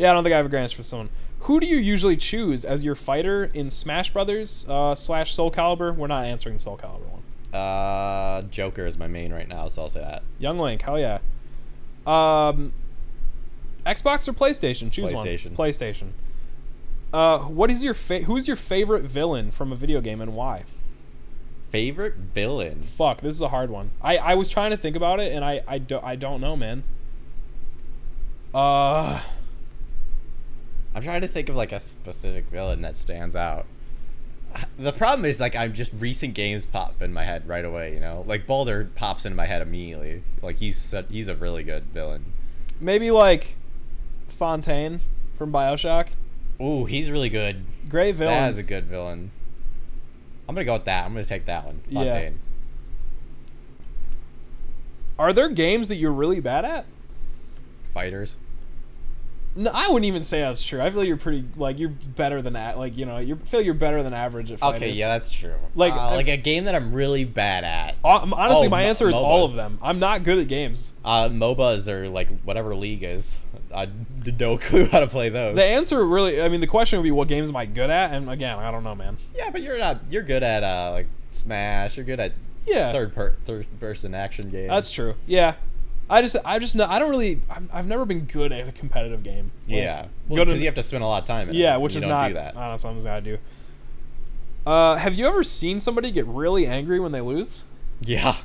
Yeah, 0.00 0.12
I 0.12 0.14
don't 0.14 0.24
think 0.24 0.32
I 0.32 0.38
have 0.38 0.50
a 0.50 0.58
answer 0.58 0.76
for 0.78 0.82
someone. 0.82 1.10
Who 1.40 1.60
do 1.60 1.66
you 1.66 1.76
usually 1.76 2.16
choose 2.16 2.64
as 2.64 2.84
your 2.84 2.94
fighter 2.94 3.50
in 3.52 3.68
Smash 3.68 4.10
Brothers 4.14 4.64
uh, 4.66 4.94
slash 4.94 5.34
Soul 5.34 5.50
Calibur? 5.50 5.94
We're 5.94 6.06
not 6.06 6.24
answering 6.24 6.54
the 6.54 6.60
Soul 6.60 6.78
Calibur 6.78 7.04
one. 7.06 7.22
Uh, 7.52 8.40
Joker 8.50 8.86
is 8.86 8.96
my 8.96 9.08
main 9.08 9.30
right 9.30 9.46
now, 9.46 9.68
so 9.68 9.82
I'll 9.82 9.88
say 9.90 10.00
that. 10.00 10.22
Young 10.38 10.58
Link, 10.58 10.80
hell 10.80 10.98
yeah. 10.98 11.18
Um, 12.06 12.72
Xbox 13.86 14.28
or 14.28 14.32
PlayStation? 14.32 14.90
Choose 14.90 15.10
PlayStation. 15.10 15.56
one. 15.56 15.68
PlayStation. 15.68 16.08
Uh, 17.12 17.40
what 17.40 17.70
is 17.70 17.82
your 17.82 17.94
fa- 17.94 18.20
Who's 18.20 18.46
your 18.46 18.56
favorite 18.56 19.02
villain 19.02 19.50
from 19.50 19.72
a 19.72 19.74
video 19.74 20.00
game 20.00 20.20
and 20.20 20.34
why? 20.34 20.64
Favorite 21.70 22.14
villain? 22.14 22.80
Fuck, 22.82 23.20
this 23.20 23.34
is 23.34 23.42
a 23.42 23.48
hard 23.48 23.70
one. 23.70 23.90
I, 24.02 24.16
I 24.18 24.34
was 24.34 24.48
trying 24.48 24.70
to 24.70 24.76
think 24.76 24.96
about 24.96 25.20
it 25.20 25.32
and 25.32 25.44
I 25.44 25.62
I, 25.66 25.78
don't 25.78 26.04
I 26.04 26.16
don't 26.16 26.40
know, 26.40 26.56
man. 26.56 26.82
Uh, 28.52 29.20
I'm 30.94 31.02
trying 31.02 31.20
to 31.20 31.28
think 31.28 31.48
of 31.48 31.56
like 31.56 31.72
a 31.72 31.80
specific 31.80 32.46
villain 32.46 32.82
that 32.82 32.96
stands 32.96 33.36
out. 33.36 33.66
The 34.78 34.92
problem 34.92 35.24
is 35.26 35.38
like 35.40 35.54
I'm 35.54 35.74
just 35.74 35.92
recent 35.92 36.34
games 36.34 36.66
pop 36.66 37.00
in 37.02 37.12
my 37.12 37.24
head 37.24 37.46
right 37.46 37.64
away. 37.64 37.94
You 37.94 38.00
know, 38.00 38.24
like 38.26 38.46
Boulder 38.46 38.88
pops 38.94 39.24
into 39.26 39.36
my 39.36 39.46
head 39.46 39.62
immediately. 39.62 40.22
Like 40.42 40.56
he's 40.56 40.76
su- 40.78 41.04
he's 41.10 41.28
a 41.28 41.34
really 41.34 41.62
good 41.62 41.84
villain. 41.84 42.24
maybe 42.80 43.10
like 43.10 43.56
Fontaine 44.28 45.00
from 45.36 45.52
BioShock. 45.52 46.08
Ooh, 46.60 46.84
he's 46.86 47.10
really 47.10 47.28
good. 47.28 47.64
Great 47.88 48.14
villain. 48.14 48.34
That 48.34 48.50
is 48.52 48.58
a 48.58 48.62
good 48.62 48.84
villain. 48.84 49.30
I'm 50.48 50.54
gonna 50.54 50.64
go 50.64 50.72
with 50.74 50.84
that. 50.86 51.04
I'm 51.04 51.12
gonna 51.12 51.24
take 51.24 51.44
that 51.46 51.64
one. 51.64 51.80
Yeah. 51.88 52.30
Are 55.18 55.32
there 55.32 55.48
games 55.48 55.88
that 55.88 55.96
you're 55.96 56.12
really 56.12 56.40
bad 56.40 56.64
at? 56.64 56.86
Fighters. 57.88 58.36
No, 59.56 59.70
I 59.74 59.88
wouldn't 59.88 60.04
even 60.04 60.22
say 60.22 60.40
that's 60.40 60.62
true. 60.62 60.80
I 60.80 60.90
feel 60.90 61.02
you're 61.02 61.16
pretty 61.16 61.44
like 61.56 61.78
you're 61.78 61.88
better 61.88 62.40
than 62.40 62.52
that. 62.52 62.78
Like 62.78 62.96
you 62.96 63.04
know, 63.04 63.18
you 63.18 63.34
feel 63.36 63.60
you're 63.60 63.74
better 63.74 64.02
than 64.02 64.14
average 64.14 64.52
at 64.52 64.60
fighters. 64.60 64.82
Okay, 64.82 64.90
yeah, 64.92 65.08
that's 65.08 65.32
true. 65.32 65.54
Like, 65.74 65.94
Like 65.94 66.12
like 66.12 66.28
a 66.28 66.36
game 66.36 66.64
that 66.64 66.74
I'm 66.76 66.92
really 66.94 67.24
bad 67.24 67.64
at. 67.64 67.96
Hon- 68.04 68.32
Honestly, 68.32 68.68
Oh, 68.68 68.70
my 68.70 68.82
answer 68.84 69.08
is 69.08 69.14
all 69.14 69.44
of 69.44 69.54
them. 69.54 69.78
I'm 69.82 69.98
not 69.98 70.22
good 70.22 70.38
at 70.38 70.46
games. 70.48 70.92
Uh, 71.04 71.28
MOBAs 71.28 71.88
or 71.88 72.08
like 72.08 72.28
whatever 72.42 72.74
league 72.76 73.02
is. 73.02 73.40
I 73.74 73.88
no 74.38 74.56
clue 74.58 74.86
how 74.86 75.00
to 75.00 75.06
play 75.08 75.28
those. 75.30 75.56
The 75.56 75.64
answer 75.64 76.04
really, 76.04 76.40
I 76.42 76.48
mean, 76.48 76.60
the 76.60 76.66
question 76.66 76.98
would 76.98 77.04
be, 77.04 77.10
what 77.10 77.26
games 77.28 77.48
am 77.50 77.56
I 77.56 77.66
good 77.66 77.90
at? 77.90 78.12
And 78.12 78.30
again, 78.30 78.58
I 78.58 78.70
don't 78.70 78.84
know, 78.84 78.94
man. 78.94 79.16
yeah, 79.34 79.50
but 79.50 79.62
you're 79.62 79.78
not. 79.78 79.98
You're 80.10 80.22
good 80.22 80.42
at 80.42 80.62
uh 80.62 80.90
like 80.92 81.06
Smash. 81.32 81.96
You're 81.96 82.06
good 82.06 82.20
at 82.20 82.32
Yeah, 82.66 82.92
third 82.92 83.14
per 83.14 83.32
third 83.44 83.66
person 83.80 84.14
action 84.14 84.50
games. 84.50 84.68
that's 84.68 84.90
true. 84.90 85.14
Yeah, 85.26 85.54
I 86.10 86.22
just, 86.22 86.36
I 86.44 86.58
just, 86.58 86.78
I 86.78 86.98
don't 86.98 87.10
really, 87.10 87.40
I'm, 87.50 87.68
I've 87.72 87.86
never 87.86 88.04
been 88.04 88.24
good 88.26 88.50
at 88.52 88.68
a 88.68 88.72
competitive 88.72 89.22
game. 89.22 89.52
Like, 89.68 89.76
yeah. 89.76 90.02
good 90.02 90.10
Well, 90.28 90.44
because 90.44 90.60
you 90.60 90.66
have 90.66 90.74
to 90.74 90.82
spend 90.82 91.04
a 91.04 91.06
lot 91.06 91.22
of 91.22 91.28
time. 91.28 91.48
In 91.48 91.54
yeah, 91.54 91.76
it. 91.76 91.80
which 91.80 91.94
You 91.94 91.98
is 91.98 92.06
not, 92.06 92.28
do 92.28 92.34
that. 92.34 92.56
I 92.56 92.60
don't 92.60 92.70
know, 92.72 92.76
something's 92.76 93.04
gotta 93.04 93.22
do. 93.22 93.38
Uh, 94.66 94.96
have 94.96 95.14
you 95.14 95.26
ever 95.26 95.42
seen 95.42 95.80
somebody 95.80 96.10
get 96.10 96.26
really 96.26 96.66
angry 96.66 97.00
when 97.00 97.12
they 97.12 97.20
lose? 97.20 97.64
Yeah, 98.02 98.36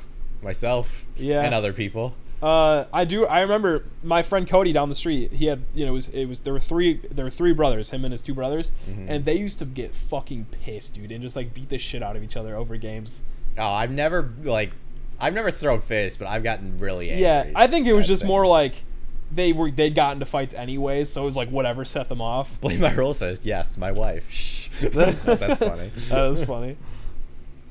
myself. 0.42 1.04
Yeah. 1.16 1.42
and 1.42 1.54
other 1.54 1.72
people. 1.72 2.14
Uh, 2.42 2.84
I 2.92 3.04
do. 3.06 3.24
I 3.26 3.40
remember 3.40 3.84
my 4.04 4.22
friend 4.22 4.46
Cody 4.46 4.72
down 4.72 4.88
the 4.90 4.94
street. 4.94 5.32
He 5.32 5.46
had, 5.46 5.62
you 5.74 5.84
know, 5.86 5.92
it 5.92 5.94
was, 5.94 6.08
it 6.10 6.26
was 6.26 6.40
there 6.40 6.52
were 6.52 6.60
three 6.60 6.94
there 7.10 7.24
were 7.24 7.30
three 7.30 7.52
brothers, 7.54 7.90
him 7.90 8.04
and 8.04 8.12
his 8.12 8.20
two 8.22 8.34
brothers, 8.34 8.72
Mm-hmm. 8.88 9.06
and 9.10 9.24
they 9.24 9.34
used 9.36 9.58
to 9.60 9.64
get 9.64 9.94
fucking 9.94 10.46
pissed, 10.52 10.94
dude, 10.94 11.10
and 11.12 11.22
just 11.22 11.34
like 11.34 11.54
beat 11.54 11.70
the 11.70 11.78
shit 11.78 12.02
out 12.02 12.14
of 12.14 12.22
each 12.22 12.36
other 12.36 12.54
over 12.54 12.76
games. 12.76 13.22
Oh, 13.58 13.66
I've 13.66 13.90
never 13.90 14.30
like, 14.44 14.72
I've 15.20 15.34
never 15.34 15.50
thrown 15.50 15.80
fists, 15.80 16.18
but 16.18 16.28
I've 16.28 16.42
gotten 16.42 16.78
really 16.78 17.10
angry. 17.10 17.22
Yeah, 17.22 17.50
I 17.54 17.66
think 17.66 17.86
it 17.86 17.92
was 17.92 18.06
just 18.06 18.24
more 18.24 18.46
like 18.46 18.82
they 19.32 19.52
were 19.52 19.70
they'd 19.70 19.94
gotten 19.94 20.16
into 20.16 20.26
fights 20.26 20.54
anyways, 20.54 21.10
so 21.10 21.22
it 21.22 21.26
was 21.26 21.36
like 21.36 21.48
whatever 21.48 21.84
set 21.84 22.08
them 22.08 22.20
off. 22.20 22.60
Blame 22.60 22.80
my 22.80 22.94
role 22.94 23.14
says 23.14 23.44
yes, 23.44 23.76
my 23.76 23.92
wife. 23.92 24.30
Shh. 24.30 24.68
That's 24.80 25.58
funny. 25.58 25.88
that 26.08 26.28
was 26.28 26.44
funny. 26.44 26.76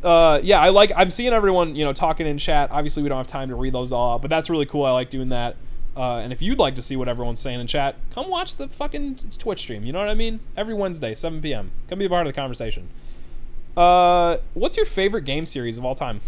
Uh, 0.04 0.40
yeah, 0.44 0.60
I 0.60 0.70
like. 0.70 0.92
I'm 0.96 1.10
seeing 1.10 1.34
everyone, 1.34 1.76
you 1.76 1.86
know, 1.86 1.94
talking 1.94 2.28
in 2.28 2.38
chat. 2.38 2.72
Obviously, 2.72 3.04
we 3.04 3.10
don't 3.10 3.18
have 3.18 3.28
time 3.28 3.50
to 3.50 3.56
read 3.56 3.74
those 3.74 3.92
all 3.92 4.16
out, 4.16 4.22
but 4.22 4.30
that's 4.30 4.52
really 4.52 4.68
cool. 4.68 4.86
I 4.86 4.92
like 4.92 5.10
doing 5.10 5.30
that. 5.30 5.56
Uh, 5.98 6.18
and 6.18 6.34
if 6.34 6.42
you'd 6.42 6.60
like 6.60 6.76
to 6.76 6.82
see 6.82 6.96
what 6.96 7.08
everyone's 7.08 7.40
saying 7.40 7.60
in 7.60 7.68
chat, 7.68 7.96
come 8.12 8.30
watch 8.30 8.58
the 8.58 8.68
fucking 8.68 9.18
Twitch 9.40 9.60
stream. 9.60 9.86
You 9.86 9.94
know 9.94 10.00
what 10.00 10.10
I 10.10 10.14
mean? 10.14 10.42
Every 10.58 10.74
Wednesday, 10.74 11.16
7 11.16 11.42
p.m. 11.42 11.72
Come 11.88 12.00
be 12.00 12.06
a 12.06 12.10
part 12.10 12.28
of 12.28 12.34
the 12.34 12.40
conversation. 12.40 12.90
Uh, 13.78 14.38
what's 14.54 14.78
your 14.78 14.86
favorite 14.86 15.24
game 15.24 15.46
series 15.46 15.78
of 15.78 15.86
all 15.86 15.96
time? 15.96 16.22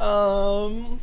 Um, 0.00 1.00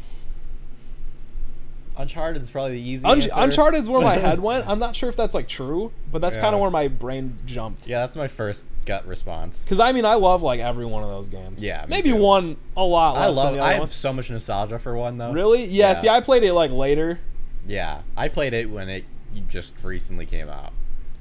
Uncharted 1.97 2.41
is 2.41 2.49
probably 2.49 2.73
the 2.73 2.81
easiest. 2.81 3.31
Un- 3.33 3.43
Uncharted 3.43 3.81
is 3.81 3.89
where 3.89 4.01
my 4.01 4.15
head 4.15 4.39
went. 4.41 4.67
I'm 4.67 4.79
not 4.79 4.95
sure 4.95 5.07
if 5.07 5.15
that's 5.15 5.33
like 5.33 5.47
true, 5.47 5.91
but 6.11 6.19
that's 6.19 6.35
kind 6.35 6.53
of 6.53 6.59
where 6.61 6.71
my 6.71 6.87
brain 6.89 7.37
jumped. 7.45 7.87
Yeah, 7.87 7.99
that's 7.99 8.15
my 8.17 8.27
first 8.27 8.67
gut 8.85 9.07
response. 9.07 9.61
Because 9.63 9.79
I 9.79 9.91
mean, 9.93 10.03
I 10.05 10.15
love 10.15 10.41
like 10.41 10.59
every 10.59 10.85
one 10.85 11.03
of 11.03 11.09
those 11.09 11.29
games. 11.29 11.63
Yeah, 11.63 11.81
me 11.83 11.89
maybe 11.89 12.09
too. 12.09 12.17
one 12.17 12.57
a 12.75 12.83
lot 12.83 13.15
I 13.15 13.27
love. 13.27 13.51
than 13.53 13.59
the 13.59 13.65
I 13.65 13.71
have 13.73 13.79
ones. 13.81 13.93
so 13.93 14.11
much 14.11 14.29
nostalgia 14.29 14.77
for 14.77 14.95
one 14.95 15.17
though. 15.17 15.31
Really? 15.31 15.63
Yeah, 15.65 15.89
Yeah. 15.89 15.93
See, 15.93 16.09
I 16.09 16.19
played 16.19 16.43
it 16.43 16.53
like 16.53 16.71
later. 16.71 17.19
Yeah, 17.65 18.01
I 18.17 18.27
played 18.27 18.53
it 18.53 18.69
when 18.69 18.89
it 18.89 19.05
just 19.47 19.81
recently 19.83 20.25
came 20.25 20.49
out. 20.49 20.73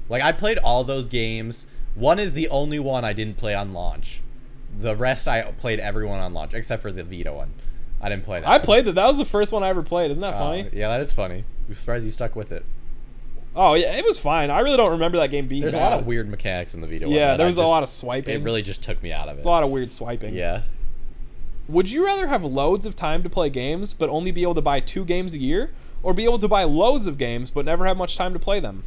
Like 0.09 0.21
I 0.21 0.31
played 0.33 0.57
all 0.59 0.83
those 0.83 1.07
games. 1.07 1.67
One 1.95 2.19
is 2.19 2.33
the 2.33 2.49
only 2.49 2.79
one 2.79 3.05
I 3.05 3.13
didn't 3.13 3.37
play 3.37 3.55
on 3.55 3.71
launch. 3.73 4.21
The 4.77 4.93
rest 4.95 5.25
I 5.25 5.41
played 5.43 5.79
everyone 5.79 6.19
on 6.19 6.33
launch 6.33 6.53
except 6.53 6.81
for 6.81 6.91
the 6.91 7.03
Vita 7.05 7.31
one. 7.31 7.51
I 8.05 8.09
didn't 8.09 8.23
play 8.23 8.39
that. 8.39 8.47
I 8.47 8.59
played 8.59 8.85
that. 8.85 8.93
That 8.93 9.07
was 9.07 9.17
the 9.17 9.25
first 9.25 9.51
one 9.51 9.63
I 9.63 9.69
ever 9.69 9.81
played. 9.81 10.11
Isn't 10.11 10.21
that 10.21 10.35
Uh, 10.35 10.39
funny? 10.39 10.69
yeah, 10.73 10.89
that 10.89 11.01
is 11.01 11.11
funny. 11.11 11.43
I'm 11.67 11.73
surprised 11.73 12.05
you 12.05 12.11
stuck 12.11 12.35
with 12.35 12.51
it. 12.51 12.63
Oh 13.55 13.73
yeah, 13.73 13.93
it 13.93 14.03
was 14.05 14.19
fine. 14.19 14.49
I 14.51 14.59
really 14.59 14.77
don't 14.77 14.91
remember 14.91 15.17
that 15.17 15.31
game 15.31 15.47
being. 15.47 15.61
There's 15.61 15.75
a 15.75 15.79
lot 15.79 15.93
of 15.93 16.05
weird 16.05 16.27
mechanics 16.27 16.73
in 16.75 16.81
the 16.81 16.87
Vita 16.87 17.05
one. 17.07 17.15
Yeah, 17.15 17.35
there 17.37 17.47
was 17.47 17.57
a 17.57 17.63
lot 17.63 17.83
of 17.83 17.89
swiping. 17.89 18.41
It 18.41 18.43
really 18.43 18.61
just 18.61 18.83
took 18.83 19.01
me 19.01 19.11
out 19.13 19.23
of 19.27 19.29
it. 19.29 19.33
There's 19.37 19.45
a 19.45 19.49
lot 19.49 19.63
of 19.63 19.71
weird 19.71 19.91
swiping. 19.91 20.33
Yeah. 20.35 20.61
Would 21.67 21.89
you 21.91 22.05
rather 22.05 22.27
have 22.27 22.43
loads 22.43 22.85
of 22.85 22.95
time 22.95 23.23
to 23.23 23.29
play 23.29 23.49
games 23.49 23.93
but 23.93 24.09
only 24.09 24.29
be 24.31 24.43
able 24.43 24.53
to 24.55 24.61
buy 24.61 24.81
two 24.81 25.03
games 25.05 25.33
a 25.33 25.39
year, 25.39 25.71
or 26.03 26.13
be 26.13 26.23
able 26.25 26.37
to 26.39 26.47
buy 26.47 26.63
loads 26.63 27.07
of 27.07 27.17
games 27.17 27.49
but 27.49 27.65
never 27.65 27.85
have 27.85 27.97
much 27.97 28.17
time 28.17 28.33
to 28.33 28.39
play 28.39 28.59
them? 28.59 28.83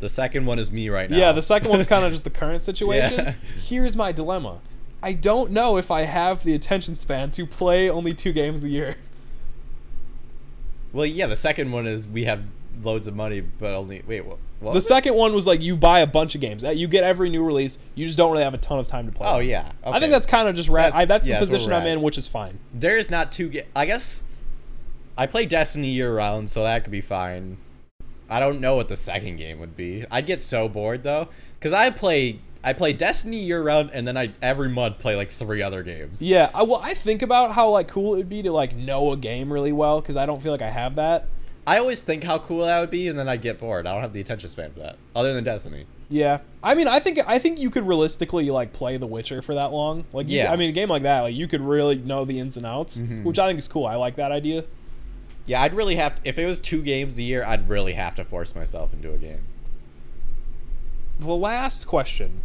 The 0.00 0.08
second 0.08 0.46
one 0.46 0.58
is 0.60 0.70
me 0.72 0.88
right 0.88 1.10
now. 1.10 1.16
Yeah, 1.18 1.32
the 1.32 1.42
second 1.42 1.68
one's 1.70 1.84
kind 1.86 2.04
of 2.04 2.12
just 2.12 2.24
the 2.24 2.30
current 2.40 2.62
situation. 2.62 3.18
Yeah. 3.18 3.32
Here's 3.66 3.96
my 3.96 4.12
dilemma. 4.12 4.60
I 5.02 5.12
don't 5.12 5.50
know 5.52 5.76
if 5.76 5.90
I 5.90 6.02
have 6.02 6.42
the 6.44 6.54
attention 6.54 6.96
span 6.96 7.30
to 7.32 7.46
play 7.46 7.88
only 7.88 8.14
two 8.14 8.32
games 8.32 8.64
a 8.64 8.68
year. 8.68 8.96
Well, 10.92 11.06
yeah, 11.06 11.26
the 11.26 11.36
second 11.36 11.70
one 11.70 11.86
is 11.86 12.08
we 12.08 12.24
have 12.24 12.42
loads 12.82 13.06
of 13.06 13.14
money, 13.14 13.40
but 13.40 13.74
only 13.74 14.02
wait. 14.06 14.24
Well, 14.24 14.38
What 14.60 14.72
the 14.74 14.80
second 14.80 15.14
one 15.14 15.34
was 15.34 15.46
like 15.46 15.62
you 15.62 15.76
buy 15.76 16.00
a 16.00 16.06
bunch 16.06 16.34
of 16.34 16.40
games. 16.40 16.64
Uh, 16.64 16.70
You 16.70 16.88
get 16.88 17.04
every 17.04 17.28
new 17.30 17.44
release. 17.44 17.78
You 17.94 18.06
just 18.06 18.16
don't 18.18 18.32
really 18.32 18.44
have 18.44 18.54
a 18.54 18.58
ton 18.58 18.78
of 18.78 18.86
time 18.86 19.06
to 19.06 19.12
play. 19.12 19.28
Oh 19.28 19.38
them. 19.38 19.48
yeah. 19.48 19.72
I 19.84 20.00
think 20.00 20.10
that's 20.10 20.26
kind 20.26 20.48
of 20.48 20.54
just 20.56 20.68
right. 20.68 20.84
That's- 20.84 21.00
I, 21.00 21.04
that's 21.04 21.28
yeah, 21.28 21.38
the 21.38 21.46
position 21.46 21.70
we're 21.70 21.76
I'm 21.76 21.86
in, 21.86 22.02
which 22.02 22.18
is 22.18 22.26
fine. 22.26 22.58
There's 22.72 23.10
not 23.10 23.30
two. 23.32 23.48
Ga- 23.50 23.66
I 23.76 23.86
guess 23.86 24.22
I 25.16 25.26
play 25.26 25.46
Destiny 25.46 25.88
year 25.88 26.14
round, 26.14 26.50
so 26.50 26.62
that 26.62 26.82
could 26.84 26.90
be 26.92 27.00
fine. 27.00 27.58
I 28.30 28.40
don't 28.40 28.60
know 28.60 28.76
what 28.76 28.88
the 28.88 28.96
second 28.96 29.36
game 29.36 29.58
would 29.60 29.76
be. 29.76 30.04
I'd 30.10 30.26
get 30.26 30.42
so 30.42 30.68
bored 30.68 31.02
though, 31.02 31.28
because 31.58 31.72
I 31.72 31.90
play 31.90 32.38
I 32.64 32.72
play 32.72 32.92
Destiny 32.92 33.38
year 33.38 33.62
round, 33.62 33.90
and 33.92 34.06
then 34.06 34.16
I 34.16 34.30
every 34.42 34.68
month 34.68 34.98
play 34.98 35.14
like 35.16 35.30
three 35.30 35.62
other 35.62 35.82
games. 35.82 36.20
Yeah, 36.20 36.50
I, 36.54 36.64
well, 36.64 36.80
I 36.82 36.94
think 36.94 37.22
about 37.22 37.52
how 37.52 37.70
like 37.70 37.88
cool 37.88 38.14
it 38.14 38.18
would 38.18 38.28
be 38.28 38.42
to 38.42 38.52
like 38.52 38.74
know 38.74 39.12
a 39.12 39.16
game 39.16 39.52
really 39.52 39.72
well 39.72 40.00
because 40.00 40.16
I 40.16 40.26
don't 40.26 40.42
feel 40.42 40.52
like 40.52 40.62
I 40.62 40.70
have 40.70 40.96
that. 40.96 41.26
I 41.66 41.78
always 41.78 42.02
think 42.02 42.24
how 42.24 42.38
cool 42.38 42.64
that 42.64 42.80
would 42.80 42.90
be, 42.90 43.08
and 43.08 43.18
then 43.18 43.28
I'd 43.28 43.42
get 43.42 43.60
bored. 43.60 43.86
I 43.86 43.92
don't 43.92 44.00
have 44.02 44.12
the 44.14 44.20
attention 44.22 44.48
span 44.48 44.70
for 44.72 44.80
that, 44.80 44.96
other 45.14 45.34
than 45.34 45.44
Destiny. 45.44 45.84
Yeah, 46.10 46.38
I 46.62 46.74
mean, 46.74 46.88
I 46.88 46.98
think 46.98 47.20
I 47.28 47.38
think 47.38 47.60
you 47.60 47.68
could 47.70 47.86
realistically 47.86 48.50
like 48.50 48.72
play 48.72 48.96
The 48.96 49.06
Witcher 49.06 49.42
for 49.42 49.54
that 49.54 49.70
long. 49.72 50.04
Like, 50.12 50.28
you, 50.28 50.38
Yeah. 50.38 50.52
I 50.52 50.56
mean, 50.56 50.70
a 50.70 50.72
game 50.72 50.88
like 50.88 51.02
that, 51.02 51.20
like 51.22 51.34
you 51.34 51.46
could 51.46 51.60
really 51.60 51.96
know 51.96 52.24
the 52.24 52.40
ins 52.40 52.56
and 52.56 52.64
outs, 52.64 52.98
Mhm. 53.00 53.22
which 53.24 53.38
I 53.38 53.46
think 53.46 53.58
is 53.58 53.68
cool. 53.68 53.84
I 53.86 53.96
like 53.96 54.16
that 54.16 54.32
idea. 54.32 54.64
Yeah, 55.46 55.62
I'd 55.62 55.74
really 55.74 55.96
have 55.96 56.16
to, 56.16 56.28
if 56.28 56.38
it 56.38 56.46
was 56.46 56.60
two 56.60 56.82
games 56.82 57.18
a 57.18 57.22
year, 57.22 57.44
I'd 57.46 57.68
really 57.68 57.92
have 57.92 58.14
to 58.16 58.24
force 58.24 58.54
myself 58.54 58.92
into 58.94 59.12
a 59.12 59.18
game. 59.18 59.40
The 61.18 61.34
last 61.34 61.86
question: 61.86 62.40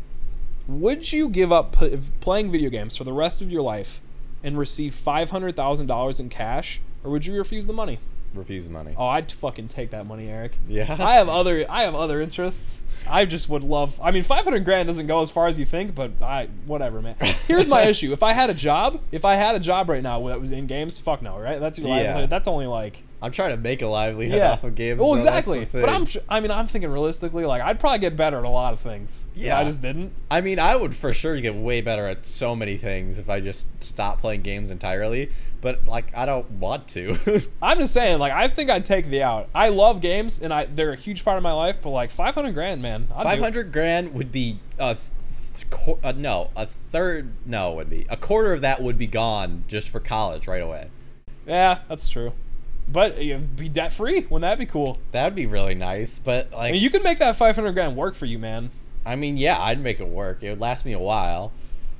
Would 0.67 1.11
you 1.13 1.29
give 1.29 1.51
up 1.51 1.77
p- 1.77 1.99
playing 2.21 2.51
video 2.51 2.69
games 2.69 2.95
for 2.95 3.03
the 3.03 3.13
rest 3.13 3.41
of 3.41 3.51
your 3.51 3.61
life 3.61 3.99
and 4.43 4.57
receive 4.57 4.93
five 4.95 5.31
hundred 5.31 5.55
thousand 5.55 5.87
dollars 5.87 6.19
in 6.19 6.29
cash, 6.29 6.81
or 7.03 7.11
would 7.11 7.25
you 7.25 7.35
refuse 7.37 7.67
the 7.67 7.73
money? 7.73 7.99
Refuse 8.33 8.65
the 8.65 8.71
money. 8.73 8.95
Oh, 8.97 9.05
I'd 9.05 9.31
fucking 9.31 9.67
take 9.67 9.91
that 9.91 10.07
money, 10.07 10.27
Eric. 10.27 10.57
Yeah. 10.67 10.95
I 10.99 11.13
have 11.13 11.29
other 11.29 11.65
I 11.69 11.83
have 11.83 11.93
other 11.93 12.19
interests. 12.19 12.81
I 13.07 13.25
just 13.25 13.47
would 13.47 13.61
love. 13.63 13.99
I 14.01 14.09
mean, 14.09 14.23
five 14.23 14.43
hundred 14.43 14.65
grand 14.65 14.87
doesn't 14.87 15.05
go 15.05 15.21
as 15.21 15.29
far 15.29 15.45
as 15.45 15.59
you 15.59 15.65
think, 15.65 15.93
but 15.93 16.19
I 16.19 16.47
whatever, 16.65 16.99
man. 16.99 17.15
Here's 17.47 17.67
my 17.67 17.83
issue: 17.87 18.11
if 18.11 18.23
I 18.23 18.33
had 18.33 18.49
a 18.49 18.55
job, 18.55 18.99
if 19.11 19.23
I 19.23 19.35
had 19.35 19.53
a 19.55 19.59
job 19.59 19.87
right 19.87 20.01
now 20.01 20.25
that 20.29 20.41
was 20.41 20.51
in 20.51 20.65
games, 20.65 20.99
fuck 20.99 21.21
no, 21.21 21.37
right? 21.39 21.59
That's 21.59 21.77
your 21.77 21.87
Yeah. 21.89 21.95
livelihood. 21.95 22.29
That's 22.31 22.47
only 22.47 22.65
like 22.65 23.03
I'm 23.23 23.31
trying 23.31 23.51
to 23.51 23.57
make 23.57 23.81
a 23.81 23.87
livelihood 23.87 24.37
yeah. 24.37 24.51
off 24.51 24.65
of 24.65 24.75
games. 24.75 24.99
Well, 24.99 25.15
exactly. 25.15 25.65
But. 25.71 25.87
I'm. 25.87 26.05
I 26.27 26.41
mean, 26.41 26.51
I'm 26.51 26.67
thinking 26.67 26.91
realistically. 26.91 27.45
Like, 27.45 27.61
I'd 27.61 27.79
probably 27.79 27.99
get 27.99 28.17
better 28.17 28.37
at 28.37 28.43
a 28.43 28.49
lot 28.49 28.73
of 28.73 28.81
things. 28.81 29.27
Yeah. 29.33 29.57
I 29.57 29.63
just 29.63 29.81
didn't. 29.81 30.11
I 30.29 30.41
mean, 30.41 30.59
I 30.59 30.75
would 30.75 30.93
for 30.93 31.13
sure 31.13 31.39
get 31.39 31.55
way 31.55 31.79
better 31.79 32.05
at 32.05 32.25
so 32.25 32.53
many 32.53 32.75
things 32.75 33.17
if 33.17 33.29
I 33.29 33.39
just 33.39 33.65
stopped 33.81 34.19
playing 34.19 34.41
games 34.41 34.69
entirely. 34.69 35.31
But 35.61 35.87
like, 35.87 36.13
I 36.13 36.25
don't 36.25 36.51
want 36.51 36.89
to. 36.89 37.47
I'm 37.61 37.77
just 37.77 37.93
saying. 37.93 38.19
Like, 38.19 38.33
I 38.33 38.49
think 38.49 38.69
I'd 38.69 38.83
take 38.83 39.05
the 39.05 39.23
out. 39.23 39.47
I 39.55 39.69
love 39.69 40.01
games, 40.01 40.41
and 40.41 40.53
I 40.53 40.65
they're 40.65 40.91
a 40.91 40.97
huge 40.97 41.23
part 41.23 41.37
of 41.37 41.43
my 41.43 41.53
life. 41.53 41.77
But 41.81 41.91
like, 41.91 42.11
five 42.11 42.35
hundred 42.35 42.55
grand, 42.55 42.81
man. 42.81 43.07
I'd 43.15 43.23
do. 43.23 43.29
Five 43.29 43.39
hundred 43.39 43.71
grand 43.71 44.13
would 44.13 44.33
be 44.33 44.59
a 44.77 44.95
th- 44.95 45.69
qu- 45.69 45.99
uh, 46.03 46.11
no, 46.11 46.49
a 46.57 46.65
third. 46.65 47.31
No, 47.45 47.71
it 47.71 47.75
would 47.75 47.89
be 47.89 48.05
a 48.09 48.17
quarter 48.17 48.51
of 48.51 48.59
that 48.59 48.81
would 48.81 48.97
be 48.97 49.07
gone 49.07 49.63
just 49.69 49.89
for 49.89 50.01
college 50.01 50.45
right 50.45 50.61
away. 50.61 50.89
Yeah, 51.47 51.79
that's 51.87 52.09
true. 52.09 52.33
But 52.87 53.17
uh, 53.17 53.21
you'd 53.21 53.57
be 53.57 53.69
debt 53.69 53.93
free. 53.93 54.21
Wouldn't 54.21 54.41
that 54.41 54.59
be 54.59 54.65
cool? 54.65 54.99
That 55.11 55.25
would 55.25 55.35
be 55.35 55.45
really 55.45 55.75
nice. 55.75 56.19
But 56.19 56.53
I 56.53 56.57
like, 56.57 56.71
mean, 56.73 56.81
you 56.81 56.89
could 56.89 57.03
make 57.03 57.19
that 57.19 57.35
500 57.35 57.71
grand 57.71 57.95
work 57.95 58.15
for 58.15 58.25
you, 58.25 58.39
man. 58.39 58.69
I 59.05 59.15
mean, 59.15 59.37
yeah, 59.37 59.59
I'd 59.59 59.81
make 59.81 59.99
it 59.99 60.07
work. 60.07 60.43
It 60.43 60.49
would 60.49 60.59
last 60.59 60.85
me 60.85 60.93
a 60.93 60.99
while, 60.99 61.51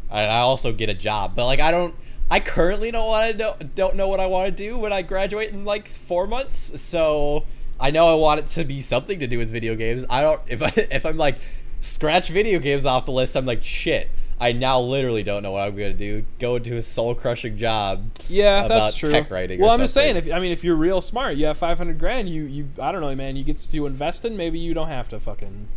and 0.09 0.31
I 0.31 0.39
also 0.39 0.71
get 0.71 0.89
a 0.89 0.93
job. 0.93 1.33
But 1.35 1.45
like, 1.45 1.59
I 1.59 1.71
don't. 1.71 1.95
I 2.31 2.39
currently 2.39 2.89
don't 2.89 3.07
want 3.07 3.31
to 3.33 3.37
know, 3.37 3.55
don't 3.75 3.95
know 3.95 4.07
what 4.07 4.19
I 4.19 4.25
want 4.27 4.45
to 4.45 4.51
do 4.51 4.77
when 4.77 4.93
I 4.93 5.01
graduate 5.01 5.51
in 5.51 5.65
like 5.65 5.87
four 5.87 6.25
months. 6.25 6.81
So 6.81 7.45
I 7.79 7.91
know 7.91 8.07
I 8.07 8.15
want 8.15 8.39
it 8.39 8.45
to 8.47 8.63
be 8.63 8.79
something 8.81 9.19
to 9.19 9.27
do 9.27 9.37
with 9.37 9.49
video 9.49 9.75
games. 9.75 10.05
I 10.09 10.21
don't. 10.21 10.41
If 10.47 10.63
I 10.63 10.71
if 10.91 11.05
I'm 11.05 11.17
like 11.17 11.37
scratch 11.81 12.29
video 12.29 12.59
games 12.59 12.85
off 12.85 13.05
the 13.05 13.11
list, 13.11 13.35
I'm 13.35 13.45
like 13.45 13.63
shit. 13.63 14.09
I 14.39 14.51
now 14.51 14.79
literally 14.79 15.23
don't 15.23 15.43
know 15.43 15.51
what 15.51 15.67
I'm 15.67 15.75
gonna 15.75 15.93
do. 15.93 16.25
Go 16.39 16.55
into 16.57 16.75
a 16.75 16.81
soul 16.81 17.15
crushing 17.15 17.57
job. 17.57 18.05
Yeah, 18.27 18.67
that's 18.67 18.95
true. 18.95 19.09
Tech 19.09 19.29
writing. 19.31 19.59
well, 19.59 19.71
I'm 19.71 19.79
just 19.79 19.93
saying, 19.93 20.15
if 20.17 20.31
I 20.31 20.39
mean, 20.39 20.51
if 20.51 20.63
you're 20.63 20.75
real 20.75 21.01
smart, 21.01 21.35
you 21.37 21.45
have 21.45 21.57
500 21.57 21.97
grand. 21.99 22.29
You 22.29 22.43
you 22.43 22.69
I 22.81 22.91
don't 22.91 23.01
know, 23.01 23.15
man. 23.15 23.35
You 23.35 23.43
get 23.43 23.57
to 23.57 23.85
invest 23.85 24.25
in. 24.25 24.35
Maybe 24.35 24.59
you 24.59 24.73
don't 24.73 24.87
have 24.89 25.07
to 25.09 25.19
fucking. 25.19 25.67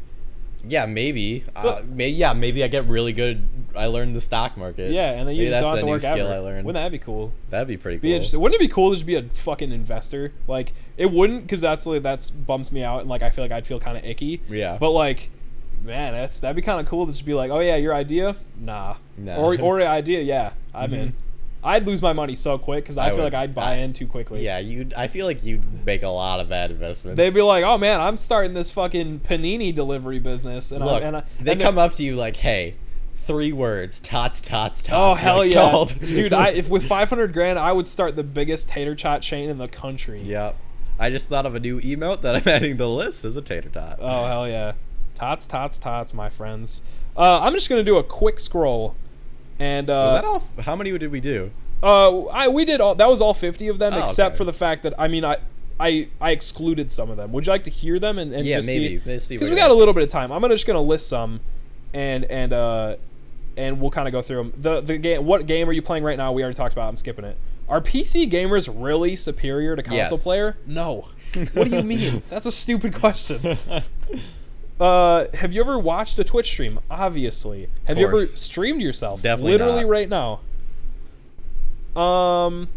yeah, 0.69 0.85
maybe. 0.87 1.45
Uh, 1.55 1.63
But- 1.63 1.87
maybe 1.87 2.17
yeah, 2.17 2.33
maybe 2.33 2.65
I 2.65 2.69
get 2.69 2.87
really 2.87 3.13
good. 3.13 3.43
I 3.77 3.87
learned 3.87 4.17
the 4.17 4.21
stock 4.23 4.57
market. 4.57 4.91
Yeah, 4.91 5.11
and 5.13 5.29
then 5.29 5.37
you 5.37 5.43
Maybe 5.43 5.51
just 5.51 5.61
don't 5.63 5.69
have 5.69 5.77
the 5.77 5.81
to 5.83 5.87
new 5.87 5.93
work 5.93 6.01
skill 6.01 6.27
ever. 6.29 6.35
I 6.35 6.39
learned. 6.39 6.65
Wouldn't 6.67 6.83
that 6.83 6.91
be 6.91 6.99
cool? 6.99 7.33
That'd 7.51 7.69
be 7.69 7.77
pretty 7.77 7.99
Be 7.99 8.09
cool. 8.09 8.15
interesting. 8.15 8.41
Wouldn't 8.41 8.61
it 8.61 8.65
be 8.67 8.73
cool 8.73 8.89
to 8.91 8.97
just 8.97 9.05
be 9.07 9.15
a 9.17 9.23
fucking 9.23 9.71
investor? 9.71 10.33
Like 10.49 10.73
it 10.97 11.13
wouldn't, 11.13 11.43
because 11.43 11.61
that's 11.61 11.85
like 11.87 12.03
that's 12.03 12.31
bums 12.31 12.73
me 12.73 12.83
out, 12.83 13.01
and 13.01 13.09
like 13.09 13.23
I 13.23 13.29
feel 13.31 13.45
like 13.45 13.53
I'd 13.53 13.67
feel 13.67 13.79
kind 13.79 13.99
of 13.99 14.05
icky. 14.07 14.41
Yeah. 14.49 14.79
But 14.81 14.91
like, 14.93 15.29
man, 15.87 16.13
that's 16.13 16.41
that'd 16.41 16.57
be 16.57 16.63
kind 16.63 16.81
of 16.81 16.87
cool 16.87 17.07
to 17.07 17.13
just 17.13 17.25
be 17.25 17.35
like, 17.35 17.51
oh 17.51 17.61
yeah, 17.61 17.77
your 17.77 17.95
idea, 17.95 18.37
nah, 18.61 18.97
Nah. 19.17 19.37
or 19.37 19.59
or 19.61 19.81
idea, 20.01 20.21
yeah, 20.21 20.53
I'm 20.75 20.93
in. 20.93 21.09
Mm-hmm. 21.09 21.17
I'd 21.65 21.85
lose 21.87 22.01
my 22.01 22.13
money 22.13 22.37
so 22.37 22.59
quick 22.59 22.85
because 22.85 22.97
I, 22.97 23.07
I 23.07 23.09
feel 23.09 23.19
would- 23.19 23.25
like 23.25 23.35
I'd 23.35 23.55
buy 23.55 23.73
I- 23.73 23.77
in 23.79 23.93
too 23.93 24.07
quickly. 24.07 24.45
Yeah, 24.45 24.59
you. 24.59 24.89
I 24.97 25.09
feel 25.09 25.27
like 25.27 25.43
you'd 25.45 25.85
make 25.87 26.03
a 26.05 26.09
lot 26.09 26.39
of 26.41 26.49
bad 26.49 26.71
investments. 26.71 27.17
They'd 27.17 27.35
be 27.35 27.43
like, 27.43 27.65
"Oh 27.65 27.77
man, 27.79 28.01
I'm 28.01 28.17
starting 28.17 28.55
this 28.55 28.71
fucking 28.71 29.21
panini 29.21 29.75
delivery 29.75 30.19
business," 30.21 30.71
and 30.71 30.85
look. 30.85 31.03
I, 31.03 31.07
and 31.07 31.17
I, 31.19 31.23
they 31.41 31.53
and 31.53 31.61
come 31.61 31.77
up 31.79 31.95
to 31.95 32.05
you 32.05 32.15
like, 32.15 32.37
"Hey, 32.37 32.75
three 33.17 33.53
words: 33.53 33.99
tots, 33.99 34.41
tots, 34.41 34.85
oh, 34.89 34.93
tots." 34.93 34.93
Oh 34.93 35.15
hell 35.15 35.39
like, 35.39 35.51
yeah, 36.01 36.15
dude! 36.15 36.33
I, 36.33 36.51
if 36.51 36.69
with 36.69 36.85
500 36.89 37.33
grand, 37.33 37.59
I 37.59 37.73
would 37.73 37.89
start 37.89 38.15
the 38.15 38.23
biggest 38.23 38.69
tater 38.69 38.95
tot 38.95 39.23
chain 39.23 39.49
in 39.51 39.59
the 39.59 39.69
country. 39.69 40.21
yep. 40.21 40.55
I 40.99 41.11
just 41.11 41.29
thought 41.29 41.45
of 41.45 41.55
a 41.55 41.61
new 41.61 41.79
emote 41.83 42.23
that 42.23 42.37
I'm 42.37 42.49
adding 42.49 42.71
to 42.73 42.79
the 42.79 42.89
list 42.89 43.25
as 43.27 43.37
a 43.37 43.43
tater 43.43 43.69
tot. 43.69 43.99
Oh 44.01 44.27
hell 44.27 44.49
yeah, 44.49 44.73
tots, 45.17 45.47
tots, 45.47 45.79
tots, 45.79 46.15
my 46.15 46.29
friends. 46.31 46.83
Uh, 47.17 47.41
I'm 47.43 47.53
just 47.55 47.69
gonna 47.69 47.83
do 47.83 47.97
a 47.97 48.05
quick 48.05 48.39
scroll, 48.39 48.95
and 49.59 49.91
uh, 49.91 49.93
Was 49.93 50.13
that 50.13 50.25
all? 50.25 50.37
f- 50.37 50.65
How 50.65 50.77
many 50.77 50.97
did 50.97 51.11
we 51.11 51.21
do? 51.21 51.51
Uh, 51.83 52.25
I 52.27 52.49
we 52.49 52.65
did 52.65 52.81
all 52.81 52.95
that 52.95 53.09
was 53.09 53.21
all 53.21 53.35
50 53.35 53.69
of 53.69 53.79
them, 53.79 53.93
Oh, 53.95 54.03
except 54.03 54.33
okay. 54.35 54.39
for 54.39 54.45
the 54.45 54.53
fact 54.53 54.83
that 54.85 54.95
I 54.99 55.09
mean 55.09 55.25
I. 55.25 55.39
I, 55.79 56.09
I 56.23 56.31
excluded 56.31 56.91
some 56.91 57.11
of 57.11 57.19
them. 57.19 57.33
Would 57.33 57.45
you 57.47 57.53
like 57.53 57.65
to 57.65 57.71
hear 57.71 57.99
them 57.99 58.17
and, 58.19 58.33
and 58.33 58.47
Yeah, 58.47 58.57
just 58.57 58.67
maybe. 58.67 58.99
see? 59.19 59.35
Because 59.37 59.51
we 59.51 59.57
got 59.57 59.71
a 59.71 59.75
little 59.75 59.93
bit 59.93 60.05
of 60.05 60.09
time. 60.09 60.33
I'm 60.33 60.41
gonna 60.41 60.55
just 60.55 60.67
gonna 60.67 60.81
list 60.81 61.07
some, 61.07 61.41
and 61.93 62.25
and 62.25 62.55
uh, 62.55 62.97
and 63.59 63.79
we'll 63.79 63.91
kind 63.91 64.09
of 64.09 64.13
go 64.13 64.23
through 64.23 64.39
them. 64.39 64.53
The 64.57 64.81
the 64.81 64.97
game. 64.97 65.27
What 65.27 65.47
game 65.47 65.69
are 65.69 65.73
you 65.75 65.83
playing 65.83 66.03
right 66.03 66.17
now? 66.17 66.33
We 66.33 66.43
already 66.43 66.57
talked 66.57 66.73
about. 66.73 66.89
I'm 66.89 66.97
skipping 66.97 67.27
it. 67.27 67.37
Are 67.69 67.83
PC 67.83 68.27
gamers 68.31 68.75
really 68.75 69.17
superior 69.17 69.77
to 69.77 69.83
console 69.83 69.99
Yes. 70.17 70.23
player? 70.23 70.57
No. 70.67 71.09
What 71.53 71.69
do 71.69 71.77
you 71.77 71.83
mean? 71.83 72.23
That's 72.31 72.47
a 72.47 72.53
stupid 72.53 72.95
question. 72.95 73.59
Uh, 74.79 75.27
have 75.35 75.53
you 75.53 75.61
ever 75.61 75.79
watched 75.79 76.19
a 76.19 76.25
Twitch 76.25 76.49
stream? 76.49 76.79
Obviously. 76.91 77.69
Have 77.87 77.99
you 77.99 78.07
ever 78.07 78.25
streamed 78.27 78.83
yourself? 78.83 79.23
Definitely 79.23 79.53
Literally 79.53 79.83
not. 79.83 79.91
right 79.91 80.09
now. 80.09 82.01
Um, 82.01 82.69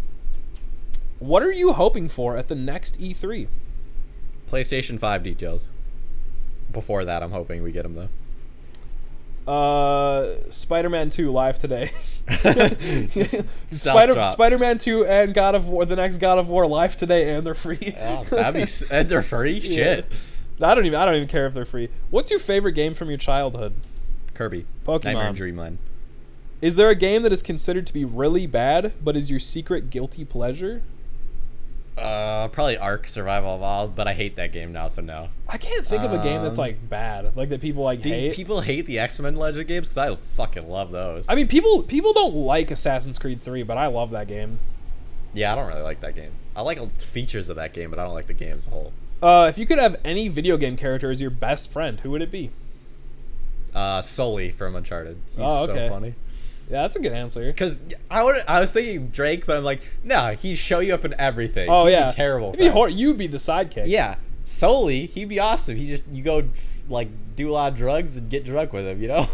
what 1.19 1.43
are 1.43 1.51
you 1.51 1.73
hoping 1.73 2.07
for 2.07 2.37
at 2.37 2.47
the 2.47 2.55
next 2.55 3.01
E 3.01 3.13
E3? 3.13 3.47
PlayStation 4.49 4.97
Five 4.99 5.23
details. 5.23 5.67
Before 6.71 7.03
that, 7.03 7.21
I'm 7.21 7.31
hoping 7.31 7.63
we 7.63 7.71
get 7.71 7.83
them 7.83 7.95
though. 7.95 8.09
Uh, 9.51 10.35
Spider-Man 10.51 11.09
2 11.09 11.31
live 11.31 11.57
today. 11.57 11.89
Spider 13.67 14.23
Spider-Man 14.23 14.77
2 14.77 15.05
and 15.05 15.33
God 15.33 15.55
of 15.55 15.67
War, 15.67 15.85
the 15.85 15.95
next 15.95 16.17
God 16.17 16.37
of 16.37 16.49
War 16.49 16.67
live 16.67 16.95
today, 16.95 17.33
and 17.33 17.47
they're 17.47 17.55
free. 17.55 17.95
Oh, 17.99 18.23
that'd 18.25 18.53
be. 18.53 18.69
and 18.91 19.09
they're 19.09 19.23
free. 19.23 19.57
Yeah. 19.57 20.01
I 20.61 20.75
don't 20.75 20.85
even 20.85 20.99
I 20.99 21.05
don't 21.05 21.15
even 21.15 21.27
care 21.27 21.45
if 21.47 21.53
they're 21.53 21.65
free. 21.65 21.89
What's 22.09 22.29
your 22.31 22.39
favorite 22.39 22.73
game 22.73 22.93
from 22.93 23.09
your 23.09 23.17
childhood? 23.17 23.73
Kirby. 24.33 24.65
Pokemon. 24.85 25.03
Nightmare 25.05 25.27
in 25.29 25.35
Dreamland. 25.35 25.77
Is 26.61 26.75
there 26.75 26.89
a 26.89 26.95
game 26.95 27.21
that 27.23 27.31
is 27.31 27.41
considered 27.41 27.87
to 27.87 27.93
be 27.93 28.03
really 28.03 28.45
bad, 28.45 28.91
but 29.03 29.15
is 29.15 29.29
your 29.29 29.39
secret 29.39 29.89
guilty 29.89 30.25
pleasure? 30.25 30.81
Uh, 31.97 32.47
probably 32.49 32.77
Ark 32.77 33.07
Survival 33.07 33.55
Evolved, 33.55 33.93
but 33.95 34.07
I 34.07 34.13
hate 34.13 34.37
that 34.37 34.53
game 34.53 34.71
now, 34.71 34.87
so 34.87 35.01
no. 35.01 35.27
I 35.49 35.57
can't 35.57 35.85
think 35.85 36.03
of 36.03 36.13
a 36.13 36.23
game 36.23 36.41
that's 36.43 36.57
Um, 36.57 36.63
like 36.63 36.89
bad, 36.89 37.35
like 37.35 37.49
that 37.49 37.59
people 37.59 37.83
like 37.83 38.01
hate. 38.01 38.33
people 38.33 38.61
hate 38.61 38.85
the 38.85 38.99
X 38.99 39.19
Men 39.19 39.35
Legend 39.35 39.67
games? 39.67 39.89
Because 39.89 39.97
I 39.97 40.15
fucking 40.15 40.69
love 40.69 40.91
those. 40.93 41.27
I 41.29 41.35
mean, 41.35 41.47
people 41.47 41.83
people 41.83 42.13
don't 42.13 42.35
like 42.35 42.71
Assassin's 42.71 43.19
Creed 43.19 43.41
3, 43.41 43.63
but 43.63 43.77
I 43.77 43.87
love 43.87 44.11
that 44.11 44.27
game. 44.29 44.59
yeah, 45.33 45.51
I 45.51 45.55
don't 45.55 45.67
really 45.67 45.81
like 45.81 45.99
that 45.99 46.15
game. 46.15 46.31
I 46.55 46.61
like 46.61 46.79
features 46.97 47.49
of 47.49 47.57
that 47.57 47.73
game, 47.73 47.89
but 47.89 47.99
I 47.99 48.05
don't 48.05 48.13
like 48.13 48.27
the 48.27 48.33
game 48.33 48.57
as 48.57 48.67
a 48.67 48.69
whole. 48.69 48.93
Uh, 49.21 49.47
if 49.49 49.57
you 49.57 49.65
could 49.65 49.79
have 49.79 49.99
any 50.05 50.27
video 50.27 50.55
game 50.57 50.77
character 50.77 51.11
as 51.11 51.21
your 51.21 51.29
best 51.31 51.71
friend, 51.71 51.99
who 52.01 52.11
would 52.11 52.21
it 52.21 52.31
be? 52.31 52.51
Uh, 53.75 54.01
Sully 54.01 54.51
from 54.51 54.75
Uncharted. 54.75 55.17
He's 55.31 55.39
Oh, 55.39 55.63
okay. 55.63 55.87
so 55.87 55.93
funny. 55.93 56.13
Yeah, 56.69 56.83
that's 56.83 56.95
a 56.95 56.99
good 56.99 57.11
answer. 57.11 57.45
Because 57.47 57.79
I 58.11 58.23
would, 58.23 58.43
I 58.47 58.59
was 58.59 58.71
thinking 58.71 59.09
Drake, 59.09 59.45
but 59.45 59.57
I'm 59.57 59.63
like, 59.63 59.81
no, 60.03 60.33
he'd 60.35 60.55
show 60.55 60.79
you 60.79 60.93
up 60.93 61.03
in 61.03 61.13
everything. 61.19 61.67
Oh 61.69 61.85
He'd 61.85 61.93
yeah, 61.93 62.09
be 62.09 62.15
terrible. 62.15 62.49
It'd 62.49 62.59
be 62.59 62.67
hor- 62.67 62.89
you'd 62.89 63.17
be 63.17 63.27
the 63.27 63.37
sidekick. 63.39 63.83
Yeah, 63.87 64.15
Sully, 64.45 65.05
he'd 65.07 65.29
be 65.29 65.39
awesome. 65.39 65.75
He 65.77 65.87
just 65.87 66.03
you 66.11 66.23
go 66.23 66.43
like 66.87 67.07
do 67.35 67.49
a 67.49 67.53
lot 67.53 67.71
of 67.73 67.77
drugs 67.77 68.17
and 68.17 68.29
get 68.29 68.45
drunk 68.45 68.71
with 68.71 68.85
him, 68.87 69.01
you 69.01 69.07
know. 69.07 69.27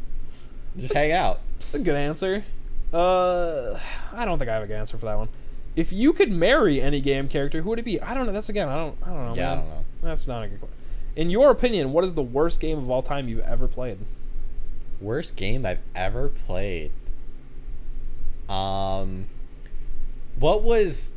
just 0.78 0.92
hang 0.92 1.12
out. 1.12 1.40
that's 1.58 1.74
a 1.74 1.78
good 1.78 1.96
answer. 1.96 2.44
Uh, 2.92 3.78
I 4.12 4.24
don't 4.24 4.38
think 4.38 4.50
I 4.50 4.54
have 4.54 4.62
a 4.62 4.66
good 4.66 4.74
answer 4.76 4.96
for 4.98 5.06
that 5.06 5.18
one. 5.18 5.28
If 5.76 5.92
you 5.92 6.14
could 6.14 6.30
marry 6.30 6.80
any 6.80 7.00
game 7.00 7.28
character, 7.28 7.60
who 7.60 7.68
would 7.70 7.78
it 7.78 7.84
be? 7.84 8.00
I 8.00 8.14
don't 8.14 8.26
know. 8.26 8.32
That's 8.32 8.48
again, 8.48 8.68
I 8.68 8.76
don't, 8.76 8.96
I 9.02 9.06
don't 9.06 9.26
know. 9.26 9.34
Yeah, 9.36 9.52
I 9.52 9.54
don't 9.56 9.68
know. 9.68 9.84
That's 10.02 10.26
not 10.26 10.44
a 10.44 10.48
good 10.48 10.60
question. 10.60 10.76
In 11.14 11.30
your 11.30 11.50
opinion, 11.50 11.92
what 11.92 12.02
is 12.02 12.14
the 12.14 12.22
worst 12.22 12.60
game 12.60 12.78
of 12.78 12.90
all 12.90 13.02
time 13.02 13.28
you've 13.28 13.40
ever 13.40 13.68
played? 13.68 13.98
Worst 15.00 15.36
game 15.36 15.66
I've 15.66 15.80
ever 15.94 16.30
played. 16.30 16.90
Um, 18.48 19.26
what 20.38 20.62
was? 20.62 21.12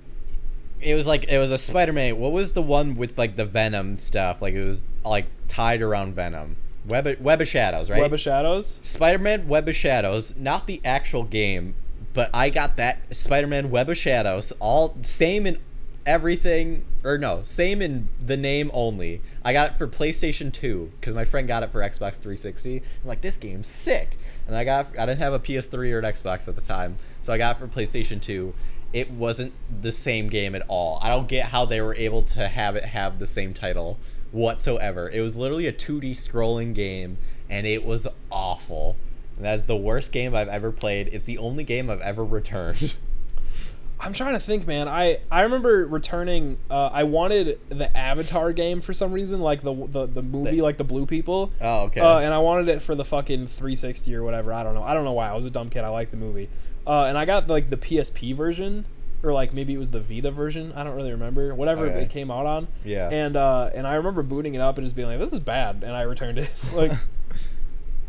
It 0.81 0.95
was 0.95 1.07
like 1.07 1.29
it 1.29 1.37
was 1.37 1.51
a 1.51 1.57
Spider-Man. 1.57 2.17
What 2.17 2.31
was 2.31 2.53
the 2.53 2.61
one 2.61 2.95
with 2.95 3.17
like 3.17 3.35
the 3.35 3.45
Venom 3.45 3.97
stuff? 3.97 4.41
Like 4.41 4.53
it 4.53 4.63
was 4.63 4.83
like 5.05 5.25
tied 5.47 5.81
around 5.81 6.15
Venom. 6.15 6.57
Web 6.87 7.07
of, 7.07 7.21
Web 7.21 7.41
of 7.41 7.47
Shadows, 7.47 7.89
right? 7.89 8.01
Web 8.01 8.13
of 8.13 8.19
Shadows. 8.19 8.79
Spider-Man 8.83 9.47
Web 9.47 9.67
of 9.67 9.75
Shadows, 9.75 10.33
not 10.37 10.65
the 10.65 10.81
actual 10.85 11.23
game, 11.23 11.75
but 12.19 12.29
I 12.33 12.49
got 12.49 12.75
that 12.75 13.15
Spider-Man 13.15 13.71
Web 13.71 13.87
of 13.87 13.97
Shadows, 13.97 14.51
all 14.59 14.97
same 15.03 15.47
in 15.47 15.57
everything, 16.05 16.83
or 17.01 17.17
no, 17.17 17.43
same 17.45 17.81
in 17.81 18.09
the 18.19 18.35
name 18.35 18.69
only. 18.73 19.21
I 19.41 19.53
got 19.53 19.71
it 19.71 19.77
for 19.77 19.87
PlayStation 19.87 20.51
2 20.51 20.91
because 20.99 21.13
my 21.15 21.23
friend 21.23 21.47
got 21.47 21.63
it 21.63 21.71
for 21.71 21.79
Xbox 21.79 22.15
360. 22.15 22.79
I'm 22.79 23.07
like, 23.07 23.21
this 23.21 23.37
game's 23.37 23.67
sick, 23.67 24.17
and 24.47 24.53
I 24.53 24.65
got 24.65 24.87
I 24.99 25.05
didn't 25.05 25.19
have 25.19 25.31
a 25.31 25.39
PS3 25.39 25.93
or 25.93 25.99
an 25.99 26.03
Xbox 26.03 26.49
at 26.49 26.57
the 26.57 26.61
time, 26.61 26.97
so 27.21 27.31
I 27.31 27.37
got 27.37 27.55
it 27.55 27.59
for 27.59 27.67
PlayStation 27.67 28.21
2. 28.21 28.53
It 28.91 29.11
wasn't 29.11 29.53
the 29.81 29.93
same 29.93 30.27
game 30.27 30.55
at 30.55 30.63
all. 30.67 30.99
I 31.01 31.07
don't 31.07 31.29
get 31.29 31.45
how 31.45 31.63
they 31.63 31.79
were 31.79 31.95
able 31.95 32.23
to 32.23 32.49
have 32.49 32.75
it 32.75 32.83
have 32.83 33.19
the 33.19 33.27
same 33.27 33.53
title 33.53 33.97
whatsoever. 34.33 35.09
It 35.09 35.21
was 35.21 35.37
literally 35.37 35.67
a 35.67 35.71
2D 35.71 36.11
scrolling 36.11 36.75
game, 36.75 37.17
and 37.49 37.65
it 37.65 37.85
was 37.85 38.09
awful. 38.29 38.97
That's 39.39 39.63
the 39.63 39.77
worst 39.77 40.11
game 40.11 40.35
I've 40.35 40.49
ever 40.49 40.71
played. 40.71 41.09
It's 41.11 41.25
the 41.25 41.37
only 41.37 41.63
game 41.63 41.89
I've 41.89 42.01
ever 42.01 42.23
returned. 42.25 42.95
I'm 44.01 44.13
trying 44.13 44.33
to 44.33 44.39
think, 44.39 44.65
man. 44.65 44.87
I 44.87 45.17
I 45.29 45.41
remember 45.41 45.85
returning. 45.85 46.57
Uh, 46.69 46.89
I 46.91 47.03
wanted 47.03 47.59
the 47.69 47.95
Avatar 47.97 48.53
game 48.53 48.79
for 48.79 48.93
some 48.93 49.11
reason, 49.11 49.41
like 49.41 49.61
the 49.61 49.73
the, 49.73 50.05
the 50.05 50.21
movie, 50.21 50.51
The- 50.51 50.61
like 50.61 50.77
the 50.77 50.85
Blue 50.85 51.05
People. 51.05 51.51
Oh, 51.59 51.83
okay. 51.83 51.99
Uh, 51.99 52.19
and 52.19 52.33
I 52.33 52.37
wanted 52.37 52.69
it 52.69 52.81
for 52.81 52.95
the 52.95 53.03
fucking 53.03 53.47
360 53.47 54.15
or 54.15 54.23
whatever. 54.23 54.53
I 54.53 54.63
don't 54.63 54.73
know. 54.73 54.83
I 54.83 54.93
don't 54.93 55.03
know 55.03 55.11
why. 55.11 55.29
I 55.29 55.33
was 55.35 55.45
a 55.45 55.49
dumb 55.49 55.69
kid. 55.69 55.83
I 55.83 55.89
liked 55.89 56.11
the 56.11 56.17
movie. 56.17 56.47
Uh, 56.87 57.03
and 57.05 57.17
I 57.17 57.25
got 57.25 57.49
like 57.49 57.69
the 57.69 57.75
PSP 57.77 58.33
version, 58.33 58.85
or 59.21 59.33
like 59.33 59.51
maybe 59.51 59.73
it 59.73 59.77
was 59.77 59.89
the 59.89 59.99
Vita 59.99 60.31
version. 60.31 60.71
I 60.77 60.85
don't 60.85 60.95
really 60.95 61.11
remember. 61.11 61.53
Whatever 61.53 61.87
Okay. 61.87 62.03
it 62.03 62.09
came 62.09 62.31
out 62.31 62.45
on. 62.45 62.69
Yeah. 62.85 63.09
And 63.11 63.35
uh, 63.35 63.69
and 63.75 63.85
I 63.85 63.95
remember 63.95 64.23
booting 64.23 64.55
it 64.55 64.61
up 64.61 64.77
and 64.77 64.87
just 64.87 64.95
being 64.95 65.09
like, 65.09 65.19
"This 65.19 65.33
is 65.33 65.41
bad," 65.41 65.83
and 65.83 65.91
I 65.91 66.03
returned 66.03 66.39
it. 66.39 66.49
like, 66.73 66.93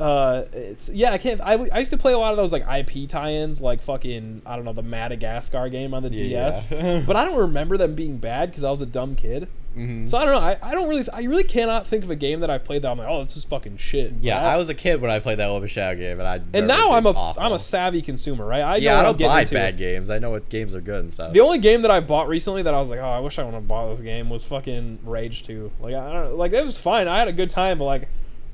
uh, 0.01 0.44
it's 0.53 0.88
yeah. 0.88 1.12
I 1.12 1.18
can't. 1.18 1.40
I, 1.40 1.55
I 1.72 1.78
used 1.78 1.90
to 1.92 1.98
play 1.98 2.12
a 2.12 2.18
lot 2.18 2.30
of 2.32 2.36
those 2.36 2.53
like 2.53 2.62
IP 2.66 3.09
tie-ins, 3.09 3.61
like 3.61 3.82
fucking 3.82 4.42
I 4.46 4.57
don't 4.57 4.64
know 4.64 4.72
the 4.72 4.82
Madagascar 4.82 5.68
game 5.68 5.92
on 5.94 6.03
the 6.03 6.09
Yeah, 6.11 6.51
DS. 6.51 6.68
yeah. 6.70 7.03
but 7.07 7.16
I 7.16 7.24
don't 7.24 7.38
remember 7.38 7.76
them 7.76 7.94
being 7.94 8.16
bad 8.18 8.51
because 8.51 8.64
I 8.64 8.70
was 8.70 8.80
a 8.80 8.86
dumb 8.86 9.14
kid. 9.14 9.48
Mhm. 9.76 10.09
So 10.09 10.18
I 10.18 10.24
don't 10.24 10.34
know. 10.34 10.40
I, 10.40 10.59
I 10.61 10.72
don't 10.74 10.88
really. 10.88 11.05
I 11.12 11.20
really 11.20 11.44
cannot 11.44 11.86
think 11.86 12.03
of 12.03 12.11
a 12.11 12.16
game 12.16 12.40
that 12.40 12.51
I've 12.51 12.64
played 12.64 12.82
that 12.82 12.90
I'm 12.90 12.98
like, 12.98 13.07
oh, 13.09 13.22
this 13.22 13.36
is 13.36 13.44
fucking 13.44 13.76
shit. 13.76 14.14
yeah, 14.18 14.40
But 14.40 14.46
I 14.46 14.57
was 14.57 14.68
a 14.68 14.74
kid 14.74 15.01
when 15.01 15.12
I 15.12 15.20
played 15.20 15.38
that 15.38 15.46
Web 15.48 15.68
Shadow 15.68 15.96
game, 16.01 16.18
and 16.18 16.26
I. 16.26 16.40
and 16.53 16.66
now 16.66 16.90
I'm 16.90 17.07
a 17.07 17.34
am 17.38 17.53
a 17.53 17.59
savvy 17.59 18.03
consumer, 18.03 18.44
right? 18.46 18.62
I 18.62 18.76
yeah, 18.76 18.98
I 18.98 19.05
don't 19.05 19.16
buy 19.16 19.42
into. 19.42 19.55
bad 19.55 19.76
games. 19.76 20.11
I 20.11 20.18
know 20.18 20.30
what 20.30 20.48
games 20.48 20.74
are 20.74 20.80
good 20.80 20.98
and 21.05 21.12
stuff. 21.12 21.32
The 21.32 21.40
only 21.40 21.59
game 21.59 21.82
that 21.82 21.90
I 21.92 22.01
bought 22.01 22.26
recently 22.26 22.62
that 22.64 22.74
I 22.74 22.80
was 22.80 22.90
like, 22.90 22.98
oh, 22.98 23.09
I 23.09 23.20
wish 23.20 23.38
I 23.38 23.44
would 23.44 23.55
have 23.55 23.68
bought 23.68 23.88
this 23.90 24.01
game 24.01 24.28
was 24.28 24.42
fucking 24.42 24.98
Rage 25.05 25.44
2. 25.44 25.70
Like 25.80 25.94
I 25.94 26.12
don't 26.14 26.36
like 26.36 26.53
it 26.53 26.64
was 26.64 26.76
fine. 26.78 27.07
I 27.07 27.18
had 27.18 27.28
a 27.28 27.32
good 27.32 27.51
time, 27.51 27.78
but 27.78 27.84
like 27.84 28.09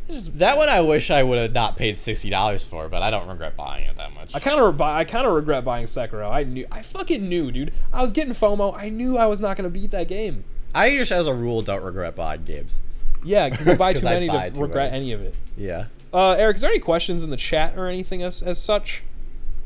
just 0.09 0.39
that 0.39 0.57
one 0.57 0.69
I 0.69 0.81
wish 0.81 1.11
I 1.11 1.23
would 1.23 1.39
have 1.39 1.53
not 1.53 1.77
paid 1.77 1.99
sixty 1.99 2.31
dollars 2.31 2.67
for, 2.67 2.89
but 2.89 3.03
I 3.03 3.11
don't 3.11 3.27
regret 3.29 3.57
buying 3.57 3.87
it 3.87 3.97
that 3.97 4.13
much. 4.15 4.35
I 4.35 4.39
kind 4.41 4.61
of 4.61 4.81
I 4.81 5.05
kind 5.05 5.27
of 5.27 5.33
regret 5.35 5.65
buying 5.65 5.87
Sekiro. 5.87 6.31
I 6.31 6.45
knew 6.45 6.67
I 6.71 6.83
fucking 6.83 7.29
knew, 7.29 7.51
dude. 7.51 7.73
I 7.93 8.03
was 8.03 8.13
getting 8.13 8.33
FOMO. 8.33 8.77
I 8.77 8.89
knew 8.89 9.17
I 9.19 9.27
was 9.27 9.41
not 9.41 9.57
gonna 9.57 9.71
beat 9.71 9.91
that 9.93 10.09
game. 10.09 10.45
I 10.75 10.95
just, 10.97 11.11
as 11.11 11.27
a 11.27 11.35
rule, 11.35 11.63
don't 11.63 11.83
regret 11.83 12.15
buying 12.15 12.43
games. 12.45 12.81
Yeah, 13.25 13.49
because 13.49 13.67
I 13.67 13.77
buy 13.79 13.95
too 13.95 14.05
many 14.05 14.29
buy 14.29 14.51
to 14.51 14.55
too 14.57 14.63
regret 14.63 14.93
many. 14.93 15.05
any 15.07 15.13
of 15.13 15.23
it. 15.23 15.35
Yeah. 15.57 15.87
Uh, 16.13 16.33
Eric, 16.33 16.57
is 16.57 16.61
there 16.63 16.71
any 16.71 16.79
questions 16.79 17.23
in 17.25 17.31
the 17.31 17.37
chat 17.37 17.77
or 17.79 17.87
anything 17.89 18.23
as, 18.23 18.43
as 18.43 18.61
such? 18.61 19.03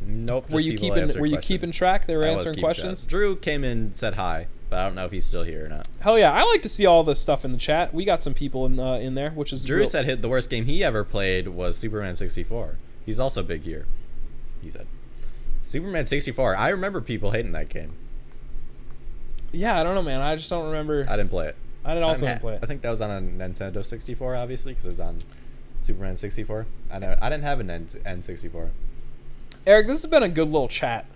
Nope. 0.01 0.49
Were 0.51 0.61
you 0.61 0.79
keeping 0.79 1.09
Were 1.19 1.27
you 1.27 1.35
questions. 1.37 1.45
keeping 1.45 1.73
track? 1.73 2.07
They 2.07 2.17
were 2.17 2.25
I 2.25 2.29
answering 2.29 2.59
questions. 2.61 3.03
track. 3.03 3.11
Drew 3.11 3.37
came 3.37 3.65
in 3.65 3.93
said 3.93 4.15
hi, 4.15 4.47
but 4.71 4.79
I 4.79 4.87
don't 4.87 4.95
know 4.95 5.05
if 5.05 5.13
he's 5.13 5.27
still 5.27 5.43
here 5.43 5.67
or 5.67 5.69
not. 5.69 5.87
Hell 6.01 6.19
yeah, 6.19 6.33
I 6.33 6.45
like 6.45 6.63
to 6.63 6.69
see 6.69 6.87
all 6.87 7.03
this 7.05 7.21
stuff 7.21 7.45
in 7.45 7.53
the 7.53 7.59
chat. 7.59 7.93
We 7.93 8.05
got 8.05 8.23
some 8.23 8.33
people 8.33 8.65
in 8.65 8.79
uh, 8.79 8.95
in 8.95 9.15
there, 9.15 9.31
which 9.31 9.53
is 9.53 9.65
Drew 9.65 9.79
real- 9.79 9.87
said 9.87 10.07
hit 10.07 10.23
the 10.23 10.29
worst 10.29 10.49
game 10.49 10.65
he 10.65 10.83
ever 10.83 11.05
played 11.05 11.49
was 11.49 11.77
Superman 11.77 12.17
64. 12.17 12.77
He's 13.05 13.19
also 13.21 13.43
big 13.43 13.63
here. 13.63 13.87
He 14.63 14.71
said. 14.71 14.87
Superman 15.67 16.07
64. 16.07 16.57
I 16.57 16.69
remember 16.71 17.01
people 17.01 17.33
hating 17.33 17.53
that 17.53 17.69
game. 17.69 17.93
Yeah, 19.53 19.79
I 19.79 19.83
don't 19.83 19.95
know, 19.95 20.03
man. 20.03 20.21
I 20.21 20.37
just 20.37 20.51
don't 20.51 20.67
remember. 20.67 21.07
I 21.09 21.17
didn't 21.17 21.31
play 21.31 21.49
it. 21.49 21.57
I 21.85 21.91
didn't 21.91 22.05
also 22.05 22.27
I, 22.27 22.31
didn't 22.31 22.41
play 22.41 22.55
it. 22.55 22.61
I 22.63 22.67
think 22.67 22.83
that 22.83 22.91
was 22.91 23.01
on 23.01 23.11
a 23.11 23.21
Nintendo 23.21 23.85
64, 23.85 24.37
obviously, 24.37 24.73
because 24.73 24.87
it 24.87 24.91
was 24.91 25.01
on 25.01 25.19
Superman 25.83 26.17
64. 26.17 26.67
I 26.93 26.99
know. 26.99 27.17
I 27.21 27.31
didn't 27.31 27.45
have 27.45 27.61
an 27.61 27.71
N 27.71 28.23
sixty 28.23 28.49
four. 28.49 28.71
Eric, 29.67 29.87
this 29.87 30.03
has 30.03 30.11
been 30.11 30.23
a 30.23 30.29
good 30.29 30.49
little 30.49 30.69
chat. 30.69 31.07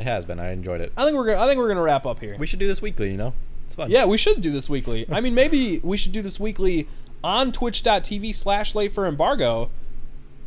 It 0.00 0.04
has 0.04 0.24
been. 0.24 0.40
I 0.40 0.52
enjoyed 0.52 0.80
it. 0.80 0.92
I 0.96 1.04
think 1.04 1.14
we're 1.16 1.26
gonna 1.26 1.40
I 1.42 1.46
think 1.46 1.58
we're 1.58 1.68
gonna 1.68 1.82
wrap 1.82 2.06
up 2.06 2.20
here. 2.20 2.36
We 2.38 2.46
should 2.46 2.58
do 2.58 2.66
this 2.66 2.80
weekly. 2.80 3.10
You 3.10 3.18
know, 3.18 3.34
it's 3.66 3.74
fun. 3.74 3.90
Yeah, 3.90 4.06
we 4.06 4.16
should 4.16 4.40
do 4.40 4.50
this 4.50 4.68
weekly. 4.70 5.06
I 5.12 5.20
mean, 5.20 5.34
maybe 5.34 5.78
we 5.84 5.96
should 5.98 6.12
do 6.12 6.22
this 6.22 6.40
weekly 6.40 6.88
on 7.22 7.52
twitch.tv 7.52 8.34
slash 8.34 8.74
late 8.74 8.92
for 8.92 9.06
embargo. 9.06 9.68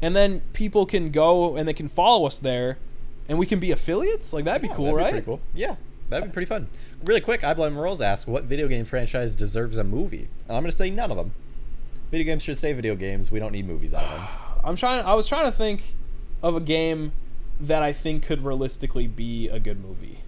And 0.01 0.16
then 0.16 0.41
people 0.54 0.86
can 0.86 1.12
go 1.12 1.56
and 1.56 1.68
they 1.68 1.74
can 1.74 1.88
follow 1.88 2.26
us 2.26 2.38
there 2.39 2.78
and 3.30 3.38
we 3.38 3.45
can 3.45 3.60
be 3.60 3.72
affiliates? 3.72 4.34
Like, 4.34 4.43
that'd 4.43 4.62
be 4.62 4.68
Yeah, 4.68 4.74
cool, 4.74 4.86
that'd 4.86 4.97
be 4.97 5.04
right? 5.04 5.12
pretty 5.12 5.26
cool. 5.26 5.39
Yeah, 5.54 5.76
that'd 6.10 6.28
be 6.30 6.34
pretty 6.34 6.47
fun. 6.47 6.68
Really 7.06 7.22
quick, 7.22 7.43
I 7.43 7.54
blame 7.54 7.78
Rolls 7.78 8.01
asked 8.01 8.28
what 8.28 8.43
video 8.45 8.68
game 8.68 8.84
franchise 8.86 9.36
deserves 9.36 9.78
a 9.78 9.84
movie. 9.84 10.28
And 10.47 10.58
I'm 10.58 10.64
gonna 10.64 10.72
say 10.74 10.89
none 10.89 11.12
of 11.12 11.18
them. 11.18 11.32
Video 12.12 12.26
games 12.26 12.43
should 12.43 12.58
stay 12.58 12.74
video 12.74 12.95
games. 12.95 13.32
We 13.32 13.39
don't 13.39 13.51
need 13.51 13.68
movies 13.68 13.93
out 13.93 14.04
of 14.04 14.12
them. 14.12 14.28
I'm 14.64 14.76
trying. 14.76 15.06
I 15.06 15.14
was 15.14 15.28
trying 15.28 15.45
to 15.45 15.51
think 15.56 15.93
of 16.41 16.56
a 16.56 16.60
game 16.60 17.12
that 17.60 17.82
I 17.84 17.93
think 17.93 18.24
could 18.24 18.43
realistically 18.43 19.08
be 19.08 19.47
a 19.49 19.60
good 19.60 19.82
movie. 19.82 20.20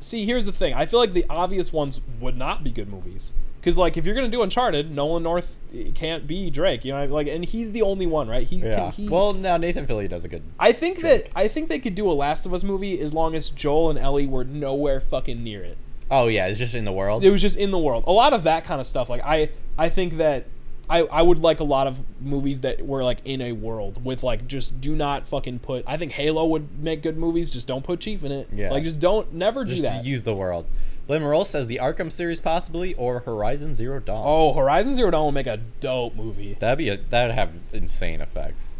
See, 0.00 0.24
here's 0.24 0.46
the 0.46 0.52
thing. 0.52 0.74
I 0.74 0.86
feel 0.86 1.00
like 1.00 1.12
the 1.12 1.24
obvious 1.28 1.72
ones 1.72 2.00
would 2.20 2.36
not 2.36 2.62
be 2.62 2.70
good 2.70 2.88
movies. 2.88 3.32
Because 3.60 3.76
like, 3.78 3.96
if 3.96 4.06
you're 4.06 4.14
gonna 4.14 4.28
do 4.28 4.42
Uncharted, 4.42 4.92
Nolan 4.94 5.24
North 5.24 5.58
eh, 5.74 5.90
can't 5.92 6.26
be 6.28 6.50
Drake. 6.50 6.84
You 6.84 6.92
know, 6.92 7.04
like, 7.06 7.26
and 7.26 7.44
he's 7.44 7.72
the 7.72 7.82
only 7.82 8.06
one, 8.06 8.28
right? 8.28 8.46
He 8.46 8.58
Yeah. 8.58 8.76
can. 8.76 8.92
He, 8.92 9.08
Well, 9.08 9.32
now 9.32 9.56
Nathan 9.56 9.86
Fillion 9.86 10.08
does 10.08 10.24
a 10.24 10.28
good. 10.28 10.42
I 10.60 10.70
think 10.70 11.00
that 11.00 11.28
I 11.34 11.48
think 11.48 11.68
they 11.68 11.80
could 11.80 11.96
do 11.96 12.08
a 12.08 12.12
Last 12.14 12.46
of 12.46 12.54
Us 12.54 12.62
movie 12.62 13.00
as 13.00 13.12
long 13.12 13.34
as 13.34 13.50
Joel 13.50 13.90
and 13.90 13.98
Ellie 13.98 14.28
were 14.28 14.44
nowhere 14.44 15.00
fucking 15.00 15.42
near 15.42 15.64
it. 15.64 15.76
Oh 16.08 16.28
yeah, 16.28 16.46
it's 16.46 16.60
just 16.60 16.76
in 16.76 16.84
the 16.84 16.92
world. 16.92 17.24
It 17.24 17.30
was 17.30 17.42
just 17.42 17.56
in 17.56 17.72
the 17.72 17.78
world. 17.78 18.04
A 18.06 18.12
lot 18.12 18.32
of 18.32 18.44
that 18.44 18.62
kind 18.62 18.80
of 18.80 18.86
stuff. 18.86 19.10
Like 19.10 19.22
I, 19.24 19.48
I 19.76 19.88
think 19.88 20.18
that 20.18 20.46
I, 20.88 21.00
I 21.02 21.22
would 21.22 21.38
like 21.40 21.60
a 21.60 21.64
lot 21.64 21.86
of 21.86 21.98
movies 22.20 22.60
that 22.60 22.84
were 22.84 23.02
like 23.02 23.18
in 23.24 23.40
a 23.40 23.52
world 23.52 24.04
with 24.04 24.22
like 24.22 24.46
just 24.46 24.80
do 24.80 24.94
not 24.94 25.26
fucking 25.26 25.58
put. 25.60 25.84
I 25.86 25.96
think 25.96 26.12
Halo 26.12 26.46
would 26.46 26.82
make 26.82 27.02
good 27.02 27.16
movies. 27.16 27.52
Just 27.52 27.66
don't 27.66 27.82
put 27.84 28.00
Chief 28.00 28.22
in 28.22 28.30
it. 28.30 28.48
Yeah. 28.52 28.70
Like 28.70 28.84
just 28.84 29.00
don't 29.00 29.32
never 29.32 29.64
do 29.64 29.70
just 29.70 29.82
that. 29.82 30.02
to 30.02 30.08
use 30.08 30.22
the 30.22 30.34
world. 30.34 30.66
Roll 31.08 31.44
says 31.44 31.68
the 31.68 31.78
Arkham 31.82 32.10
series 32.10 32.40
possibly 32.40 32.94
or 32.94 33.20
Horizon 33.20 33.74
Zero 33.74 34.00
Dawn. 34.00 34.24
oh, 34.26 34.52
Horizon 34.52 34.94
Zero 34.94 35.10
Dawn 35.10 35.26
would 35.26 35.34
make 35.34 35.46
a 35.46 35.58
dope 35.80 36.16
movie. 36.16 36.54
That'd 36.54 36.78
be 36.78 36.88
a 36.88 36.96
that'd 36.96 37.34
have 37.34 37.52
insane 37.72 38.20
effects. 38.20 38.70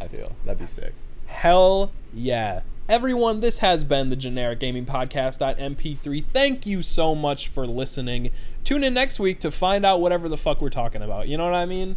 I 0.00 0.08
feel 0.08 0.32
that'd 0.44 0.58
be 0.58 0.66
sick. 0.66 0.94
Hell 1.26 1.92
yeah. 2.12 2.60
Everyone, 2.90 3.38
this 3.38 3.58
has 3.58 3.84
been 3.84 4.10
the 4.10 4.16
Generic 4.16 4.58
Gaming 4.58 4.84
Podcast.mp3. 4.84 6.24
Thank 6.24 6.66
you 6.66 6.82
so 6.82 7.14
much 7.14 7.46
for 7.46 7.64
listening. 7.64 8.32
Tune 8.64 8.82
in 8.82 8.94
next 8.94 9.20
week 9.20 9.38
to 9.38 9.52
find 9.52 9.86
out 9.86 10.00
whatever 10.00 10.28
the 10.28 10.36
fuck 10.36 10.60
we're 10.60 10.70
talking 10.70 11.00
about. 11.00 11.28
You 11.28 11.36
know 11.36 11.44
what 11.44 11.54
I 11.54 11.66
mean? 11.66 11.94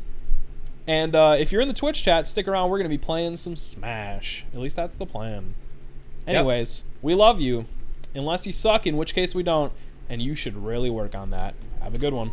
And 0.86 1.16
uh, 1.16 1.36
if 1.39 1.52
you're 1.52 1.62
in 1.64 1.68
the 1.68 1.74
Twitch 1.74 2.04
chat, 2.04 2.28
stick 2.28 2.48
around. 2.48 2.70
We're 2.70 2.78
going 2.78 2.91
to 2.91 2.96
be 2.96 3.04
playing 3.04 3.38
some 3.38 3.56
Smash. 3.56 4.46
At 4.54 4.60
least 4.60 4.76
that's 4.76 4.94
the 4.94 5.08
plan. 5.08 5.56
Anyways, 6.28 6.84
we 7.02 7.16
love 7.16 7.41
you. 7.41 7.66
Unless 8.14 8.46
you 8.46 8.54
suck, 8.54 8.86
in 8.86 8.96
which 8.96 9.16
case 9.16 9.34
we 9.34 9.41
don't. 9.41 9.74
And 10.10 10.22
you 10.22 10.36
should 10.36 10.56
really 10.56 10.91
work 10.91 11.16
on 11.16 11.32
that. 11.32 11.56
Have 11.82 11.96
a 11.96 11.98
good 11.98 12.14
one. 12.14 12.30